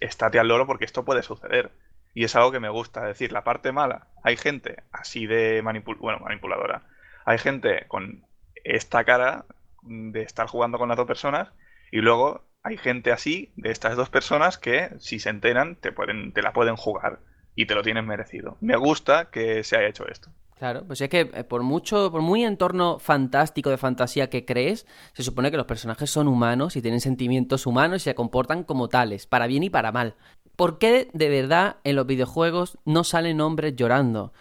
estate 0.00 0.38
al 0.38 0.48
loro 0.48 0.66
porque 0.66 0.84
esto 0.84 1.04
puede 1.04 1.22
suceder. 1.22 1.72
Y 2.14 2.24
es 2.24 2.36
algo 2.36 2.52
que 2.52 2.60
me 2.60 2.68
gusta, 2.68 3.00
es 3.02 3.06
decir, 3.18 3.32
la 3.32 3.42
parte 3.44 3.72
mala. 3.72 4.08
Hay 4.22 4.36
gente 4.36 4.82
así 4.92 5.26
de 5.26 5.62
manipul 5.62 5.96
bueno, 5.96 6.20
manipuladora. 6.20 6.82
Hay 7.24 7.38
gente 7.38 7.86
con 7.88 8.24
esta 8.64 9.04
cara 9.04 9.46
de 9.82 10.22
estar 10.22 10.46
jugando 10.46 10.78
con 10.78 10.88
las 10.88 10.96
dos 10.96 11.06
personas 11.06 11.48
y 11.90 11.98
luego 11.98 12.44
hay 12.62 12.78
gente 12.78 13.12
así 13.12 13.52
de 13.56 13.70
estas 13.70 13.96
dos 13.96 14.08
personas 14.08 14.58
que 14.58 14.90
si 14.98 15.18
se 15.18 15.30
enteran 15.30 15.76
te 15.76 15.92
pueden 15.92 16.32
te 16.32 16.42
la 16.42 16.52
pueden 16.52 16.76
jugar 16.76 17.20
y 17.54 17.66
te 17.66 17.74
lo 17.74 17.82
tienen 17.82 18.06
merecido. 18.06 18.56
Me 18.60 18.76
gusta 18.76 19.30
que 19.30 19.62
se 19.62 19.76
haya 19.76 19.88
hecho 19.88 20.08
esto. 20.08 20.30
Claro, 20.58 20.84
pues 20.86 21.00
es 21.00 21.08
que 21.08 21.30
eh, 21.34 21.44
por 21.44 21.62
mucho, 21.62 22.10
por 22.10 22.22
muy 22.22 22.44
entorno 22.44 22.98
fantástico 22.98 23.70
de 23.70 23.76
fantasía 23.76 24.30
que 24.30 24.44
crees, 24.44 24.86
se 25.12 25.22
supone 25.22 25.50
que 25.50 25.56
los 25.56 25.66
personajes 25.66 26.10
son 26.10 26.28
humanos 26.28 26.76
y 26.76 26.82
tienen 26.82 27.00
sentimientos 27.00 27.66
humanos 27.66 28.02
y 28.02 28.04
se 28.04 28.14
comportan 28.14 28.62
como 28.62 28.88
tales, 28.88 29.26
para 29.26 29.46
bien 29.46 29.64
y 29.64 29.70
para 29.70 29.92
mal. 29.92 30.14
¿Por 30.56 30.78
qué 30.78 31.08
de 31.12 31.28
verdad 31.28 31.76
en 31.82 31.96
los 31.96 32.06
videojuegos 32.06 32.78
no 32.84 33.02
salen 33.02 33.40
hombres 33.40 33.74
llorando? 33.74 34.32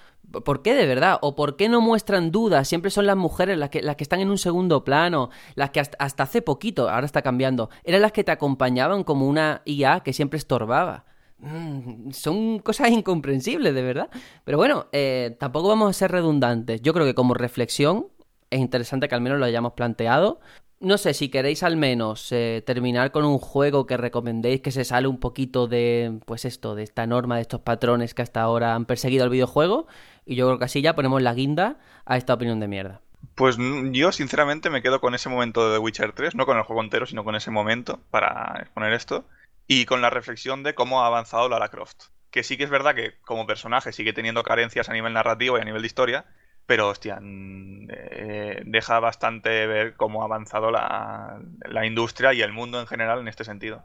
¿Por 0.42 0.62
qué 0.64 0.74
de 0.74 0.88
verdad? 0.88 1.20
¿O 1.22 1.36
por 1.36 1.56
qué 1.56 1.70
no 1.70 1.80
muestran 1.80 2.32
dudas? 2.32 2.68
Siempre 2.68 2.90
son 2.90 3.06
las 3.06 3.16
mujeres 3.16 3.58
las 3.58 3.70
que, 3.70 3.82
las 3.82 3.96
que 3.96 4.04
están 4.04 4.20
en 4.20 4.32
un 4.32 4.40
segundo 4.40 4.84
plano, 4.84 5.30
las 5.56 5.70
que 5.70 5.80
hasta, 5.80 6.24
hace 6.24 6.42
poquito, 6.42 6.90
ahora 6.90 7.06
está 7.06 7.22
cambiando, 7.22 7.70
eran 7.84 8.02
las 8.02 8.12
que 8.12 8.24
te 8.24 8.32
acompañaban 8.32 9.04
como 9.04 9.28
una 9.28 9.62
IA 9.66 10.00
que 10.00 10.12
siempre 10.12 10.38
estorbaba. 10.38 11.06
Mm, 11.38 12.12
son 12.12 12.60
cosas 12.60 12.90
incomprensibles, 12.90 13.76
de 13.76 13.82
verdad. 13.82 14.10
Pero 14.44 14.58
bueno, 14.58 14.88
eh, 14.92 15.36
tampoco 15.40 15.68
vamos 15.68 15.90
a 15.90 15.94
ser 15.94 16.12
redundantes. 16.12 16.82
Yo 16.82 16.94
creo 16.94 17.06
que 17.06 17.16
como 17.16 17.34
reflexión 17.34 18.08
es 18.50 18.60
interesante 18.60 19.08
que 19.08 19.16
al 19.16 19.22
menos 19.22 19.40
lo 19.40 19.46
hayamos 19.46 19.74
planteado. 19.74 20.40
No 20.84 20.98
sé 20.98 21.14
si 21.14 21.30
queréis 21.30 21.64
al 21.64 21.78
menos 21.78 22.30
eh, 22.34 22.62
terminar 22.66 23.14
con 23.14 23.24
un 23.24 23.38
juego 23.38 23.86
que 23.86 23.96
recomendéis 23.96 24.60
que 24.60 24.70
se 24.70 24.84
sale 24.84 25.08
un 25.08 25.18
poquito 25.18 25.68
de, 25.68 26.20
pues 26.26 26.44
esto, 26.44 26.76
de 26.76 26.84
esta 26.84 27.08
norma, 27.08 27.38
de 27.38 27.44
estos 27.44 27.62
patrones 27.62 28.14
que 28.14 28.22
hasta 28.22 28.42
ahora 28.42 28.76
han 28.76 28.84
perseguido 28.84 29.24
el 29.24 29.30
videojuego. 29.30 29.88
Y 30.26 30.36
yo 30.36 30.46
creo 30.46 30.60
que 30.60 30.66
así 30.66 30.82
ya 30.82 30.94
ponemos 30.94 31.22
la 31.22 31.34
guinda 31.34 31.78
a 32.04 32.18
esta 32.18 32.34
opinión 32.34 32.60
de 32.60 32.68
mierda. 32.68 33.00
Pues 33.34 33.56
yo 33.94 34.12
sinceramente 34.12 34.70
me 34.70 34.82
quedo 34.82 35.00
con 35.00 35.16
ese 35.16 35.30
momento 35.30 35.70
de 35.70 35.78
The 35.78 35.80
Witcher 35.82 36.12
3, 36.12 36.36
no 36.36 36.46
con 36.46 36.58
el 36.58 36.64
juego 36.64 36.84
entero, 36.84 37.06
sino 37.06 37.24
con 37.24 37.36
ese 37.36 37.50
momento 37.50 38.02
para 38.12 38.60
exponer 38.60 38.92
esto. 38.92 39.24
Y 39.68 39.86
con 39.86 40.02
la 40.02 40.10
reflexión 40.10 40.64
de 40.64 40.76
cómo 40.76 41.02
ha 41.02 41.08
avanzado 41.08 41.48
Lara 41.48 41.70
Croft. 41.70 42.10
Que 42.30 42.44
sí 42.44 42.58
que 42.58 42.66
es 42.66 42.70
verdad 42.70 42.94
que 42.94 43.14
como 43.22 43.48
personaje 43.48 43.94
sigue 43.94 44.12
teniendo 44.12 44.44
carencias 44.44 44.90
a 44.90 44.94
nivel 44.94 45.14
narrativo 45.14 45.58
y 45.58 45.62
a 45.62 45.64
nivel 45.64 45.82
de 45.82 45.88
historia, 45.88 46.26
pero 46.66 46.90
hostia, 46.90 47.20
mm, 47.22 47.88
eh, 47.92 48.62
deja 48.66 49.00
bastante 49.00 49.68
ver 49.68 49.96
cómo 49.96 50.22
ha 50.22 50.26
avanzado 50.26 50.72
la, 50.72 51.42
la 51.70 51.86
industria 51.86 52.34
y 52.34 52.42
el 52.42 52.54
mundo 52.54 52.80
en 52.80 52.88
general 52.88 53.20
en 53.20 53.28
este 53.28 53.44
sentido. 53.44 53.84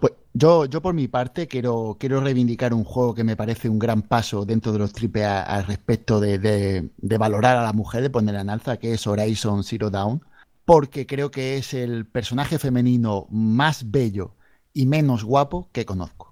Pues 0.00 0.12
yo, 0.32 0.64
yo 0.66 0.80
por 0.82 0.94
mi 0.94 1.08
parte 1.08 1.48
quiero, 1.48 1.96
quiero 1.98 2.20
reivindicar 2.20 2.72
un 2.74 2.84
juego 2.84 3.14
que 3.14 3.24
me 3.24 3.36
parece 3.36 3.68
un 3.68 3.78
gran 3.78 4.02
paso 4.02 4.44
dentro 4.44 4.72
de 4.72 4.78
los 4.78 4.92
triple 4.92 5.24
A 5.24 5.42
al 5.42 5.64
respecto 5.66 6.20
de, 6.20 6.38
de- 6.38 6.90
de 6.96 7.18
valorar 7.18 7.56
a 7.56 7.62
la 7.64 7.72
mujer, 7.72 8.02
de 8.02 8.10
ponerla 8.10 8.40
en 8.42 8.50
alza, 8.50 8.76
que 8.78 8.92
es 8.94 9.06
Horizon 9.06 9.64
Zero 9.64 9.90
Dawn, 9.90 10.22
porque 10.64 11.06
creo 11.06 11.30
que 11.30 11.56
es 11.58 11.74
el 11.74 12.06
personaje 12.06 12.58
femenino 12.58 13.26
más 13.30 13.90
bello 13.90 14.36
y 14.72 14.86
menos 14.86 15.24
guapo 15.24 15.70
que 15.72 15.84
conozco. 15.86 16.27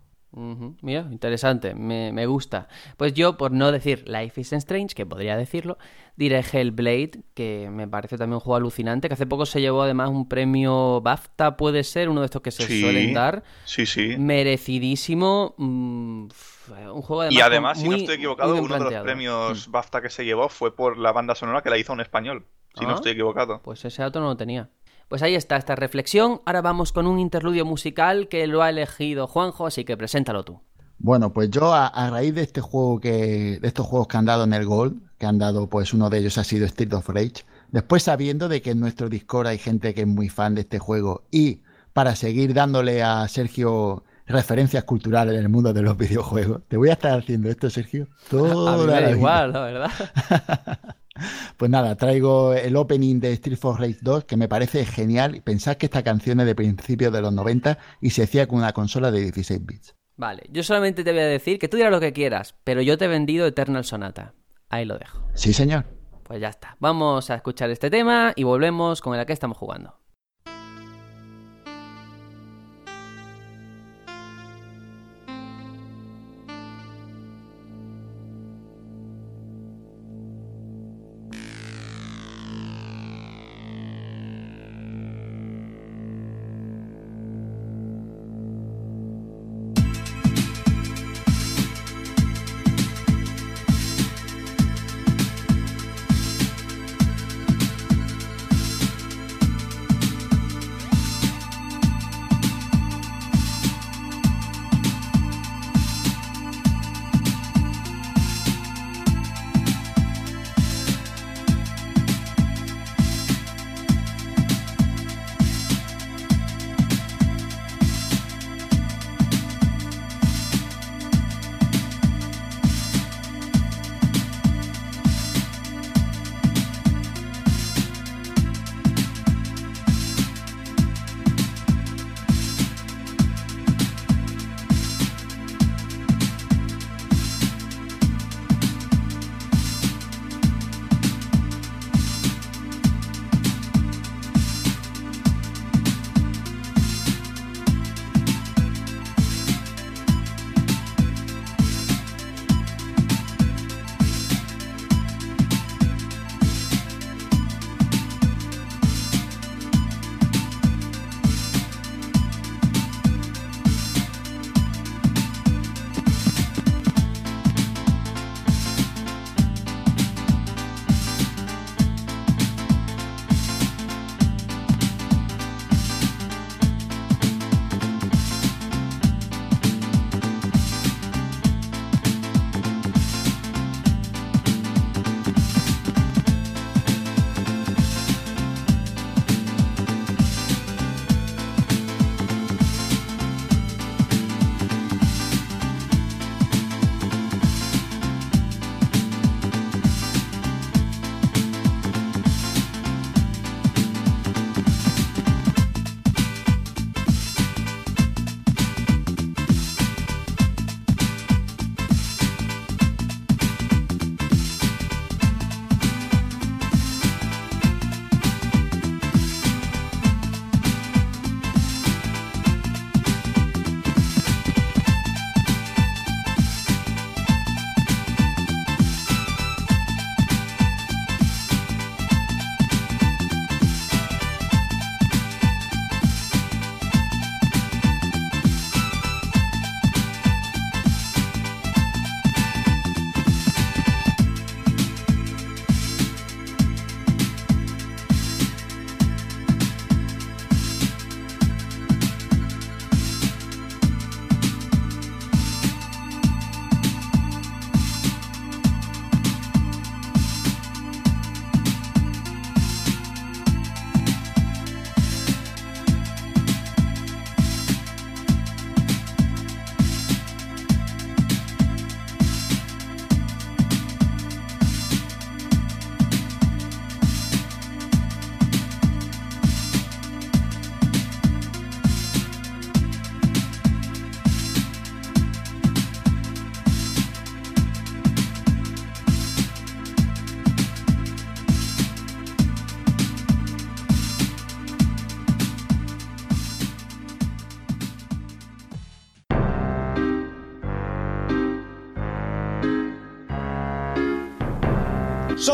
Mira, 0.82 1.08
interesante, 1.10 1.74
me, 1.74 2.12
me 2.12 2.26
gusta. 2.26 2.68
Pues 2.98 3.14
yo, 3.14 3.38
por 3.38 3.52
no 3.52 3.72
decir 3.72 4.06
Life 4.06 4.38
is 4.40 4.52
Strange, 4.52 4.94
que 4.94 5.06
podría 5.06 5.34
decirlo, 5.34 5.78
diré 6.14 6.40
Hellblade, 6.52 7.22
que 7.32 7.70
me 7.70 7.88
parece 7.88 8.18
también 8.18 8.34
un 8.34 8.40
juego 8.40 8.56
alucinante, 8.56 9.08
que 9.08 9.14
hace 9.14 9.26
poco 9.26 9.46
se 9.46 9.62
llevó 9.62 9.82
además 9.82 10.10
un 10.10 10.28
premio 10.28 11.00
BAFTA, 11.00 11.56
puede 11.56 11.84
ser, 11.84 12.10
uno 12.10 12.20
de 12.20 12.26
estos 12.26 12.42
que 12.42 12.50
se 12.50 12.64
Sí. 12.66 12.82
suelen 12.82 13.14
dar. 13.14 13.44
Sí, 13.64 13.86
sí. 13.86 14.16
Merecidísimo. 14.18 15.54
mm, 15.56 16.28
un 16.92 17.02
juego 17.02 17.20
además 17.22 17.38
Y 17.38 17.40
además, 17.40 17.80
si 17.80 17.88
no 17.88 17.96
estoy 17.96 18.16
equivocado, 18.16 18.56
uno 18.56 18.74
de 18.74 18.90
los 18.90 19.02
premios 19.02 19.68
Mm, 19.68 19.70
BAFTA 19.70 20.02
que 20.02 20.10
se 20.10 20.24
llevó 20.24 20.48
fue 20.50 20.74
por 20.76 20.98
la 20.98 21.12
banda 21.12 21.34
sonora 21.34 21.62
que 21.62 21.70
la 21.70 21.78
hizo 21.78 21.92
un 21.92 22.00
español. 22.00 22.44
Si 22.74 22.84
Ah. 22.84 22.88
no 22.88 22.94
estoy 22.96 23.12
equivocado. 23.12 23.60
Pues 23.62 23.84
ese 23.86 24.02
dato 24.02 24.20
no 24.20 24.26
lo 24.26 24.36
tenía. 24.36 24.68
Pues 25.08 25.22
ahí 25.22 25.34
está 25.34 25.56
esta 25.56 25.76
reflexión. 25.76 26.40
Ahora 26.46 26.62
vamos 26.62 26.92
con 26.92 27.06
un 27.06 27.18
interludio 27.18 27.64
musical 27.64 28.28
que 28.28 28.46
lo 28.46 28.62
ha 28.62 28.70
elegido 28.70 29.26
Juanjo, 29.26 29.66
así 29.66 29.84
que 29.84 29.96
preséntalo 29.96 30.44
tú. 30.44 30.60
Bueno, 30.98 31.32
pues 31.32 31.50
yo 31.50 31.74
a, 31.74 31.86
a 31.86 32.10
raíz 32.10 32.34
de 32.34 32.42
este 32.42 32.60
juego 32.60 33.00
que, 33.00 33.58
de 33.60 33.68
estos 33.68 33.86
juegos 33.86 34.08
que 34.08 34.16
han 34.16 34.24
dado 34.24 34.44
en 34.44 34.52
el 34.52 34.64
Gold, 34.64 35.00
que 35.18 35.26
han 35.26 35.38
dado, 35.38 35.68
pues 35.68 35.92
uno 35.92 36.10
de 36.10 36.18
ellos 36.18 36.38
ha 36.38 36.44
sido 36.44 36.66
Street 36.66 36.92
of 36.94 37.08
Rage, 37.08 37.44
después 37.70 38.02
sabiendo 38.02 38.48
de 38.48 38.62
que 38.62 38.70
en 38.70 38.80
nuestro 38.80 39.08
Discord 39.08 39.46
hay 39.48 39.58
gente 39.58 39.94
que 39.94 40.02
es 40.02 40.06
muy 40.06 40.28
fan 40.28 40.54
de 40.54 40.62
este 40.62 40.78
juego 40.78 41.24
y 41.30 41.60
para 41.92 42.16
seguir 42.16 42.54
dándole 42.54 43.02
a 43.02 43.28
Sergio 43.28 44.04
referencias 44.26 44.84
culturales 44.84 45.34
en 45.34 45.42
el 45.42 45.48
mundo 45.48 45.72
de 45.72 45.82
los 45.82 45.96
videojuegos, 45.98 46.62
te 46.66 46.76
voy 46.76 46.88
a 46.88 46.94
estar 46.94 47.18
haciendo 47.18 47.50
esto, 47.50 47.70
Sergio, 47.70 48.08
toda 48.30 48.72
A 48.74 48.76
mí 48.78 48.86
me 48.86 48.92
da 48.92 49.10
igual, 49.10 49.52
la 49.52 49.60
verdad. 49.60 49.90
Pues 51.56 51.70
nada, 51.70 51.96
traigo 51.96 52.52
el 52.52 52.76
opening 52.76 53.20
de 53.20 53.32
Street 53.32 53.58
for 53.58 53.80
Rage 53.80 53.98
2 54.00 54.24
que 54.24 54.36
me 54.36 54.48
parece 54.48 54.84
genial. 54.84 55.42
Pensad 55.42 55.76
que 55.76 55.86
esta 55.86 56.02
canción 56.02 56.40
es 56.40 56.46
de 56.46 56.54
principios 56.54 57.12
de 57.12 57.20
los 57.20 57.32
90 57.32 57.78
y 58.00 58.10
se 58.10 58.22
hacía 58.22 58.46
con 58.46 58.58
una 58.58 58.72
consola 58.72 59.10
de 59.10 59.20
16 59.22 59.64
bits. 59.64 59.94
Vale, 60.16 60.44
yo 60.50 60.62
solamente 60.62 61.04
te 61.04 61.12
voy 61.12 61.20
a 61.20 61.26
decir 61.26 61.58
que 61.58 61.68
tú 61.68 61.76
dirás 61.76 61.92
lo 61.92 62.00
que 62.00 62.12
quieras, 62.12 62.54
pero 62.64 62.80
yo 62.80 62.96
te 62.96 63.04
he 63.04 63.08
vendido 63.08 63.46
Eternal 63.46 63.84
Sonata. 63.84 64.34
Ahí 64.68 64.84
lo 64.84 64.98
dejo. 64.98 65.20
Sí, 65.34 65.52
señor. 65.52 65.84
Pues 66.22 66.40
ya 66.40 66.48
está. 66.48 66.76
Vamos 66.80 67.30
a 67.30 67.36
escuchar 67.36 67.70
este 67.70 67.90
tema 67.90 68.32
y 68.34 68.42
volvemos 68.42 69.00
con 69.00 69.18
el 69.18 69.26
que 69.26 69.32
estamos 69.32 69.56
jugando. 69.56 70.00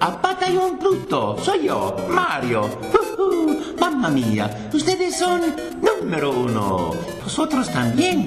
a 0.00 0.10
Batallón 0.10 0.78
Pluto, 0.78 1.36
soy 1.42 1.66
yo, 1.66 1.94
Mario. 2.08 2.62
Ujú, 2.64 3.76
Mamma 3.78 4.08
mía, 4.08 4.68
ustedes 4.72 5.18
son 5.18 5.42
número 5.82 6.30
uno. 6.30 6.92
Vosotros 7.22 7.70
también. 7.70 8.26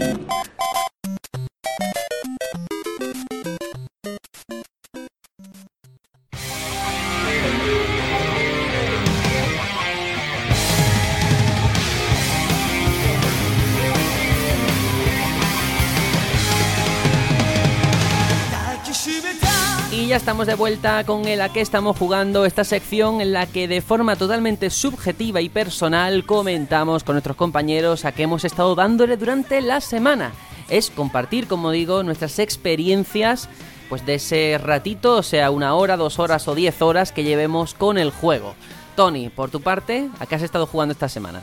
De 20.45 20.55
vuelta 20.55 21.03
con 21.05 21.25
el 21.25 21.41
a 21.41 21.49
qué 21.49 21.61
estamos 21.61 21.97
jugando, 21.97 22.45
esta 22.45 22.63
sección 22.63 23.21
en 23.21 23.31
la 23.31 23.45
que 23.45 23.67
de 23.67 23.81
forma 23.81 24.15
totalmente 24.15 24.69
subjetiva 24.69 25.41
y 25.41 25.49
personal 25.49 26.25
comentamos 26.25 27.03
con 27.03 27.15
nuestros 27.15 27.37
compañeros 27.37 28.03
a 28.03 28.11
qué 28.11 28.23
hemos 28.23 28.43
estado 28.43 28.75
dándole 28.75 29.15
durante 29.15 29.61
la 29.61 29.79
semana. 29.79 30.31
Es 30.69 30.89
compartir, 30.89 31.47
como 31.47 31.71
digo, 31.71 32.03
nuestras 32.03 32.39
experiencias 32.39 33.47
pues 33.89 34.05
de 34.05 34.15
ese 34.15 34.59
ratito, 34.61 35.17
o 35.17 35.23
sea, 35.23 35.51
una 35.51 35.75
hora, 35.75 35.97
dos 35.97 36.19
horas 36.19 36.47
o 36.47 36.55
diez 36.55 36.81
horas 36.81 37.11
que 37.11 37.23
llevemos 37.23 37.73
con 37.73 37.97
el 37.97 38.11
juego. 38.11 38.55
Tony, 38.95 39.29
por 39.29 39.49
tu 39.49 39.61
parte, 39.61 40.09
¿a 40.19 40.25
qué 40.25 40.35
has 40.35 40.41
estado 40.41 40.65
jugando 40.65 40.91
esta 40.91 41.09
semana? 41.09 41.41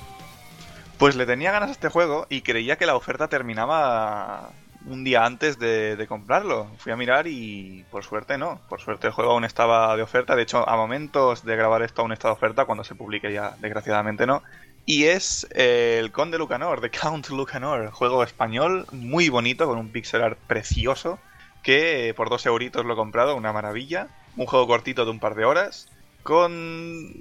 Pues 0.99 1.17
le 1.17 1.27
tenía 1.27 1.53
ganas 1.53 1.71
a 1.71 1.73
este 1.73 1.89
juego 1.89 2.27
y 2.29 2.43
creía 2.43 2.77
que 2.77 2.87
la 2.87 2.97
oferta 2.97 3.29
terminaba 3.29 4.51
un 4.91 5.05
día 5.05 5.25
antes 5.25 5.59
de, 5.59 6.05
comprarlo. 6.09 6.69
Fui 6.79 6.93
a 6.93 6.97
mirar 6.97 7.27
y 7.27 7.85
por 7.91 8.05
suerte 8.05 8.37
no. 8.37 8.61
Por 8.69 8.81
suerte 8.81 9.07
el 9.07 9.13
juego 9.13 9.33
aún 9.33 9.45
estaba 9.45 9.97
de 9.97 10.03
oferta. 10.03 10.35
De 10.37 10.43
hecho, 10.43 10.69
a 10.69 10.77
momentos 10.77 11.45
de 11.45 11.57
grabar 11.57 11.83
esto 11.83 12.03
aún 12.03 12.13
está 12.13 12.29
de 12.29 12.35
oferta. 12.35 12.65
Cuando 12.65 12.85
se 12.85 12.95
publique 12.95 13.33
ya, 13.33 13.57
desgraciadamente 13.61 14.27
no. 14.27 14.43
Y 14.87 15.05
es 15.05 15.47
eh, 15.55 15.99
el 16.01 16.11
Conde 16.11 16.39
Lucanor, 16.39 16.81
The 16.81 16.91
Count 16.91 17.29
Lucanor. 17.29 17.91
Juego 17.93 18.25
español 18.25 18.87
muy 18.93 19.29
bonito, 19.29 19.67
con 19.67 19.79
un 19.79 19.91
pixel 19.91 20.23
art 20.23 20.39
precioso. 20.47 21.19
Que 21.63 22.09
eh, 22.09 22.15
por 22.15 22.29
dos 22.29 22.45
euritos 22.47 22.85
lo 22.85 22.95
he 22.95 22.97
comprado, 22.97 23.37
una 23.37 23.53
maravilla. 23.53 24.09
Un 24.37 24.47
juego 24.47 24.67
cortito 24.67 25.05
de 25.05 25.11
un 25.13 25.21
par 25.21 25.35
de 25.35 25.45
horas. 25.45 25.89
Con... 26.23 27.13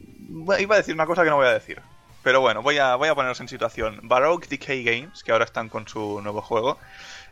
Iba 0.59 0.75
a 0.75 0.77
decir 0.77 0.93
una 0.93 1.05
cosa 1.05 1.23
que 1.23 1.29
no 1.29 1.37
voy 1.37 1.47
a 1.47 1.53
decir. 1.53 1.81
Pero 2.23 2.41
bueno, 2.41 2.61
voy 2.61 2.77
a, 2.77 2.95
voy 2.95 3.07
a 3.07 3.15
poneros 3.15 3.39
en 3.39 3.47
situación. 3.47 3.99
Baroque 4.03 4.47
Decay 4.49 4.83
Games, 4.83 5.23
que 5.23 5.31
ahora 5.31 5.45
están 5.45 5.69
con 5.69 5.87
su 5.87 6.19
nuevo 6.21 6.41
juego, 6.41 6.77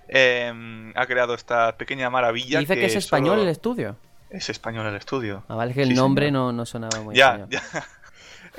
eh, 0.10 0.92
ha 0.96 1.06
creado 1.06 1.34
esta 1.34 1.78
pequeña 1.78 2.10
maravilla. 2.10 2.60
Dice 2.60 2.76
que, 2.76 2.86
es 2.86 2.96
español 2.96 3.32
solo- 3.32 3.42
el 3.44 3.48
estudio. 3.50 3.96
Es 4.30 4.50
español 4.50 4.86
el 4.88 4.96
estudio. 4.96 5.44
Ah, 5.48 5.56
vale, 5.56 5.72
es 5.72 5.76
que 5.76 5.84
el 5.84 5.90
Sí, 5.90 5.96
nombre 5.96 6.32
no, 6.32 6.52
no 6.52 6.66
sonaba 6.66 7.00
muy 7.02 7.16
Ya, 7.16 7.28
español. 7.36 7.50
ya. 7.50 7.62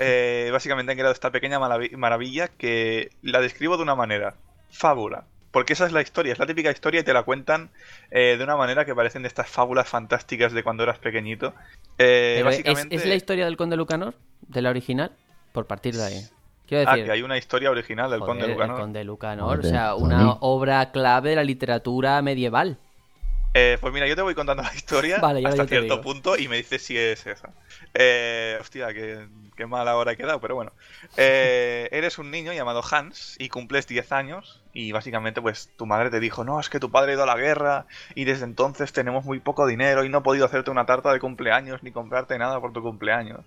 Eh, 0.00 0.50
básicamente 0.52 0.92
han 0.92 0.96
creado 0.98 1.12
esta 1.12 1.32
pequeña 1.32 1.58
maravi- 1.58 1.96
maravilla 1.96 2.46
que 2.46 3.10
la 3.22 3.40
describo 3.40 3.76
de 3.76 3.82
una 3.82 3.96
manera. 3.96 4.34
Fábula. 4.70 5.24
Porque 5.50 5.72
esa 5.72 5.86
es 5.86 5.92
la 5.92 6.02
historia, 6.02 6.32
es 6.34 6.38
la 6.38 6.46
típica 6.46 6.70
historia 6.70 7.00
y 7.00 7.02
te 7.02 7.12
la 7.12 7.24
cuentan 7.24 7.70
eh, 8.12 8.36
de 8.38 8.44
una 8.44 8.54
manera 8.56 8.84
que 8.84 8.94
parecen 8.94 9.22
de 9.22 9.28
estas 9.28 9.48
fábulas 9.48 9.88
fantásticas 9.88 10.52
de 10.52 10.62
cuando 10.62 10.84
eras 10.84 10.98
pequeñito. 10.98 11.52
Eh, 11.98 12.34
Pero 12.36 12.50
¿es- 12.50 12.58
básicamente... 12.58 12.94
¿es, 12.94 13.06
la 13.06 13.14
historia 13.16 13.44
del 13.46 13.56
Conde 13.56 13.76
Lucanor? 13.76 14.14
¿De 14.42 14.62
la 14.62 14.70
original? 14.70 15.10
Por 15.52 15.66
partir 15.66 15.96
de 15.96 16.04
ahí. 16.04 16.20
Quiero 16.68 16.90
Ah, 16.90 16.96
que 16.96 17.10
hay 17.10 17.22
una 17.22 17.38
historia 17.38 17.70
original 17.70 18.10
del 18.10 18.20
joder, 18.20 18.30
Conde 18.32 18.44
el 18.44 18.52
Lucanor. 18.52 18.80
Conde 18.80 19.04
Lucanor, 19.04 19.60
o 19.60 19.62
sea, 19.62 19.94
una 19.94 20.32
obra 20.40 20.90
clave 20.92 21.30
de 21.30 21.36
la 21.36 21.44
literatura 21.44 22.20
medieval. 22.20 22.78
Eh, 23.54 23.78
pues 23.80 23.94
mira, 23.94 24.06
yo 24.06 24.14
te 24.14 24.20
voy 24.20 24.34
contando 24.34 24.62
la 24.62 24.74
historia 24.74 25.18
Vale, 25.22 25.40
hasta 25.44 25.66
cierto 25.66 25.94
digo. 25.94 26.00
punto 26.02 26.36
y 26.36 26.46
me 26.48 26.56
dices 26.58 26.82
si 26.82 26.98
es 26.98 27.26
esa. 27.26 27.48
Eh, 27.94 28.58
hostia, 28.60 28.92
qué, 28.92 29.26
qué 29.56 29.66
mala 29.66 29.96
hora 29.96 30.12
he 30.12 30.16
quedado, 30.18 30.38
pero 30.40 30.54
bueno. 30.54 30.72
Eh, 31.16 31.88
eres 31.90 32.18
un 32.18 32.30
niño 32.30 32.52
llamado 32.52 32.82
Hans 32.88 33.36
y 33.38 33.48
cumples 33.48 33.86
10 33.86 34.12
años 34.12 34.62
y 34.74 34.92
básicamente 34.92 35.40
pues 35.40 35.70
tu 35.76 35.86
madre 35.86 36.10
te 36.10 36.20
dijo, 36.20 36.44
no, 36.44 36.60
es 36.60 36.68
que 36.68 36.78
tu 36.78 36.90
padre 36.90 37.12
ha 37.12 37.14
ido 37.14 37.22
a 37.22 37.26
la 37.26 37.36
guerra 37.36 37.86
y 38.14 38.24
desde 38.24 38.44
entonces 38.44 38.92
tenemos 38.92 39.24
muy 39.24 39.40
poco 39.40 39.66
dinero 39.66 40.04
y 40.04 40.10
no 40.10 40.18
he 40.18 40.22
podido 40.22 40.44
hacerte 40.44 40.70
una 40.70 40.84
tarta 40.84 41.10
de 41.12 41.18
cumpleaños 41.18 41.82
ni 41.82 41.90
comprarte 41.90 42.38
nada 42.38 42.60
por 42.60 42.74
tu 42.74 42.82
cumpleaños. 42.82 43.40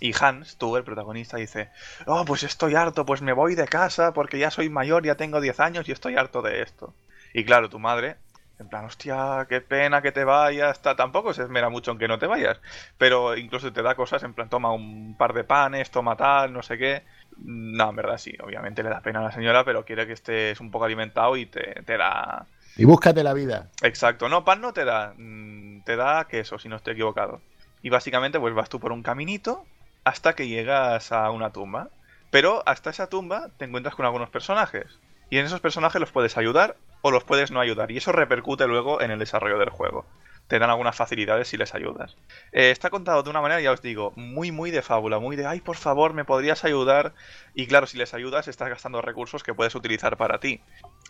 Y 0.00 0.12
Hans, 0.20 0.58
tú, 0.58 0.76
el 0.76 0.84
protagonista, 0.84 1.38
dice, 1.38 1.70
oh, 2.06 2.24
pues 2.26 2.42
estoy 2.42 2.74
harto, 2.74 3.06
pues 3.06 3.22
me 3.22 3.32
voy 3.32 3.54
de 3.54 3.66
casa 3.66 4.12
porque 4.12 4.38
ya 4.38 4.50
soy 4.50 4.68
mayor, 4.68 5.04
ya 5.04 5.14
tengo 5.16 5.40
10 5.40 5.58
años 5.58 5.88
y 5.88 5.92
estoy 5.92 6.16
harto 6.16 6.42
de 6.42 6.60
esto. 6.62 6.94
Y 7.32 7.44
claro, 7.44 7.70
tu 7.70 7.78
madre, 7.78 8.16
en 8.58 8.68
plan, 8.68 8.84
hostia, 8.84 9.46
qué 9.48 9.60
pena 9.62 10.02
que 10.02 10.12
te 10.12 10.24
vayas, 10.24 10.82
ta- 10.82 10.96
tampoco 10.96 11.32
se 11.32 11.42
esmera 11.42 11.70
mucho 11.70 11.92
en 11.92 11.98
que 11.98 12.08
no 12.08 12.18
te 12.18 12.26
vayas, 12.26 12.60
pero 12.98 13.36
incluso 13.36 13.72
te 13.72 13.82
da 13.82 13.94
cosas 13.94 14.22
en 14.22 14.34
plan, 14.34 14.50
toma 14.50 14.70
un 14.72 15.16
par 15.16 15.32
de 15.32 15.44
panes, 15.44 15.90
toma 15.90 16.16
tal, 16.16 16.52
no 16.52 16.62
sé 16.62 16.76
qué. 16.76 17.02
No, 17.38 17.90
en 17.90 17.96
verdad 17.96 18.18
sí, 18.18 18.34
obviamente 18.42 18.82
le 18.82 18.90
da 18.90 19.00
pena 19.00 19.20
a 19.20 19.24
la 19.24 19.32
señora, 19.32 19.64
pero 19.64 19.84
quiere 19.84 20.06
que 20.06 20.12
estés 20.12 20.60
un 20.60 20.70
poco 20.70 20.84
alimentado 20.84 21.36
y 21.36 21.46
te, 21.46 21.82
te 21.84 21.96
da... 21.96 22.46
Y 22.76 22.84
búscate 22.84 23.22
la 23.22 23.32
vida. 23.32 23.68
Exacto, 23.82 24.28
no, 24.28 24.44
pan 24.44 24.60
no 24.60 24.72
te 24.72 24.84
da, 24.84 25.14
mm, 25.16 25.82
te 25.84 25.96
da 25.96 26.26
queso, 26.28 26.58
si 26.58 26.68
no 26.68 26.76
estoy 26.76 26.92
equivocado. 26.94 27.40
Y 27.82 27.90
básicamente 27.90 28.40
pues 28.40 28.54
vas 28.54 28.68
tú 28.68 28.80
por 28.80 28.92
un 28.92 29.02
caminito 29.02 29.64
hasta 30.06 30.36
que 30.36 30.46
llegas 30.46 31.10
a 31.10 31.28
una 31.32 31.50
tumba. 31.50 31.90
Pero 32.30 32.62
hasta 32.64 32.90
esa 32.90 33.08
tumba 33.08 33.50
te 33.58 33.64
encuentras 33.64 33.96
con 33.96 34.06
algunos 34.06 34.30
personajes. 34.30 35.00
Y 35.30 35.38
en 35.38 35.46
esos 35.46 35.60
personajes 35.60 36.00
los 36.00 36.12
puedes 36.12 36.36
ayudar 36.36 36.76
o 37.02 37.10
los 37.10 37.24
puedes 37.24 37.50
no 37.50 37.60
ayudar. 37.60 37.90
Y 37.90 37.96
eso 37.96 38.12
repercute 38.12 38.68
luego 38.68 39.00
en 39.00 39.10
el 39.10 39.18
desarrollo 39.18 39.58
del 39.58 39.70
juego. 39.70 40.06
Te 40.46 40.60
dan 40.60 40.70
algunas 40.70 40.94
facilidades 40.94 41.48
si 41.48 41.56
les 41.56 41.74
ayudas. 41.74 42.16
Eh, 42.52 42.70
está 42.70 42.88
contado 42.88 43.24
de 43.24 43.30
una 43.30 43.40
manera, 43.40 43.60
ya 43.60 43.72
os 43.72 43.82
digo, 43.82 44.12
muy, 44.14 44.52
muy 44.52 44.70
de 44.70 44.80
fábula, 44.80 45.18
muy 45.18 45.34
de, 45.34 45.44
ay, 45.44 45.60
por 45.60 45.76
favor, 45.76 46.14
me 46.14 46.24
podrías 46.24 46.64
ayudar. 46.64 47.12
Y 47.52 47.66
claro, 47.66 47.88
si 47.88 47.98
les 47.98 48.14
ayudas, 48.14 48.46
estás 48.46 48.68
gastando 48.68 49.02
recursos 49.02 49.42
que 49.42 49.54
puedes 49.54 49.74
utilizar 49.74 50.16
para 50.16 50.38
ti. 50.38 50.60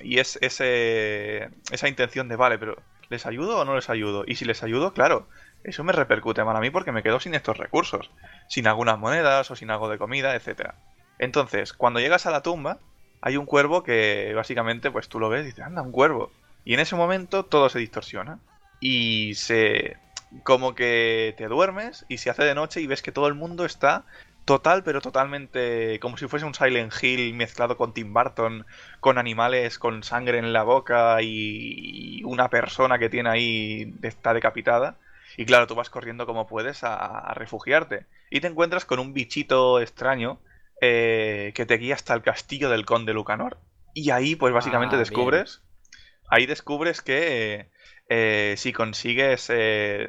Y 0.01 0.21
es 0.21 0.39
ese, 0.41 1.51
esa 1.71 1.89
intención 1.89 2.29
de, 2.29 2.37
vale, 2.37 2.59
pero 2.59 2.79
¿les 3.11 3.27
ayudo 3.27 3.59
o 3.59 3.65
no 3.67 3.77
les 3.77 3.91
ayudo? 3.91 4.25
Y 4.27 4.37
si 4.37 4.47
les 4.47 4.63
ayudo, 4.63 4.95
claro, 4.95 5.29
eso 5.67 5.83
me 5.83 5.93
repercute 5.93 6.45
mal 6.45 6.57
a 6.57 6.61
mí 6.61 6.71
porque 6.71 6.93
me 6.93 7.03
quedo 7.03 7.19
sin 7.19 7.35
estos 7.35 7.59
recursos. 7.59 8.11
Sin 8.49 8.69
algunas 8.69 8.99
monedas 8.99 9.51
o 9.51 9.57
sin 9.57 9.71
algo 9.71 9.89
de 9.89 9.99
comida, 9.99 10.35
etcétera. 10.35 10.77
Entonces, 11.19 11.73
cuando 11.73 12.01
llegas 12.01 12.27
a 12.27 12.31
la 12.31 12.43
tumba, 12.43 12.79
hay 13.21 13.37
un 13.37 13.47
cuervo 13.47 13.83
que 13.83 14.33
básicamente, 14.35 14.91
pues 14.91 15.09
tú 15.09 15.19
lo 15.19 15.29
ves 15.29 15.43
y 15.43 15.47
dices, 15.47 15.65
anda, 15.65 15.83
un 15.83 15.91
cuervo. 15.91 16.31
Y 16.65 16.75
en 16.75 16.81
ese 16.81 16.95
momento 16.95 17.45
todo 17.45 17.69
se 17.69 17.81
distorsiona. 17.81 18.39
Y 18.81 19.35
se... 19.35 19.97
como 20.45 20.75
que 20.77 21.35
te 21.37 21.49
duermes 21.49 22.07
y 22.09 22.19
se 22.19 22.31
hace 22.31 22.45
de 22.45 22.55
noche 22.55 22.81
y 22.81 22.87
ves 22.87 23.03
que 23.03 23.13
todo 23.13 23.27
el 23.27 23.35
mundo 23.35 23.65
está 23.65 24.05
total, 24.45 24.85
pero 24.85 25.01
totalmente 25.01 25.99
como 26.01 26.17
si 26.17 26.29
fuese 26.29 26.47
un 26.47 26.55
Silent 26.55 26.93
Hill 27.03 27.35
mezclado 27.35 27.77
con 27.77 27.93
Tim 27.93 28.15
Burton, 28.15 28.65
con 29.01 29.19
animales 29.19 29.79
con 29.81 30.05
sangre 30.05 30.39
en 30.39 30.53
la 30.53 30.63
boca 30.63 31.21
y 31.23 32.23
una 32.25 32.49
persona 32.49 32.99
que 32.99 33.09
tiene 33.09 33.31
ahí 33.31 33.95
está 34.03 34.33
decapitada. 34.35 34.97
Y 35.37 35.45
claro, 35.47 35.67
tú 35.67 35.75
vas 35.75 35.91
corriendo 35.91 36.27
como 36.27 36.47
puedes 36.47 36.83
a, 36.85 36.95
a 36.97 37.35
refugiarte. 37.35 38.07
Y 38.31 38.41
te 38.41 38.47
encuentras 38.49 38.85
con 38.85 38.99
un 38.99 39.13
bichito 39.13 39.81
extraño 39.81 40.41
eh, 40.81 41.53
que 41.55 41.67
te 41.67 41.77
guía 41.79 41.95
hasta 41.95 42.15
el 42.15 42.23
castillo 42.23 42.71
del 42.71 42.85
conde 42.87 43.13
Lucanor. 43.13 43.59
Y 43.95 44.11
ahí, 44.11 44.37
pues 44.37 44.53
básicamente 44.53 44.97
Ah, 44.97 44.99
descubres. 44.99 45.63
ahí 46.29 46.47
descubres 46.47 47.01
que 47.03 47.71
eh, 48.09 48.55
si 48.57 48.73
consigues 48.73 49.49
eh, 49.51 50.09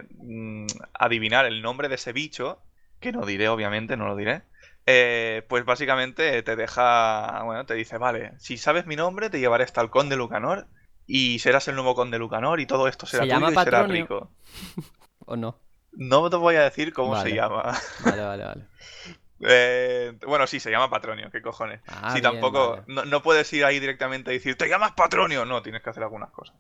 adivinar 0.94 1.46
el 1.46 1.62
nombre 1.62 1.90
de 1.90 1.96
ese 1.96 2.14
bicho, 2.14 2.62
que 3.00 3.12
no 3.12 3.26
diré, 3.26 3.50
obviamente, 3.50 3.98
no 3.98 4.08
lo 4.08 4.16
diré, 4.16 4.42
eh, 4.86 5.44
pues 5.50 5.66
básicamente 5.66 6.42
te 6.44 6.56
deja, 6.56 7.44
bueno, 7.44 7.66
te 7.66 7.74
dice, 7.76 7.98
vale, 7.98 8.32
si 8.40 8.58
sabes 8.58 8.86
mi 8.86 8.96
nombre, 8.96 9.30
te 9.30 9.40
llevaré 9.40 9.64
hasta 9.64 9.82
el 9.82 9.90
conde 9.90 10.16
Lucanor 10.16 10.68
y 11.06 11.40
serás 11.40 11.68
el 11.68 11.76
nuevo 11.76 11.96
conde 11.96 12.18
Lucanor 12.20 12.60
y 12.60 12.66
todo 12.66 12.88
esto 12.88 13.06
será 13.06 13.24
¿Se 13.24 13.30
tuyo 13.30 13.52
y 13.52 13.64
será 13.64 13.84
rico. 13.88 14.32
¿O 15.28 15.36
no? 15.36 15.60
No 15.92 16.30
te 16.30 16.38
voy 16.38 16.56
a 16.56 16.64
decir 16.64 16.94
cómo 16.94 17.12
Vale. 17.12 17.30
se 17.30 17.36
llama. 17.36 17.78
Vale, 18.04 18.22
vale, 18.24 18.44
vale. 18.44 18.66
Eh, 19.40 20.18
bueno, 20.26 20.48
sí, 20.48 20.60
se 20.60 20.72
llama 20.72 20.90
Patronio, 20.90 21.30
qué 21.30 21.44
cojones. 21.44 21.82
Ah, 21.86 22.10
si 22.10 22.22
bien, 22.22 22.32
tampoco, 22.32 22.72
vale. 22.72 22.84
no, 22.88 23.06
no 23.06 23.22
puedes 23.22 23.54
ir 23.54 23.66
ahí 23.66 23.80
directamente 23.80 24.32
y 24.32 24.40
decir, 24.40 24.58
te 24.58 24.68
llamas 24.68 24.94
Patronio. 24.94 25.46
No, 25.46 25.62
tienes 25.62 25.84
que 25.84 25.92
hacer 25.92 26.02
algunas 26.02 26.32
cosas. 26.32 26.56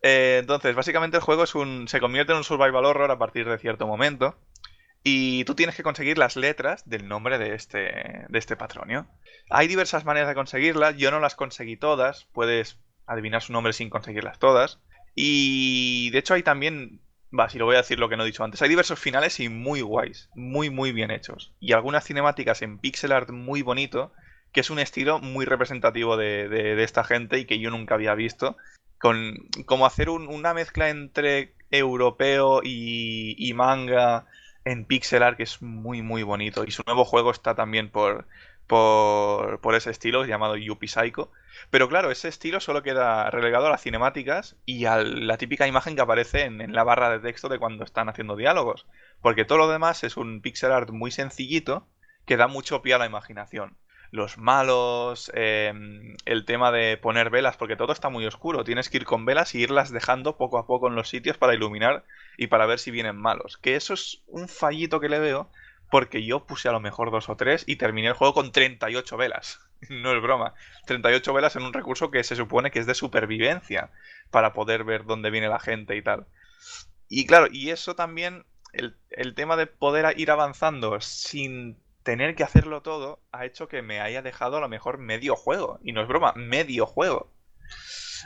Eh, 0.00 0.38
entonces, 0.40 0.74
básicamente 0.74 1.18
el 1.18 1.22
juego 1.22 1.44
es 1.44 1.54
un, 1.54 1.86
se 1.86 2.00
convierte 2.00 2.32
en 2.32 2.38
un 2.38 2.44
survival 2.44 2.86
horror 2.86 3.10
a 3.10 3.18
partir 3.18 3.46
de 3.46 3.58
cierto 3.58 3.86
momento. 3.86 4.38
Y 5.02 5.44
tú 5.44 5.54
tienes 5.54 5.76
que 5.76 5.82
conseguir 5.82 6.16
las 6.16 6.34
letras 6.36 6.88
del 6.88 7.08
nombre 7.08 7.36
de 7.36 7.54
este, 7.54 8.24
de 8.26 8.38
este 8.38 8.56
Patronio. 8.56 9.06
Hay 9.50 9.68
diversas 9.68 10.06
maneras 10.06 10.30
de 10.30 10.34
conseguirlas, 10.34 10.96
yo 10.96 11.10
no 11.10 11.20
las 11.20 11.34
conseguí 11.34 11.76
todas, 11.76 12.24
puedes 12.32 12.78
adivinar 13.06 13.42
su 13.42 13.52
nombre 13.52 13.74
sin 13.74 13.90
conseguirlas 13.90 14.38
todas. 14.38 14.80
Y 15.14 16.08
de 16.08 16.18
hecho 16.20 16.32
hay 16.32 16.42
también, 16.42 17.02
va, 17.38 17.48
si 17.48 17.58
lo 17.58 17.64
voy 17.66 17.74
a 17.76 17.78
decir 17.78 17.98
lo 17.98 18.08
que 18.08 18.16
no 18.16 18.22
he 18.22 18.26
dicho 18.26 18.44
antes, 18.44 18.62
hay 18.62 18.68
diversos 18.68 18.98
finales 18.98 19.40
y 19.40 19.48
muy 19.48 19.80
guays, 19.80 20.28
muy 20.34 20.70
muy 20.70 20.92
bien 20.92 21.10
hechos. 21.10 21.52
Y 21.60 21.72
algunas 21.72 22.04
cinemáticas 22.04 22.62
en 22.62 22.78
pixel 22.78 23.12
art 23.12 23.30
muy 23.30 23.62
bonito, 23.62 24.12
que 24.52 24.60
es 24.60 24.70
un 24.70 24.78
estilo 24.78 25.18
muy 25.18 25.44
representativo 25.44 26.16
de, 26.16 26.48
de- 26.48 26.82
esta 26.84 27.04
gente 27.04 27.38
y 27.38 27.44
que 27.46 27.58
yo 27.58 27.70
nunca 27.70 27.94
había 27.94 28.14
visto. 28.14 28.56
Con, 28.98 29.34
como 29.66 29.86
hacer 29.86 30.08
un- 30.08 30.28
una 30.28 30.54
mezcla 30.54 30.88
entre 30.90 31.54
europeo 31.70 32.60
y, 32.62 33.34
y 33.38 33.52
manga 33.54 34.26
en 34.64 34.86
pixel 34.86 35.22
art 35.22 35.36
que 35.36 35.42
es 35.44 35.60
muy 35.62 36.02
muy 36.02 36.22
bonito. 36.22 36.64
Y 36.64 36.70
su 36.70 36.82
nuevo 36.86 37.04
juego 37.04 37.30
está 37.30 37.54
también 37.54 37.90
por, 37.90 38.26
por, 38.66 39.60
por 39.60 39.74
ese 39.74 39.90
estilo 39.90 40.24
llamado 40.24 40.56
Yuppie 40.56 40.88
Psycho. 40.88 41.30
Pero 41.70 41.88
claro, 41.88 42.10
ese 42.10 42.28
estilo 42.28 42.60
solo 42.60 42.82
queda 42.82 43.30
relegado 43.30 43.66
a 43.66 43.70
las 43.70 43.82
cinemáticas 43.82 44.56
y 44.64 44.86
a 44.86 44.98
la 44.98 45.36
típica 45.36 45.66
imagen 45.66 45.96
que 45.96 46.02
aparece 46.02 46.42
en, 46.42 46.72
la 46.72 46.84
barra 46.84 47.10
de 47.10 47.20
texto 47.20 47.48
de 47.48 47.58
cuando 47.58 47.84
están 47.84 48.08
haciendo 48.08 48.36
diálogos. 48.36 48.86
Porque 49.20 49.44
todo 49.44 49.58
lo 49.58 49.68
demás 49.68 50.04
es 50.04 50.16
un 50.16 50.40
pixel 50.40 50.72
art 50.72 50.90
muy 50.90 51.10
sencillito 51.10 51.86
que 52.26 52.36
da 52.36 52.46
mucho 52.46 52.82
pie 52.82 52.94
a 52.94 52.98
la 52.98 53.06
imaginación. 53.06 53.76
Los 54.10 54.38
malos, 54.38 55.32
eh, 55.34 55.72
el 56.24 56.44
tema 56.44 56.70
de 56.70 56.96
poner 56.96 57.30
velas, 57.30 57.56
porque 57.56 57.76
todo 57.76 57.92
está 57.92 58.10
muy 58.10 58.24
oscuro. 58.26 58.62
Tienes 58.62 58.88
que 58.88 58.98
ir 58.98 59.04
con 59.04 59.24
velas 59.24 59.54
y 59.54 59.60
irlas 59.60 59.90
dejando 59.90 60.36
poco 60.36 60.58
a 60.58 60.66
poco 60.66 60.88
en 60.88 60.94
los 60.94 61.08
sitios 61.08 61.36
para 61.36 61.54
iluminar 61.54 62.04
y 62.36 62.46
para 62.46 62.66
ver 62.66 62.78
si 62.78 62.92
vienen 62.92 63.16
malos. 63.16 63.56
Que 63.58 63.74
eso 63.74 63.94
es 63.94 64.22
un 64.28 64.48
fallito 64.48 65.00
que 65.00 65.08
le 65.08 65.18
veo, 65.18 65.50
porque 65.94 66.24
yo 66.24 66.44
puse 66.44 66.68
a 66.68 66.72
lo 66.72 66.80
mejor 66.80 67.12
dos 67.12 67.28
o 67.28 67.36
tres 67.36 67.62
y 67.68 67.76
terminé 67.76 68.08
el 68.08 68.14
juego 68.14 68.34
con 68.34 68.50
38 68.50 69.16
velas. 69.16 69.60
No 69.90 70.12
es 70.12 70.20
broma. 70.20 70.54
38 70.86 71.32
velas 71.32 71.54
en 71.54 71.62
un 71.62 71.72
recurso 71.72 72.10
que 72.10 72.24
se 72.24 72.34
supone 72.34 72.72
que 72.72 72.80
es 72.80 72.86
de 72.86 72.96
supervivencia 72.96 73.92
para 74.32 74.52
poder 74.52 74.82
ver 74.82 75.04
dónde 75.04 75.30
viene 75.30 75.46
la 75.46 75.60
gente 75.60 75.94
y 75.94 76.02
tal. 76.02 76.26
Y 77.08 77.26
claro, 77.26 77.46
y 77.48 77.70
eso 77.70 77.94
también, 77.94 78.44
el, 78.72 78.96
el 79.10 79.36
tema 79.36 79.54
de 79.54 79.68
poder 79.68 80.18
ir 80.18 80.32
avanzando 80.32 81.00
sin 81.00 81.76
tener 82.02 82.34
que 82.34 82.42
hacerlo 82.42 82.82
todo, 82.82 83.20
ha 83.30 83.46
hecho 83.46 83.68
que 83.68 83.80
me 83.80 84.00
haya 84.00 84.20
dejado 84.20 84.56
a 84.56 84.60
lo 84.60 84.68
mejor 84.68 84.98
medio 84.98 85.36
juego. 85.36 85.78
Y 85.84 85.92
no 85.92 86.02
es 86.02 86.08
broma, 86.08 86.32
medio 86.34 86.86
juego. 86.86 87.30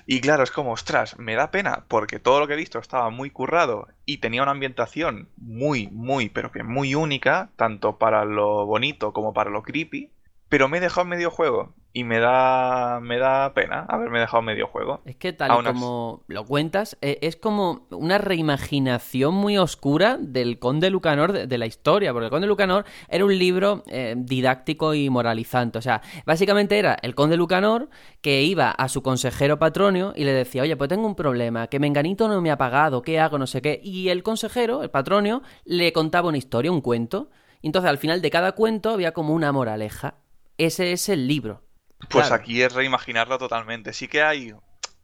Y 0.07 0.21
claro, 0.21 0.43
es 0.43 0.51
como, 0.51 0.73
ostras, 0.73 1.19
me 1.19 1.35
da 1.35 1.51
pena 1.51 1.85
porque 1.89 2.19
todo 2.19 2.41
lo 2.41 2.47
que 2.47 2.55
he 2.55 2.57
visto 2.57 2.79
estaba 2.79 3.11
muy 3.11 3.31
currado 3.31 3.89
y 4.05 4.19
tenía 4.19 4.43
una 4.43 4.53
ambientación 4.53 5.29
muy, 5.37 5.89
muy, 5.89 6.29
pero 6.29 6.53
que 6.53 6.63
muy 6.63 6.95
única, 6.95 7.51
tanto 7.57 7.99
para 7.99 8.25
lo 8.25 8.67
bonito 8.67 9.13
como 9.13 9.33
para 9.33 9.51
lo 9.51 9.63
creepy. 9.63 10.13
Pero 10.49 10.69
me 10.69 10.79
he 10.79 10.81
dejado 10.81 11.07
medio 11.07 11.31
juego 11.31 11.75
y 11.93 12.05
me 12.05 12.21
da, 12.21 13.01
me 13.01 13.19
da 13.19 13.53
pena 13.55 13.87
haberme 13.89 14.21
dejado 14.21 14.43
medio 14.43 14.67
juego. 14.69 15.01
Es 15.05 15.17
que 15.17 15.33
tal 15.33 15.51
Aún 15.51 15.65
como 15.65 16.23
lo 16.29 16.45
cuentas, 16.45 16.97
eh, 17.01 17.19
es 17.23 17.37
como 17.37 17.87
una 17.91 18.19
reimaginación 18.19 19.35
muy 19.35 19.59
oscura 19.59 20.19
del 20.21 20.59
Conde 20.59 20.91
Lucanor 20.91 21.33
de, 21.33 21.59
la 21.59 21.67
historia, 21.67 22.13
porque 22.13 22.27
el 22.27 22.31
Conde 22.31 22.47
Lucanor 22.47 22.85
era 23.09 23.25
un 23.25 23.37
libro 23.37 23.83
eh, 23.87 24.15
didáctico 24.17 24.95
y 24.95 25.09
moralizante. 25.09 25.79
O 25.79 25.83
sea, 25.83 26.03
básicamente 26.27 26.79
era 26.79 26.97
el 27.03 27.15
Conde 27.15 27.37
Lucanor 27.37 27.89
que 28.21 28.43
iba 28.43 28.71
a 28.71 28.89
su 28.89 29.03
consejero 29.03 29.59
patronio 29.59 30.13
y 30.15 30.25
le 30.25 30.33
decía, 30.33 30.63
oye, 30.63 30.77
pues 30.77 30.89
tengo 30.89 31.07
un 31.07 31.15
problema, 31.15 31.69
que 31.69 31.81
Menganito 31.81 32.29
no 32.29 32.41
me 32.41 32.51
ha 32.51 32.59
pagado, 32.59 33.03
¿qué 33.03 33.19
hago? 33.19 33.39
No 33.39 33.47
sé 33.47 33.63
qué. 33.63 33.81
Y 33.83 34.11
el 34.11 34.23
consejero, 34.23 34.83
el 34.83 34.91
patronio, 34.91 35.43
le 35.65 35.93
contaba 35.93 36.29
una 36.29 36.39
historia, 36.39 36.71
un 36.71 36.83
cuento. 36.83 37.31
Entonces 37.63 37.89
al 37.89 37.99
final 37.99 38.23
de 38.23 38.31
cada 38.31 38.53
cuento 38.53 38.91
había 38.91 39.13
como 39.13 39.35
una 39.35 39.51
moraleja. 39.53 40.15
Ese 40.59 40.93
es 40.93 41.09
el 41.09 41.27
libro. 41.27 41.63
Pues 42.09 42.29
Claro. 42.29 42.35
aquí 42.43 42.63
es 42.63 42.73
reimaginarlo 42.73 43.39
totalmente. 43.39 43.93
Sí 43.93 44.09
que 44.09 44.23
hay, 44.23 44.55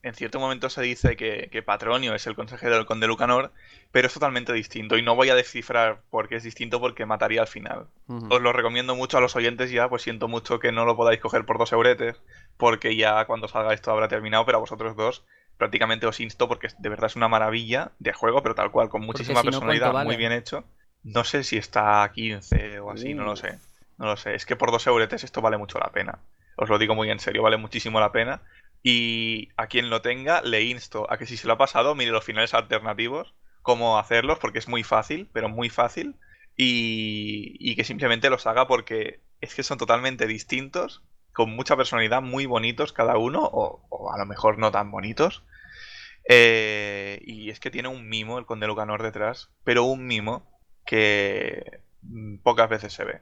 en 0.02 0.14
cierto 0.14 0.38
momento 0.38 0.70
se 0.70 0.82
dice 0.82 1.16
que, 1.16 1.48
que 1.50 1.62
Patronio 1.62 2.14
es 2.14 2.26
el 2.26 2.36
consejero 2.36 2.76
del 2.76 2.86
conde 2.86 3.06
Lucanor, 3.06 3.52
pero 3.90 4.06
es 4.06 4.14
totalmente 4.14 4.52
distinto. 4.52 4.96
Y 4.96 5.02
no 5.02 5.16
voy 5.16 5.30
a 5.30 5.34
descifrar 5.34 6.02
por 6.10 6.28
qué 6.28 6.36
es 6.36 6.42
distinto 6.42 6.80
porque 6.80 7.06
mataría 7.06 7.40
al 7.40 7.46
final. 7.48 7.86
Os 8.06 8.40
lo 8.40 8.52
recomiendo 8.52 8.94
mucho 8.94 9.18
a 9.18 9.20
los 9.20 9.34
oyentes 9.34 9.70
ya, 9.70 9.88
pues 9.88 10.02
siento 10.02 10.28
mucho 10.28 10.58
que 10.60 10.72
no 10.72 10.84
lo 10.84 10.96
podáis 10.96 11.20
coger 11.20 11.44
por 11.46 11.58
dos 11.58 11.72
euretes, 11.72 12.20
porque 12.56 12.96
ya 12.96 13.24
cuando 13.24 13.48
salga 13.48 13.72
esto 13.72 13.90
habrá 13.90 14.08
terminado, 14.08 14.44
pero 14.46 14.58
a 14.58 14.60
vosotros 14.60 14.94
dos 14.96 15.24
prácticamente 15.56 16.06
os 16.06 16.20
insto 16.20 16.48
porque 16.48 16.68
de 16.78 16.88
verdad 16.88 17.06
es 17.06 17.16
una 17.16 17.28
maravilla 17.28 17.92
de 17.98 18.12
juego, 18.12 18.42
pero 18.42 18.54
tal 18.54 18.70
cual, 18.70 18.88
con 18.88 19.02
muchísima 19.02 19.40
si 19.40 19.46
no, 19.46 19.52
personalidad, 19.52 19.92
¿cuánto 19.92 20.08
muy 20.08 20.16
bien 20.16 20.32
hecho. 20.32 20.64
No 21.02 21.24
sé 21.24 21.44
si 21.44 21.56
está 21.56 22.02
a 22.02 22.12
15 22.12 22.80
o 22.80 22.90
así, 22.90 23.14
no 23.14 23.24
lo 23.24 23.36
sé. 23.36 23.58
No 23.98 24.06
lo 24.06 24.16
sé. 24.16 24.34
Es 24.34 24.46
que 24.46 24.56
por 24.56 24.70
dos 24.70 24.86
euretes 24.86 25.22
esto 25.24 25.40
vale 25.40 25.58
mucho 25.58 25.78
la 25.78 25.90
pena. 25.90 26.18
Os 26.56 26.68
lo 26.68 26.78
digo 26.78 26.94
muy 26.94 27.10
en 27.10 27.20
serio, 27.20 27.42
vale 27.42 27.56
muchísimo 27.56 28.00
la 28.00 28.12
pena. 28.12 28.42
Y 28.82 29.48
a 29.56 29.66
quien 29.66 29.88
lo 29.90 30.02
tenga, 30.02 30.42
le 30.42 30.62
insto 30.62 31.10
a 31.10 31.16
que 31.16 31.26
si 31.26 31.36
se 31.36 31.46
lo 31.46 31.54
ha 31.54 31.58
pasado, 31.58 31.94
mire 31.94 32.10
los 32.10 32.24
finales 32.24 32.54
alternativos, 32.54 33.34
cómo 33.62 33.98
hacerlos, 33.98 34.38
porque 34.38 34.58
es 34.58 34.68
muy 34.68 34.82
fácil, 34.82 35.30
pero 35.32 35.48
muy 35.48 35.70
fácil. 35.70 36.16
Y, 36.56 37.56
y 37.58 37.74
que 37.76 37.84
simplemente 37.84 38.30
los 38.30 38.46
haga 38.46 38.66
porque 38.66 39.22
es 39.40 39.54
que 39.54 39.62
son 39.62 39.78
totalmente 39.78 40.26
distintos, 40.26 41.02
con 41.34 41.50
mucha 41.50 41.76
personalidad, 41.76 42.22
muy 42.22 42.46
bonitos 42.46 42.92
cada 42.92 43.18
uno, 43.18 43.42
o, 43.44 44.12
a 44.12 44.18
lo 44.18 44.24
mejor 44.24 44.58
no 44.58 44.70
tan 44.70 44.90
bonitos. 44.90 45.44
Eh, 46.28 47.20
y 47.24 47.50
es 47.50 47.60
que 47.60 47.70
tiene 47.70 47.88
un 47.88 48.08
mimo 48.08 48.38
el 48.38 48.46
Conde 48.46 48.66
Lucanor 48.66 49.02
detrás, 49.02 49.50
pero 49.64 49.84
un 49.84 50.06
mimo 50.06 50.48
que 50.86 51.80
mm, 52.02 52.38
pocas 52.38 52.70
veces 52.70 52.92
se 52.92 53.04
ve. 53.04 53.20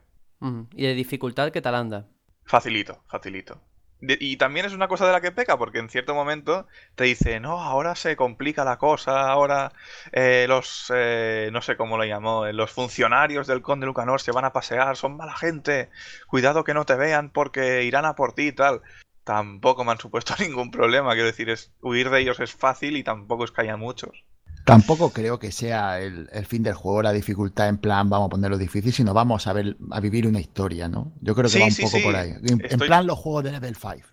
¿Y 0.74 0.86
de 0.86 0.94
dificultad 0.94 1.52
qué 1.52 1.62
tal 1.62 1.74
anda? 1.74 2.09
Facilito, 2.44 3.02
facilito. 3.09 3.60
Y 4.05 4.36
también 4.36 4.66
es 4.66 4.73
una 4.73 4.89
cosa 4.89 5.06
de 5.06 5.12
la 5.12 5.20
que 5.20 5.31
peca, 5.31 5.56
porque 5.56 5.78
en 5.78 5.89
cierto 5.89 6.12
momento 6.12 6.66
te 6.97 7.05
dice, 7.05 7.39
no, 7.39 7.62
ahora 7.62 7.94
se 7.94 8.16
complica 8.16 8.64
la 8.64 8.77
cosa, 8.77 9.31
ahora 9.31 9.73
eh, 10.10 10.47
los, 10.48 10.93
eh, 10.93 11.51
no 11.52 11.62
sé 11.62 11.77
cómo 11.77 11.97
lo 11.97 12.05
llamó, 12.05 12.47
eh, 12.47 12.52
los 12.52 12.73
funcionarios 12.73 13.47
del 13.47 13.62
Conde 13.62 13.86
Lucanor 13.86 14.20
se 14.20 14.32
van 14.32 14.44
a 14.44 14.52
pasear, 14.52 14.97
son 14.97 15.16
mala 15.16 15.36
gente, 15.36 15.89
cuidado 16.27 16.64
que 16.64 16.74
no 16.74 16.85
te 16.85 16.97
vean 16.97 17.31
porque 17.31 17.85
irán 17.85 18.05
a 18.05 18.16
por 18.16 18.35
ti 18.35 18.48
y 18.48 18.52
tal. 18.52 18.82
Tampoco 19.23 19.85
me 19.85 19.93
han 19.93 20.01
supuesto 20.01 20.35
ningún 20.40 20.73
problema, 20.73 21.12
quiero 21.12 21.27
decir, 21.27 21.48
es, 21.48 21.73
huir 21.81 22.10
de 22.10 22.20
ellos 22.20 22.40
es 22.40 22.52
fácil 22.52 22.97
y 22.97 23.05
tampoco 23.05 23.44
es 23.44 23.52
que 23.52 23.60
haya 23.60 23.77
muchos. 23.77 24.24
Tampoco 24.64 25.12
creo 25.12 25.39
que 25.40 25.51
sea 25.52 26.01
el, 26.01 26.28
el 26.32 26.47
fin 26.47 26.62
del 26.62 26.74
juego, 26.74 27.02
la 27.02 27.12
dificultad 27.12 27.68
en 27.68 27.78
plan, 27.78 28.09
vamos 28.09 28.26
a 28.26 28.30
ponerlo 28.30 28.59
difícil, 28.59 28.93
sino 28.93 29.12
vamos 29.14 29.47
a 29.48 29.52
ver, 29.52 29.76
a 29.90 30.01
vivir 30.01 30.26
una 30.26 30.40
historia, 30.40 30.89
¿no? 30.89 31.12
Yo 31.20 31.34
creo 31.34 31.51
que 31.51 31.59
Sí, 31.59 31.59
va 31.59 31.66
un 31.66 31.74
sí, 31.74 31.82
poco 31.82 32.01
sí. 32.01 32.01
por 32.01 32.14
ahí. 32.16 32.30
En, 32.43 32.62
en 32.68 32.82
plan 32.82 33.06
los 33.06 33.18
juegos 33.18 33.44
de 33.44 33.52
level 33.52 33.74
5. 33.76 34.09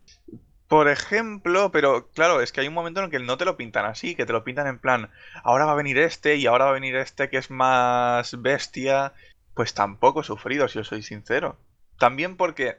Por 0.68 0.88
ejemplo, 0.88 1.72
pero 1.72 2.12
claro, 2.12 2.42
es 2.42 2.52
que 2.52 2.62
hay 2.62 2.68
un 2.68 2.74
momento 2.76 3.00
en 3.00 3.06
el 3.06 3.12
que 3.12 3.20
no 3.20 3.38
te 3.38 3.44
lo 3.46 3.58
pintan 3.58 3.86
así, 3.86 4.16
que 4.16 4.26
te 4.26 4.34
lo 4.34 4.44
pintan 4.44 4.68
en 4.68 4.78
plan, 4.80 5.10
ahora 5.44 5.66
va 5.66 5.72
a 5.72 5.76
venir 5.76 5.98
este 5.98 6.36
y 6.36 6.46
ahora 6.46 6.66
va 6.66 6.72
a 6.72 6.74
venir 6.76 6.96
este 6.96 7.30
que 7.30 7.38
es 7.38 7.50
más 7.50 8.40
bestia. 8.42 9.14
Pues 9.56 9.74
tampoco 9.74 10.22
he 10.22 10.24
sufrido, 10.24 10.68
si 10.68 10.80
os 10.80 10.88
soy 10.88 11.02
sincero. 11.02 11.60
También 11.98 12.38
porque, 12.38 12.78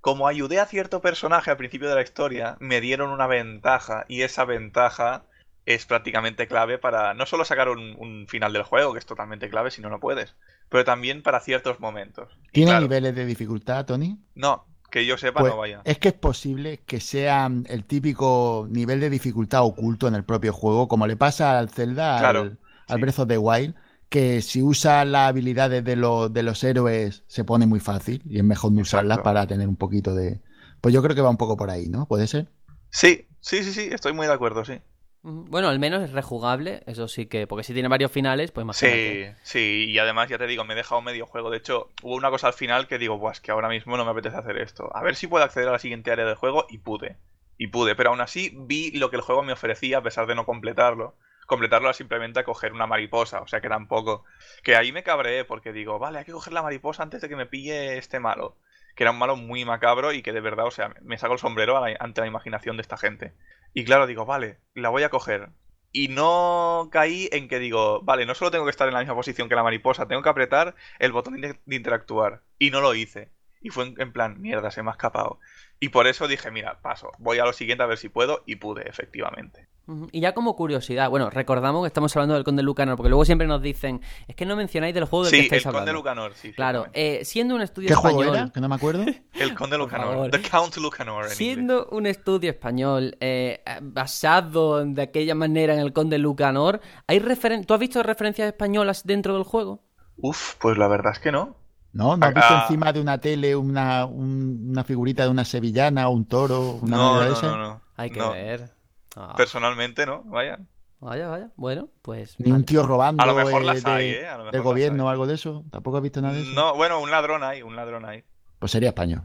como 0.00 0.28
ayudé 0.28 0.60
a 0.60 0.66
cierto 0.66 1.00
personaje 1.02 1.50
al 1.50 1.56
principio 1.56 1.88
de 1.88 1.94
la 1.96 2.02
historia, 2.02 2.56
me 2.60 2.80
dieron 2.80 3.10
una 3.10 3.26
ventaja 3.26 4.04
y 4.08 4.22
esa 4.22 4.44
ventaja 4.44 5.24
es 5.66 5.86
prácticamente 5.86 6.48
clave 6.48 6.78
para 6.78 7.14
no 7.14 7.26
solo 7.26 7.44
sacar 7.44 7.68
un, 7.68 7.94
un 7.98 8.26
final 8.28 8.52
del 8.52 8.62
juego, 8.64 8.92
que 8.92 8.98
es 9.00 9.06
totalmente 9.06 9.50
clave 9.50 9.70
si 9.70 9.80
no, 9.82 9.90
no 9.90 10.00
puedes, 10.00 10.36
pero 10.68 10.84
también 10.84 11.22
para 11.22 11.40
ciertos 11.40 11.80
momentos. 11.80 12.38
¿Tiene 12.50 12.74
claro, 12.74 12.76
niveles 12.76 13.14
de 13.14 13.26
dificultad, 13.26 13.84
Tony? 13.84 14.18
No, 14.34 14.66
que 14.90 15.06
yo 15.06 15.16
sepa, 15.16 15.42
Pues 15.42 15.44
no 15.44 15.56
vaya. 15.56 15.84
es 15.84 15.98
que 15.98 16.08
es 16.08 16.14
posible 16.14 16.82
que 16.86 17.00
sea 17.00 17.50
el 17.66 17.84
típico 17.86 18.66
nivel 18.70 19.00
de 19.00 19.10
dificultad 19.10 19.64
oculto 19.64 20.06
en 20.08 20.14
el 20.14 20.24
propio 20.24 20.52
juego, 20.52 20.88
como 20.88 21.06
le 21.06 21.16
pasa 21.16 21.58
al 21.58 21.70
Zelda, 21.70 22.18
Claro, 22.18 22.40
al, 22.40 22.58
al 22.88 22.98
sí. 22.98 23.00
Breath 23.00 23.18
of 23.20 23.28
the 23.28 23.38
Wild, 23.38 23.74
que 24.08 24.42
si 24.42 24.62
usa 24.62 25.04
las 25.04 25.28
habilidades 25.30 25.84
de, 25.84 25.96
los 25.96 26.32
de 26.32 26.42
los 26.42 26.62
héroes 26.64 27.24
se 27.26 27.44
pone 27.44 27.66
muy 27.66 27.80
fácil 27.80 28.22
y 28.26 28.38
es 28.38 28.44
mejor 28.44 28.72
no 28.72 28.82
usarlas 28.82 29.20
para 29.20 29.46
tener 29.46 29.68
un 29.68 29.76
poquito 29.76 30.14
de... 30.14 30.42
Pues 30.80 30.94
yo 30.94 31.02
creo 31.02 31.14
que 31.16 31.22
va 31.22 31.30
un 31.30 31.36
poco 31.38 31.56
por 31.56 31.70
ahí, 31.70 31.88
¿no? 31.88 32.06
¿Puede 32.06 32.26
ser? 32.26 32.48
Sí, 32.90 33.28
sí, 33.40 33.62
sí, 33.64 33.72
sí, 33.72 33.88
estoy 33.92 34.12
muy 34.12 34.26
de 34.26 34.32
acuerdo, 34.34 34.64
sí. 34.64 34.80
Bueno, 35.24 35.68
al 35.68 35.78
menos 35.78 36.02
es 36.02 36.10
rejugable, 36.12 36.82
eso 36.86 37.06
sí 37.06 37.26
que, 37.26 37.46
porque 37.46 37.62
si 37.62 37.72
tiene 37.72 37.88
varios 37.88 38.10
finales, 38.10 38.50
pues 38.50 38.66
más 38.66 38.76
Sí, 38.76 39.24
sí, 39.42 39.86
y 39.88 39.98
además 39.98 40.28
ya 40.28 40.36
te 40.38 40.48
digo, 40.48 40.64
me 40.64 40.72
he 40.74 40.76
dejado 40.76 41.00
medio 41.00 41.26
juego. 41.26 41.50
De 41.50 41.58
hecho, 41.58 41.90
hubo 42.02 42.16
una 42.16 42.30
cosa 42.30 42.48
al 42.48 42.54
final 42.54 42.88
que 42.88 42.98
digo, 42.98 43.20
pues 43.20 43.40
que 43.40 43.52
ahora 43.52 43.68
mismo 43.68 43.96
no 43.96 44.04
me 44.04 44.10
apetece 44.10 44.36
hacer 44.36 44.58
esto. 44.58 44.90
A 44.96 45.02
ver 45.02 45.14
si 45.14 45.28
puedo 45.28 45.44
acceder 45.44 45.68
a 45.68 45.72
la 45.72 45.78
siguiente 45.78 46.10
área 46.10 46.24
del 46.26 46.34
juego 46.34 46.66
y 46.68 46.78
pude. 46.78 47.16
Y 47.56 47.68
pude, 47.68 47.94
pero 47.94 48.10
aún 48.10 48.20
así 48.20 48.52
vi 48.56 48.90
lo 48.98 49.10
que 49.10 49.16
el 49.16 49.22
juego 49.22 49.44
me 49.44 49.52
ofrecía 49.52 49.98
a 49.98 50.02
pesar 50.02 50.26
de 50.26 50.34
no 50.34 50.44
completarlo. 50.44 51.14
Completarlo 51.46 51.86
era 51.88 51.94
simplemente 51.94 52.40
a 52.40 52.44
coger 52.44 52.72
una 52.72 52.86
mariposa, 52.88 53.42
o 53.42 53.46
sea 53.46 53.60
que 53.60 53.68
tampoco. 53.68 54.24
Que 54.64 54.74
ahí 54.74 54.90
me 54.90 55.04
cabreé 55.04 55.44
porque 55.44 55.72
digo, 55.72 56.00
vale, 56.00 56.18
hay 56.18 56.24
que 56.24 56.32
coger 56.32 56.52
la 56.52 56.62
mariposa 56.62 57.04
antes 57.04 57.20
de 57.20 57.28
que 57.28 57.36
me 57.36 57.46
pille 57.46 57.96
este 57.98 58.18
malo. 58.18 58.56
Que 58.96 59.04
era 59.04 59.12
un 59.12 59.18
malo 59.18 59.36
muy 59.36 59.64
macabro 59.64 60.12
y 60.12 60.22
que 60.22 60.32
de 60.32 60.40
verdad, 60.40 60.66
o 60.66 60.70
sea, 60.72 60.92
me 61.02 61.16
saco 61.18 61.34
el 61.34 61.38
sombrero 61.38 61.78
la- 61.80 61.96
ante 62.00 62.20
la 62.22 62.26
imaginación 62.26 62.76
de 62.76 62.82
esta 62.82 62.96
gente. 62.96 63.32
Y 63.74 63.84
claro, 63.84 64.06
digo, 64.06 64.26
vale, 64.26 64.58
la 64.74 64.88
voy 64.90 65.02
a 65.02 65.10
coger. 65.10 65.50
Y 65.92 66.08
no 66.08 66.88
caí 66.90 67.28
en 67.32 67.48
que 67.48 67.58
digo, 67.58 68.00
vale, 68.02 68.24
no 68.26 68.34
solo 68.34 68.50
tengo 68.50 68.64
que 68.64 68.70
estar 68.70 68.88
en 68.88 68.94
la 68.94 69.00
misma 69.00 69.14
posición 69.14 69.48
que 69.48 69.54
la 69.54 69.62
mariposa, 69.62 70.08
tengo 70.08 70.22
que 70.22 70.28
apretar 70.28 70.74
el 70.98 71.12
botón 71.12 71.40
de 71.40 71.58
interactuar. 71.66 72.42
Y 72.58 72.70
no 72.70 72.80
lo 72.80 72.94
hice. 72.94 73.30
Y 73.60 73.70
fue 73.70 73.94
en 73.96 74.12
plan, 74.12 74.40
mierda, 74.40 74.70
se 74.70 74.82
me 74.82 74.90
ha 74.90 74.92
escapado. 74.92 75.38
Y 75.78 75.90
por 75.90 76.06
eso 76.06 76.28
dije, 76.28 76.50
mira, 76.50 76.80
paso, 76.80 77.12
voy 77.18 77.38
a 77.38 77.44
lo 77.44 77.52
siguiente 77.52 77.84
a 77.84 77.86
ver 77.86 77.98
si 77.98 78.08
puedo, 78.08 78.42
y 78.46 78.56
pude, 78.56 78.88
efectivamente. 78.88 79.68
Y 80.12 80.20
ya 80.20 80.32
como 80.32 80.54
curiosidad, 80.54 81.10
bueno, 81.10 81.28
recordamos 81.28 81.82
que 81.82 81.88
estamos 81.88 82.14
hablando 82.16 82.34
del 82.34 82.44
Conde 82.44 82.62
Lucanor, 82.62 82.96
porque 82.96 83.08
luego 83.08 83.24
siempre 83.24 83.46
nos 83.48 83.60
dicen, 83.60 84.00
es 84.28 84.36
que 84.36 84.46
no 84.46 84.54
mencionáis 84.54 84.94
del 84.94 85.04
juego 85.06 85.24
del 85.24 85.32
que 85.32 85.36
Sí, 85.38 85.42
estáis 85.44 85.66
el 85.66 85.72
Conde 85.72 85.78
hablando. 85.90 85.98
Lucanor, 85.98 86.32
sí. 86.34 86.52
Claro, 86.52 86.86
eh, 86.92 87.22
siendo 87.24 87.56
un 87.56 87.62
estudio 87.62 87.88
¿Qué 87.88 87.94
español, 87.94 88.14
juego 88.16 88.34
era? 88.34 88.48
Que 88.50 88.60
no 88.60 88.68
me 88.68 88.74
acuerdo. 88.76 89.04
El 89.34 89.54
Conde 89.54 89.76
Lucanor. 89.78 90.30
The 90.30 90.40
Count 90.42 90.76
Lucanor 90.76 91.16
en 91.24 91.32
inglés. 91.32 91.36
siendo 91.36 91.88
un 91.90 92.06
estudio 92.06 92.50
español 92.50 93.16
eh, 93.20 93.60
basado 93.82 94.84
de 94.84 95.02
aquella 95.02 95.34
manera 95.34 95.74
en 95.74 95.80
el 95.80 95.92
Conde 95.92 96.18
Lucanor, 96.18 96.80
¿hay 97.06 97.18
referen- 97.18 97.66
¿tú 97.66 97.74
has 97.74 97.80
visto 97.80 98.02
referencias 98.02 98.46
españolas 98.46 99.04
dentro 99.04 99.34
del 99.34 99.42
juego? 99.44 99.82
Uf, 100.16 100.54
pues 100.60 100.78
la 100.78 100.86
verdad 100.88 101.12
es 101.12 101.18
que 101.18 101.32
no. 101.32 101.56
¿No? 101.92 102.16
¿No 102.16 102.24
has 102.26 102.34
visto 102.34 102.48
Ah. 102.54 102.62
encima 102.68 102.92
de 102.92 103.00
una 103.00 103.18
tele 103.18 103.54
una, 103.56 104.06
un- 104.06 104.68
una 104.70 104.84
figurita 104.84 105.24
de 105.24 105.30
una 105.30 105.44
sevillana 105.44 106.08
o 106.08 106.12
un 106.12 106.24
toro? 106.26 106.78
Una 106.82 106.96
No, 106.96 107.24
no, 107.24 107.42
no, 107.42 107.56
no. 107.58 107.80
Hay 107.96 108.10
que 108.10 108.18
No. 108.20 108.30
ver. 108.32 108.70
Ah, 109.16 109.34
Personalmente 109.36 110.06
no, 110.06 110.22
vaya. 110.24 110.58
vaya, 111.00 111.28
vaya. 111.28 111.50
Bueno, 111.56 111.88
pues... 112.02 112.38
Ni 112.40 112.50
un 112.52 112.64
tío 112.64 112.82
robando 112.86 113.22
A 113.22 113.26
lo 113.26 113.34
mejor 113.34 113.62
eh, 113.62 113.64
las 113.66 113.82
de- 113.84 113.90
hay, 113.90 114.08
¿eh? 114.10 114.26
A 114.28 114.32
lo 114.32 114.38
mejor 114.44 114.52
del 114.52 114.62
gobierno 114.62 115.06
o 115.06 115.08
algo 115.08 115.26
de 115.26 115.34
eso. 115.34 115.64
¿Tampoco 115.70 115.98
has 115.98 116.02
visto 116.02 116.20
nada 116.22 116.34
de 116.34 116.42
eso? 116.42 116.52
No, 116.52 116.74
bueno, 116.76 117.00
un 117.00 117.10
ladrón 117.10 117.42
hay, 117.42 117.62
un 117.62 117.76
ladrón 117.76 118.04
hay. 118.04 118.24
Pues 118.58 118.72
sería 118.72 118.88
español. 118.90 119.22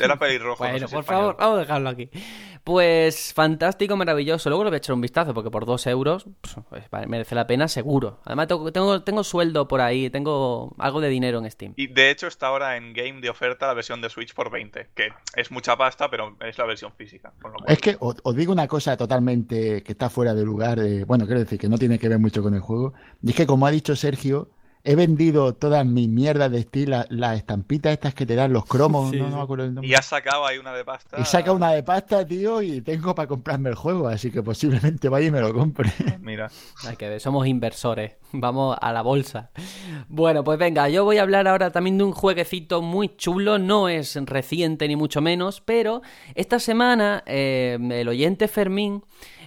Era 0.00 0.16
pelirrojo. 0.16 0.64
no 0.64 0.70
Bueno, 0.70 0.86
sé 0.86 0.90
si 0.90 0.94
por 0.94 1.00
español. 1.04 1.22
favor, 1.22 1.36
vamos 1.38 1.56
a 1.56 1.60
dejarlo 1.60 1.88
aquí. 1.90 2.10
Pues 2.64 3.34
fantástico, 3.34 3.94
maravilloso. 3.94 4.48
Luego 4.48 4.64
le 4.64 4.70
voy 4.70 4.76
a 4.76 4.78
echar 4.78 4.94
un 4.94 5.02
vistazo 5.02 5.34
porque 5.34 5.50
por 5.50 5.66
dos 5.66 5.86
euros 5.86 6.26
pues, 6.70 6.88
vale, 6.90 7.06
merece 7.06 7.34
la 7.34 7.46
pena 7.46 7.68
seguro. 7.68 8.20
Además 8.24 8.48
tengo, 8.48 8.72
tengo, 8.72 9.02
tengo 9.02 9.22
sueldo 9.22 9.68
por 9.68 9.82
ahí, 9.82 10.08
tengo 10.08 10.74
algo 10.78 11.02
de 11.02 11.10
dinero 11.10 11.38
en 11.40 11.50
Steam. 11.50 11.74
Y 11.76 11.88
de 11.88 12.10
hecho 12.10 12.26
está 12.26 12.46
ahora 12.46 12.78
en 12.78 12.94
game 12.94 13.20
de 13.20 13.28
oferta 13.28 13.66
la 13.66 13.74
versión 13.74 14.00
de 14.00 14.08
Switch 14.08 14.32
por 14.34 14.50
20, 14.50 14.88
que 14.94 15.08
es 15.36 15.50
mucha 15.50 15.76
pasta, 15.76 16.08
pero 16.10 16.38
es 16.40 16.56
la 16.56 16.64
versión 16.64 16.92
física. 16.96 17.34
con 17.42 17.52
lo 17.52 17.58
cual- 17.58 17.70
Es 17.70 17.78
que 17.80 17.98
os, 18.00 18.16
os 18.22 18.34
digo 18.34 18.50
una 18.52 18.66
cosa 18.66 18.96
totalmente 18.96 19.82
que 19.82 19.92
está 19.92 20.08
fuera 20.08 20.32
de 20.34 20.44
lugar. 20.44 20.78
eh, 20.78 21.04
bueno, 21.04 21.26
quiero 21.26 21.40
decir 21.40 21.58
que 21.58 21.68
no 21.68 21.76
tiene 21.76 21.98
que 21.98 22.08
ver 22.08 22.18
mucho 22.18 22.42
con 22.42 22.54
el 22.54 22.60
juego. 22.60 22.94
Y 23.22 23.28
es 23.30 23.36
que, 23.36 23.46
como 23.46 23.66
ha 23.66 23.70
dicho 23.70 23.94
Sergio, 23.94 24.48
he 24.86 24.94
vendido 24.96 25.54
todas 25.54 25.84
mis 25.86 26.08
mierdas 26.08 26.50
de 26.52 26.60
Steam, 26.62 26.90
la- 26.90 27.06
las 27.08 27.38
estampitas 27.38 27.92
estas 27.92 28.14
que 28.14 28.26
te 28.26 28.34
dan 28.34 28.52
los 28.52 28.66
cromos, 28.66 29.10
Sí, 29.10 29.16
no, 29.16 29.28
me 29.28 29.40
acuerdo 29.40 29.64
el 29.64 29.74
nombre. 29.74 29.88
Y 29.90 29.94
has 29.94 30.04
sacado 30.04 30.46
ahí 30.46 30.58
una 30.58 30.74
de 30.74 30.84
pasta. 30.84 31.18
Y 31.18 31.24
saca 31.24 31.52
una 31.52 31.70
de 31.72 31.82
pasta, 31.82 32.26
tío, 32.26 32.60
y 32.60 32.82
tengo 32.82 33.14
para 33.14 33.26
comprarme 33.26 33.70
el 33.70 33.74
juego, 33.76 34.08
así 34.08 34.30
que 34.30 34.42
posiblemente 34.42 35.08
vaya 35.08 35.28
y 35.28 35.30
me 35.30 35.40
lo 35.40 35.54
compre. 35.54 35.90
Mira. 36.20 36.50
Hay 36.86 36.96
que 36.96 37.08
ver, 37.08 37.20
somos 37.20 37.46
inversores. 37.46 38.12
Vamos 38.32 38.76
a 38.80 38.92
la 38.92 39.00
bolsa. 39.02 39.50
Bueno, 40.08 40.44
pues 40.44 40.58
venga, 40.58 40.88
yo 40.88 41.04
voy 41.04 41.18
a 41.18 41.22
hablar 41.22 41.48
ahora 41.48 41.70
también 41.70 41.96
de 41.98 42.04
un 42.04 42.12
jueguecito 42.12 42.82
muy 42.82 43.16
chulo. 43.16 43.58
No 43.58 43.88
es 43.88 44.16
reciente 44.26 44.86
ni 44.88 44.96
mucho 44.96 45.20
menos, 45.20 45.60
pero 45.60 46.02
esta 46.34 46.58
semana 46.58 47.22
eh, 47.26 47.78
el 47.80 48.08
oyente 48.08 48.48
Fermín 48.48 49.02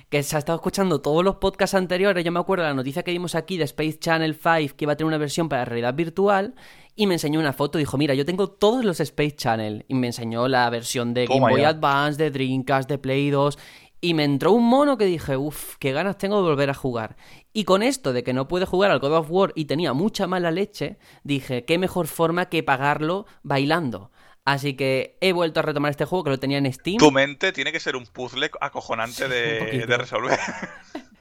que 0.10 0.24
se 0.24 0.36
ha 0.36 0.40
estado 0.40 0.58
escuchando 0.58 1.02
todos 1.02 1.24
los 1.24 1.36
podcasts 1.36 1.76
anteriores, 1.76 2.24
yo 2.24 2.32
me 2.32 2.40
acuerdo 2.40 2.64
de 2.64 2.70
la 2.70 2.76
noticia 2.76 3.04
que 3.04 3.12
dimos 3.12 3.36
aquí 3.36 3.58
de 3.58 3.66
Space 3.66 4.00
Channel 4.00 4.36
5 4.36 4.76
que 4.78 4.86
iba 4.86 4.94
a 4.94 4.96
tener 4.96 5.08
una 5.08 5.18
versión 5.18 5.50
para 5.50 5.66
realidad 5.66 5.94
virtual 5.94 6.56
y 6.96 7.08
me 7.08 7.16
enseñó 7.16 7.40
una 7.40 7.54
foto, 7.54 7.78
dijo, 7.78 7.98
mira, 7.98 8.14
yo 8.14 8.26
tengo 8.26 8.48
todos 8.48 8.86
los 8.86 9.00
Space 9.00 9.36
Channel 9.36 9.86
y 9.88 9.94
me 9.96 10.08
enseñó 10.08 10.48
la 10.48 10.70
versión 10.70 11.14
de 11.14 11.28
Game 11.28 11.42
Boy. 11.42 11.64
Advance, 11.64 12.24
de 12.24 12.32
Dreamcast, 12.32 12.90
de 12.90 12.98
Play 12.98 13.30
2 13.30 13.58
y 14.00 14.14
me 14.14 14.24
entró 14.24 14.52
un 14.52 14.64
mono 14.64 14.98
que 14.98 15.06
dije, 15.06 15.38
uff, 15.38 15.76
qué 15.80 15.92
ganas 15.92 16.18
tengo 16.18 16.38
de 16.38 16.50
volver 16.50 16.70
a 16.70 16.76
jugar. 16.76 17.18
Y 17.52 17.64
con 17.64 17.82
esto 17.82 18.14
de 18.14 18.24
que 18.24 18.34
no 18.34 18.48
puede 18.48 18.66
jugar 18.66 18.92
al 18.92 19.00
God 19.00 19.14
of 19.14 19.32
War 19.32 19.52
y 19.56 19.66
tenía 19.66 19.94
mucha 19.94 20.28
mala 20.28 20.52
leche, 20.52 21.00
dije, 21.24 21.66
qué 21.66 21.78
mejor 21.78 22.08
forma 22.08 22.46
que 22.46 22.62
pagarlo 22.62 23.26
bailando. 23.42 24.12
Así 24.48 24.76
que 24.76 25.18
he 25.20 25.34
vuelto 25.34 25.60
a 25.60 25.64
retomar 25.64 25.92
este 25.92 26.06
juego 26.06 26.24
que 26.24 26.30
lo 26.30 26.40
tenía 26.40 26.58
en 26.58 26.72
Steam. 26.72 27.00
Tu 27.00 27.12
mente 27.12 27.52
tiene 27.52 27.74
que 27.74 27.82
ser 27.82 27.98
un 27.98 28.06
puzzle 28.06 28.50
acojonante 28.62 29.26
un 29.26 29.30
de, 29.32 29.58
poquito. 29.60 29.88
de 29.88 29.98
resolver. 29.98 30.40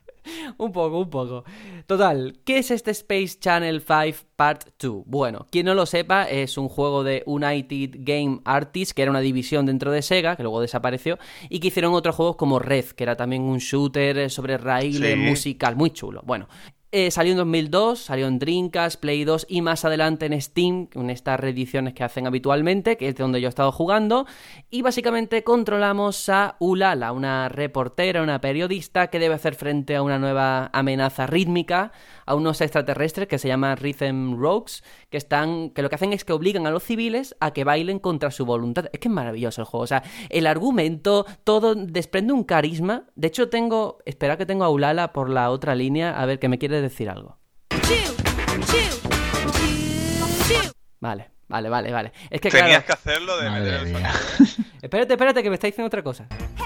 Un 0.58 0.72
poco, 0.72 0.98
un 0.98 1.08
poco. 1.10 1.44
Total, 1.86 2.38
¿qué 2.44 2.58
es 2.58 2.72
este 2.72 2.90
Space 2.90 3.38
Channel 3.38 3.80
5 3.80 4.26
Part 4.34 4.64
2? 4.80 5.04
Bueno, 5.06 5.46
quien 5.52 5.66
no 5.66 5.74
lo 5.74 5.86
sepa, 5.86 6.24
es 6.24 6.58
un 6.58 6.68
juego 6.68 7.04
de 7.04 7.22
United 7.26 7.90
Game 8.00 8.40
Artists, 8.44 8.92
que 8.92 9.02
era 9.02 9.10
una 9.12 9.20
división 9.20 9.66
dentro 9.66 9.92
de 9.92 10.02
Sega, 10.02 10.34
que 10.34 10.42
luego 10.42 10.60
desapareció, 10.60 11.18
y 11.48 11.60
que 11.60 11.68
hicieron 11.68 11.94
otros 11.94 12.16
juegos 12.16 12.34
como 12.36 12.58
Red, 12.58 12.86
que 12.86 13.04
era 13.04 13.16
también 13.16 13.42
un 13.42 13.58
shooter 13.58 14.28
sobre 14.30 14.58
raíles, 14.58 15.14
Sí. 15.14 15.16
musical, 15.20 15.76
muy 15.76 15.90
chulo. 15.90 16.22
Bueno, 16.24 16.48
eh, 16.92 17.10
salió 17.10 17.32
en 17.32 17.38
2002, 17.38 17.98
salió 17.98 18.26
en 18.26 18.38
Dreamcast, 18.38 19.00
Play 19.00 19.24
2 19.24 19.46
y 19.48 19.60
más 19.60 19.84
adelante 19.84 20.26
en 20.26 20.40
Steam, 20.40 20.88
en 20.94 21.10
estas 21.10 21.38
reediciones 21.40 21.94
que 21.94 22.04
hacen 22.04 22.26
habitualmente, 22.26 22.96
que 22.96 23.08
es 23.08 23.16
de 23.16 23.22
donde 23.22 23.40
yo 23.40 23.48
he 23.48 23.50
estado 23.50 23.72
jugando. 23.72 24.26
Y 24.70 24.82
básicamente 24.82 25.42
controlamos 25.42 26.28
a 26.28 26.56
Ulala, 26.60 27.12
una 27.12 27.48
reportera, 27.48 28.22
una 28.22 28.40
periodista 28.40 29.08
que 29.08 29.18
debe 29.18 29.34
hacer 29.34 29.56
frente 29.56 29.96
a 29.96 30.02
una 30.02 30.18
nueva 30.18 30.70
amenaza 30.72 31.26
rítmica, 31.26 31.92
a 32.26 32.34
unos 32.34 32.60
extraterrestres 32.60 33.28
que 33.28 33.38
se 33.38 33.48
llaman 33.48 33.76
Rhythm 33.76 34.36
Rogues, 34.36 34.84
que 35.10 35.16
están, 35.16 35.70
que 35.70 35.82
lo 35.82 35.88
que 35.88 35.94
hacen 35.94 36.12
es 36.12 36.24
que 36.24 36.32
obligan 36.32 36.66
a 36.66 36.70
los 36.70 36.82
civiles 36.82 37.36
a 37.40 37.52
que 37.52 37.64
bailen 37.64 37.98
contra 37.98 38.30
su 38.30 38.44
voluntad. 38.44 38.86
Es 38.92 39.00
que 39.00 39.08
es 39.08 39.14
maravilloso 39.14 39.62
el 39.62 39.66
juego, 39.66 39.84
o 39.84 39.86
sea, 39.86 40.02
el 40.28 40.46
argumento, 40.46 41.24
todo 41.44 41.74
desprende 41.74 42.32
un 42.32 42.44
carisma. 42.44 43.04
De 43.14 43.28
hecho, 43.28 43.48
tengo, 43.48 43.98
espera 44.04 44.36
que 44.36 44.46
tengo 44.46 44.64
a 44.64 44.68
Ulala 44.68 45.12
por 45.12 45.30
la 45.30 45.50
otra 45.50 45.74
línea, 45.74 46.20
a 46.20 46.26
ver 46.26 46.38
que 46.38 46.48
me 46.48 46.58
quiere 46.58 46.80
decir 46.80 47.08
algo. 47.08 47.38
Vale, 50.98 51.30
vale, 51.48 51.68
vale, 51.68 51.92
vale. 51.92 52.12
Es 52.30 52.40
que 52.40 52.50
Tenías 52.50 52.68
claro, 52.68 52.86
que 52.86 52.92
hacerlo 52.92 53.36
de 53.36 53.50
meter 53.50 53.74
el 53.74 53.96
espérate, 54.82 55.12
espérate 55.12 55.42
que 55.42 55.50
me 55.50 55.54
está 55.54 55.66
diciendo 55.66 55.86
otra 55.86 56.02
cosa. 56.02 56.26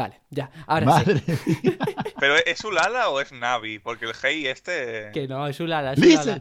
Vale, 0.00 0.22
ya, 0.30 0.50
ahora 0.66 1.04
sí. 1.04 1.12
Mía. 1.12 1.76
¿Pero 2.20 2.36
es 2.46 2.64
Ulala 2.64 3.10
o 3.10 3.20
es 3.20 3.32
Navi? 3.32 3.80
Porque 3.80 4.06
el 4.06 4.12
Hey 4.18 4.46
este... 4.46 5.10
Que 5.12 5.28
no, 5.28 5.46
es 5.46 5.60
Ulala, 5.60 5.92
es. 5.92 5.98
Ulala. 5.98 6.40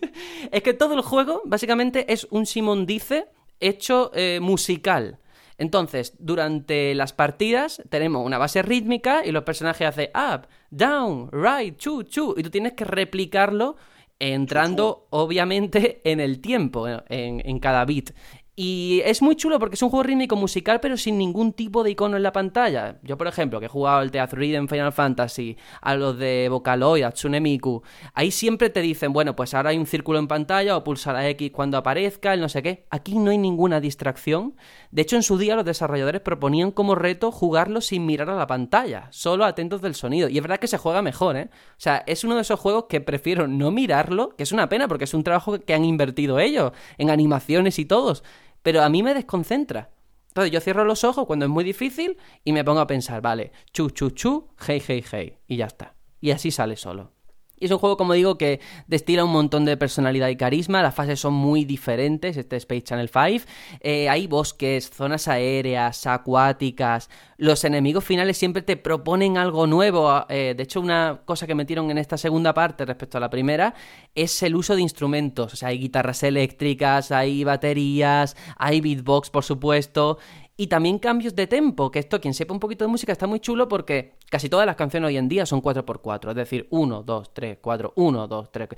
es 0.50 0.62
que 0.64 0.74
todo 0.74 0.94
el 0.94 1.02
juego, 1.02 1.40
básicamente, 1.44 2.12
es 2.12 2.26
un 2.32 2.46
Simón 2.46 2.84
Dice 2.84 3.28
hecho 3.60 4.10
eh, 4.12 4.40
musical. 4.42 5.20
Entonces, 5.56 6.14
durante 6.18 6.96
las 6.96 7.12
partidas 7.12 7.80
tenemos 7.90 8.26
una 8.26 8.38
base 8.38 8.60
rítmica 8.62 9.24
y 9.24 9.30
los 9.30 9.44
personajes 9.44 9.86
hacen 9.86 10.10
up, 10.12 10.48
down, 10.70 11.30
right, 11.30 11.78
chu, 11.78 12.02
chu, 12.02 12.34
y 12.36 12.42
tú 12.42 12.50
tienes 12.50 12.72
que 12.72 12.84
replicarlo 12.84 13.76
entrando, 14.18 15.06
obviamente, 15.10 16.00
en 16.02 16.18
el 16.18 16.40
tiempo, 16.40 16.88
en, 16.88 17.00
en 17.08 17.58
cada 17.60 17.84
bit. 17.84 18.10
Y 18.58 19.02
es 19.04 19.20
muy 19.20 19.36
chulo 19.36 19.58
porque 19.58 19.74
es 19.74 19.82
un 19.82 19.90
juego 19.90 20.02
rítmico 20.02 20.34
musical, 20.34 20.80
pero 20.80 20.96
sin 20.96 21.18
ningún 21.18 21.52
tipo 21.52 21.84
de 21.84 21.90
icono 21.90 22.16
en 22.16 22.22
la 22.22 22.32
pantalla. 22.32 22.98
Yo, 23.02 23.18
por 23.18 23.26
ejemplo, 23.26 23.60
que 23.60 23.66
he 23.66 23.68
jugado 23.68 23.98
al 23.98 24.10
Teatro 24.10 24.42
en 24.42 24.66
Final 24.66 24.94
Fantasy, 24.94 25.58
a 25.82 25.94
los 25.94 26.16
de 26.16 26.48
Vocaloid, 26.48 27.02
a 27.02 27.10
Tsune 27.10 27.38
Miku, 27.42 27.82
ahí 28.14 28.30
siempre 28.30 28.70
te 28.70 28.80
dicen, 28.80 29.12
bueno, 29.12 29.36
pues 29.36 29.52
ahora 29.52 29.70
hay 29.70 29.76
un 29.76 29.84
círculo 29.84 30.18
en 30.18 30.26
pantalla 30.26 30.74
o 30.74 30.84
pulsar 30.84 31.16
a 31.16 31.28
X 31.28 31.50
cuando 31.52 31.76
aparezca, 31.76 32.32
el 32.32 32.40
no 32.40 32.48
sé 32.48 32.62
qué. 32.62 32.86
Aquí 32.88 33.18
no 33.18 33.30
hay 33.30 33.36
ninguna 33.36 33.78
distracción. 33.78 34.56
De 34.90 35.02
hecho, 35.02 35.16
en 35.16 35.22
su 35.22 35.36
día 35.36 35.54
los 35.54 35.66
desarrolladores 35.66 36.22
proponían 36.22 36.70
como 36.70 36.94
reto 36.94 37.32
jugarlo 37.32 37.82
sin 37.82 38.06
mirar 38.06 38.30
a 38.30 38.36
la 38.36 38.46
pantalla, 38.46 39.08
solo 39.10 39.44
atentos 39.44 39.82
del 39.82 39.94
sonido. 39.94 40.30
Y 40.30 40.38
es 40.38 40.42
verdad 40.42 40.60
que 40.60 40.66
se 40.66 40.78
juega 40.78 41.02
mejor, 41.02 41.36
¿eh? 41.36 41.50
O 41.52 41.74
sea, 41.76 42.02
es 42.06 42.24
uno 42.24 42.36
de 42.36 42.40
esos 42.40 42.58
juegos 42.58 42.86
que 42.88 43.02
prefiero 43.02 43.48
no 43.48 43.70
mirarlo, 43.70 44.34
que 44.34 44.44
es 44.44 44.52
una 44.52 44.70
pena 44.70 44.88
porque 44.88 45.04
es 45.04 45.12
un 45.12 45.24
trabajo 45.24 45.60
que 45.60 45.74
han 45.74 45.84
invertido 45.84 46.38
ellos, 46.38 46.72
en 46.96 47.10
animaciones 47.10 47.78
y 47.78 47.84
todos 47.84 48.24
pero 48.66 48.82
a 48.82 48.88
mí 48.88 49.00
me 49.00 49.14
desconcentra. 49.14 49.90
Entonces 50.26 50.50
yo 50.50 50.60
cierro 50.60 50.84
los 50.84 51.04
ojos 51.04 51.26
cuando 51.26 51.44
es 51.44 51.50
muy 51.52 51.62
difícil 51.62 52.18
y 52.42 52.52
me 52.52 52.64
pongo 52.64 52.80
a 52.80 52.88
pensar, 52.88 53.22
vale, 53.22 53.52
chu, 53.72 53.90
chu, 53.90 54.10
chu, 54.10 54.48
hey, 54.66 54.82
hey, 54.84 55.04
hey, 55.08 55.38
y 55.46 55.58
ya 55.58 55.66
está. 55.66 55.94
Y 56.20 56.32
así 56.32 56.50
sale 56.50 56.74
solo. 56.74 57.12
Y 57.58 57.66
es 57.66 57.70
un 57.70 57.78
juego, 57.78 57.96
como 57.96 58.12
digo, 58.12 58.36
que 58.36 58.60
destila 58.86 59.24
un 59.24 59.32
montón 59.32 59.64
de 59.64 59.76
personalidad 59.76 60.28
y 60.28 60.36
carisma. 60.36 60.82
Las 60.82 60.94
fases 60.94 61.18
son 61.18 61.34
muy 61.34 61.64
diferentes, 61.64 62.36
este 62.36 62.56
Space 62.56 62.82
Channel 62.82 63.08
5. 63.08 63.46
Eh, 63.80 64.08
hay 64.08 64.26
bosques, 64.26 64.90
zonas 64.90 65.26
aéreas, 65.26 66.06
acuáticas. 66.06 67.08
Los 67.38 67.64
enemigos 67.64 68.04
finales 68.04 68.36
siempre 68.36 68.62
te 68.62 68.76
proponen 68.76 69.38
algo 69.38 69.66
nuevo. 69.66 70.26
Eh, 70.28 70.54
de 70.56 70.62
hecho, 70.62 70.80
una 70.80 71.20
cosa 71.24 71.46
que 71.46 71.54
metieron 71.54 71.90
en 71.90 71.98
esta 71.98 72.18
segunda 72.18 72.52
parte 72.52 72.84
respecto 72.84 73.16
a 73.18 73.20
la 73.20 73.30
primera 73.30 73.74
es 74.14 74.42
el 74.42 74.54
uso 74.54 74.74
de 74.74 74.82
instrumentos. 74.82 75.54
O 75.54 75.56
sea, 75.56 75.68
hay 75.68 75.78
guitarras 75.78 76.22
eléctricas, 76.22 77.10
hay 77.10 77.44
baterías, 77.44 78.36
hay 78.56 78.80
beatbox, 78.80 79.30
por 79.30 79.44
supuesto. 79.44 80.18
Y 80.56 80.68
también 80.68 80.98
cambios 80.98 81.34
de 81.34 81.46
tempo, 81.46 81.90
que 81.90 81.98
esto, 81.98 82.20
quien 82.20 82.32
sepa 82.32 82.54
un 82.54 82.60
poquito 82.60 82.84
de 82.84 82.88
música, 82.88 83.12
está 83.12 83.26
muy 83.26 83.40
chulo 83.40 83.68
porque 83.68 84.14
casi 84.30 84.48
todas 84.48 84.66
las 84.66 84.76
canciones 84.76 85.08
hoy 85.08 85.18
en 85.18 85.28
día 85.28 85.44
son 85.44 85.60
4x4, 85.60 86.30
es 86.30 86.36
decir, 86.36 86.66
1, 86.70 87.02
2, 87.02 87.34
3, 87.34 87.58
4, 87.60 87.92
1, 87.94 88.26
2, 88.26 88.52
3. 88.52 88.68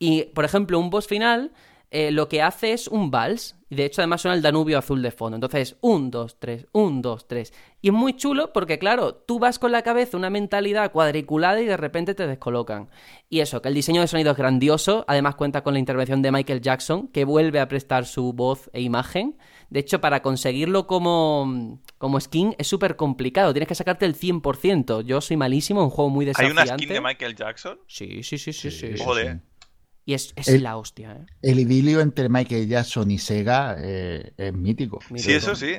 Y, 0.00 0.22
por 0.24 0.44
ejemplo, 0.44 0.80
un 0.80 0.90
boss 0.90 1.06
final 1.06 1.52
eh, 1.90 2.10
lo 2.10 2.28
que 2.28 2.42
hace 2.42 2.74
es 2.74 2.86
un 2.86 3.10
vals, 3.10 3.56
y 3.70 3.76
de 3.76 3.86
hecho 3.86 4.02
además 4.02 4.20
suena 4.20 4.34
el 4.34 4.42
Danubio 4.42 4.76
azul 4.76 5.00
de 5.00 5.10
fondo. 5.10 5.36
Entonces, 5.36 5.76
1, 5.80 6.10
2, 6.10 6.38
3, 6.38 6.66
1, 6.72 7.00
2, 7.00 7.28
3. 7.28 7.52
Y 7.80 7.88
es 7.88 7.94
muy 7.94 8.14
chulo 8.14 8.52
porque, 8.52 8.78
claro, 8.78 9.14
tú 9.14 9.38
vas 9.38 9.58
con 9.58 9.72
la 9.72 9.82
cabeza 9.82 10.18
una 10.18 10.28
mentalidad 10.28 10.92
cuadriculada 10.92 11.60
y 11.62 11.64
de 11.64 11.78
repente 11.78 12.14
te 12.14 12.26
descolocan. 12.26 12.90
Y 13.30 13.40
eso, 13.40 13.62
que 13.62 13.68
el 13.68 13.74
diseño 13.74 14.02
de 14.02 14.06
sonido 14.06 14.32
es 14.32 14.36
grandioso, 14.36 15.06
además 15.08 15.36
cuenta 15.36 15.62
con 15.62 15.72
la 15.72 15.80
intervención 15.80 16.20
de 16.20 16.30
Michael 16.30 16.60
Jackson, 16.60 17.08
que 17.08 17.24
vuelve 17.24 17.58
a 17.58 17.68
prestar 17.68 18.04
su 18.04 18.34
voz 18.34 18.68
e 18.74 18.82
imagen. 18.82 19.38
De 19.70 19.80
hecho, 19.80 20.00
para 20.00 20.22
conseguirlo 20.22 20.86
como, 20.86 21.80
como 21.98 22.18
skin 22.20 22.54
es 22.58 22.66
súper 22.66 22.96
complicado. 22.96 23.52
Tienes 23.52 23.68
que 23.68 23.74
sacarte 23.74 24.06
el 24.06 24.14
100%. 24.14 25.02
Yo 25.04 25.20
soy 25.20 25.36
malísimo, 25.36 25.82
un 25.84 25.90
juego 25.90 26.08
muy 26.10 26.24
¿Hay 26.24 26.28
desafiante. 26.28 26.62
una 26.62 26.78
skin 26.78 26.88
de 26.88 27.00
Michael 27.00 27.34
Jackson? 27.36 27.78
Sí, 27.86 28.22
sí, 28.22 28.38
sí, 28.38 28.52
sí. 28.52 28.70
sí. 28.70 28.94
Joder. 28.98 29.40
Y 30.06 30.14
es, 30.14 30.32
es 30.36 30.48
El- 30.48 30.62
la 30.62 30.78
hostia, 30.78 31.12
¿eh? 31.12 31.26
El 31.42 31.58
idilio 31.60 32.00
entre 32.00 32.30
Michael 32.30 32.66
Jackson 32.66 33.10
y 33.10 33.18
Sega 33.18 33.76
eh, 33.78 34.32
es 34.38 34.54
mítico. 34.54 35.00
Sí, 35.16 35.32
eso 35.32 35.54
sí. 35.54 35.76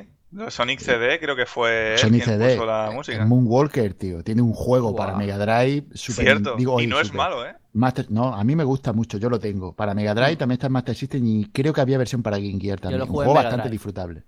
Sonic 0.48 0.78
CD 0.80 1.18
creo 1.18 1.34
que 1.34 1.44
fue 1.46 1.94
Sonic 1.96 2.24
quien 2.24 2.38
CD. 2.38 2.54
puso 2.54 2.66
la 2.66 2.88
eh, 2.90 2.94
música. 2.94 3.24
Moonwalker, 3.26 3.94
tío. 3.94 4.22
Tiene 4.22 4.42
un 4.42 4.52
juego 4.52 4.94
para 4.94 5.16
Mega 5.16 5.36
Drive. 5.38 5.86
Super, 5.94 6.24
Cierto. 6.24 6.54
digo, 6.56 6.80
y 6.80 6.86
no 6.86 7.00
es 7.00 7.12
malo, 7.12 7.44
¿eh? 7.44 7.54
Master- 7.72 8.06
no, 8.10 8.34
a 8.34 8.42
mí 8.44 8.54
me 8.56 8.64
gusta 8.64 8.92
mucho, 8.92 9.18
yo 9.18 9.28
lo 9.28 9.38
tengo. 9.40 9.72
Para 9.74 9.92
Mega 9.94 10.14
Drive 10.14 10.36
también 10.36 10.54
está 10.56 10.66
en 10.68 10.72
Master 10.72 10.94
System 10.94 11.26
y 11.26 11.46
creo 11.46 11.72
que 11.72 11.80
había 11.80 11.98
versión 11.98 12.22
para 12.22 12.38
Game 12.38 12.58
Gear 12.60 12.78
también. 12.78 13.00
lo 13.00 13.06
Un 13.06 13.10
jugué 13.10 13.24
juego 13.26 13.34
bastante 13.34 13.62
Drive. 13.62 13.72
disfrutable. 13.72 14.22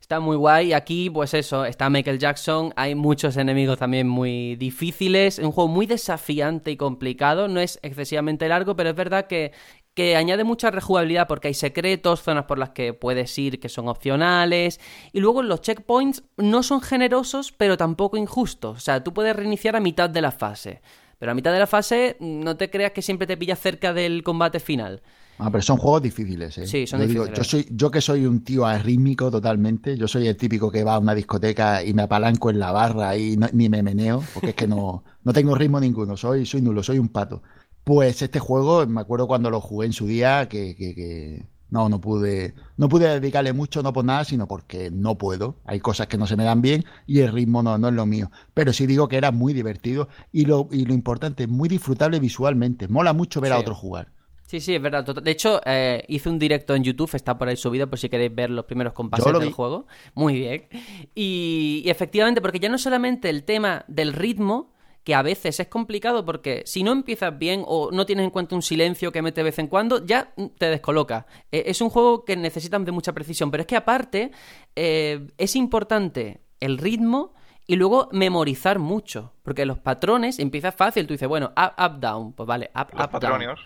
Está 0.00 0.18
muy 0.18 0.36
guay. 0.36 0.72
Aquí, 0.72 1.08
pues 1.08 1.32
eso, 1.32 1.64
está 1.64 1.88
Michael 1.88 2.18
Jackson. 2.18 2.72
Hay 2.76 2.94
muchos 2.96 3.36
enemigos 3.36 3.78
también 3.78 4.08
muy 4.08 4.56
difíciles. 4.56 5.38
Es 5.38 5.44
un 5.44 5.52
juego 5.52 5.68
muy 5.68 5.86
desafiante 5.86 6.72
y 6.72 6.76
complicado. 6.76 7.46
No 7.48 7.60
es 7.60 7.78
excesivamente 7.82 8.48
largo, 8.48 8.74
pero 8.76 8.90
es 8.90 8.96
verdad 8.96 9.26
que, 9.28 9.52
que 9.94 10.16
añade 10.16 10.44
mucha 10.44 10.70
rejugabilidad 10.70 11.28
porque 11.28 11.48
hay 11.48 11.54
secretos, 11.54 12.22
zonas 12.22 12.44
por 12.46 12.58
las 12.58 12.70
que 12.70 12.94
puedes 12.94 13.36
ir 13.38 13.60
que 13.60 13.68
son 13.68 13.88
opcionales. 13.88 14.80
Y 15.12 15.20
luego 15.20 15.42
los 15.42 15.60
checkpoints 15.60 16.24
no 16.36 16.62
son 16.62 16.80
generosos, 16.80 17.52
pero 17.52 17.76
tampoco 17.76 18.16
injustos. 18.16 18.76
O 18.78 18.80
sea, 18.80 19.04
tú 19.04 19.12
puedes 19.12 19.36
reiniciar 19.36 19.76
a 19.76 19.80
mitad 19.80 20.08
de 20.10 20.22
la 20.22 20.32
fase. 20.32 20.80
Pero 21.18 21.32
a 21.32 21.34
mitad 21.34 21.52
de 21.52 21.58
la 21.60 21.66
fase 21.66 22.16
no 22.20 22.56
te 22.56 22.70
creas 22.70 22.92
que 22.92 23.02
siempre 23.02 23.26
te 23.26 23.36
pillas 23.36 23.60
cerca 23.60 23.92
del 23.92 24.22
combate 24.22 24.60
final. 24.60 25.02
Ah, 25.38 25.50
pero 25.50 25.62
son 25.62 25.76
juegos 25.78 26.02
difíciles, 26.02 26.56
¿eh? 26.58 26.66
Sí, 26.66 26.86
son 26.86 27.00
Yo 27.00 27.06
digo, 27.06 27.24
difíciles. 27.24 27.38
yo, 27.38 27.44
soy, 27.44 27.66
yo 27.70 27.90
que 27.90 28.00
soy 28.00 28.26
un 28.26 28.44
tío 28.44 28.64
arrítmico 28.64 29.30
totalmente, 29.30 29.96
yo 29.96 30.06
soy 30.06 30.28
el 30.28 30.36
típico 30.36 30.70
que 30.70 30.84
va 30.84 30.94
a 30.94 30.98
una 31.00 31.14
discoteca 31.14 31.82
y 31.82 31.94
me 31.94 32.02
apalanco 32.02 32.50
en 32.50 32.58
la 32.60 32.70
barra 32.70 33.16
y 33.16 33.36
no- 33.36 33.48
ni 33.52 33.68
me 33.68 33.82
meneo, 33.82 34.28
porque 34.32 34.50
es 34.50 34.56
que 34.56 34.68
no, 34.68 35.02
no 35.24 35.32
tengo 35.32 35.54
ritmo 35.56 35.80
ninguno, 35.80 36.16
soy, 36.16 36.46
soy 36.46 36.62
nulo, 36.62 36.82
soy 36.82 36.98
un 36.98 37.08
pato. 37.08 37.42
Pues 37.84 38.22
este 38.22 38.38
juego, 38.38 38.86
me 38.86 39.00
acuerdo 39.00 39.26
cuando 39.26 39.50
lo 39.50 39.60
jugué 39.60 39.86
en 39.86 39.92
su 39.92 40.06
día, 40.06 40.48
que, 40.48 40.74
que- 40.76 40.94
que 40.94 41.46
no, 41.70 41.88
no 41.88 42.00
pude, 42.00 42.54
no 42.76 42.88
pude 42.88 43.08
dedicarle 43.08 43.52
mucho, 43.54 43.82
no 43.82 43.92
por 43.92 44.04
nada, 44.04 44.24
sino 44.24 44.46
porque 44.46 44.90
no 44.92 45.16
puedo. 45.18 45.56
Hay 45.64 45.80
cosas 45.80 46.06
que 46.06 46.18
no 46.18 46.26
se 46.26 46.36
me 46.36 46.44
dan 46.44 46.60
bien 46.62 46.84
y 47.06 47.20
el 47.20 47.32
ritmo 47.32 47.62
no, 47.62 47.78
no 47.78 47.88
es 47.88 47.94
lo 47.94 48.06
mío. 48.06 48.30
Pero 48.54 48.72
sí 48.72 48.86
digo 48.86 49.08
que 49.08 49.16
era 49.16 49.30
muy 49.32 49.52
divertido 49.54 50.08
y 50.30 50.44
lo, 50.44 50.68
y 50.70 50.84
lo 50.84 50.92
importante, 50.94 51.46
muy 51.46 51.68
disfrutable 51.68 52.20
visualmente. 52.20 52.88
Mola 52.88 53.12
mucho 53.14 53.40
ver 53.40 53.52
a 53.52 53.58
otro 53.58 53.74
jugar. 53.74 54.12
Sí, 54.46 54.60
sí, 54.60 54.74
es 54.74 54.82
verdad. 54.82 55.02
De 55.06 55.30
hecho, 55.30 55.62
eh, 55.64 56.04
hice 56.08 56.28
un 56.28 56.38
directo 56.38 56.74
en 56.74 56.84
YouTube, 56.84 57.10
está 57.14 57.38
por 57.38 57.48
ahí 57.48 57.56
subido 57.56 57.88
por 57.88 57.98
si 57.98 58.10
queréis 58.10 58.34
ver 58.34 58.50
los 58.50 58.66
primeros 58.66 58.92
compases 58.92 59.24
del 59.24 59.54
juego. 59.54 59.86
Muy 60.14 60.34
bien. 60.34 60.68
Y, 61.14 61.80
y 61.86 61.88
efectivamente, 61.88 62.42
porque 62.42 62.60
ya 62.60 62.68
no 62.68 62.76
solamente 62.76 63.30
el 63.30 63.44
tema 63.44 63.86
del 63.88 64.12
ritmo, 64.12 64.71
que 65.04 65.14
a 65.14 65.22
veces 65.22 65.58
es 65.58 65.68
complicado 65.68 66.24
porque 66.24 66.62
si 66.66 66.82
no 66.82 66.92
empiezas 66.92 67.36
bien 67.38 67.64
o 67.66 67.90
no 67.90 68.06
tienes 68.06 68.24
en 68.24 68.30
cuenta 68.30 68.54
un 68.54 68.62
silencio 68.62 69.12
que 69.12 69.22
mete 69.22 69.40
de 69.40 69.44
vez 69.44 69.58
en 69.58 69.66
cuando, 69.66 70.04
ya 70.04 70.32
te 70.58 70.66
descoloca. 70.66 71.26
Eh, 71.50 71.64
es 71.66 71.80
un 71.80 71.90
juego 71.90 72.24
que 72.24 72.36
necesitan 72.36 72.84
de 72.84 72.92
mucha 72.92 73.12
precisión, 73.12 73.50
pero 73.50 73.62
es 73.62 73.66
que 73.66 73.76
aparte 73.76 74.30
eh, 74.76 75.28
es 75.38 75.56
importante 75.56 76.40
el 76.60 76.78
ritmo 76.78 77.34
y 77.66 77.76
luego 77.76 78.08
memorizar 78.12 78.78
mucho, 78.78 79.34
porque 79.42 79.66
los 79.66 79.78
patrones 79.78 80.38
empiezas 80.38 80.74
fácil, 80.74 81.06
tú 81.06 81.14
dices, 81.14 81.28
bueno, 81.28 81.52
up, 81.56 81.72
up, 81.82 82.00
down, 82.00 82.32
pues 82.32 82.46
vale, 82.46 82.70
up, 82.74 82.88
Los 82.92 83.06
up, 83.06 83.20
down 83.20 83.56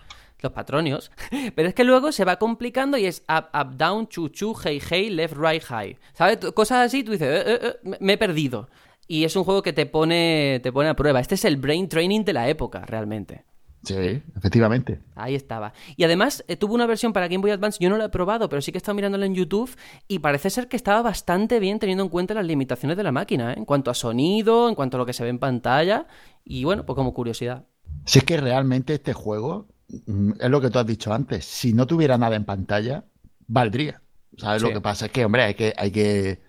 los 0.41 0.51
patronios. 0.51 1.11
Pero 1.55 1.69
es 1.69 1.73
que 1.73 1.83
luego 1.83 2.11
se 2.11 2.25
va 2.25 2.37
complicando 2.37 2.97
y 2.97 3.05
es 3.05 3.23
up, 3.27 3.45
up, 3.59 3.75
down, 3.75 4.07
chu, 4.07 4.29
chu, 4.29 4.55
hey, 4.63 4.79
hey, 4.87 5.09
left, 5.09 5.35
right, 5.35 5.63
high. 5.63 5.97
¿Sabes? 6.13 6.37
Cosas 6.53 6.85
así, 6.85 7.03
tú 7.03 7.11
dices, 7.11 7.27
"Eh, 7.27 7.51
eh, 7.51 7.59
eh, 7.83 7.97
me 7.99 8.13
he 8.13 8.17
perdido. 8.17 8.69
Y 9.07 9.23
es 9.23 9.35
un 9.35 9.43
juego 9.43 9.61
que 9.61 9.73
te 9.73 9.85
pone, 9.85 10.59
te 10.61 10.71
pone 10.71 10.89
a 10.89 10.95
prueba. 10.95 11.19
Este 11.19 11.35
es 11.35 11.45
el 11.45 11.57
brain 11.57 11.87
training 11.87 12.23
de 12.25 12.33
la 12.33 12.49
época, 12.49 12.85
realmente. 12.85 13.45
Sí, 13.83 14.21
efectivamente. 14.35 14.99
Ahí 15.15 15.35
estaba. 15.35 15.71
Y 15.95 16.03
además 16.03 16.43
eh, 16.47 16.57
tuvo 16.57 16.73
una 16.73 16.85
versión 16.85 17.13
para 17.13 17.27
Game 17.27 17.41
Boy 17.41 17.51
Advance, 17.51 17.77
yo 17.79 17.89
no 17.89 17.97
la 17.97 18.05
he 18.05 18.09
probado, 18.09 18.49
pero 18.49 18.61
sí 18.61 18.71
que 18.71 18.77
he 18.77 18.79
estado 18.79 18.95
mirándolo 18.95 19.23
en 19.23 19.33
YouTube 19.33 19.73
y 20.07 20.19
parece 20.19 20.49
ser 20.49 20.67
que 20.67 20.75
estaba 20.75 21.01
bastante 21.01 21.59
bien 21.59 21.79
teniendo 21.79 22.03
en 22.03 22.09
cuenta 22.09 22.33
las 22.33 22.45
limitaciones 22.45 22.97
de 22.97 23.03
la 23.03 23.11
máquina, 23.11 23.53
¿eh? 23.53 23.55
en 23.57 23.65
cuanto 23.65 23.89
a 23.89 23.93
sonido, 23.93 24.67
en 24.67 24.75
cuanto 24.75 24.97
a 24.97 24.99
lo 24.99 25.05
que 25.05 25.13
se 25.13 25.23
ve 25.23 25.29
en 25.29 25.39
pantalla. 25.39 26.07
Y 26.43 26.65
bueno, 26.65 26.85
pues 26.85 26.95
como 26.95 27.13
curiosidad. 27.13 27.65
Si 28.05 28.19
es 28.19 28.25
que 28.25 28.37
realmente 28.37 28.95
este 28.95 29.13
juego, 29.13 29.67
mm, 30.05 30.33
es 30.39 30.49
lo 30.49 30.59
que 30.59 30.69
tú 30.69 30.79
has 30.79 30.87
dicho 30.87 31.13
antes, 31.13 31.45
si 31.45 31.71
no 31.73 31.87
tuviera 31.87 32.17
nada 32.17 32.35
en 32.35 32.43
pantalla, 32.43 33.05
valdría. 33.47 34.01
¿Sabes? 34.37 34.61
Sí. 34.61 34.67
Lo 34.67 34.73
que 34.73 34.81
pasa 34.81 35.05
es 35.05 35.11
que, 35.11 35.25
hombre, 35.25 35.43
hay 35.43 35.53
que, 35.53 35.73
hay 35.77 35.91
que, 35.91 36.41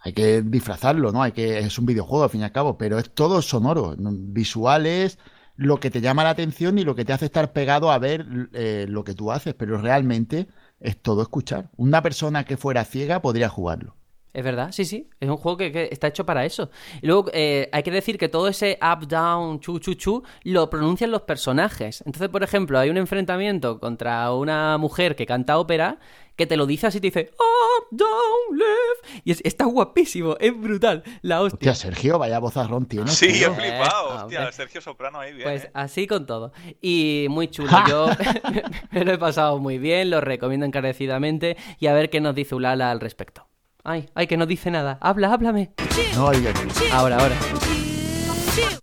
hay 0.00 0.12
que 0.12 0.42
disfrazarlo, 0.42 1.12
¿no? 1.12 1.22
Hay 1.22 1.32
que, 1.32 1.58
es 1.58 1.78
un 1.78 1.86
videojuego 1.86 2.24
al 2.24 2.30
fin 2.30 2.40
y 2.40 2.44
al 2.44 2.52
cabo, 2.52 2.78
pero 2.78 2.98
es 2.98 3.10
todo 3.14 3.42
sonoro, 3.42 3.96
¿no? 3.98 4.10
visuales, 4.12 5.18
lo 5.56 5.78
que 5.78 5.90
te 5.90 6.00
llama 6.00 6.24
la 6.24 6.30
atención 6.30 6.78
y 6.78 6.84
lo 6.84 6.94
que 6.94 7.04
te 7.04 7.12
hace 7.12 7.26
estar 7.26 7.52
pegado 7.52 7.92
a 7.92 7.98
ver 7.98 8.26
eh, 8.54 8.86
lo 8.88 9.04
que 9.04 9.14
tú 9.14 9.30
haces, 9.30 9.54
pero 9.54 9.76
realmente 9.76 10.48
es 10.80 11.00
todo 11.00 11.20
escuchar. 11.20 11.70
Una 11.76 12.02
persona 12.02 12.44
que 12.44 12.56
fuera 12.56 12.84
ciega 12.84 13.20
podría 13.20 13.50
jugarlo. 13.50 13.99
Es 14.32 14.44
verdad, 14.44 14.70
sí, 14.70 14.84
sí. 14.84 15.08
Es 15.18 15.28
un 15.28 15.36
juego 15.36 15.56
que, 15.58 15.72
que 15.72 15.88
está 15.90 16.06
hecho 16.06 16.24
para 16.24 16.44
eso. 16.44 16.70
Y 17.02 17.06
luego 17.08 17.30
eh, 17.32 17.68
hay 17.72 17.82
que 17.82 17.90
decir 17.90 18.16
que 18.16 18.28
todo 18.28 18.46
ese 18.48 18.78
up, 18.80 19.08
down, 19.08 19.58
chu, 19.60 19.78
chu, 19.80 19.94
chu, 19.94 20.22
lo 20.44 20.70
pronuncian 20.70 21.10
los 21.10 21.22
personajes. 21.22 22.02
Entonces, 22.06 22.28
por 22.28 22.42
ejemplo, 22.44 22.78
hay 22.78 22.90
un 22.90 22.96
enfrentamiento 22.96 23.80
contra 23.80 24.32
una 24.32 24.78
mujer 24.78 25.16
que 25.16 25.26
canta 25.26 25.58
ópera 25.58 25.98
que 26.36 26.46
te 26.46 26.56
lo 26.56 26.64
dice 26.64 26.86
así, 26.86 27.00
te 27.00 27.08
dice 27.08 27.30
up, 27.38 27.88
down, 27.90 28.56
left. 28.56 29.26
Y 29.26 29.32
es- 29.32 29.42
está 29.44 29.66
guapísimo, 29.66 30.36
es 30.40 30.58
brutal. 30.58 31.02
La 31.20 31.42
hostia. 31.42 31.72
Hostia, 31.72 31.90
Sergio, 31.90 32.18
vaya 32.18 32.38
vozarrón 32.38 32.86
tienes. 32.86 33.12
Sí, 33.12 33.30
tío. 33.32 33.48
he 33.52 33.54
flipado. 33.54 34.10
Eh, 34.10 34.16
Hostia, 34.22 34.38
hombre. 34.38 34.52
Sergio 34.52 34.80
Soprano 34.80 35.18
ahí 35.20 35.32
bien. 35.34 35.42
Pues 35.42 35.64
¿eh? 35.64 35.70
así 35.74 36.06
con 36.06 36.24
todo. 36.24 36.52
Y 36.80 37.26
muy 37.28 37.48
chulo. 37.48 37.68
Yo 37.88 38.06
me 38.92 39.04
lo 39.04 39.12
he 39.12 39.18
pasado 39.18 39.58
muy 39.58 39.76
bien, 39.78 40.08
lo 40.08 40.20
recomiendo 40.22 40.64
encarecidamente. 40.64 41.56
Y 41.78 41.88
a 41.88 41.92
ver 41.92 42.08
qué 42.08 42.20
nos 42.22 42.34
dice 42.34 42.54
Ulala 42.54 42.90
al 42.90 43.00
respecto. 43.00 43.46
Ay, 43.84 44.08
ay, 44.14 44.26
que 44.26 44.36
no 44.36 44.46
dice 44.46 44.70
nada. 44.70 44.98
Habla, 45.00 45.32
háblame. 45.32 45.72
No, 46.14 46.26
oye, 46.26 46.52
Ahora, 46.92 47.18
ahora. 47.18 47.36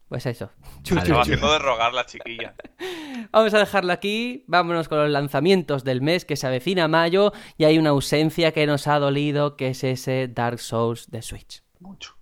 Pues 0.08 0.26
eso. 0.26 0.50
Estaba 0.84 1.22
haciendo 1.22 1.52
de 1.52 1.60
rogar 1.60 1.94
la 1.94 2.06
chiquilla. 2.06 2.56
Vamos 3.32 3.54
a 3.54 3.60
dejarlo 3.60 3.92
aquí. 3.92 4.46
Vámonos 4.48 4.88
con 4.88 5.00
los 5.00 5.10
lanzamientos 5.10 5.84
del 5.84 6.02
mes 6.02 6.24
que 6.24 6.38
se 6.38 6.48
avecina 6.48 6.88
mayo. 6.88 7.34
Y 7.58 7.66
hay 7.66 7.78
una 7.78 7.90
ausencia 7.90 8.54
que 8.54 8.66
nos 8.66 8.88
ha 8.88 9.00
dolido, 9.00 9.58
que 9.58 9.70
es 9.70 9.84
ese 9.84 10.30
Dark 10.30 10.60
Souls 10.60 11.12
de 11.12 11.22
Switch. 11.22 11.62
Mucho. 11.80 12.16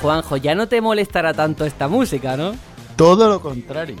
Juanjo, 0.00 0.38
ya 0.38 0.54
no 0.54 0.66
te 0.66 0.80
molestará 0.80 1.34
tanto 1.34 1.66
esta 1.66 1.86
música, 1.86 2.36
¿no? 2.36 2.52
Todo 2.96 3.28
lo 3.28 3.40
contrario, 3.40 3.96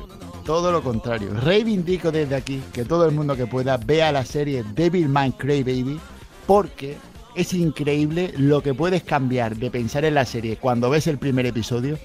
todo 0.46 0.72
lo 0.72 0.82
contrario. 0.82 1.34
Reivindico 1.34 2.10
desde 2.10 2.36
aquí 2.36 2.62
que 2.72 2.84
todo 2.86 3.04
el 3.04 3.14
mundo 3.14 3.36
que 3.36 3.46
pueda 3.46 3.76
vea 3.76 4.10
la 4.10 4.24
serie 4.24 4.64
Devilman 4.74 5.32
Crybaby 5.32 6.00
porque 6.46 6.96
es 7.36 7.52
increíble 7.52 8.32
lo 8.36 8.62
que 8.62 8.72
puedes 8.72 9.02
cambiar 9.02 9.56
de 9.56 9.70
pensar 9.70 10.04
en 10.06 10.14
la 10.14 10.24
serie 10.24 10.56
cuando 10.56 10.88
ves 10.88 11.06
el 11.06 11.18
primer 11.18 11.44
episodio, 11.46 11.98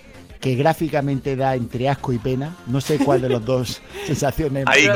que 0.45 0.53
gráficamente 0.53 1.35
da 1.35 1.55
entre 1.55 1.89
asco 1.89 2.13
y 2.13 2.19
pena. 2.19 2.55
No 2.67 2.79
sé 2.79 2.99
cuál 2.99 3.19
de 3.19 3.29
los 3.29 3.43
dos 3.43 3.81
sensaciones 4.05 4.63
Ahí. 4.67 4.87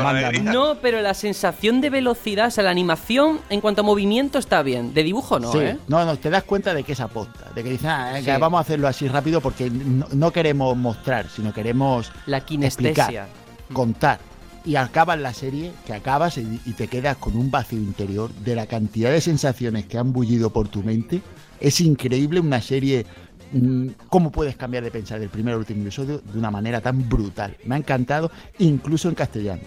No, 0.44 0.76
pero 0.80 1.00
la 1.00 1.12
sensación 1.12 1.80
de 1.80 1.90
velocidad, 1.90 2.46
o 2.46 2.50
sea, 2.52 2.62
la 2.62 2.70
animación 2.70 3.40
en 3.48 3.60
cuanto 3.60 3.80
a 3.80 3.84
movimiento 3.84 4.38
está 4.38 4.62
bien. 4.62 4.94
De 4.94 5.02
dibujo 5.02 5.40
no, 5.40 5.50
Sí, 5.50 5.58
¿eh? 5.58 5.76
no, 5.88 6.04
no, 6.04 6.16
te 6.16 6.30
das 6.30 6.44
cuenta 6.44 6.72
de 6.72 6.84
que 6.84 6.92
es 6.92 7.00
aposta, 7.00 7.50
de 7.52 7.64
que 7.64 7.70
dicen, 7.70 7.90
ah, 7.90 8.20
Sí. 8.22 8.30
vamos 8.38 8.58
a 8.58 8.60
hacerlo 8.60 8.86
así 8.86 9.08
rápido 9.08 9.40
porque 9.40 9.68
no, 9.70 10.06
no 10.12 10.30
queremos 10.30 10.76
mostrar, 10.76 11.26
sino 11.28 11.52
queremos 11.52 12.12
La 12.26 12.44
kinestesia. 12.44 13.26
contar. 13.72 14.20
Y 14.64 14.76
acabas 14.76 15.18
la 15.18 15.34
serie, 15.34 15.72
que 15.84 15.94
acabas 15.94 16.38
y 16.38 16.72
te 16.76 16.86
quedas 16.86 17.16
con 17.16 17.36
un 17.36 17.50
vacío 17.50 17.80
interior 17.80 18.30
de 18.34 18.54
la 18.54 18.66
cantidad 18.66 19.10
de 19.10 19.20
sensaciones 19.20 19.86
que 19.86 19.98
han 19.98 20.12
bullido 20.12 20.50
por 20.50 20.68
tu 20.68 20.84
mente. 20.84 21.22
Es 21.58 21.80
increíble 21.80 22.38
una 22.38 22.60
serie. 22.62 23.04
Mm, 23.52 23.88
¿Cómo 24.08 24.30
puedes 24.30 24.56
cambiar 24.56 24.84
de 24.84 24.90
pensar 24.90 25.20
del 25.20 25.28
primer 25.28 25.54
al 25.54 25.60
último 25.60 25.82
episodio 25.82 26.18
de 26.18 26.38
una 26.38 26.50
manera 26.50 26.80
tan 26.80 27.08
brutal? 27.08 27.56
Me 27.64 27.74
ha 27.74 27.78
encantado, 27.78 28.30
incluso 28.58 29.08
en 29.08 29.14
castellano. 29.14 29.62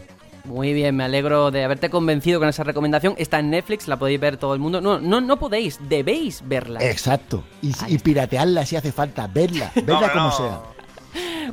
Muy 0.45 0.73
bien, 0.73 0.95
me 0.97 1.05
alegro 1.05 1.51
de 1.51 1.64
haberte 1.64 1.89
convencido 1.89 2.39
con 2.39 2.49
esa 2.49 2.64
recomendación. 2.65 3.15
Está 3.18 3.39
en 3.39 3.49
Netflix, 3.49 3.88
la 3.88 3.97
podéis 3.97 4.19
ver 4.19 4.35
todo 4.35 4.53
el 4.53 4.60
mundo. 4.60 4.81
No, 4.81 4.99
no, 4.99 5.22
no 5.22 5.39
podéis, 5.39 5.80
debéis 5.88 6.43
verla. 6.45 6.84
Exacto. 6.84 7.43
Y, 7.61 7.72
y 7.88 7.97
piratearla 7.97 8.65
si 8.65 8.76
hace 8.76 8.91
falta, 8.91 9.26
verla, 9.27 9.72
verla 9.76 10.01
No, 10.07 10.11
como 10.11 10.26
no. 10.26 10.31
sea. 10.31 10.60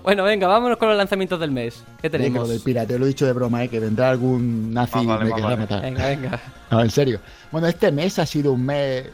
Bueno, 0.02 0.24
venga, 0.24 0.46
vámonos 0.48 0.78
con 0.78 0.88
los 0.88 0.96
lanzamientos 0.96 1.38
del 1.38 1.50
mes. 1.50 1.84
¿Qué 2.00 2.08
Digo, 2.08 2.18
tenemos? 2.18 2.48
del 2.48 2.60
pirateo 2.60 2.98
lo 2.98 3.04
he 3.04 3.08
dicho 3.08 3.26
de 3.26 3.32
broma, 3.32 3.62
¿eh? 3.62 3.68
que 3.68 3.78
vendrá 3.78 4.10
algún 4.10 4.72
nazi 4.72 4.98
y 5.00 5.06
vale, 5.06 5.24
me 5.26 5.30
querrá 5.34 5.44
vale. 5.44 5.56
matar. 5.58 5.82
Venga, 5.82 6.06
venga. 6.08 6.40
No, 6.70 6.80
en 6.80 6.90
serio. 6.90 7.20
Bueno, 7.52 7.66
este 7.66 7.92
mes 7.92 8.18
ha 8.18 8.26
sido 8.26 8.52
un 8.52 8.64
mes. 8.64 9.06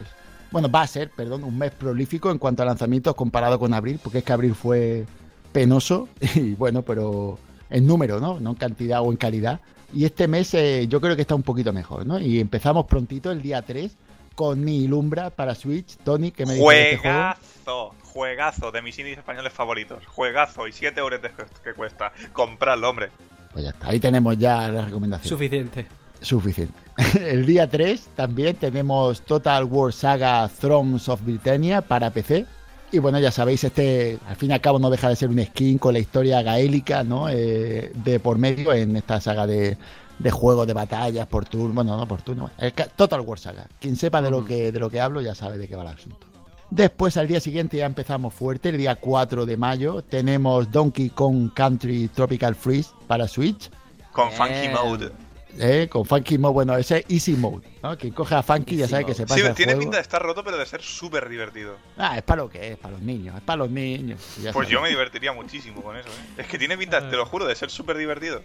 Bueno, 0.56 0.70
va 0.70 0.80
a 0.80 0.86
ser, 0.86 1.10
perdón, 1.10 1.44
un 1.44 1.58
mes 1.58 1.70
prolífico 1.70 2.30
en 2.30 2.38
cuanto 2.38 2.62
a 2.62 2.64
lanzamientos 2.64 3.14
comparado 3.14 3.58
con 3.58 3.74
abril, 3.74 4.00
porque 4.02 4.20
es 4.20 4.24
que 4.24 4.32
abril 4.32 4.54
fue 4.54 5.04
penoso 5.52 6.08
y 6.34 6.54
bueno, 6.54 6.80
pero 6.80 7.38
en 7.68 7.86
número, 7.86 8.20
¿no? 8.20 8.40
No 8.40 8.52
en 8.52 8.56
cantidad 8.56 9.02
o 9.02 9.10
en 9.10 9.18
calidad. 9.18 9.60
Y 9.92 10.06
este 10.06 10.26
mes 10.26 10.54
eh, 10.54 10.86
yo 10.88 10.98
creo 10.98 11.14
que 11.14 11.20
está 11.20 11.34
un 11.34 11.42
poquito 11.42 11.74
mejor, 11.74 12.06
¿no? 12.06 12.18
Y 12.18 12.40
empezamos 12.40 12.86
prontito, 12.86 13.30
el 13.30 13.42
día 13.42 13.60
3, 13.60 13.98
con 14.34 14.64
Mi 14.64 14.88
Lumbra 14.88 15.28
para 15.28 15.54
Switch. 15.54 15.98
Tony, 15.98 16.30
¿qué 16.30 16.46
me 16.46 16.54
este 16.54 16.64
juego? 16.64 17.02
Juegazo, 17.02 17.94
juegazo 18.04 18.72
de 18.72 18.80
mis 18.80 18.98
indies 18.98 19.18
españoles 19.18 19.52
favoritos. 19.52 20.06
Juegazo 20.06 20.66
y 20.66 20.72
7 20.72 20.98
euros 20.98 21.20
que, 21.20 21.44
que 21.64 21.74
cuesta. 21.74 22.14
Comprarlo, 22.32 22.88
hombre. 22.88 23.10
Pues 23.52 23.62
ya 23.62 23.72
está, 23.72 23.88
ahí 23.88 24.00
tenemos 24.00 24.38
ya 24.38 24.68
la 24.68 24.86
recomendación. 24.86 25.28
Suficiente. 25.28 25.86
Suficiente. 26.26 26.74
El 27.20 27.46
día 27.46 27.68
3 27.68 28.08
también 28.16 28.56
tenemos 28.56 29.22
Total 29.22 29.62
War 29.62 29.92
Saga 29.92 30.48
Thrones 30.48 31.08
of 31.08 31.22
Britannia 31.24 31.82
para 31.82 32.10
PC. 32.10 32.44
Y 32.90 32.98
bueno, 32.98 33.20
ya 33.20 33.30
sabéis, 33.30 33.62
este 33.62 34.18
al 34.26 34.34
fin 34.34 34.50
y 34.50 34.54
al 34.54 34.60
cabo 34.60 34.80
no 34.80 34.90
deja 34.90 35.08
de 35.08 35.14
ser 35.14 35.28
un 35.28 35.40
skin 35.44 35.78
con 35.78 35.92
la 35.92 36.00
historia 36.00 36.42
gaélica, 36.42 37.04
¿no? 37.04 37.28
Eh, 37.28 37.92
de 37.94 38.18
por 38.18 38.38
medio 38.38 38.72
en 38.72 38.96
esta 38.96 39.20
saga 39.20 39.46
de, 39.46 39.78
de 40.18 40.30
juegos 40.32 40.66
de 40.66 40.72
batallas 40.72 41.28
por 41.28 41.44
turno. 41.44 41.74
Bueno, 41.74 41.96
no 41.96 42.08
por 42.08 42.22
turno. 42.22 42.50
Total 42.96 43.20
War 43.20 43.38
Saga. 43.38 43.68
Quien 43.78 43.94
sepa 43.94 44.20
de 44.20 44.30
lo 44.30 44.44
que, 44.44 44.72
de 44.72 44.80
lo 44.80 44.90
que 44.90 45.00
hablo 45.00 45.20
ya 45.20 45.36
sabe 45.36 45.58
de 45.58 45.68
qué 45.68 45.76
va 45.76 45.82
el 45.82 45.88
asunto. 45.90 46.26
Después, 46.70 47.16
al 47.16 47.28
día 47.28 47.38
siguiente, 47.38 47.76
ya 47.76 47.86
empezamos 47.86 48.34
fuerte. 48.34 48.70
El 48.70 48.78
día 48.78 48.96
4 48.96 49.46
de 49.46 49.56
mayo 49.56 50.02
tenemos 50.02 50.72
Donkey 50.72 51.10
Kong 51.10 51.52
Country 51.54 52.08
Tropical 52.08 52.56
Freeze 52.56 52.90
para 53.06 53.28
Switch. 53.28 53.70
Con. 54.10 54.32
Funky 54.32 54.68
Mode. 54.74 55.25
¿Eh? 55.58 55.88
Con 55.90 56.04
Funky 56.04 56.38
Mode, 56.38 56.52
bueno, 56.54 56.76
ese 56.76 56.98
es 56.98 57.04
Easy 57.08 57.32
Mode, 57.34 57.66
¿no? 57.82 57.96
Quien 57.96 58.12
coge 58.12 58.34
a 58.34 58.42
Funky 58.42 58.76
ya 58.76 58.88
sabe 58.88 59.04
que 59.06 59.14
se 59.14 59.22
pasa 59.24 59.34
Sí, 59.40 59.46
el 59.46 59.54
tiene 59.54 59.72
juego. 59.72 59.80
pinta 59.80 59.96
de 59.98 60.02
estar 60.02 60.22
roto, 60.22 60.42
pero 60.44 60.56
de 60.56 60.66
ser 60.66 60.82
súper 60.82 61.28
divertido. 61.28 61.76
Ah, 61.96 62.16
es 62.16 62.22
para 62.22 62.42
lo 62.42 62.48
que 62.50 62.72
es, 62.72 62.78
para 62.78 62.92
los 62.94 63.02
niños, 63.02 63.36
es 63.36 63.42
para 63.42 63.56
los 63.58 63.70
niños. 63.70 64.20
ya 64.42 64.52
Pues 64.52 64.66
sabes. 64.66 64.68
yo 64.70 64.80
me 64.82 64.88
divertiría 64.88 65.32
muchísimo 65.32 65.82
con 65.82 65.96
eso, 65.96 66.08
¿eh? 66.08 66.34
Es 66.42 66.46
que 66.46 66.58
tiene 66.58 66.76
pinta, 66.76 67.08
te 67.08 67.16
lo 67.16 67.26
juro, 67.26 67.46
de 67.46 67.54
ser 67.54 67.70
súper 67.70 67.96
divertido. 67.96 68.42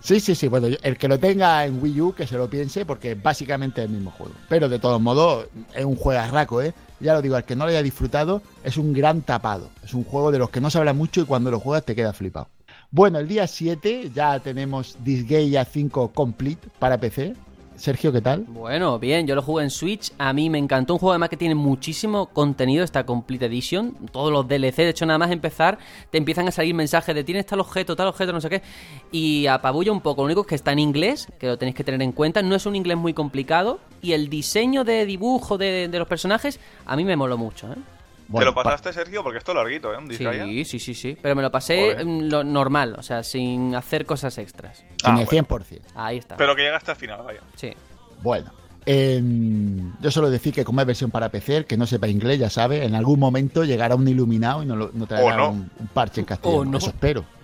Sí, 0.00 0.20
sí, 0.20 0.34
sí, 0.36 0.46
bueno, 0.46 0.68
el 0.82 0.96
que 0.96 1.08
lo 1.08 1.18
tenga 1.18 1.64
en 1.66 1.82
Wii 1.82 2.00
U, 2.00 2.12
que 2.14 2.26
se 2.26 2.36
lo 2.36 2.48
piense, 2.48 2.86
porque 2.86 3.16
básicamente 3.16 3.80
es 3.82 3.86
el 3.88 3.92
mismo 3.94 4.12
juego. 4.12 4.32
Pero 4.48 4.68
de 4.68 4.78
todos 4.78 5.00
modos, 5.00 5.48
es 5.74 5.84
un 5.84 5.96
juegarraco, 5.96 6.62
¿eh? 6.62 6.72
Ya 7.00 7.14
lo 7.14 7.22
digo, 7.22 7.34
al 7.36 7.44
que 7.44 7.56
no 7.56 7.64
lo 7.64 7.70
haya 7.70 7.82
disfrutado, 7.82 8.40
es 8.62 8.76
un 8.76 8.92
gran 8.92 9.22
tapado. 9.22 9.70
Es 9.84 9.94
un 9.94 10.04
juego 10.04 10.30
de 10.30 10.38
los 10.38 10.50
que 10.50 10.60
no 10.60 10.70
se 10.70 10.78
habla 10.78 10.92
mucho 10.92 11.20
y 11.20 11.24
cuando 11.24 11.50
lo 11.50 11.58
juegas 11.60 11.84
te 11.84 11.96
quedas 11.96 12.16
flipado. 12.16 12.48
Bueno, 12.90 13.18
el 13.18 13.28
día 13.28 13.46
7 13.46 14.10
ya 14.14 14.40
tenemos 14.40 14.96
Disgaea 15.04 15.66
5 15.66 16.10
Complete 16.14 16.68
para 16.78 16.96
PC. 16.98 17.34
Sergio, 17.76 18.10
¿qué 18.10 18.22
tal? 18.22 18.46
Bueno, 18.48 18.98
bien, 18.98 19.26
yo 19.26 19.34
lo 19.34 19.42
jugué 19.42 19.62
en 19.62 19.70
Switch, 19.70 20.10
a 20.16 20.32
mí 20.32 20.48
me 20.48 20.56
encantó, 20.56 20.94
un 20.94 20.98
juego 20.98 21.12
además 21.12 21.28
que 21.28 21.36
tiene 21.36 21.54
muchísimo 21.54 22.26
contenido, 22.30 22.82
esta 22.82 23.04
Complete 23.04 23.44
Edition, 23.44 23.94
todos 24.10 24.32
los 24.32 24.48
DLC, 24.48 24.76
de 24.78 24.88
hecho 24.88 25.04
nada 25.04 25.18
más 25.18 25.30
empezar 25.30 25.78
te 26.10 26.18
empiezan 26.18 26.48
a 26.48 26.50
salir 26.50 26.74
mensajes 26.74 27.14
de 27.14 27.22
tienes 27.22 27.46
tal 27.46 27.60
objeto, 27.60 27.94
tal 27.94 28.08
objeto, 28.08 28.32
no 28.32 28.40
sé 28.40 28.48
qué, 28.48 28.62
y 29.12 29.46
apabulla 29.46 29.92
un 29.92 30.00
poco, 30.00 30.22
lo 30.22 30.26
único 30.26 30.40
es 30.40 30.46
que 30.48 30.54
está 30.56 30.72
en 30.72 30.80
inglés, 30.80 31.28
que 31.38 31.46
lo 31.46 31.58
tenéis 31.58 31.76
que 31.76 31.84
tener 31.84 32.02
en 32.02 32.10
cuenta, 32.10 32.42
no 32.42 32.56
es 32.56 32.66
un 32.66 32.74
inglés 32.74 32.96
muy 32.96 33.12
complicado, 33.12 33.78
y 34.02 34.12
el 34.12 34.28
diseño 34.28 34.82
de 34.82 35.06
dibujo 35.06 35.56
de, 35.56 35.86
de 35.86 35.98
los 36.00 36.08
personajes 36.08 36.58
a 36.84 36.96
mí 36.96 37.04
me 37.04 37.14
moló 37.14 37.38
mucho, 37.38 37.70
¿eh? 37.70 37.76
Bueno, 38.28 38.40
¿Te 38.44 38.44
lo 38.50 38.54
pa- 38.54 38.62
pasaste, 38.64 38.92
Sergio? 38.92 39.22
Porque 39.22 39.38
esto 39.38 39.52
es 39.52 39.56
larguito, 39.56 39.92
¿eh? 39.92 39.96
Un 39.98 40.06
Disgaea. 40.08 40.44
Sí, 40.44 40.64
sí, 40.64 40.78
sí, 40.78 40.94
sí, 40.94 41.16
pero 41.20 41.34
me 41.34 41.42
lo 41.42 41.50
pasé 41.50 41.92
Joder. 41.92 42.04
mm, 42.06 42.20
lo 42.28 42.44
normal, 42.44 42.94
o 42.98 43.02
sea, 43.02 43.22
sin 43.24 43.74
hacer 43.74 44.04
cosas 44.06 44.36
extras. 44.38 44.78
Sin 44.78 44.86
Ah, 45.02 45.08
el 45.20 45.26
bueno. 45.26 45.30
100%. 45.30 45.80
Ahí 45.94 46.18
está. 46.18 46.36
Pero 46.36 46.54
que 46.54 46.62
llegaste 46.62 46.90
al 46.90 46.96
final, 46.98 47.22
vaya. 47.24 47.40
Sí. 47.56 47.72
Bueno, 48.22 48.52
em, 48.84 49.92
yo 50.00 50.10
solo 50.10 50.28
decir 50.30 50.52
que 50.52 50.64
como 50.64 50.80
es 50.80 50.86
versión 50.86 51.10
para 51.10 51.28
PC, 51.30 51.56
el 51.58 51.64
que 51.66 51.76
no 51.76 51.86
sepa 51.86 52.08
inglés 52.08 52.38
ya 52.38 52.50
sabe, 52.50 52.84
en 52.84 52.94
algún 52.94 53.18
momento 53.18 53.64
llegará 53.64 53.94
un 53.94 54.06
iluminado 54.06 54.62
y 54.62 54.66
no, 54.66 54.76
lo- 54.76 54.90
no 54.92 55.06
traerá 55.06 55.36
no. 55.36 55.50
un, 55.50 55.70
un 55.78 55.86
parche 55.88 56.20
en 56.20 56.26
castellano. 56.26 56.64
No. 56.64 56.78
Eso 56.78 56.88
espero. 56.88 57.24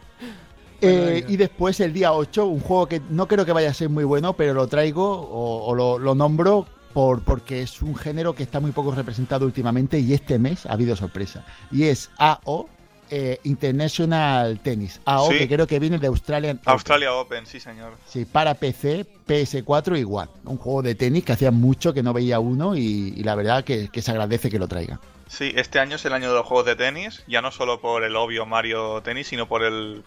Bueno, 0.81 0.99
Eh, 1.09 1.25
y 1.29 1.37
después 1.39 1.81
el 1.81 1.95
día 1.95 2.13
8, 2.13 2.45
un 2.45 2.61
juego 2.61 2.87
que 2.87 3.01
no 3.09 3.27
creo 3.27 3.47
que 3.47 3.53
vaya 3.53 3.71
a 3.71 3.75
ser 3.75 3.89
muy 3.89 4.05
bueno, 4.05 4.35
pero 4.35 4.53
lo 4.53 4.67
traigo 4.67 5.03
o, 5.19 5.65
o 5.65 5.75
lo, 5.75 5.99
lo 5.99 6.15
nombro 6.15 6.67
por, 6.95 7.23
porque 7.23 7.61
es 7.61 7.83
un 7.83 7.95
género 7.97 8.35
que 8.35 8.43
está 8.45 8.61
muy 8.61 8.71
poco 8.73 8.95
representado 8.95 9.45
últimamente 9.45 9.99
y 9.99 10.15
este 10.15 10.39
mes 10.39 10.65
ha 10.65 10.73
habido 10.73 10.97
sorpresa. 10.97 11.45
Y 11.71 11.85
es 11.85 12.11
AO 12.17 12.69
eh, 13.11 13.39
International 13.45 14.59
Tennis. 14.61 15.01
AO 15.05 15.31
Sí. 15.31 15.39
que 15.39 15.49
creo 15.49 15.67
que 15.67 15.79
viene 15.79 15.99
de 15.99 16.07
Australian. 16.07 16.61
Australia 16.65 17.13
Open, 17.13 17.45
sí, 17.47 17.61
señor. 17.61 17.93
Sí, 18.07 18.25
para 18.25 18.55
PC, 18.55 19.05
PS4 19.29 19.99
y 20.01 20.05
One. 20.05 20.31
Un 20.45 20.57
juego 20.57 20.83
de 20.83 20.95
tenis 20.95 21.25
que 21.25 21.33
hacía 21.33 21.51
mucho 21.51 21.93
que 21.93 22.03
no 22.03 22.13
veía 22.15 22.41
uno 22.41 22.75
y, 22.77 23.13
y 23.17 23.23
la 23.25 23.35
verdad 23.35 23.63
que, 23.65 23.89
que 23.89 24.01
se 24.01 24.11
agradece 24.13 24.51
que 24.51 24.59
lo 24.59 24.69
traiga. 24.69 25.01
Sí, 25.29 25.53
este 25.57 25.81
año 25.81 25.97
es 25.97 26.05
el 26.05 26.13
año 26.13 26.29
de 26.29 26.35
los 26.37 26.47
juegos 26.47 26.67
de 26.67 26.77
tenis, 26.77 27.25
ya 27.27 27.43
no 27.43 27.51
solo 27.51 27.81
por 27.81 28.05
el 28.05 28.15
obvio 28.15 28.47
Mario 28.47 29.01
Tenis, 29.03 29.27
sino 29.27 29.49
por 29.49 29.65
el... 29.65 30.05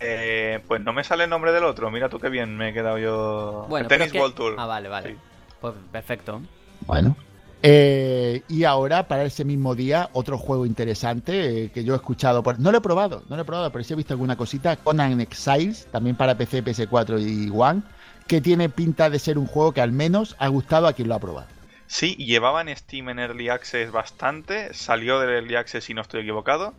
eh, 0.00 0.60
pues 0.66 0.80
no 0.80 0.92
me 0.92 1.04
sale 1.04 1.24
el 1.24 1.30
nombre 1.30 1.52
del 1.52 1.64
otro, 1.64 1.90
mira 1.90 2.08
tú 2.08 2.18
qué 2.18 2.28
bien 2.30 2.56
me 2.56 2.70
he 2.70 2.72
quedado 2.72 2.96
yo... 2.98 3.66
Bueno, 3.68 3.84
el 3.84 3.88
Tennis 3.88 4.12
que- 4.12 4.18
World 4.20 4.34
Tour. 4.34 4.54
Ah, 4.58 4.66
vale, 4.66 4.88
vale. 4.88 5.10
Sí. 5.12 5.16
Pues 5.60 5.74
perfecto. 5.92 6.40
Bueno. 6.86 7.16
Eh, 7.62 8.42
y 8.48 8.64
ahora, 8.64 9.06
para 9.06 9.24
ese 9.24 9.44
mismo 9.44 9.74
día, 9.74 10.08
otro 10.14 10.38
juego 10.38 10.64
interesante 10.64 11.64
eh, 11.64 11.70
que 11.70 11.84
yo 11.84 11.92
he 11.92 11.96
escuchado. 11.96 12.42
Por... 12.42 12.58
No 12.58 12.72
lo 12.72 12.78
he 12.78 12.80
probado, 12.80 13.22
no 13.28 13.36
lo 13.36 13.42
he 13.42 13.44
probado, 13.44 13.70
pero 13.70 13.84
sí 13.84 13.92
he 13.92 13.96
visto 13.96 14.14
alguna 14.14 14.36
cosita. 14.36 14.76
Conan 14.76 15.20
Exiles, 15.20 15.86
también 15.90 16.16
para 16.16 16.36
PC, 16.36 16.64
PS4 16.64 17.20
y 17.20 17.50
One, 17.54 17.82
que 18.26 18.40
tiene 18.40 18.68
pinta 18.68 19.10
de 19.10 19.18
ser 19.18 19.36
un 19.36 19.46
juego 19.46 19.72
que 19.72 19.82
al 19.82 19.92
menos 19.92 20.36
ha 20.38 20.48
gustado 20.48 20.86
a 20.86 20.94
quien 20.94 21.08
lo 21.08 21.16
ha 21.16 21.18
probado. 21.18 21.48
Sí, 21.86 22.14
llevaba 22.14 22.62
en 22.62 22.74
Steam 22.74 23.08
en 23.08 23.18
Early 23.18 23.48
Access 23.48 23.90
bastante, 23.90 24.72
salió 24.72 25.18
del 25.18 25.30
Early 25.30 25.56
Access 25.56 25.84
si 25.84 25.92
no 25.92 26.02
estoy 26.02 26.20
equivocado, 26.20 26.74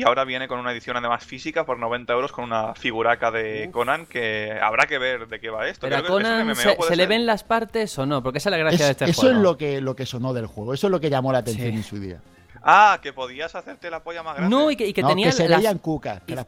y 0.00 0.02
ahora 0.04 0.24
viene 0.24 0.46
con 0.48 0.58
una 0.58 0.72
edición 0.72 0.96
además 0.96 1.24
física 1.24 1.64
por 1.64 1.78
90 1.78 2.12
euros 2.12 2.32
con 2.32 2.44
una 2.44 2.74
figuraca 2.74 3.30
de 3.30 3.70
Conan 3.72 4.06
que 4.06 4.52
habrá 4.60 4.86
que 4.86 4.98
ver 4.98 5.28
de 5.28 5.40
qué 5.40 5.50
va 5.50 5.66
esto. 5.68 5.80
Pero 5.86 5.96
a 5.96 5.98
que 6.00 6.04
es 6.04 6.10
se, 6.58 6.76
¿puede 6.76 6.90
se 6.90 6.96
le 6.96 7.06
ven 7.06 7.26
las 7.26 7.44
partes 7.44 7.98
o 7.98 8.06
no, 8.06 8.22
porque 8.22 8.38
esa 8.38 8.48
es 8.48 8.52
la 8.52 8.58
gracia 8.58 8.76
Es- 8.76 8.86
de 8.86 8.90
este 8.92 9.04
eso 9.06 9.20
juego. 9.22 9.36
es 9.36 9.42
lo 9.42 9.56
que, 9.56 9.80
lo 9.80 9.96
que 9.96 10.06
sonó 10.06 10.32
del 10.34 10.46
juego, 10.46 10.74
eso 10.74 10.86
es 10.86 10.90
lo 10.90 11.00
que 11.00 11.10
llamó 11.10 11.32
la 11.32 11.38
atención 11.38 11.70
Sí. 11.70 11.76
en 11.76 11.82
su 11.82 11.98
día. 11.98 12.20
Ah, 12.68 12.98
que 13.00 13.12
podías 13.12 13.54
hacerte 13.54 13.90
la 13.90 14.02
polla 14.02 14.22
más 14.24 14.36
grande. 14.36 14.54
No, 14.54 14.70
y 14.70 14.76
que, 14.76 14.86
y 14.88 14.92
que 14.92 15.00
No, 15.02 15.08
que 15.30 15.32
se 15.32 15.48
las- 15.48 15.60
veían 15.60 15.78
cucas, 15.78 16.22
que 16.24 16.32
y, 16.32 16.34
las 16.34 16.44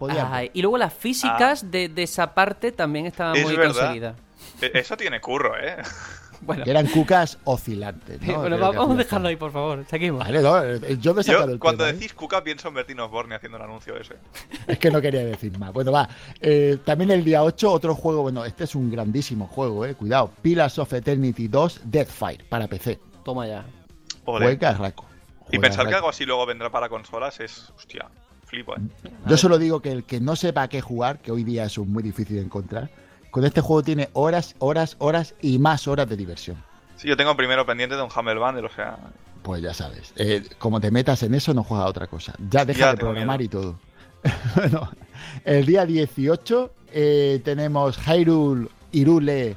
luego 0.62 0.76
las 0.76 0.92
físicas 0.92 1.70
de, 1.70 1.88
de 1.88 2.02
esa 2.02 2.34
parte 2.34 2.72
también 2.72 3.06
estaban 3.06 3.36
Es 3.36 3.44
muy 3.44 3.54
verdad. 3.56 3.74
conseguidas. 3.74 4.16
E- 4.60 4.72
Eso 4.74 4.96
tiene 4.96 5.20
curro, 5.20 5.56
¿eh? 5.58 5.76
Bueno, 6.40 6.64
Que 6.64 6.70
eran 6.70 6.86
cucas 6.86 7.38
oscilantes. 7.44 8.20
¿no? 8.22 8.40
bueno, 8.40 8.58
vamos 8.58 8.90
a 8.90 8.94
dejarlo 8.94 9.28
ahí, 9.28 9.36
por 9.36 9.52
favor. 9.52 9.84
Seguimos. 9.88 10.20
Vale, 10.20 10.42
no, 10.42 10.62
eh, 10.62 10.98
yo 11.00 11.14
me 11.14 11.20
he 11.20 11.24
sacado 11.24 11.46
Yo 11.46 11.52
el 11.52 11.58
cuando 11.58 11.84
tema, 11.84 11.90
¿eh? 11.90 12.00
decís 12.00 12.14
Cuca 12.14 12.42
pienso 12.42 12.68
en 12.68 12.74
Bertino 12.74 13.04
Osborne 13.06 13.34
haciendo 13.34 13.58
el 13.58 13.64
anuncio 13.64 13.96
ese. 13.96 14.16
Es 14.66 14.78
que 14.78 14.90
no 14.90 15.00
quería 15.00 15.24
decir 15.24 15.58
más. 15.58 15.72
Bueno, 15.72 15.92
va. 15.92 16.08
Eh, 16.40 16.78
también 16.84 17.10
el 17.10 17.24
día 17.24 17.42
8, 17.42 17.70
otro 17.70 17.94
juego. 17.94 18.22
Bueno, 18.22 18.44
este 18.44 18.64
es 18.64 18.74
un 18.74 18.90
grandísimo 18.90 19.46
juego, 19.46 19.84
eh. 19.84 19.94
Cuidado. 19.94 20.30
Pillars 20.42 20.78
of 20.78 20.92
Eternity 20.92 21.48
2 21.48 21.82
Deathfire 21.84 22.44
para 22.44 22.66
PC. 22.66 22.98
Toma 23.24 23.46
ya. 23.46 23.64
Juega 24.24 24.72
raco. 24.72 25.06
Y 25.50 25.58
pensar 25.58 25.88
que 25.88 25.94
algo 25.94 26.08
así 26.08 26.24
luego 26.26 26.44
vendrá 26.46 26.70
para 26.70 26.88
consolas 26.88 27.40
es. 27.40 27.72
Hostia, 27.76 28.06
flipo, 28.44 28.74
¿eh? 28.74 28.80
Yo 29.26 29.36
solo 29.36 29.58
digo 29.58 29.80
que 29.80 29.92
el 29.92 30.04
que 30.04 30.20
no 30.20 30.36
sepa 30.36 30.68
qué 30.68 30.80
jugar, 30.80 31.20
que 31.20 31.32
hoy 31.32 31.44
día 31.44 31.64
eso 31.64 31.82
es 31.82 31.88
muy 31.88 32.02
difícil 32.02 32.36
de 32.36 32.42
encontrar, 32.42 32.90
con 33.38 33.46
este 33.46 33.60
juego 33.60 33.82
tiene 33.82 34.08
horas, 34.14 34.54
horas, 34.58 34.96
horas 34.98 35.34
y 35.40 35.58
más 35.58 35.86
horas 35.88 36.08
de 36.08 36.16
diversión. 36.16 36.62
Sí, 36.96 37.06
yo 37.08 37.16
tengo 37.16 37.36
primero 37.36 37.64
pendiente 37.64 37.94
de 37.96 38.02
un 38.02 38.10
Humble 38.14 38.38
Bundle, 38.38 38.66
o 38.66 38.70
sea. 38.70 38.98
Pues 39.42 39.62
ya 39.62 39.72
sabes. 39.72 40.12
eh, 40.16 40.42
como 40.58 40.80
te 40.80 40.90
metas 40.90 41.22
en 41.22 41.34
eso, 41.34 41.54
no 41.54 41.62
juegas 41.62 41.86
a 41.86 41.88
otra 41.90 42.06
cosa. 42.08 42.34
Ya 42.50 42.64
deja 42.64 42.80
Ya 42.80 42.90
de 42.92 42.96
programar 42.96 43.38
miedo. 43.38 43.44
y 43.44 43.48
todo. 43.48 43.78
bueno, 44.56 44.90
el 45.44 45.64
día 45.64 45.86
18 45.86 46.72
eh, 46.92 47.40
tenemos 47.44 47.96
Hyrule, 47.98 48.68
Irule, 48.90 49.56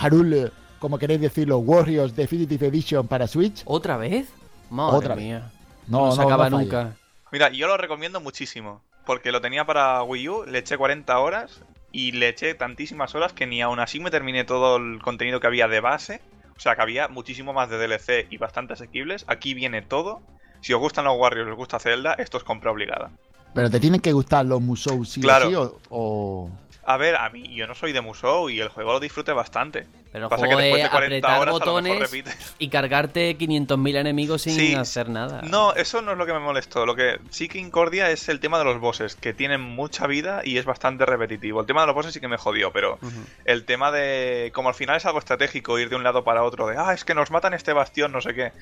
Harule, 0.00 0.50
como 0.80 0.98
queréis 0.98 1.20
decirlo, 1.20 1.58
Warriors 1.58 2.16
Definitive 2.16 2.66
Edition 2.66 3.06
para 3.06 3.28
Switch. 3.28 3.62
¿Otra 3.66 3.96
vez? 3.96 4.28
Madre 4.70 4.96
Otra 4.96 5.14
vez. 5.14 5.24
mía. 5.24 5.50
No, 5.86 6.06
No, 6.06 6.12
se 6.12 6.20
no, 6.22 6.26
acaba 6.26 6.50
no 6.50 6.58
nunca. 6.58 6.96
Mira, 7.30 7.50
yo 7.50 7.68
lo 7.68 7.76
recomiendo 7.76 8.20
muchísimo. 8.20 8.82
Porque 9.06 9.32
lo 9.32 9.40
tenía 9.40 9.64
para 9.64 10.02
Wii 10.02 10.28
U, 10.28 10.44
le 10.46 10.58
eché 10.58 10.76
40 10.76 11.18
horas 11.18 11.60
y 11.92 12.12
le 12.12 12.28
eché 12.28 12.54
tantísimas 12.54 13.14
horas 13.14 13.32
que 13.32 13.46
ni 13.46 13.62
aún 13.62 13.80
así 13.80 14.00
me 14.00 14.10
terminé 14.10 14.44
todo 14.44 14.76
el 14.76 15.00
contenido 15.02 15.40
que 15.40 15.46
había 15.46 15.68
de 15.68 15.80
base. 15.80 16.20
O 16.56 16.60
sea, 16.60 16.76
que 16.76 16.82
había 16.82 17.08
muchísimo 17.08 17.52
más 17.52 17.70
de 17.70 17.78
DLC 17.78 18.26
y 18.30 18.36
bastante 18.36 18.74
asequibles. 18.74 19.24
Aquí 19.28 19.54
viene 19.54 19.80
todo. 19.82 20.20
Si 20.60 20.72
os 20.74 20.80
gustan 20.80 21.06
los 21.06 21.16
Warriors, 21.18 21.50
os 21.50 21.56
gusta 21.56 21.78
Zelda, 21.78 22.12
esto 22.14 22.36
es 22.36 22.44
compra 22.44 22.70
obligada. 22.70 23.10
Pero 23.54 23.70
te 23.70 23.80
tienen 23.80 24.00
que 24.00 24.12
gustar 24.12 24.44
los 24.44 24.60
Musou 24.60 25.04
sí 25.04 25.20
o 25.20 25.22
Claro. 25.22 25.48
sí, 25.48 25.54
o, 25.54 25.80
o- 25.88 26.50
A 26.84 26.96
ver, 26.96 27.14
a 27.16 27.28
mí 27.30 27.54
yo 27.54 27.66
no 27.66 27.74
soy 27.74 27.92
de 27.92 28.00
Musou 28.00 28.48
y 28.48 28.60
el 28.60 28.68
juego 28.68 28.92
lo 28.94 29.00
disfruté 29.00 29.32
bastante. 29.32 29.86
Pero 30.12 30.28
Pasa 30.28 30.40
juego 30.44 30.56
que 30.58 30.64
después 30.64 30.82
es 30.82 30.86
de 30.86 30.90
40 30.90 31.16
apretar 31.16 31.40
horas 31.40 31.54
a 31.62 31.64
lo 31.66 31.82
mejor 31.82 31.98
botones 32.00 32.24
y 32.58 32.68
cargarte 32.68 33.36
500.000 33.38 33.96
enemigos 33.96 34.42
sin 34.42 34.54
Sí, 34.54 34.74
hacer 34.74 35.08
nada. 35.08 35.40
No, 35.42 35.72
eso 35.74 36.02
no 36.02 36.12
es 36.12 36.18
lo 36.18 36.26
que 36.26 36.32
me 36.32 36.40
molestó. 36.40 36.86
Lo 36.86 36.96
que 36.96 37.20
sí 37.30 37.48
que 37.48 37.58
incordia 37.58 38.10
es 38.10 38.28
el 38.28 38.40
tema 38.40 38.58
de 38.58 38.64
los 38.64 38.80
bosses, 38.80 39.14
que 39.14 39.32
tienen 39.34 39.60
mucha 39.60 40.08
vida 40.08 40.40
y 40.42 40.56
es 40.58 40.64
bastante 40.64 41.06
repetitivo. 41.06 41.60
El 41.60 41.66
tema 41.66 41.82
de 41.82 41.86
los 41.88 41.94
bosses 41.94 42.12
sí 42.14 42.18
que 42.20 42.26
me 42.28 42.38
jodió, 42.38 42.72
pero 42.72 42.98
el 43.44 43.64
tema 43.64 43.92
de. 43.92 44.50
Como 44.52 44.68
al 44.70 44.74
final 44.74 44.96
es 44.96 45.06
algo 45.06 45.20
estratégico, 45.20 45.78
ir 45.78 45.90
de 45.90 45.96
un 45.96 46.02
lado 46.02 46.24
para 46.24 46.42
otro, 46.42 46.66
de 46.66 46.76
ah, 46.76 46.92
es 46.92 47.04
que 47.04 47.14
nos 47.14 47.30
matan 47.30 47.54
este 47.54 47.72
bastión, 47.72 48.10
no 48.10 48.20
sé 48.20 48.34
qué. 48.34 48.52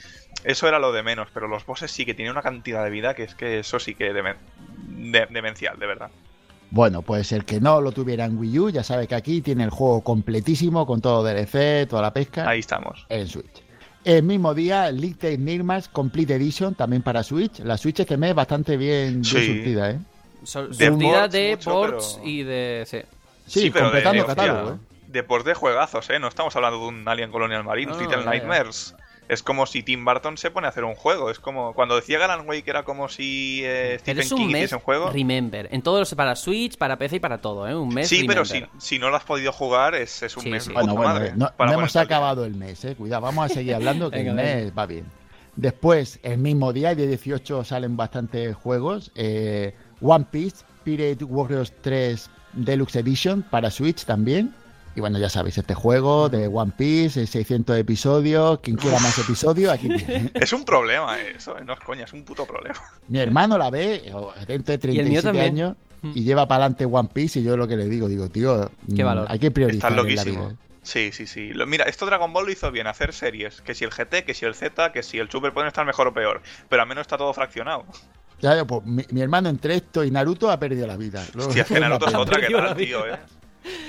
Eso 0.44 0.68
era 0.68 0.78
lo 0.78 0.92
de 0.92 1.02
menos, 1.02 1.28
pero 1.32 1.48
los 1.48 1.64
bosses 1.64 1.90
sí 1.90 2.04
que 2.04 2.12
tienen 2.14 2.32
una 2.32 2.42
cantidad 2.42 2.84
de 2.84 2.90
vida 2.90 3.14
que 3.14 3.22
es 3.22 3.34
que 3.34 3.60
eso 3.60 3.78
sí 3.80 3.94
que 3.94 4.12
demen- 4.12 4.36
de- 4.88 5.26
demencial, 5.30 5.78
de 5.78 5.86
verdad. 5.86 6.10
Bueno, 6.70 7.02
pues 7.02 7.32
el 7.32 7.44
que 7.44 7.60
no 7.60 7.80
lo 7.80 7.92
tuviera 7.92 8.26
en 8.26 8.36
Wii 8.38 8.58
U, 8.58 8.68
ya 8.70 8.82
sabe 8.84 9.06
que 9.06 9.14
aquí 9.14 9.40
tiene 9.40 9.64
el 9.64 9.70
juego 9.70 10.02
completísimo 10.02 10.86
con 10.86 11.00
todo 11.00 11.22
DLC, 11.24 11.86
toda 11.88 12.02
la 12.02 12.12
pesca 12.12 12.48
Ahí 12.48 12.60
estamos. 12.60 13.06
en 13.08 13.26
Switch. 13.26 13.62
El 14.04 14.22
mismo 14.22 14.54
día, 14.54 14.90
Little 14.90 15.38
Nightmares 15.38 15.88
Complete 15.88 16.34
Edition, 16.34 16.74
también 16.74 17.02
para 17.02 17.22
Switch. 17.22 17.58
La 17.60 17.76
Switch 17.76 18.00
este 18.00 18.16
mes 18.16 18.34
bastante 18.34 18.76
bien, 18.76 19.24
surtida, 19.24 19.90
¿eh? 19.90 19.98
De 20.40 20.46
surtida 20.46 20.90
ports 21.20 21.32
de 21.32 21.50
mucho, 21.56 21.70
ports 21.72 22.12
pero- 22.16 22.28
y 22.28 22.42
de... 22.44 22.84
Sí. 22.86 22.98
Sí, 23.46 23.70
pero 23.70 23.86
de- 23.86 23.90
completando 24.02 24.20
hostia, 24.26 24.34
catálogo, 24.36 24.70
¿eh? 24.74 24.78
De 25.08 25.22
por 25.22 25.44
de 25.44 25.54
juegazos, 25.54 26.10
¿eh? 26.10 26.18
No 26.18 26.28
estamos 26.28 26.54
hablando 26.54 26.78
de 26.80 26.86
un 26.86 27.08
Alien 27.08 27.30
Colonial 27.30 27.64
Marine, 27.64 27.92
No, 27.92 27.98
Little 27.98 28.18
ya, 28.18 28.24
ya. 28.24 28.30
Es 29.28 29.42
como 29.42 29.66
si 29.66 29.82
Tim 29.82 30.04
Burton 30.04 30.38
se 30.38 30.50
pone 30.50 30.66
a 30.66 30.70
hacer 30.70 30.84
un 30.84 30.94
juego. 30.94 31.30
Es 31.30 31.38
como 31.38 31.74
cuando 31.74 31.96
decía 31.96 32.18
Galan 32.18 32.48
Wake 32.48 32.68
era 32.70 32.82
como 32.84 33.08
si 33.08 33.60
eh, 33.64 33.98
Stephen 34.00 34.22
es 34.22 34.32
un 34.32 34.38
King 34.38 34.46
mes 34.46 34.54
hiciese 34.56 34.74
un 34.76 34.80
juego. 34.80 35.10
Remember. 35.10 35.68
En 35.70 35.82
todos 35.82 35.98
los... 36.00 36.14
Para 36.14 36.34
Switch, 36.34 36.78
para 36.78 36.96
PC 36.96 37.16
y 37.16 37.20
para 37.20 37.38
todo, 37.38 37.68
¿eh? 37.68 37.74
Un 37.76 37.90
mes 37.94 38.08
Sí, 38.08 38.24
pero 38.26 38.44
si, 38.44 38.64
si 38.78 38.98
no 38.98 39.10
lo 39.10 39.16
has 39.16 39.24
podido 39.24 39.52
jugar, 39.52 39.94
es, 39.94 40.22
es 40.22 40.36
un 40.36 40.44
Sí, 40.44 40.50
mes 40.50 40.64
sí. 40.64 40.70
de 40.70 40.74
Bueno, 40.74 40.94
puta 40.94 41.02
bueno, 41.02 41.14
madre. 41.20 41.32
no, 41.36 41.50
para 41.56 41.72
no 41.72 41.78
hemos 41.78 41.94
acabado 41.96 42.44
el 42.46 42.54
mes, 42.54 42.84
¿eh? 42.86 42.94
Cuidado, 42.96 43.22
vamos 43.22 43.50
a 43.50 43.54
seguir 43.54 43.74
hablando 43.74 44.10
que 44.10 44.20
el 44.20 44.32
mes 44.34 44.72
va 44.76 44.86
bien. 44.86 45.04
Después, 45.56 46.20
el 46.22 46.38
mismo 46.38 46.72
día, 46.72 46.92
el 46.92 46.96
día 46.96 47.06
18, 47.06 47.64
salen 47.64 47.96
bastantes 47.96 48.54
juegos. 48.56 49.10
eh, 49.14 49.74
One 50.00 50.26
Piece, 50.30 50.64
Pirate 50.84 51.24
Warriors 51.24 51.72
3 51.82 52.30
Deluxe 52.54 52.96
Edition 52.96 53.42
para 53.42 53.70
Switch 53.70 54.04
también. 54.04 54.54
Y 54.98 55.00
bueno, 55.00 55.16
ya 55.20 55.30
sabéis, 55.30 55.56
este 55.56 55.74
juego 55.74 56.28
de 56.28 56.48
One 56.48 56.72
Piece, 56.76 57.22
eh, 57.22 57.26
600 57.28 57.78
episodios, 57.78 58.58
quien 58.58 58.74
quiera 58.74 58.98
más 58.98 59.16
episodios, 59.16 59.72
aquí 59.72 59.86
tiene. 59.88 60.32
Es 60.34 60.52
un 60.52 60.64
problema 60.64 61.16
eh, 61.20 61.34
eso, 61.36 61.56
eh, 61.56 61.62
no 61.64 61.74
es 61.74 61.78
coña, 61.78 62.02
es 62.02 62.12
un 62.12 62.24
puto 62.24 62.44
problema. 62.44 62.74
Mi 63.06 63.20
hermano 63.20 63.56
la 63.56 63.70
ve, 63.70 64.12
dentro 64.48 64.76
de 64.76 64.92
Y 64.92 64.98
el 64.98 65.06
mío 65.08 65.22
37 65.22 65.22
también. 65.22 65.44
años, 65.44 65.76
y 66.16 66.24
lleva 66.24 66.48
para 66.48 66.64
adelante 66.64 66.84
One 66.84 67.10
Piece 67.12 67.38
y 67.38 67.44
yo 67.44 67.56
lo 67.56 67.68
que 67.68 67.76
le 67.76 67.84
digo, 67.88 68.08
digo, 68.08 68.28
tío, 68.28 68.72
Qué 68.92 69.04
mm, 69.04 69.06
valor. 69.06 69.26
hay 69.30 69.38
que 69.38 69.52
priorizar 69.52 69.76
Estás 69.76 69.90
en 69.92 69.96
la 69.96 70.02
loquísimo. 70.24 70.46
vida. 70.48 70.54
¿eh? 70.54 70.78
Sí, 70.82 71.10
sí, 71.12 71.28
sí. 71.28 71.52
Lo- 71.52 71.64
mira, 71.68 71.84
esto 71.84 72.04
Dragon 72.04 72.32
Ball 72.32 72.46
lo 72.46 72.50
hizo 72.50 72.72
bien, 72.72 72.88
hacer 72.88 73.12
series. 73.12 73.60
Que 73.60 73.76
si 73.76 73.84
el 73.84 73.90
GT, 73.90 74.24
que 74.24 74.34
si 74.34 74.46
el 74.46 74.56
Z, 74.56 74.90
que 74.90 75.04
si 75.04 75.18
el 75.20 75.30
Super 75.30 75.52
pueden 75.52 75.68
estar 75.68 75.86
mejor 75.86 76.08
o 76.08 76.12
peor. 76.12 76.42
Pero 76.68 76.82
al 76.82 76.88
menos 76.88 77.02
está 77.02 77.16
todo 77.16 77.32
fraccionado. 77.32 77.84
Ya, 78.40 78.56
ya, 78.56 78.64
pues, 78.64 78.84
mi, 78.84 79.04
mi 79.10 79.20
hermano 79.20 79.48
entre 79.48 79.76
esto 79.76 80.02
y 80.02 80.10
Naruto 80.10 80.50
ha 80.50 80.58
perdido 80.58 80.88
la 80.88 80.96
vida. 80.96 81.24
Hostia, 81.36 81.62
es 81.62 81.68
que 81.68 81.78
Naruto 81.78 82.08
es 82.08 82.14
otra 82.16 82.40
que 82.44 82.52
tal, 82.52 82.76
tío, 82.76 83.06
eh. 83.06 83.16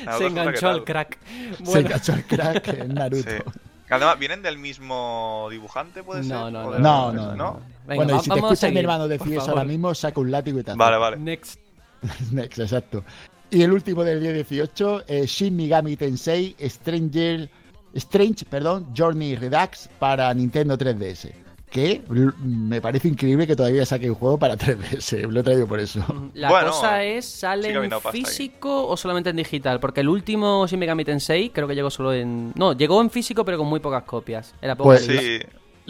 Naruto 0.05 0.17
Se 0.17 0.27
enganchó 0.27 0.67
al 0.69 0.75
tal. 0.77 0.85
crack. 0.85 1.17
Se 1.57 1.63
Bueno, 1.63 1.89
cachó 1.89 2.13
el 2.13 2.25
crack 2.25 2.67
en 2.69 2.93
Naruto. 2.93 3.29
Sí. 3.29 3.37
Además, 3.91 4.19
¿vienen 4.19 4.41
del 4.43 4.57
mismo 4.59 5.47
dibujante, 5.49 6.03
puede 6.03 6.23
ser? 6.23 6.31
No, 6.31 6.51
no, 6.51 6.67
¿O 6.67 6.71
no. 6.73 6.79
No, 6.79 7.11
no, 7.11 7.25
no. 7.27 7.35
¿no? 7.35 7.59
Venga, 7.87 8.03
bueno, 8.03 8.15
y 8.17 8.19
si 8.19 8.25
te 8.25 8.29
vamos 8.29 8.51
a 8.51 8.53
escucha 8.53 8.71
mi 8.71 8.79
hermano 8.79 9.07
decir 9.07 9.33
eso 9.33 9.49
ahora 9.49 9.63
mismo, 9.63 9.95
saca 9.95 10.19
un 10.19 10.29
látigo 10.29 10.59
y 10.59 10.61
hace. 10.61 10.75
Vale, 10.75 10.97
vale. 10.97 11.17
Next. 11.17 11.59
Next, 12.31 12.59
exacto. 12.59 13.03
Y 13.49 13.63
el 13.63 13.71
último 13.71 14.03
del 14.03 14.21
día 14.21 14.31
18, 14.31 15.05
eh, 15.07 15.25
Shin 15.25 15.55
Megami 15.55 15.95
Tensei 15.95 16.55
Stranger, 16.61 17.49
Strange 17.95 18.45
perdón, 18.45 18.93
Journey 18.95 19.35
Redux 19.35 19.89
para 19.97 20.31
Nintendo 20.35 20.77
3DS. 20.77 21.31
Que 21.69 22.01
me 22.39 22.81
parece 22.81 23.07
increíble 23.07 23.45
que 23.45 23.55
todavía 23.55 23.85
saque 23.85 24.09
un 24.09 24.15
juego 24.15 24.39
para 24.39 24.57
3DS. 24.57 25.27
Lo 25.29 25.39
he 25.39 25.43
traído 25.43 25.67
por 25.67 25.79
eso. 25.79 26.03
La 26.33 26.49
Bueno, 26.49 26.71
cosa 26.71 27.03
es, 27.03 27.25
¿sale 27.25 27.69
en 27.71 27.91
físico 28.11 28.87
o 28.87 28.97
solamente 28.97 29.29
en 29.29 29.35
digital? 29.35 29.79
Porque 29.79 30.01
el 30.01 30.09
último 30.09 30.65
Shin 30.67 30.79
Megami 30.79 31.05
Tensei 31.05 31.49
creo 31.49 31.67
que 31.67 31.75
llegó 31.75 31.89
solo 31.89 32.13
en... 32.13 32.53
No, 32.55 32.73
llegó 32.73 32.99
en 33.01 33.11
físico 33.11 33.45
pero 33.45 33.57
con 33.59 33.67
muy 33.67 33.79
pocas 33.79 34.03
copias. 34.03 34.55
Era 34.61 34.75
poco 34.75 34.89
Pues. 34.89 35.05
Sí, 35.05 35.39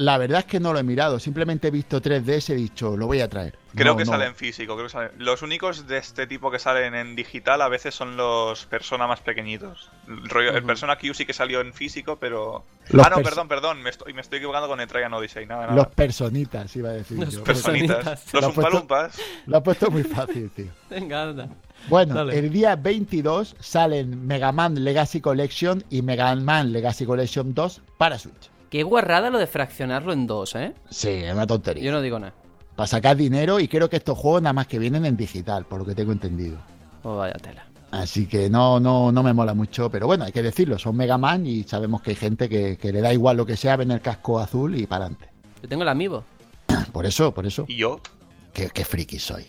La 0.01 0.17
verdad 0.17 0.39
es 0.39 0.45
que 0.45 0.61
no 0.61 0.71
lo 0.71 0.79
he 0.79 0.83
mirado. 0.83 1.19
Simplemente 1.19 1.67
he 1.67 1.71
visto 1.71 2.01
3DS 2.01 2.49
y 2.49 2.51
he 2.53 2.55
dicho, 2.55 2.95
lo 2.95 3.05
voy 3.07 3.19
a 3.19 3.27
traer. 3.29 3.57
creo 3.75 3.93
No, 3.93 3.97
que 3.97 4.05
no. 4.05 4.11
sale 4.11 4.25
en 4.27 4.35
físico. 4.35 4.75
Creo 4.75 4.87
que 4.87 4.91
sale- 4.93 5.11
Los 5.17 5.41
únicos 5.41 5.87
de 5.87 5.97
este 5.97 6.25
tipo 6.25 6.49
que 6.49 6.57
salen 6.57 6.95
en 6.95 7.17
digital 7.17 7.61
a 7.61 7.67
veces 7.67 7.95
son 7.95 8.15
los 8.15 8.65
Persona 8.67 9.07
más 9.07 9.19
pequeñitos. 9.19 9.89
El, 10.07 10.29
rollo- 10.29 10.51
el 10.51 10.59
Ujú. 10.59 10.67
Persona 10.67 10.97
Q 10.97 11.13
sí 11.13 11.25
que 11.25 11.33
salió 11.33 11.59
en 11.59 11.73
físico, 11.73 12.15
pero... 12.17 12.63
Los 12.91 13.05
ah, 13.05 13.09
no, 13.09 13.17
pers- 13.17 13.23
perdón, 13.25 13.47
perdón. 13.49 13.81
Me 13.81 13.89
estoy, 13.89 14.13
me 14.13 14.21
estoy 14.21 14.37
equivocando 14.37 14.69
con 14.69 14.79
el 14.79 14.87
Traian 14.87 15.13
Odyssey. 15.13 15.45
Nada, 15.45 15.63
nada. 15.63 15.75
Los 15.75 15.87
personitas, 15.87 16.73
iba 16.77 16.89
a 16.89 16.93
decir 16.93 17.19
Los 17.19 17.33
yo. 17.35 17.43
personitas. 17.43 17.97
Personitas. 17.97 18.33
Lo 18.33 18.39
Los 18.41 18.57
Umpalumpas. 18.57 19.21
Lo 19.47 19.57
has 19.57 19.63
puesto 19.63 19.91
muy 19.91 20.03
fácil, 20.03 20.49
tío. 20.51 20.67
Venga, 20.89 21.23
anda. 21.23 21.49
Bueno, 21.89 22.13
Dale. 22.15 22.39
el 22.39 22.49
día 22.51 22.75
22 22.77 23.55
salen 23.59 24.25
Mega 24.27 24.51
Man 24.53 24.81
Legacy 24.83 25.19
Collection 25.19 25.83
y 25.89 26.01
Mega 26.01 26.33
Man 26.35 26.71
Legacy 26.71 27.05
Collection 27.05 27.53
2 27.53 27.81
para 27.97 28.17
Switch. 28.17 28.48
Qué 28.69 28.83
guarrada 28.83 29.29
lo 29.29 29.39
de 29.39 29.47
fraccionarlo 29.47 30.13
en 30.13 30.27
dos, 30.27 30.55
¿eh? 30.55 30.73
Sí, 30.89 31.09
es 31.09 31.33
una 31.33 31.47
tontería. 31.47 31.83
Yo 31.83 31.91
no 31.91 32.01
digo 32.01 32.19
nada. 32.19 32.33
Para 32.75 32.87
sacar 32.87 33.17
dinero 33.17 33.59
y 33.59 33.67
creo 33.67 33.89
que 33.89 33.97
estos 33.97 34.17
juegos 34.17 34.41
nada 34.41 34.53
más 34.53 34.67
que 34.67 34.79
vienen 34.79 35.05
en 35.05 35.17
digital, 35.17 35.65
por 35.65 35.79
lo 35.79 35.85
que 35.85 35.95
tengo 35.95 36.11
entendido. 36.11 36.57
Oh, 37.03 37.17
vaya 37.17 37.33
tela. 37.35 37.65
Así 37.91 38.27
que 38.27 38.49
no, 38.49 38.79
no, 38.79 39.11
no 39.11 39.23
me 39.23 39.33
mola 39.33 39.55
mucho, 39.55 39.89
pero 39.89 40.05
bueno, 40.05 40.23
hay 40.25 40.31
que 40.31 40.43
decirlo, 40.43 40.77
son 40.77 40.95
Mega 40.95 41.17
Man 41.17 41.47
y 41.47 41.63
sabemos 41.63 42.01
que 42.03 42.11
hay 42.11 42.15
gente 42.15 42.47
que, 42.47 42.77
que 42.77 42.91
le 42.93 43.01
da 43.01 43.11
igual 43.11 43.35
lo 43.37 43.45
que 43.47 43.57
sea, 43.57 43.75
ven 43.75 43.89
el 43.89 43.99
casco 44.01 44.39
azul 44.39 44.75
y 44.75 44.85
para 44.85 45.05
adelante. 45.05 45.29
Yo 45.63 45.67
tengo 45.67 45.81
el 45.83 45.89
amiibo. 45.89 46.23
Por 46.93 47.07
eso, 47.07 47.33
por 47.33 47.47
eso, 47.47 47.65
Y 47.67 47.77
yo, 47.77 47.99
qué, 48.53 48.69
qué 48.69 48.85
friki 48.85 49.17
soy. 49.17 49.45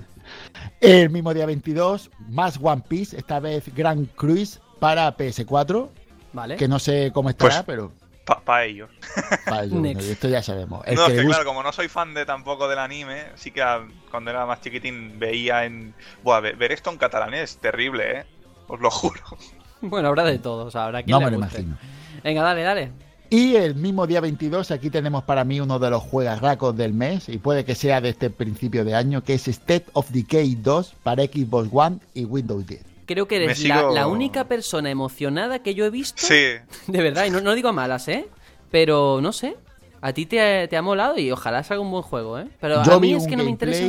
el 0.80 1.10
mismo 1.10 1.32
día 1.32 1.46
22, 1.46 2.10
más 2.28 2.58
One 2.62 2.82
Piece, 2.86 3.16
esta 3.16 3.40
vez 3.40 3.74
Grand 3.74 4.08
Cruise 4.14 4.60
para 4.78 5.16
PS4, 5.16 5.88
¿Vale? 6.34 6.56
que 6.56 6.68
no 6.68 6.78
sé 6.78 7.10
cómo 7.14 7.30
estará, 7.30 7.62
Pues- 7.62 7.64
pero 7.66 7.92
para 8.24 8.64
ellos. 8.64 8.90
para 9.44 9.64
ello, 9.64 9.80
Next. 9.80 10.08
esto 10.08 10.28
ya 10.28 10.42
sabemos. 10.42 10.82
El 10.86 10.94
no, 10.96 11.06
que 11.06 11.12
es 11.12 11.16
le 11.16 11.16
que 11.22 11.26
gusta- 11.26 11.36
claro, 11.42 11.48
como 11.50 11.62
no 11.62 11.72
soy 11.72 11.88
fan 11.88 12.14
de 12.14 12.24
tampoco 12.26 12.68
del 12.68 12.78
anime, 12.78 13.24
sí 13.34 13.50
que 13.50 13.62
cuando 14.10 14.30
era 14.30 14.46
más 14.46 14.60
chiquitín 14.60 15.18
veía 15.18 15.64
en... 15.64 15.94
Buah, 16.22 16.40
ver, 16.40 16.56
ver 16.56 16.72
esto 16.72 16.90
en 16.90 16.96
catalán 16.98 17.34
es 17.34 17.58
terrible, 17.58 18.20
¿eh? 18.20 18.24
Os 18.68 18.80
lo 18.80 18.90
juro. 18.90 19.20
Bueno, 19.86 20.08
habrá 20.08 20.24
de 20.24 20.38
todo, 20.38 20.64
o 20.64 20.70
sea, 20.70 20.86
habrá 20.86 21.02
quien 21.02 21.12
No 21.12 21.18
le 21.20 21.26
me 21.26 21.30
lo 21.32 21.38
guste. 21.42 21.60
imagino. 21.60 21.76
Venga, 22.22 22.42
dale, 22.42 22.62
dale. 22.62 22.92
Y 23.28 23.56
el 23.56 23.74
mismo 23.74 24.06
día 24.06 24.22
22, 24.22 24.70
aquí 24.70 24.88
tenemos 24.88 25.24
para 25.24 25.44
mí 25.44 25.60
uno 25.60 25.78
de 25.78 25.90
los 25.90 26.02
juegarracos 26.02 26.74
del 26.74 26.94
mes, 26.94 27.28
y 27.28 27.36
puede 27.36 27.66
que 27.66 27.74
sea 27.74 28.00
de 28.00 28.08
este 28.10 28.30
principio 28.30 28.82
de 28.86 28.94
año, 28.94 29.22
que 29.22 29.34
es 29.34 29.46
State 29.46 29.84
of 29.92 30.08
Decay 30.10 30.54
2 30.54 30.94
para 31.02 31.22
Xbox 31.24 31.68
One 31.70 31.98
y 32.14 32.24
Windows 32.24 32.66
10. 32.66 32.82
Creo 33.06 33.28
que 33.28 33.36
eres 33.36 33.62
la, 33.64 33.82
sigo- 33.82 33.94
la 33.94 34.06
única 34.06 34.44
persona 34.48 34.90
emocionada 34.90 35.60
que 35.60 35.74
yo 35.74 35.84
he 35.84 35.90
visto. 35.90 36.26
Sí, 36.26 36.34
De 36.86 37.02
verdad, 37.02 37.26
y 37.26 37.30
no, 37.30 37.40
no 37.40 37.54
digo 37.54 37.72
malas, 37.72 38.08
¿eh? 38.08 38.26
Pero 38.70 39.20
no 39.20 39.32
sé. 39.32 39.56
A 40.00 40.12
ti 40.12 40.26
te, 40.26 40.68
te 40.68 40.76
ha 40.76 40.82
molado 40.82 41.18
y 41.18 41.30
ojalá 41.30 41.62
salga 41.62 41.82
un 41.82 41.90
buen 41.90 42.02
juego, 42.02 42.38
¿eh? 42.38 42.46
Pero 42.60 42.84
Yo 42.84 42.94
a 42.94 43.00
mí 43.00 43.12
es 43.14 43.26
que 43.26 43.36
no 43.36 43.44
me 43.44 43.50
interesa 43.50 43.86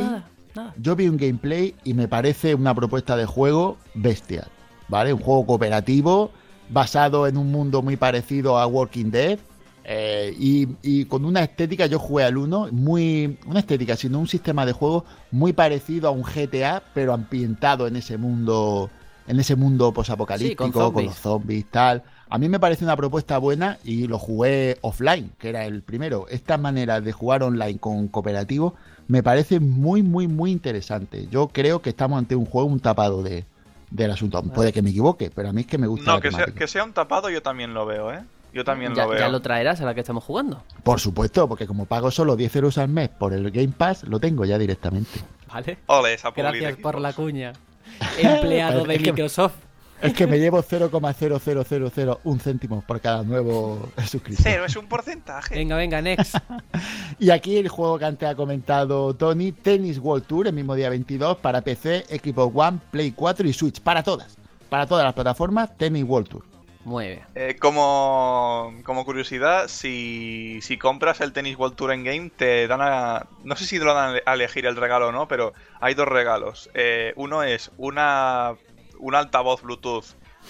nada. 0.54 0.74
Yo 0.80 0.96
vi 0.96 1.08
un 1.08 1.18
gameplay 1.18 1.74
y 1.84 1.92
me 1.92 2.08
parece 2.08 2.54
una 2.54 2.74
propuesta 2.74 3.14
de 3.16 3.26
juego 3.26 3.76
bestial, 3.94 4.48
¿vale? 4.88 5.12
Un 5.12 5.20
juego 5.20 5.44
cooperativo 5.46 6.30
basado 6.70 7.26
en 7.26 7.36
un 7.36 7.50
mundo 7.52 7.82
muy 7.82 7.96
parecido 7.96 8.58
a 8.58 8.66
Walking 8.66 9.10
Dead 9.10 9.38
eh, 9.84 10.34
y, 10.38 10.66
y 10.82 11.04
con 11.04 11.24
una 11.26 11.42
estética, 11.42 11.86
yo 11.86 11.98
jugué 11.98 12.24
al 12.24 12.38
1, 12.38 12.68
muy, 12.72 13.38
una 13.46 13.60
estética, 13.60 13.94
sino 13.96 14.18
un 14.18 14.26
sistema 14.26 14.64
de 14.66 14.72
juego 14.72 15.04
muy 15.30 15.52
parecido 15.52 16.08
a 16.08 16.10
un 16.10 16.22
GTA, 16.24 16.82
pero 16.94 17.12
ambientado 17.12 17.86
en 17.86 17.94
ese 17.96 18.16
mundo, 18.16 18.90
en 19.26 19.40
ese 19.40 19.56
mundo 19.56 19.88
Sí, 19.88 19.94
posapocalíptico, 19.94 20.64
con 20.64 20.72
con, 20.72 20.82
zombies. 20.82 21.06
los 21.08 21.16
zombies 21.18 21.66
tal. 21.70 22.02
A 22.28 22.38
mí 22.38 22.48
me 22.48 22.58
parece 22.58 22.84
una 22.84 22.96
propuesta 22.96 23.38
buena 23.38 23.78
y 23.84 24.06
lo 24.08 24.18
jugué 24.18 24.78
offline, 24.80 25.30
que 25.38 25.48
era 25.48 25.64
el 25.64 25.82
primero. 25.82 26.26
Esta 26.28 26.58
manera 26.58 27.00
de 27.00 27.12
jugar 27.12 27.42
online 27.42 27.78
con 27.78 28.08
cooperativo 28.08 28.74
me 29.08 29.22
parece 29.22 29.60
muy, 29.60 30.02
muy, 30.02 30.26
muy 30.26 30.50
interesante. 30.50 31.28
Yo 31.30 31.48
creo 31.48 31.80
que 31.82 31.90
estamos 31.90 32.18
ante 32.18 32.34
un 32.34 32.46
juego, 32.46 32.68
un 32.68 32.80
tapado 32.80 33.22
de, 33.22 33.44
del 33.90 34.10
asunto. 34.10 34.42
Puede 34.42 34.72
que 34.72 34.82
me 34.82 34.90
equivoque, 34.90 35.30
pero 35.32 35.48
a 35.50 35.52
mí 35.52 35.60
es 35.60 35.66
que 35.68 35.78
me 35.78 35.86
gusta. 35.86 36.10
No, 36.10 36.16
la 36.16 36.20
que 36.22 36.30
sea, 36.30 36.38
temática. 36.40 36.58
que 36.58 36.66
sea 36.68 36.84
un 36.84 36.92
tapado 36.92 37.30
yo 37.30 37.42
también 37.42 37.72
lo 37.74 37.86
veo, 37.86 38.12
¿eh? 38.12 38.20
Yo 38.52 38.64
también 38.64 38.94
Ya, 38.94 39.04
lo 39.04 39.10
veo. 39.10 39.18
ya 39.20 39.28
lo 39.28 39.40
traerás 39.42 39.80
a 39.80 39.84
la 39.84 39.94
que 39.94 40.00
estamos 40.00 40.24
jugando. 40.24 40.62
Por 40.82 40.98
supuesto, 40.98 41.46
porque 41.46 41.66
como 41.66 41.84
pago 41.84 42.10
solo 42.10 42.36
10 42.36 42.56
euros 42.56 42.78
al 42.78 42.88
mes 42.88 43.08
por 43.10 43.34
el 43.34 43.50
Game 43.50 43.68
Pass, 43.76 44.02
lo 44.04 44.18
tengo 44.18 44.44
ya 44.46 44.56
directamente. 44.58 45.20
Vale. 45.52 45.78
Ole, 45.86 46.14
esa 46.14 46.30
Gracias 46.34 46.76
por 46.78 46.98
la 47.00 47.12
cuña. 47.12 47.52
Empleado 48.18 48.84
de 48.84 48.94
Es 48.96 49.02
que- 49.02 49.12
Microsoft. 49.12 49.54
Es 50.02 50.12
que 50.12 50.26
me 50.26 50.38
llevo 50.38 50.62
0,00001 50.62 52.38
céntimos 52.38 52.84
por 52.84 53.00
cada 53.00 53.22
nuevo 53.22 53.88
suscriptor. 54.06 54.42
Cero, 54.44 54.64
es 54.66 54.76
un 54.76 54.86
porcentaje. 54.86 55.54
Venga, 55.54 55.74
venga, 55.76 56.02
next. 56.02 56.36
Y 57.18 57.30
aquí 57.30 57.56
el 57.56 57.68
juego 57.68 57.98
que 57.98 58.04
antes 58.04 58.28
ha 58.28 58.34
comentado 58.34 59.14
Tony, 59.14 59.52
Tennis 59.52 59.98
World 59.98 60.26
Tour, 60.26 60.48
el 60.48 60.52
mismo 60.52 60.74
día 60.74 60.90
22, 60.90 61.38
para 61.38 61.62
PC, 61.62 62.04
Xbox 62.22 62.52
One, 62.54 62.78
Play 62.90 63.12
4 63.12 63.48
y 63.48 63.52
Switch, 63.54 63.80
para 63.80 64.02
todas. 64.02 64.36
Para 64.68 64.86
todas 64.86 65.02
las 65.04 65.14
plataformas, 65.14 65.74
Tennis 65.78 66.04
World 66.04 66.28
Tour. 66.28 66.44
Muy 66.86 67.06
bien. 67.08 67.24
Eh, 67.34 67.56
como, 67.58 68.72
como 68.84 69.04
curiosidad, 69.04 69.66
si, 69.66 70.60
si 70.62 70.78
compras 70.78 71.20
el 71.20 71.32
Tennis 71.32 71.58
World 71.58 71.74
Tour 71.74 71.90
en 71.90 72.04
Game, 72.04 72.30
te 72.30 72.68
dan 72.68 72.80
a. 72.80 73.26
No 73.42 73.56
sé 73.56 73.66
si 73.66 73.80
te 73.80 73.84
lo 73.84 73.92
dan 73.92 74.20
a 74.24 74.34
elegir 74.34 74.66
el 74.66 74.76
regalo 74.76 75.08
o 75.08 75.12
no, 75.12 75.26
pero 75.26 75.52
hay 75.80 75.94
dos 75.94 76.06
regalos. 76.06 76.70
Eh, 76.74 77.12
uno 77.16 77.42
es 77.42 77.72
una, 77.76 78.54
un 79.00 79.16
altavoz 79.16 79.62
Bluetooth 79.62 80.04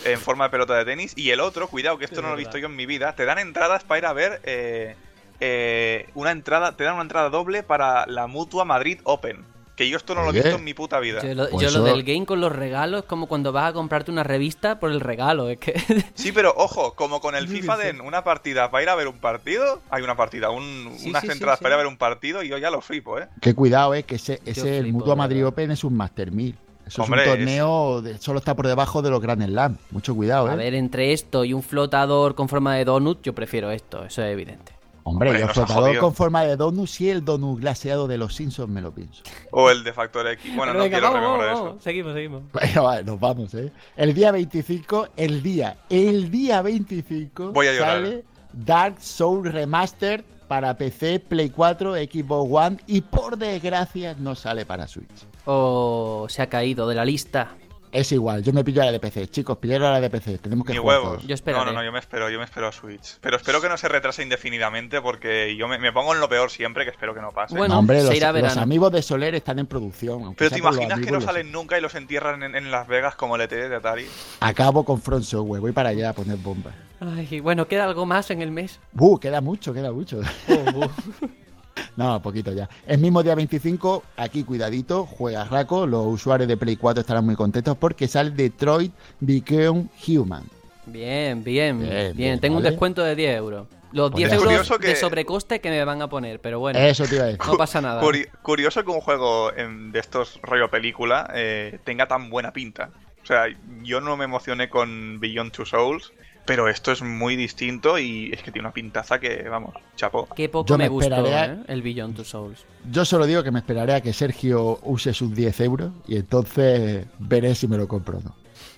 en 0.04 0.20
forma 0.20 0.44
de 0.44 0.50
pelota 0.50 0.74
de 0.76 0.84
tenis, 0.84 1.14
y 1.16 1.30
el 1.30 1.40
otro, 1.40 1.68
cuidado, 1.68 1.96
que 1.96 2.04
esto 2.04 2.16
Es 2.16 2.22
no 2.22 2.28
lo 2.28 2.34
he 2.34 2.38
visto 2.38 2.58
yo 2.58 2.66
en 2.66 2.76
mi 2.76 2.84
vida, 2.84 3.14
te 3.14 3.24
dan 3.24 3.38
entradas 3.38 3.84
para 3.84 3.98
ir 3.98 4.04
a 4.04 4.12
ver. 4.12 4.42
eh, 4.44 4.94
eh, 5.40 6.10
una 6.14 6.32
entrada, 6.32 6.76
te 6.76 6.84
dan 6.84 6.94
una 6.94 7.02
entrada 7.02 7.30
doble 7.30 7.62
para 7.62 8.04
la 8.06 8.26
Mutua 8.26 8.66
Madrid 8.66 9.00
Open. 9.04 9.55
Que 9.76 9.88
yo 9.90 9.98
esto 9.98 10.14
no 10.14 10.22
lo 10.24 10.30
he 10.30 10.32
visto 10.32 10.48
en 10.56 10.64
mi 10.64 10.72
puta 10.74 10.98
vida. 11.00 11.20
Yo, 11.22 11.34
lo, 11.34 11.50
Pues 11.50 11.62
yo 11.66 11.70
lo 11.78 11.84
eso- 11.86 11.94
del 11.94 12.02
game 12.02 12.24
con 12.24 12.40
los 12.40 12.50
regalos 12.50 13.00
es 13.02 13.06
como 13.06 13.26
cuando 13.28 13.52
vas 13.52 13.70
a 13.70 13.72
comprarte 13.74 14.10
una 14.10 14.22
revista 14.24 14.80
por 14.80 14.90
el 14.90 15.00
regalo. 15.00 15.50
Es 15.50 15.58
que. 15.58 15.74
Sí, 16.14 16.32
pero 16.32 16.54
ojo, 16.56 16.94
como 16.94 17.20
con 17.20 17.34
el 17.36 17.46
qué 17.46 17.52
FIFA 17.60 17.76
den 17.76 18.00
una 18.00 18.24
partida 18.24 18.70
para 18.70 18.82
ir 18.82 18.88
a 18.88 18.94
ver 18.94 19.06
un 19.06 19.18
partido, 19.18 19.82
hay 19.90 20.02
una 20.02 20.16
partida, 20.16 20.48
un- 20.50 20.94
Sí, 20.96 21.10
unas 21.10 21.22
sí, 21.22 21.28
entradas 21.30 21.58
sí. 21.58 21.62
para 21.62 21.74
ir 21.74 21.74
a 21.74 21.76
ver 21.78 21.86
un 21.88 21.98
partido 21.98 22.42
y 22.42 22.48
yo 22.48 22.56
ya 22.58 22.70
lo 22.70 22.80
flipo, 22.80 23.18
¿eh? 23.18 23.28
Que 23.40 23.54
cuidado, 23.54 23.94
eh, 23.94 24.02
que 24.04 24.14
ese, 24.16 24.40
ese 24.46 24.78
el 24.78 24.84
flipo, 24.84 24.98
Mutua 24.98 25.14
de 25.14 25.18
Madrid 25.18 25.36
verdad. 25.36 25.48
Open 25.52 25.70
es 25.70 25.84
un 25.84 25.94
Master 25.94 26.32
1000. 26.32 26.56
Eso 26.86 27.02
Hombre, 27.02 27.22
es 27.24 27.28
un 27.28 27.34
torneo, 27.34 28.00
de- 28.00 28.16
solo 28.18 28.38
está 28.38 28.54
por 28.54 28.68
debajo 28.68 29.02
de 29.02 29.10
los 29.10 29.20
Grand 29.20 29.44
Slam. 29.44 29.76
Mucho 29.90 30.14
cuidado, 30.14 30.48
eh. 30.48 30.52
A 30.52 30.54
ver, 30.54 30.72
entre 30.74 31.12
esto 31.12 31.44
y 31.44 31.52
un 31.52 31.62
flotador 31.62 32.34
con 32.34 32.48
forma 32.48 32.76
de 32.76 32.84
donut, 32.86 33.20
yo 33.22 33.34
prefiero 33.34 33.70
esto, 33.72 34.04
eso 34.04 34.22
es 34.22 34.32
evidente. 34.32 34.72
Hombre, 35.08 35.30
Hombre, 35.30 35.46
yo 35.46 35.48
flotador 35.52 35.98
con 35.98 36.14
forma 36.14 36.42
de 36.42 36.56
donut, 36.56 36.88
sí, 36.88 37.08
el 37.08 37.24
donut 37.24 37.60
glaseado 37.60 38.08
de 38.08 38.18
los 38.18 38.34
Simpsons 38.34 38.68
me 38.68 38.80
lo 38.82 38.90
pienso. 38.92 39.22
O 39.52 39.70
el 39.70 39.84
de 39.84 39.92
Factor 39.92 40.26
X. 40.26 40.44
Bueno, 40.56 40.72
Pero 40.72 40.78
no 40.78 40.84
venga, 40.84 40.98
quiero 40.98 41.12
vamos, 41.12 41.20
rememorar 41.20 41.46
vamos, 41.46 41.58
eso. 41.60 41.64
vamos. 41.68 41.84
Seguimos, 41.84 42.14
seguimos. 42.14 42.42
Bueno, 42.52 42.82
vale, 42.82 43.04
nos 43.04 43.20
vamos, 43.20 43.54
¿eh? 43.54 43.72
El 43.96 44.14
día 44.14 44.32
25, 44.32 45.08
el 45.16 45.42
día, 45.44 45.76
el 45.90 46.30
día 46.30 46.60
25 46.60 47.52
Voy 47.52 47.68
a 47.68 47.72
llorar. 47.72 48.02
sale 48.02 48.24
Dark 48.52 48.96
Souls 49.00 49.52
Remastered 49.52 50.24
para 50.48 50.76
PC, 50.76 51.20
Play 51.20 51.50
4, 51.50 51.94
Xbox 51.94 52.50
One 52.52 52.76
y 52.88 53.00
por 53.02 53.36
desgracia 53.38 54.16
no 54.18 54.34
sale 54.34 54.66
para 54.66 54.88
Switch. 54.88 55.26
O 55.44 56.26
se 56.28 56.42
ha 56.42 56.48
caído 56.48 56.88
de 56.88 56.94
la 56.96 57.04
lista. 57.04 57.50
Es 57.92 58.12
igual, 58.12 58.42
yo 58.42 58.52
me 58.52 58.62
pillo 58.64 58.82
la 58.84 58.92
de 58.92 59.00
PC, 59.00 59.28
chicos, 59.28 59.58
pillaros 59.58 59.90
la 59.90 60.00
de 60.00 60.10
PC, 60.10 60.38
tenemos 60.38 60.66
que 60.66 60.72
Ni 60.72 60.78
jugar 60.78 61.00
huevos. 61.00 61.26
Yo 61.26 61.34
esperaré. 61.34 61.64
No, 61.64 61.70
no, 61.72 61.78
no, 61.78 61.84
yo 61.84 61.92
me 61.92 61.98
espero, 61.98 62.28
yo 62.30 62.38
me 62.38 62.44
espero 62.44 62.68
a 62.68 62.72
Switch. 62.72 63.18
Pero 63.20 63.36
espero 63.36 63.60
que 63.60 63.68
no 63.68 63.76
se 63.78 63.88
retrase 63.88 64.22
indefinidamente 64.22 65.00
porque 65.00 65.56
yo 65.56 65.68
me, 65.68 65.78
me 65.78 65.92
pongo 65.92 66.14
en 66.14 66.20
lo 66.20 66.28
peor 66.28 66.50
siempre, 66.50 66.84
que 66.84 66.90
espero 66.90 67.14
que 67.14 67.20
no 67.20 67.30
pase. 67.32 67.56
Bueno, 67.56 67.74
No, 67.74 67.80
hombre, 67.80 68.00
se 68.00 68.06
los, 68.06 68.14
irá 68.16 68.28
a 68.30 68.32
los 68.32 68.42
verano. 68.42 68.60
amigos 68.60 68.92
de 68.92 69.02
Soler 69.02 69.34
están 69.34 69.58
en 69.58 69.66
producción. 69.66 70.34
pero 70.34 70.50
te 70.50 70.58
imaginas 70.58 71.00
que 71.00 71.10
no 71.10 71.20
salen 71.20 71.50
nunca 71.52 71.78
y 71.78 71.80
los 71.80 71.94
entierran 71.94 72.42
en, 72.42 72.54
en 72.54 72.70
Las 72.70 72.86
Vegas 72.88 73.14
como 73.14 73.36
el 73.36 73.42
ET 73.42 73.50
de 73.50 73.74
Atari. 73.76 74.06
Acabo 74.40 74.84
con 74.84 75.00
Front 75.00 75.24
Software, 75.24 75.60
voy 75.60 75.72
para 75.72 75.90
allá 75.90 76.10
a 76.10 76.12
poner 76.12 76.36
bombas. 76.36 76.74
Ay, 77.00 77.40
bueno, 77.40 77.68
queda 77.68 77.84
algo 77.84 78.06
más 78.06 78.30
en 78.30 78.40
el 78.42 78.50
mes. 78.50 78.80
Uh, 78.98 79.18
queda 79.18 79.40
mucho, 79.40 79.72
queda 79.74 79.92
mucho. 79.92 80.20
No, 81.96 82.20
poquito 82.20 82.52
ya. 82.52 82.68
El 82.86 82.98
mismo 82.98 83.22
día 83.22 83.34
25, 83.34 84.02
aquí 84.16 84.44
cuidadito, 84.44 85.06
juega 85.06 85.44
Raco. 85.44 85.86
Los 85.86 86.06
usuarios 86.06 86.48
de 86.48 86.56
Play 86.56 86.76
4 86.76 87.00
estarán 87.00 87.24
muy 87.24 87.36
contentos 87.36 87.76
porque 87.78 88.08
sale 88.08 88.30
Detroit 88.30 88.92
Become 89.20 89.86
Human. 90.08 90.44
Bien, 90.86 91.42
bien, 91.42 91.78
Bien, 91.80 91.90
bien. 91.90 92.16
bien, 92.16 92.40
Tengo 92.40 92.58
un 92.58 92.62
descuento 92.62 93.02
de 93.02 93.14
10 93.16 93.36
euros. 93.36 93.66
Los 93.92 94.10
Pues 94.10 94.18
10 94.18 94.28
ya. 94.30 94.34
euros 94.36 94.48
Curioso 94.48 94.78
que- 94.78 94.88
de 94.88 94.96
sobrecoste 94.96 95.60
que 95.60 95.70
me 95.70 95.82
van 95.84 96.02
a 96.02 96.08
poner, 96.08 96.40
pero 96.40 96.58
bueno, 96.60 96.78
Eso 96.78 97.04
te 97.06 97.14
iba 97.16 97.24
a 97.24 97.28
decir. 97.28 97.40
no 97.46 97.56
pasa 97.56 97.80
nada. 97.80 98.02
Curi- 98.02 98.28
curioso 98.42 98.84
que 98.84 98.90
un 98.90 99.00
juego 99.00 99.50
de 99.52 99.98
estos 99.98 100.38
rollo 100.42 100.68
película 100.70 101.30
eh, 101.34 101.78
tenga 101.84 102.06
tan 102.06 102.28
buena 102.30 102.52
pinta. 102.52 102.90
O 103.22 103.26
sea, 103.26 103.46
yo 103.82 104.00
no 104.00 104.16
me 104.16 104.24
emocioné 104.24 104.68
con 104.68 105.18
Beyond 105.18 105.50
Two 105.52 105.64
Souls, 105.66 106.12
pero 106.46 106.68
esto 106.68 106.92
es 106.92 107.02
muy 107.02 107.36
distinto 107.36 107.98
y 107.98 108.30
es 108.32 108.42
que 108.42 108.50
tiene 108.52 108.66
una 108.68 108.72
pintaza 108.72 109.18
que, 109.18 109.42
vamos, 109.48 109.74
chapó. 109.96 110.28
Qué 110.34 110.48
poco 110.48 110.68
Yo 110.68 110.78
me, 110.78 110.84
me 110.84 110.88
gustó 110.88 111.14
a- 111.26 111.44
¿eh? 111.46 111.58
el 111.68 111.82
Beyond 111.82 112.16
Two 112.16 112.24
Souls. 112.24 112.64
Yo 112.90 113.04
solo 113.04 113.26
digo 113.26 113.42
que 113.42 113.50
me 113.50 113.58
esperaré 113.58 113.94
a 113.94 114.00
que 114.00 114.12
Sergio 114.12 114.78
use 114.82 115.12
sus 115.12 115.34
10 115.34 115.60
euros 115.60 115.90
y 116.08 116.16
entonces 116.16 117.04
veré 117.18 117.54
si 117.54 117.68
me 117.68 117.76
lo 117.76 117.86
compro 117.88 118.18
o 118.18 118.22
no. 118.22 118.34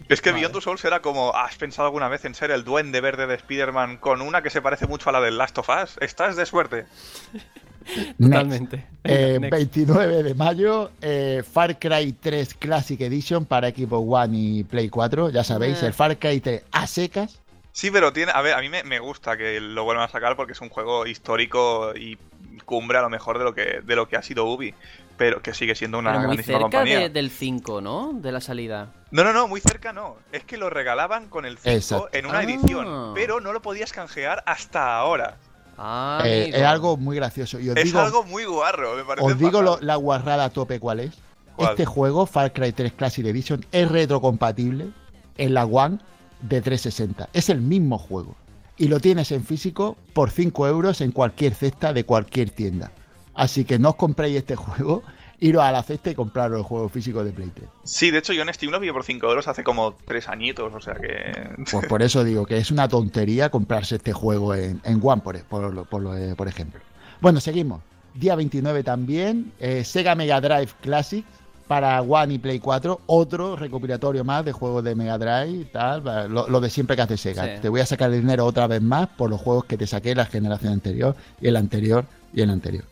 Es 0.09 0.23
que 0.23 0.33
Beyond 0.33 0.53
Two 0.53 0.61
Souls 0.63 0.85
era 0.85 1.01
como, 1.01 1.35
¿has 1.37 1.57
pensado 1.57 1.87
alguna 1.87 2.09
vez 2.09 2.25
en 2.25 2.35
ser 2.35 2.51
el 2.51 2.65
duende 2.65 3.01
verde 3.03 3.27
de 3.27 3.35
Spider-Man 3.35 3.99
con 3.99 4.23
una 4.23 4.41
que 4.43 4.49
se 4.51 4.63
parece 4.63 4.87
mucho 4.87 5.11
a 5.11 5.13
la 5.13 5.21
del 5.21 5.37
Last 5.37 5.59
of 5.59 5.69
Us? 5.69 5.99
Estás 6.01 6.35
de 6.37 6.47
suerte. 6.47 6.87
Totalmente. 8.21 8.85
Eh, 9.05 9.39
Next. 9.41 9.51
29 9.57 10.23
de 10.23 10.35
mayo, 10.35 10.91
eh, 11.01 11.43
Far 11.51 11.79
Cry 11.79 12.13
3 12.13 12.55
Classic 12.55 13.01
Edition 13.01 13.47
para 13.47 13.71
Xbox 13.71 14.07
One 14.09 14.37
y 14.39 14.65
Play 14.65 14.89
4. 14.89 15.31
Ya 15.31 15.43
sabéis, 15.45 15.83
Eh. 15.83 15.87
el 15.87 15.95
Far 15.95 16.19
Cry 16.19 16.41
3 16.41 16.65
a 16.71 16.87
secas. 16.87 17.39
Sí, 17.79 17.93
pero 17.93 18.13
tiene, 18.13 18.33
a 18.35 18.43
ver, 18.43 18.55
a 18.55 18.61
mí 18.61 18.69
me, 18.69 18.83
me 18.83 18.99
gusta 18.99 19.37
que 19.37 19.61
lo 19.61 19.85
vuelvan 19.85 20.05
a 20.05 20.09
sacar 20.11 20.35
porque 20.35 20.51
es 20.53 20.61
un 20.61 20.69
juego 20.69 21.07
histórico 21.07 21.93
y 21.95 22.19
cumbre 22.65 22.99
a 22.99 23.03
lo 23.03 23.09
mejor 23.09 23.39
de 23.39 23.45
lo 23.45 23.55
que, 23.55 23.83
de 23.85 23.95
lo 23.95 24.09
que 24.09 24.17
ha 24.17 24.23
sido 24.23 24.47
Ubi, 24.47 24.75
pero 25.17 25.41
que 25.43 25.55
sigue 25.55 25.77
siendo 25.77 25.97
una 26.01 26.11
Pero 26.11 26.19
muy 26.19 26.27
grandísima 26.27 26.59
cerca 26.59 26.63
compañía. 26.63 26.99
de- 26.99 27.11
del 27.11 27.31
5, 27.31 27.81
¿no? 27.81 28.11
De 28.15 28.33
la 28.33 28.41
salida. 28.41 28.89
No, 29.13 29.23
no, 29.23 29.33
no, 29.33 29.47
muy 29.47 29.61
cerca 29.61 29.93
no. 29.93 30.17
Es 30.33 30.43
que 30.43 30.57
lo 30.57 30.71
regalaban 30.71 31.29
con 31.29 31.47
el 31.47 31.57
5 31.57 31.71
Exacto. 31.77 32.09
en 32.11 32.27
una 32.27 32.39
Ah. 32.39 32.43
edición, 32.43 33.13
pero 33.15 33.39
no 33.41 33.53
lo 33.53 33.63
podías 33.63 33.93
canjear 33.93 34.43
hasta 34.45 34.97
ahora. 34.97 35.37
Ah, 35.79 36.21
Eh, 36.25 36.51
es 36.53 36.63
algo 36.65 36.97
muy 36.97 37.15
gracioso. 37.15 37.61
Y 37.61 37.71
os 37.71 37.77
es 37.77 37.85
digo, 37.85 38.01
algo 38.01 38.25
muy 38.25 38.45
guarro, 38.45 38.97
me 38.97 39.05
parece. 39.05 39.25
os 39.25 39.39
digo 39.39 39.63
lo- 39.63 39.79
la 39.81 39.95
guarrada 39.95 40.47
a 40.47 40.51
tope 40.51 40.81
cuál 40.81 40.99
es. 40.99 41.13
¿Cuál? 41.55 41.71
Este 41.71 41.87
juego, 41.87 42.27
Far 42.27 42.53
Cry 42.53 42.73
3 42.73 42.93
Classic 42.95 43.25
Edition, 43.25 43.65
es 43.71 43.89
retrocompatible 43.89 44.89
en 45.37 45.55
la 45.55 45.65
One 45.65 45.99
de 46.43 46.61
360. 46.61 47.29
Es 47.33 47.49
el 47.49 47.61
mismo 47.61 47.99
juego. 47.99 48.35
Y 48.77 48.89
lo 48.89 49.01
tienes 49.01 49.33
en 49.33 49.45
físico 49.45 49.97
por 50.13 50.31
5 50.31 50.69
euros 50.69 51.01
en 51.01 51.11
cualquier 51.13 51.55
cesta 51.55 51.93
de 51.93 52.05
cualquier 52.05 52.51
tienda. 52.51 52.93
Así 53.35 53.65
que 53.65 53.79
no 53.79 53.91
os 53.91 53.97
compréis 53.97 54.37
este 54.37 54.57
juego, 54.57 55.03
iros 55.41 55.63
a 55.63 55.71
la 55.73 55.83
cesta 55.83 56.11
y 56.11 56.15
compraros 56.15 56.59
el 56.59 56.65
juego 56.65 56.89
físico 56.89 57.23
de 57.25 57.33
Play 57.33 57.51
3. 57.55 57.69
Sí, 57.85 58.11
de 58.11 58.19
hecho 58.19 58.33
yo 58.33 58.43
en 58.43 58.53
Steam 58.53 58.73
lo 58.73 58.81
vi 58.81 58.91
por 58.93 59.05
5 59.05 59.27
euros 59.29 59.47
hace 59.49 59.63
como 59.65 59.95
3 60.07 60.29
añitos, 60.29 60.73
o 60.75 60.81
sea 60.81 60.95
que... 60.95 61.33
Pues 61.71 61.87
por 61.89 62.03
eso 62.03 62.23
digo 62.25 62.47
que 62.47 62.57
es 62.59 62.71
una 62.71 62.89
tontería 62.89 63.51
comprarse 63.51 63.97
este 63.97 64.13
juego 64.13 64.55
en, 64.55 64.81
en 64.85 65.01
One, 65.03 65.23
por, 65.23 65.41
por, 65.45 65.73
lo- 65.75 65.85
por, 65.85 66.03
lo- 66.03 66.37
por 66.37 66.49
ejemplo. 66.49 66.81
Bueno, 67.21 67.41
seguimos. 67.41 67.81
Día 68.15 68.35
29 68.37 68.83
también, 68.83 69.53
eh, 69.61 69.85
Sega 69.85 70.15
Mega 70.17 70.41
Drive 70.41 70.71
Classic 70.81 71.25
para 71.69 72.01
One 72.03 72.35
y 72.35 72.39
Play 72.39 72.59
4. 72.59 73.03
Otro 73.07 73.55
recopilatorio 73.55 74.25
más 74.25 74.45
de 74.45 74.53
juegos 74.53 74.83
de 74.83 74.95
Mega 74.95 75.19
Drive 75.19 75.61
y 75.61 75.65
tal. 75.67 76.03
Lo, 76.33 76.49
lo 76.49 76.61
de 76.61 76.71
siempre 76.71 76.97
que 76.97 77.03
hace 77.03 77.17
Sega. 77.17 77.45
Sí. 77.57 77.63
Te 77.63 77.69
voy 77.69 77.81
a 77.81 77.87
sacar 77.87 78.11
el 78.13 78.21
dinero 78.21 78.45
otra 78.47 78.67
vez 78.67 78.83
más 78.83 79.07
por 79.09 79.31
los 79.31 79.41
juegos 79.41 79.67
que 79.67 79.77
te 79.77 79.87
saqué 79.87 80.15
la 80.15 80.27
generación 80.27 80.73
anterior 80.73 81.15
y 81.41 81.47
el 81.49 81.57
anterior 81.57 82.05
y 82.33 82.41
el 82.41 82.51
anterior. 82.51 82.85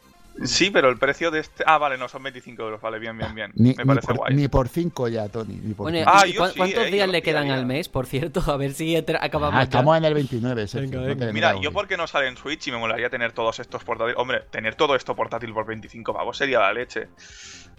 Sí, 0.44 0.69
pero 0.70 0.90
el 0.90 0.98
precio 0.98 1.31
de 1.31 1.40
este... 1.40 1.65
Ah, 1.66 1.78
vale, 1.78 1.97
no, 1.97 2.11
son 2.11 2.23
25 2.23 2.62
euros, 2.62 2.78
vale, 2.82 2.98
bien, 2.98 3.16
bien, 3.16 3.35
bien. 3.35 3.53
Ni, 3.55 3.70
me 3.70 3.77
ni 3.77 3.85
parece 3.86 4.07
por, 4.09 4.16
guay. 4.19 4.35
ni 4.35 4.48
por 4.48 4.69
5 4.69 5.09
ya, 5.09 5.31
Tony. 5.31 5.55
Ni 5.65 5.73
por 5.73 5.85
Bueno, 5.85 5.97
cinco. 6.01 6.11
Ah, 6.15 6.27
¿y 6.27 6.32
yo 6.35 6.43
cu- 6.43 6.48
sí, 6.48 6.57
¿cuántos 6.59 6.85
eh, 6.85 6.90
días 6.90 7.09
le 7.09 7.23
quedan 7.23 7.51
al 7.51 7.65
mes, 7.65 7.89
por 7.89 8.05
cierto? 8.05 8.43
A 8.47 8.59
ver 8.59 8.74
si 8.74 8.94
acabamos 8.97 9.55
Ah, 9.55 9.61
ya. 9.61 9.62
estamos 9.65 9.97
en 9.97 10.05
el 10.05 10.12
29, 10.12 10.66
Sergio, 10.69 11.01
Venga, 11.01 11.15
venga. 11.15 11.32
Mira, 11.32 11.55
yo 11.59 11.73
porque 11.73 11.97
no 11.97 12.07
sale 12.07 12.28
en 12.28 12.36
Switch 12.36 12.69
y 12.69 12.70
me 12.70 12.77
molaría 12.77 13.09
tener 13.09 13.32
todos 13.32 13.61
estos 13.61 13.82
portátiles. 13.82 14.19
Hombre, 14.20 14.43
tener 14.51 14.74
todo 14.74 14.94
esto 14.94 15.16
portátil 15.16 15.55
por 15.55 15.65
25 15.65 16.12
pavos 16.12 16.36
sería 16.36 16.59
la 16.61 16.74
leche. 16.74 17.09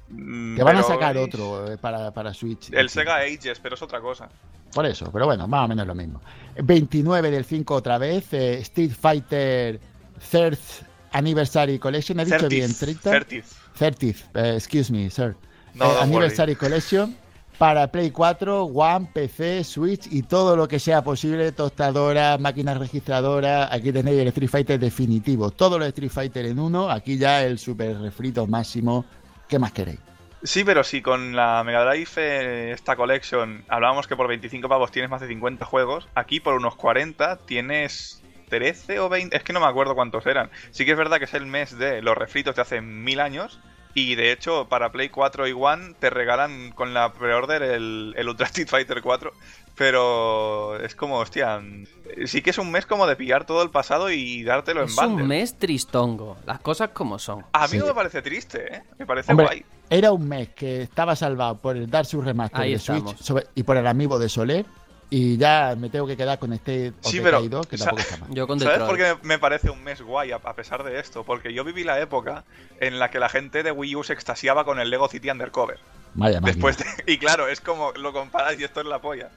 Mm, 0.10 0.56
Te 0.56 0.64
van 0.64 0.78
a 0.78 0.84
sacar 0.84 1.18
otro 1.18 1.72
eh, 1.72 1.78
para, 1.78 2.12
para 2.12 2.34
Switch. 2.34 2.72
El 2.72 2.90
Sega 2.90 3.18
Ages, 3.18 3.60
pero 3.62 3.76
es 3.76 3.82
otra 3.82 4.00
cosa. 4.00 4.30
Por 4.74 4.86
eso, 4.86 5.10
pero 5.12 5.26
bueno, 5.26 5.48
más 5.48 5.66
o 5.66 5.68
menos 5.68 5.88
lo 5.88 5.96
mismo. 5.96 6.22
29 6.62 7.32
del 7.32 7.46
5 7.46 7.74
otra 7.76 7.98
vez, 7.98 8.32
eh, 8.34 8.60
Street 8.60 8.92
Fighter 8.92 9.80
Third 10.32 10.58
Anniversary 11.12 11.80
Collection. 11.80 12.20
He 12.20 12.26
dicho 12.26 12.48
bien, 12.48 12.74
30. 12.74 13.10
30. 13.26 13.48
30th, 13.80 14.16
eh, 14.36 14.54
excuse 14.56 14.92
me, 14.92 15.10
sir. 15.10 15.36
No, 15.74 15.86
Anniversary 16.00 16.56
Collection. 16.56 17.16
para 17.58 17.92
Play 17.92 18.12
4, 18.12 18.66
One, 18.66 19.10
PC, 19.12 19.64
Switch 19.64 20.08
y 20.12 20.22
todo 20.24 20.56
lo 20.56 20.68
que 20.68 20.80
sea 20.80 21.04
posible, 21.04 21.52
tostadoras, 21.52 22.40
máquinas 22.40 22.78
registradoras. 22.78 23.70
Aquí 23.72 23.92
tenéis 23.92 24.20
el 24.20 24.28
Street 24.28 24.50
Fighter 24.50 24.80
definitivo, 24.80 25.50
todos 25.50 25.80
los 25.80 25.88
Street 25.88 26.12
Fighter 26.12 26.46
en 26.46 26.60
uno. 26.60 26.90
Aquí 26.90 27.18
ya 27.18 27.44
el 27.44 27.58
super 27.58 27.98
refrito 28.00 28.46
máximo. 28.46 29.06
¿Qué 29.48 29.60
más 29.60 29.72
queréis? 29.72 30.00
Sí, 30.44 30.64
pero 30.64 30.84
si 30.84 31.02
con 31.02 31.36
la 31.36 31.64
Mega 31.64 31.84
Drive 31.84 32.12
eh, 32.18 32.72
esta 32.72 32.96
collection 32.96 33.66
hablábamos 33.68 34.08
que 34.08 34.16
por 34.16 34.28
25 34.28 34.70
pavos 34.70 34.92
tienes 34.92 35.10
más 35.10 35.22
de 35.22 35.28
50 35.28 35.66
juegos, 35.66 36.08
aquí 36.14 36.40
por 36.40 36.54
unos 36.54 36.76
40 36.76 37.38
tienes 37.40 38.22
13 38.50 39.00
o 39.00 39.10
20, 39.10 39.36
es 39.36 39.44
que 39.44 39.54
no 39.54 39.60
me 39.60 39.66
acuerdo 39.66 39.96
cuántos 39.96 40.26
eran. 40.28 40.52
Sí 40.72 40.86
que 40.86 40.92
es 40.92 40.98
verdad 40.98 41.18
que 41.18 41.26
es 41.26 41.34
el 41.34 41.48
mes 41.48 41.78
de 41.78 42.02
los 42.02 42.18
refritos 42.18 42.56
de 42.56 42.62
hace 42.62 42.82
mil 42.82 43.20
años 43.20 43.60
y 43.94 44.14
de 44.16 44.32
hecho 44.32 44.68
para 44.70 44.92
Play 44.92 45.10
4 45.10 45.48
y 45.48 45.54
One 45.54 45.96
te 46.00 46.12
regalan 46.12 46.72
con 46.72 46.94
la 46.94 47.14
pre-order 47.14 47.64
el, 47.64 48.14
el 48.16 48.30
Ultra 48.30 48.46
Street 48.46 48.68
Fighter 48.70 49.02
4, 49.02 49.34
pero 49.78 50.78
es 50.84 50.96
como, 50.96 51.18
hostia, 51.20 51.62
sí 52.26 52.42
que 52.42 52.50
es 52.50 52.58
un 52.58 52.72
mes 52.72 52.86
como 52.86 53.08
de 53.08 53.16
pillar 53.16 53.46
todo 53.46 53.62
el 53.64 53.70
pasado 53.70 54.10
y 54.10 54.44
dártelo 54.44 54.82
en 54.82 54.88
Es 54.88 54.96
bundle. 54.96 55.24
un 55.24 55.28
mes 55.28 55.58
tristongo, 55.58 56.38
las 56.46 56.60
cosas 56.60 56.90
como 56.90 57.20
son. 57.20 57.46
A 57.54 57.64
mí 57.68 57.72
Sí. 57.74 57.78
no 57.78 57.86
me 57.86 57.94
parece 57.94 58.22
triste, 58.22 58.76
¿eh? 58.76 58.84
Me 58.98 59.06
parece 59.06 59.32
Hombre, 59.32 59.46
guay. 59.46 59.66
era 59.90 60.12
un 60.12 60.28
mes 60.28 60.50
que 60.50 60.82
estaba 60.82 61.16
salvado 61.16 61.58
por 61.58 61.78
el 61.78 61.90
Dark 61.90 62.08
Souls 62.08 62.26
Remaster 62.26 62.62
Ahí 62.62 62.72
de 62.72 62.76
estamos. 62.78 63.12
Switch 63.12 63.22
sobre- 63.24 63.48
y 63.56 63.64
por 63.64 63.78
el 63.78 63.88
amigo 63.88 64.18
de 64.20 64.30
Soler. 64.30 64.66
Y 65.10 65.38
ya 65.38 65.74
me 65.80 65.90
tengo 65.90 66.06
que 66.06 66.18
quedar 66.18 66.38
con 66.38 66.52
este 66.52 66.92
Sí, 67.00 67.22
pero, 67.22 67.42
2, 67.42 67.66
que 67.68 67.78
tampoco 67.78 68.02
está 68.02 68.18
mal. 68.18 68.30
Yo 68.34 68.46
con 68.46 68.60
¿Sabes 68.60 68.80
por 68.80 68.98
qué 68.98 69.16
me 69.22 69.40
parece 69.40 69.70
un 69.70 69.82
mes 69.82 70.02
guay 70.02 70.32
a 70.34 70.36
a 70.44 70.54
pesar 70.54 70.84
de 70.84 71.00
esto? 71.00 71.24
Porque 71.24 71.54
yo 71.54 71.64
viví 71.64 71.86
la 71.86 71.98
época 72.02 72.44
en 72.82 73.00
la 73.00 73.10
que 73.10 73.18
la 73.18 73.30
gente 73.30 73.64
de 73.64 73.72
Wii 73.72 73.96
U 73.96 74.04
se 74.04 74.12
extasiaba 74.12 74.66
con 74.66 74.82
el 74.82 74.90
Lego 74.90 75.08
City 75.08 75.30
Undercover. 75.30 75.80
Vaya. 76.16 76.42
Después 76.42 76.78
de... 76.78 76.86
Y 77.08 77.20
claro, 77.20 77.48
es 77.48 77.62
como 77.62 77.94
lo 77.94 78.12
comparas 78.12 78.60
y 78.60 78.66
esto 78.66 78.82
es 78.82 78.86
la 78.88 79.00
polla. 79.00 79.30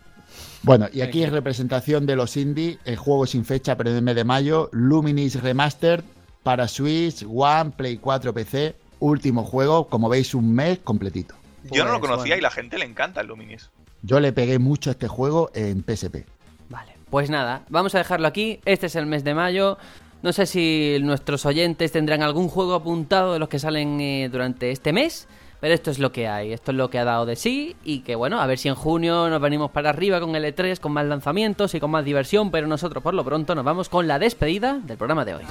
Bueno, 0.62 0.88
y 0.92 1.00
aquí 1.00 1.22
es 1.22 1.32
representación 1.32 2.04
de 2.06 2.16
los 2.16 2.36
indie, 2.36 2.78
el 2.84 2.96
juego 2.96 3.26
sin 3.26 3.44
fecha, 3.44 3.76
pero 3.76 3.90
en 3.90 3.96
el 3.96 4.02
mes 4.02 4.14
de 4.14 4.24
mayo, 4.24 4.68
Luminis 4.72 5.40
Remastered 5.42 6.04
para 6.42 6.68
Switch, 6.68 7.24
One, 7.28 7.70
Play 7.76 7.96
4, 7.96 8.34
PC, 8.34 8.74
último 8.98 9.44
juego, 9.44 9.86
como 9.88 10.08
veis, 10.08 10.34
un 10.34 10.54
mes 10.54 10.78
completito. 10.84 11.34
Yo 11.70 11.84
no 11.84 11.92
lo 11.92 12.00
Pues, 12.00 12.10
conocía 12.10 12.32
bueno. 12.34 12.38
y 12.38 12.42
la 12.42 12.50
gente 12.50 12.78
le 12.78 12.84
encanta 12.84 13.20
el 13.22 13.28
Luminis. 13.28 13.70
Yo 14.02 14.20
le 14.20 14.32
pegué 14.32 14.58
mucho 14.58 14.90
a 14.90 14.92
este 14.92 15.08
juego 15.08 15.50
en 15.54 15.82
PSP. 15.82 16.26
Vale, 16.68 16.92
pues 17.10 17.30
nada, 17.30 17.64
vamos 17.68 17.94
a 17.94 17.98
dejarlo 17.98 18.26
aquí. 18.28 18.60
Este 18.64 18.86
es 18.86 18.96
el 18.96 19.06
mes 19.06 19.24
de 19.24 19.34
mayo. 19.34 19.78
No 20.22 20.32
sé 20.34 20.44
si 20.46 20.98
nuestros 21.02 21.46
oyentes 21.46 21.92
tendrán 21.92 22.22
algún 22.22 22.48
juego 22.48 22.74
apuntado 22.74 23.32
de 23.32 23.38
los 23.38 23.48
que 23.48 23.58
salen 23.58 24.00
eh, 24.00 24.28
durante 24.30 24.70
este 24.70 24.92
mes, 24.92 25.26
pero 25.60 25.74
esto 25.74 25.90
es 25.90 25.98
lo 25.98 26.12
que 26.12 26.28
hay, 26.28 26.52
esto 26.52 26.72
es 26.72 26.76
lo 26.76 26.90
que 26.90 26.98
ha 26.98 27.04
dado 27.04 27.26
de 27.26 27.36
sí 27.36 27.76
y 27.84 28.00
que 28.00 28.14
bueno, 28.14 28.40
a 28.40 28.46
ver 28.46 28.58
si 28.58 28.68
en 28.68 28.74
junio 28.74 29.28
nos 29.28 29.40
venimos 29.40 29.70
para 29.70 29.90
arriba 29.90 30.20
con 30.20 30.34
el 30.34 30.44
E3, 30.44 30.80
con 30.80 30.92
más 30.92 31.06
lanzamientos 31.06 31.74
y 31.74 31.80
con 31.80 31.90
más 31.90 32.04
diversión, 32.04 32.50
pero 32.50 32.66
nosotros 32.66 33.02
por 33.02 33.14
lo 33.14 33.24
pronto 33.24 33.54
nos 33.54 33.64
vamos 33.64 33.88
con 33.88 34.08
la 34.08 34.18
despedida 34.18 34.80
del 34.82 34.96
programa 34.96 35.24
de 35.24 35.34
hoy. 35.34 35.44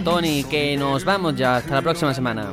Nada, 0.00 0.10
Tony, 0.16 0.44
que 0.44 0.76
nos 0.76 1.04
vamos 1.04 1.36
ya, 1.36 1.56
hasta 1.56 1.74
la 1.74 1.82
próxima 1.82 2.14
semana. 2.14 2.52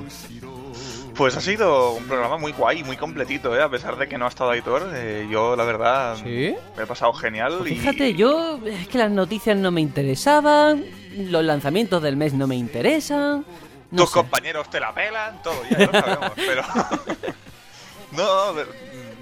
Pues 1.16 1.36
ha 1.38 1.42
sido 1.42 1.92
un 1.94 2.04
programa 2.06 2.38
muy 2.38 2.52
guay, 2.52 2.84
muy 2.84 2.98
completito, 2.98 3.56
¿eh? 3.58 3.62
A 3.62 3.70
pesar 3.70 3.96
de 3.98 4.08
que 4.08 4.18
no 4.18 4.26
ha 4.26 4.28
estado 4.28 4.50
Aitor, 4.52 4.92
eh, 4.94 5.26
yo 5.32 5.56
la 5.56 5.64
verdad 5.64 6.18
¿Sí? 6.18 6.54
me 6.76 6.84
he 6.84 6.86
pasado 6.86 7.14
genial. 7.14 7.60
y... 7.66 7.76
Fíjate, 7.76 8.14
yo 8.16 8.60
es 8.66 8.88
que 8.90 8.98
las 8.98 9.12
noticias 9.12 9.56
no 9.56 9.72
me 9.72 9.80
interesaban, 9.80 10.84
los 11.16 11.44
lanzamientos 11.46 12.04
del 12.04 12.18
mes 12.18 12.34
no 12.34 12.48
me 12.48 12.56
interesan. 12.58 13.46
No 13.92 14.02
Tus 14.02 14.10
sé. 14.10 14.16
compañeros 14.20 14.70
te 14.70 14.80
la 14.82 14.94
pelan, 14.94 15.42
todo, 15.42 15.56
ya 15.70 15.86
lo 15.86 15.92
sabemos, 15.94 16.32
pero... 16.36 16.64
no, 18.12 18.54
no, 18.54 18.62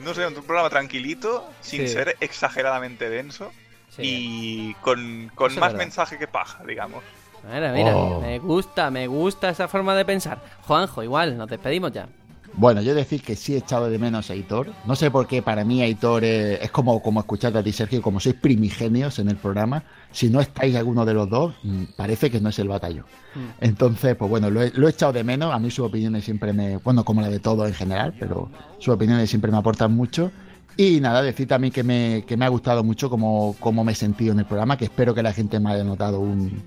no 0.04 0.14
sé, 0.16 0.26
un 0.26 0.34
programa 0.34 0.70
tranquilito, 0.72 1.48
sin 1.62 1.82
Sí. 1.88 1.94
ser 1.94 2.18
exageradamente 2.22 3.08
denso 3.10 3.52
Sí. 3.96 4.02
y 4.04 4.74
con, 4.82 5.28
más 5.38 5.56
verdad. 5.56 5.74
mensaje 5.74 6.18
que 6.18 6.26
paja, 6.28 6.64
digamos. 6.66 7.04
Mira, 7.52 7.72
mira, 7.74 7.96
Oh. 7.98 8.22
me 8.22 8.40
gusta, 8.40 8.90
me 8.92 9.08
gusta 9.08 9.50
esa 9.50 9.68
forma 9.68 9.96
de 9.96 10.06
pensar. 10.06 10.42
Juanjo, 10.66 11.04
igual, 11.04 11.38
nos 11.38 11.50
despedimos 11.50 11.92
ya. 11.92 12.08
Bueno, 12.56 12.82
yo 12.84 12.94
decir 12.94 13.24
que 13.24 13.36
sí 13.36 13.56
he 13.56 13.58
echado 13.58 13.90
de 13.90 13.98
menos 13.98 14.30
a 14.30 14.34
Aitor. 14.34 14.72
No 14.86 14.96
sé 14.96 15.10
por 15.10 15.26
qué 15.26 15.42
para 15.42 15.66
mí 15.66 15.82
Aitor 15.82 16.24
es 16.24 16.70
como, 16.70 17.02
como 17.02 17.20
escucharte 17.20 17.58
a 17.58 17.64
ti, 17.64 17.72
Sergio, 17.72 18.00
como 18.04 18.20
sois 18.20 18.36
primigenios 18.36 19.18
en 19.18 19.30
el 19.30 19.38
programa. 19.38 19.84
Si 20.12 20.30
no 20.30 20.40
estáis 20.40 20.76
alguno 20.76 21.04
de 21.04 21.16
los 21.16 21.28
dos, 21.28 21.56
mm, 21.64 21.84
parece 21.98 22.30
que 22.30 22.40
no 22.40 22.50
es 22.50 22.60
el 22.60 22.68
batallón. 22.68 23.06
Entonces, 23.60 24.16
pues 24.16 24.30
bueno, 24.30 24.52
lo 24.52 24.62
he, 24.62 24.70
lo 24.76 24.88
he 24.88 24.92
echado 24.92 25.12
de 25.14 25.24
menos. 25.24 25.52
A 25.52 25.58
mí 25.58 25.72
sus 25.72 25.88
opiniones 25.88 26.24
siempre 26.24 26.54
me. 26.54 26.78
Bueno, 26.78 27.04
como 27.04 27.22
la 27.22 27.30
de 27.30 27.40
todo 27.40 27.66
en 27.66 27.74
general, 27.74 28.14
pero 28.20 28.52
sus 28.78 28.94
opiniones 28.94 29.30
siempre 29.32 29.52
me 29.52 29.58
aportan 29.58 29.92
mucho. 29.96 30.32
Y 30.78 31.00
nada, 31.02 31.24
decir 31.24 31.48
también 31.48 31.74
que 31.74 31.84
me, 31.84 32.24
que 32.28 32.38
me 32.38 32.46
ha 32.46 32.50
gustado 32.50 32.84
mucho 32.84 33.10
cómo, 33.10 33.56
cómo 33.60 33.84
me 33.84 33.94
he 33.94 33.96
sentido 33.96 34.32
en 34.34 34.40
el 34.40 34.46
programa, 34.46 34.78
que 34.78 34.86
espero 34.86 35.16
que 35.16 35.24
la 35.24 35.34
gente 35.34 35.60
me 35.60 35.72
haya 35.72 35.84
notado 35.84 36.20
un, 36.20 36.64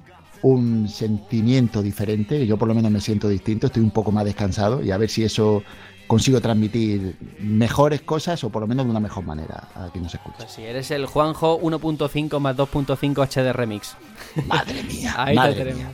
un 0.46 0.88
sentimiento 0.88 1.82
diferente, 1.82 2.46
yo 2.46 2.56
por 2.56 2.68
lo 2.68 2.74
menos 2.74 2.92
me 2.92 3.00
siento 3.00 3.28
distinto, 3.28 3.66
estoy 3.66 3.82
un 3.82 3.90
poco 3.90 4.12
más 4.12 4.24
descansado 4.24 4.80
y 4.80 4.92
a 4.92 4.96
ver 4.96 5.10
si 5.10 5.24
eso 5.24 5.64
consigo 6.06 6.40
transmitir 6.40 7.16
mejores 7.40 8.02
cosas 8.02 8.44
o 8.44 8.50
por 8.50 8.62
lo 8.62 8.68
menos 8.68 8.86
de 8.86 8.92
una 8.92 9.00
mejor 9.00 9.24
manera 9.24 9.66
a 9.74 9.88
quien 9.90 10.04
nos 10.04 10.14
escucha. 10.14 10.36
Pues 10.38 10.52
si 10.52 10.62
eres 10.62 10.92
el 10.92 11.06
Juanjo 11.06 11.60
1.5 11.60 12.38
más 12.38 12.56
2.5 12.56 13.26
HD 13.26 13.52
Remix. 13.52 13.96
Madre 14.46 14.84
mía. 14.84 15.16
Madre. 15.34 15.74
Mía. 15.74 15.90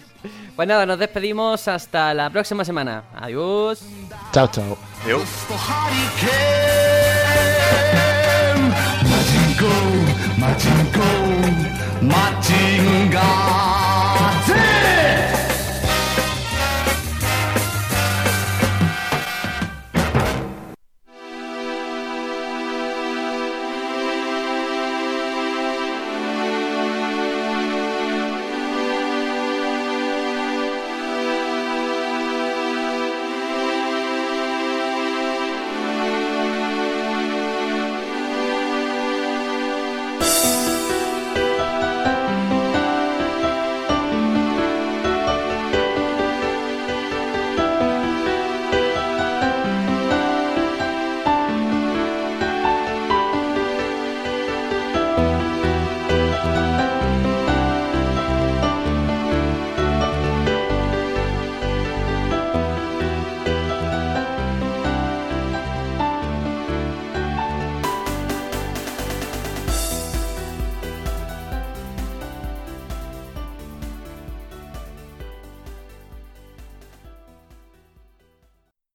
Pues 0.55 0.69
nada, 0.69 0.85
nos 0.85 0.99
despedimos 0.99 1.67
hasta 1.67 2.13
la 2.13 2.29
próxima 2.29 2.63
semana. 2.63 3.05
Adiós. 3.17 3.83
Chao, 4.33 4.49
chao. 4.49 4.77
Adiós. 5.05 5.23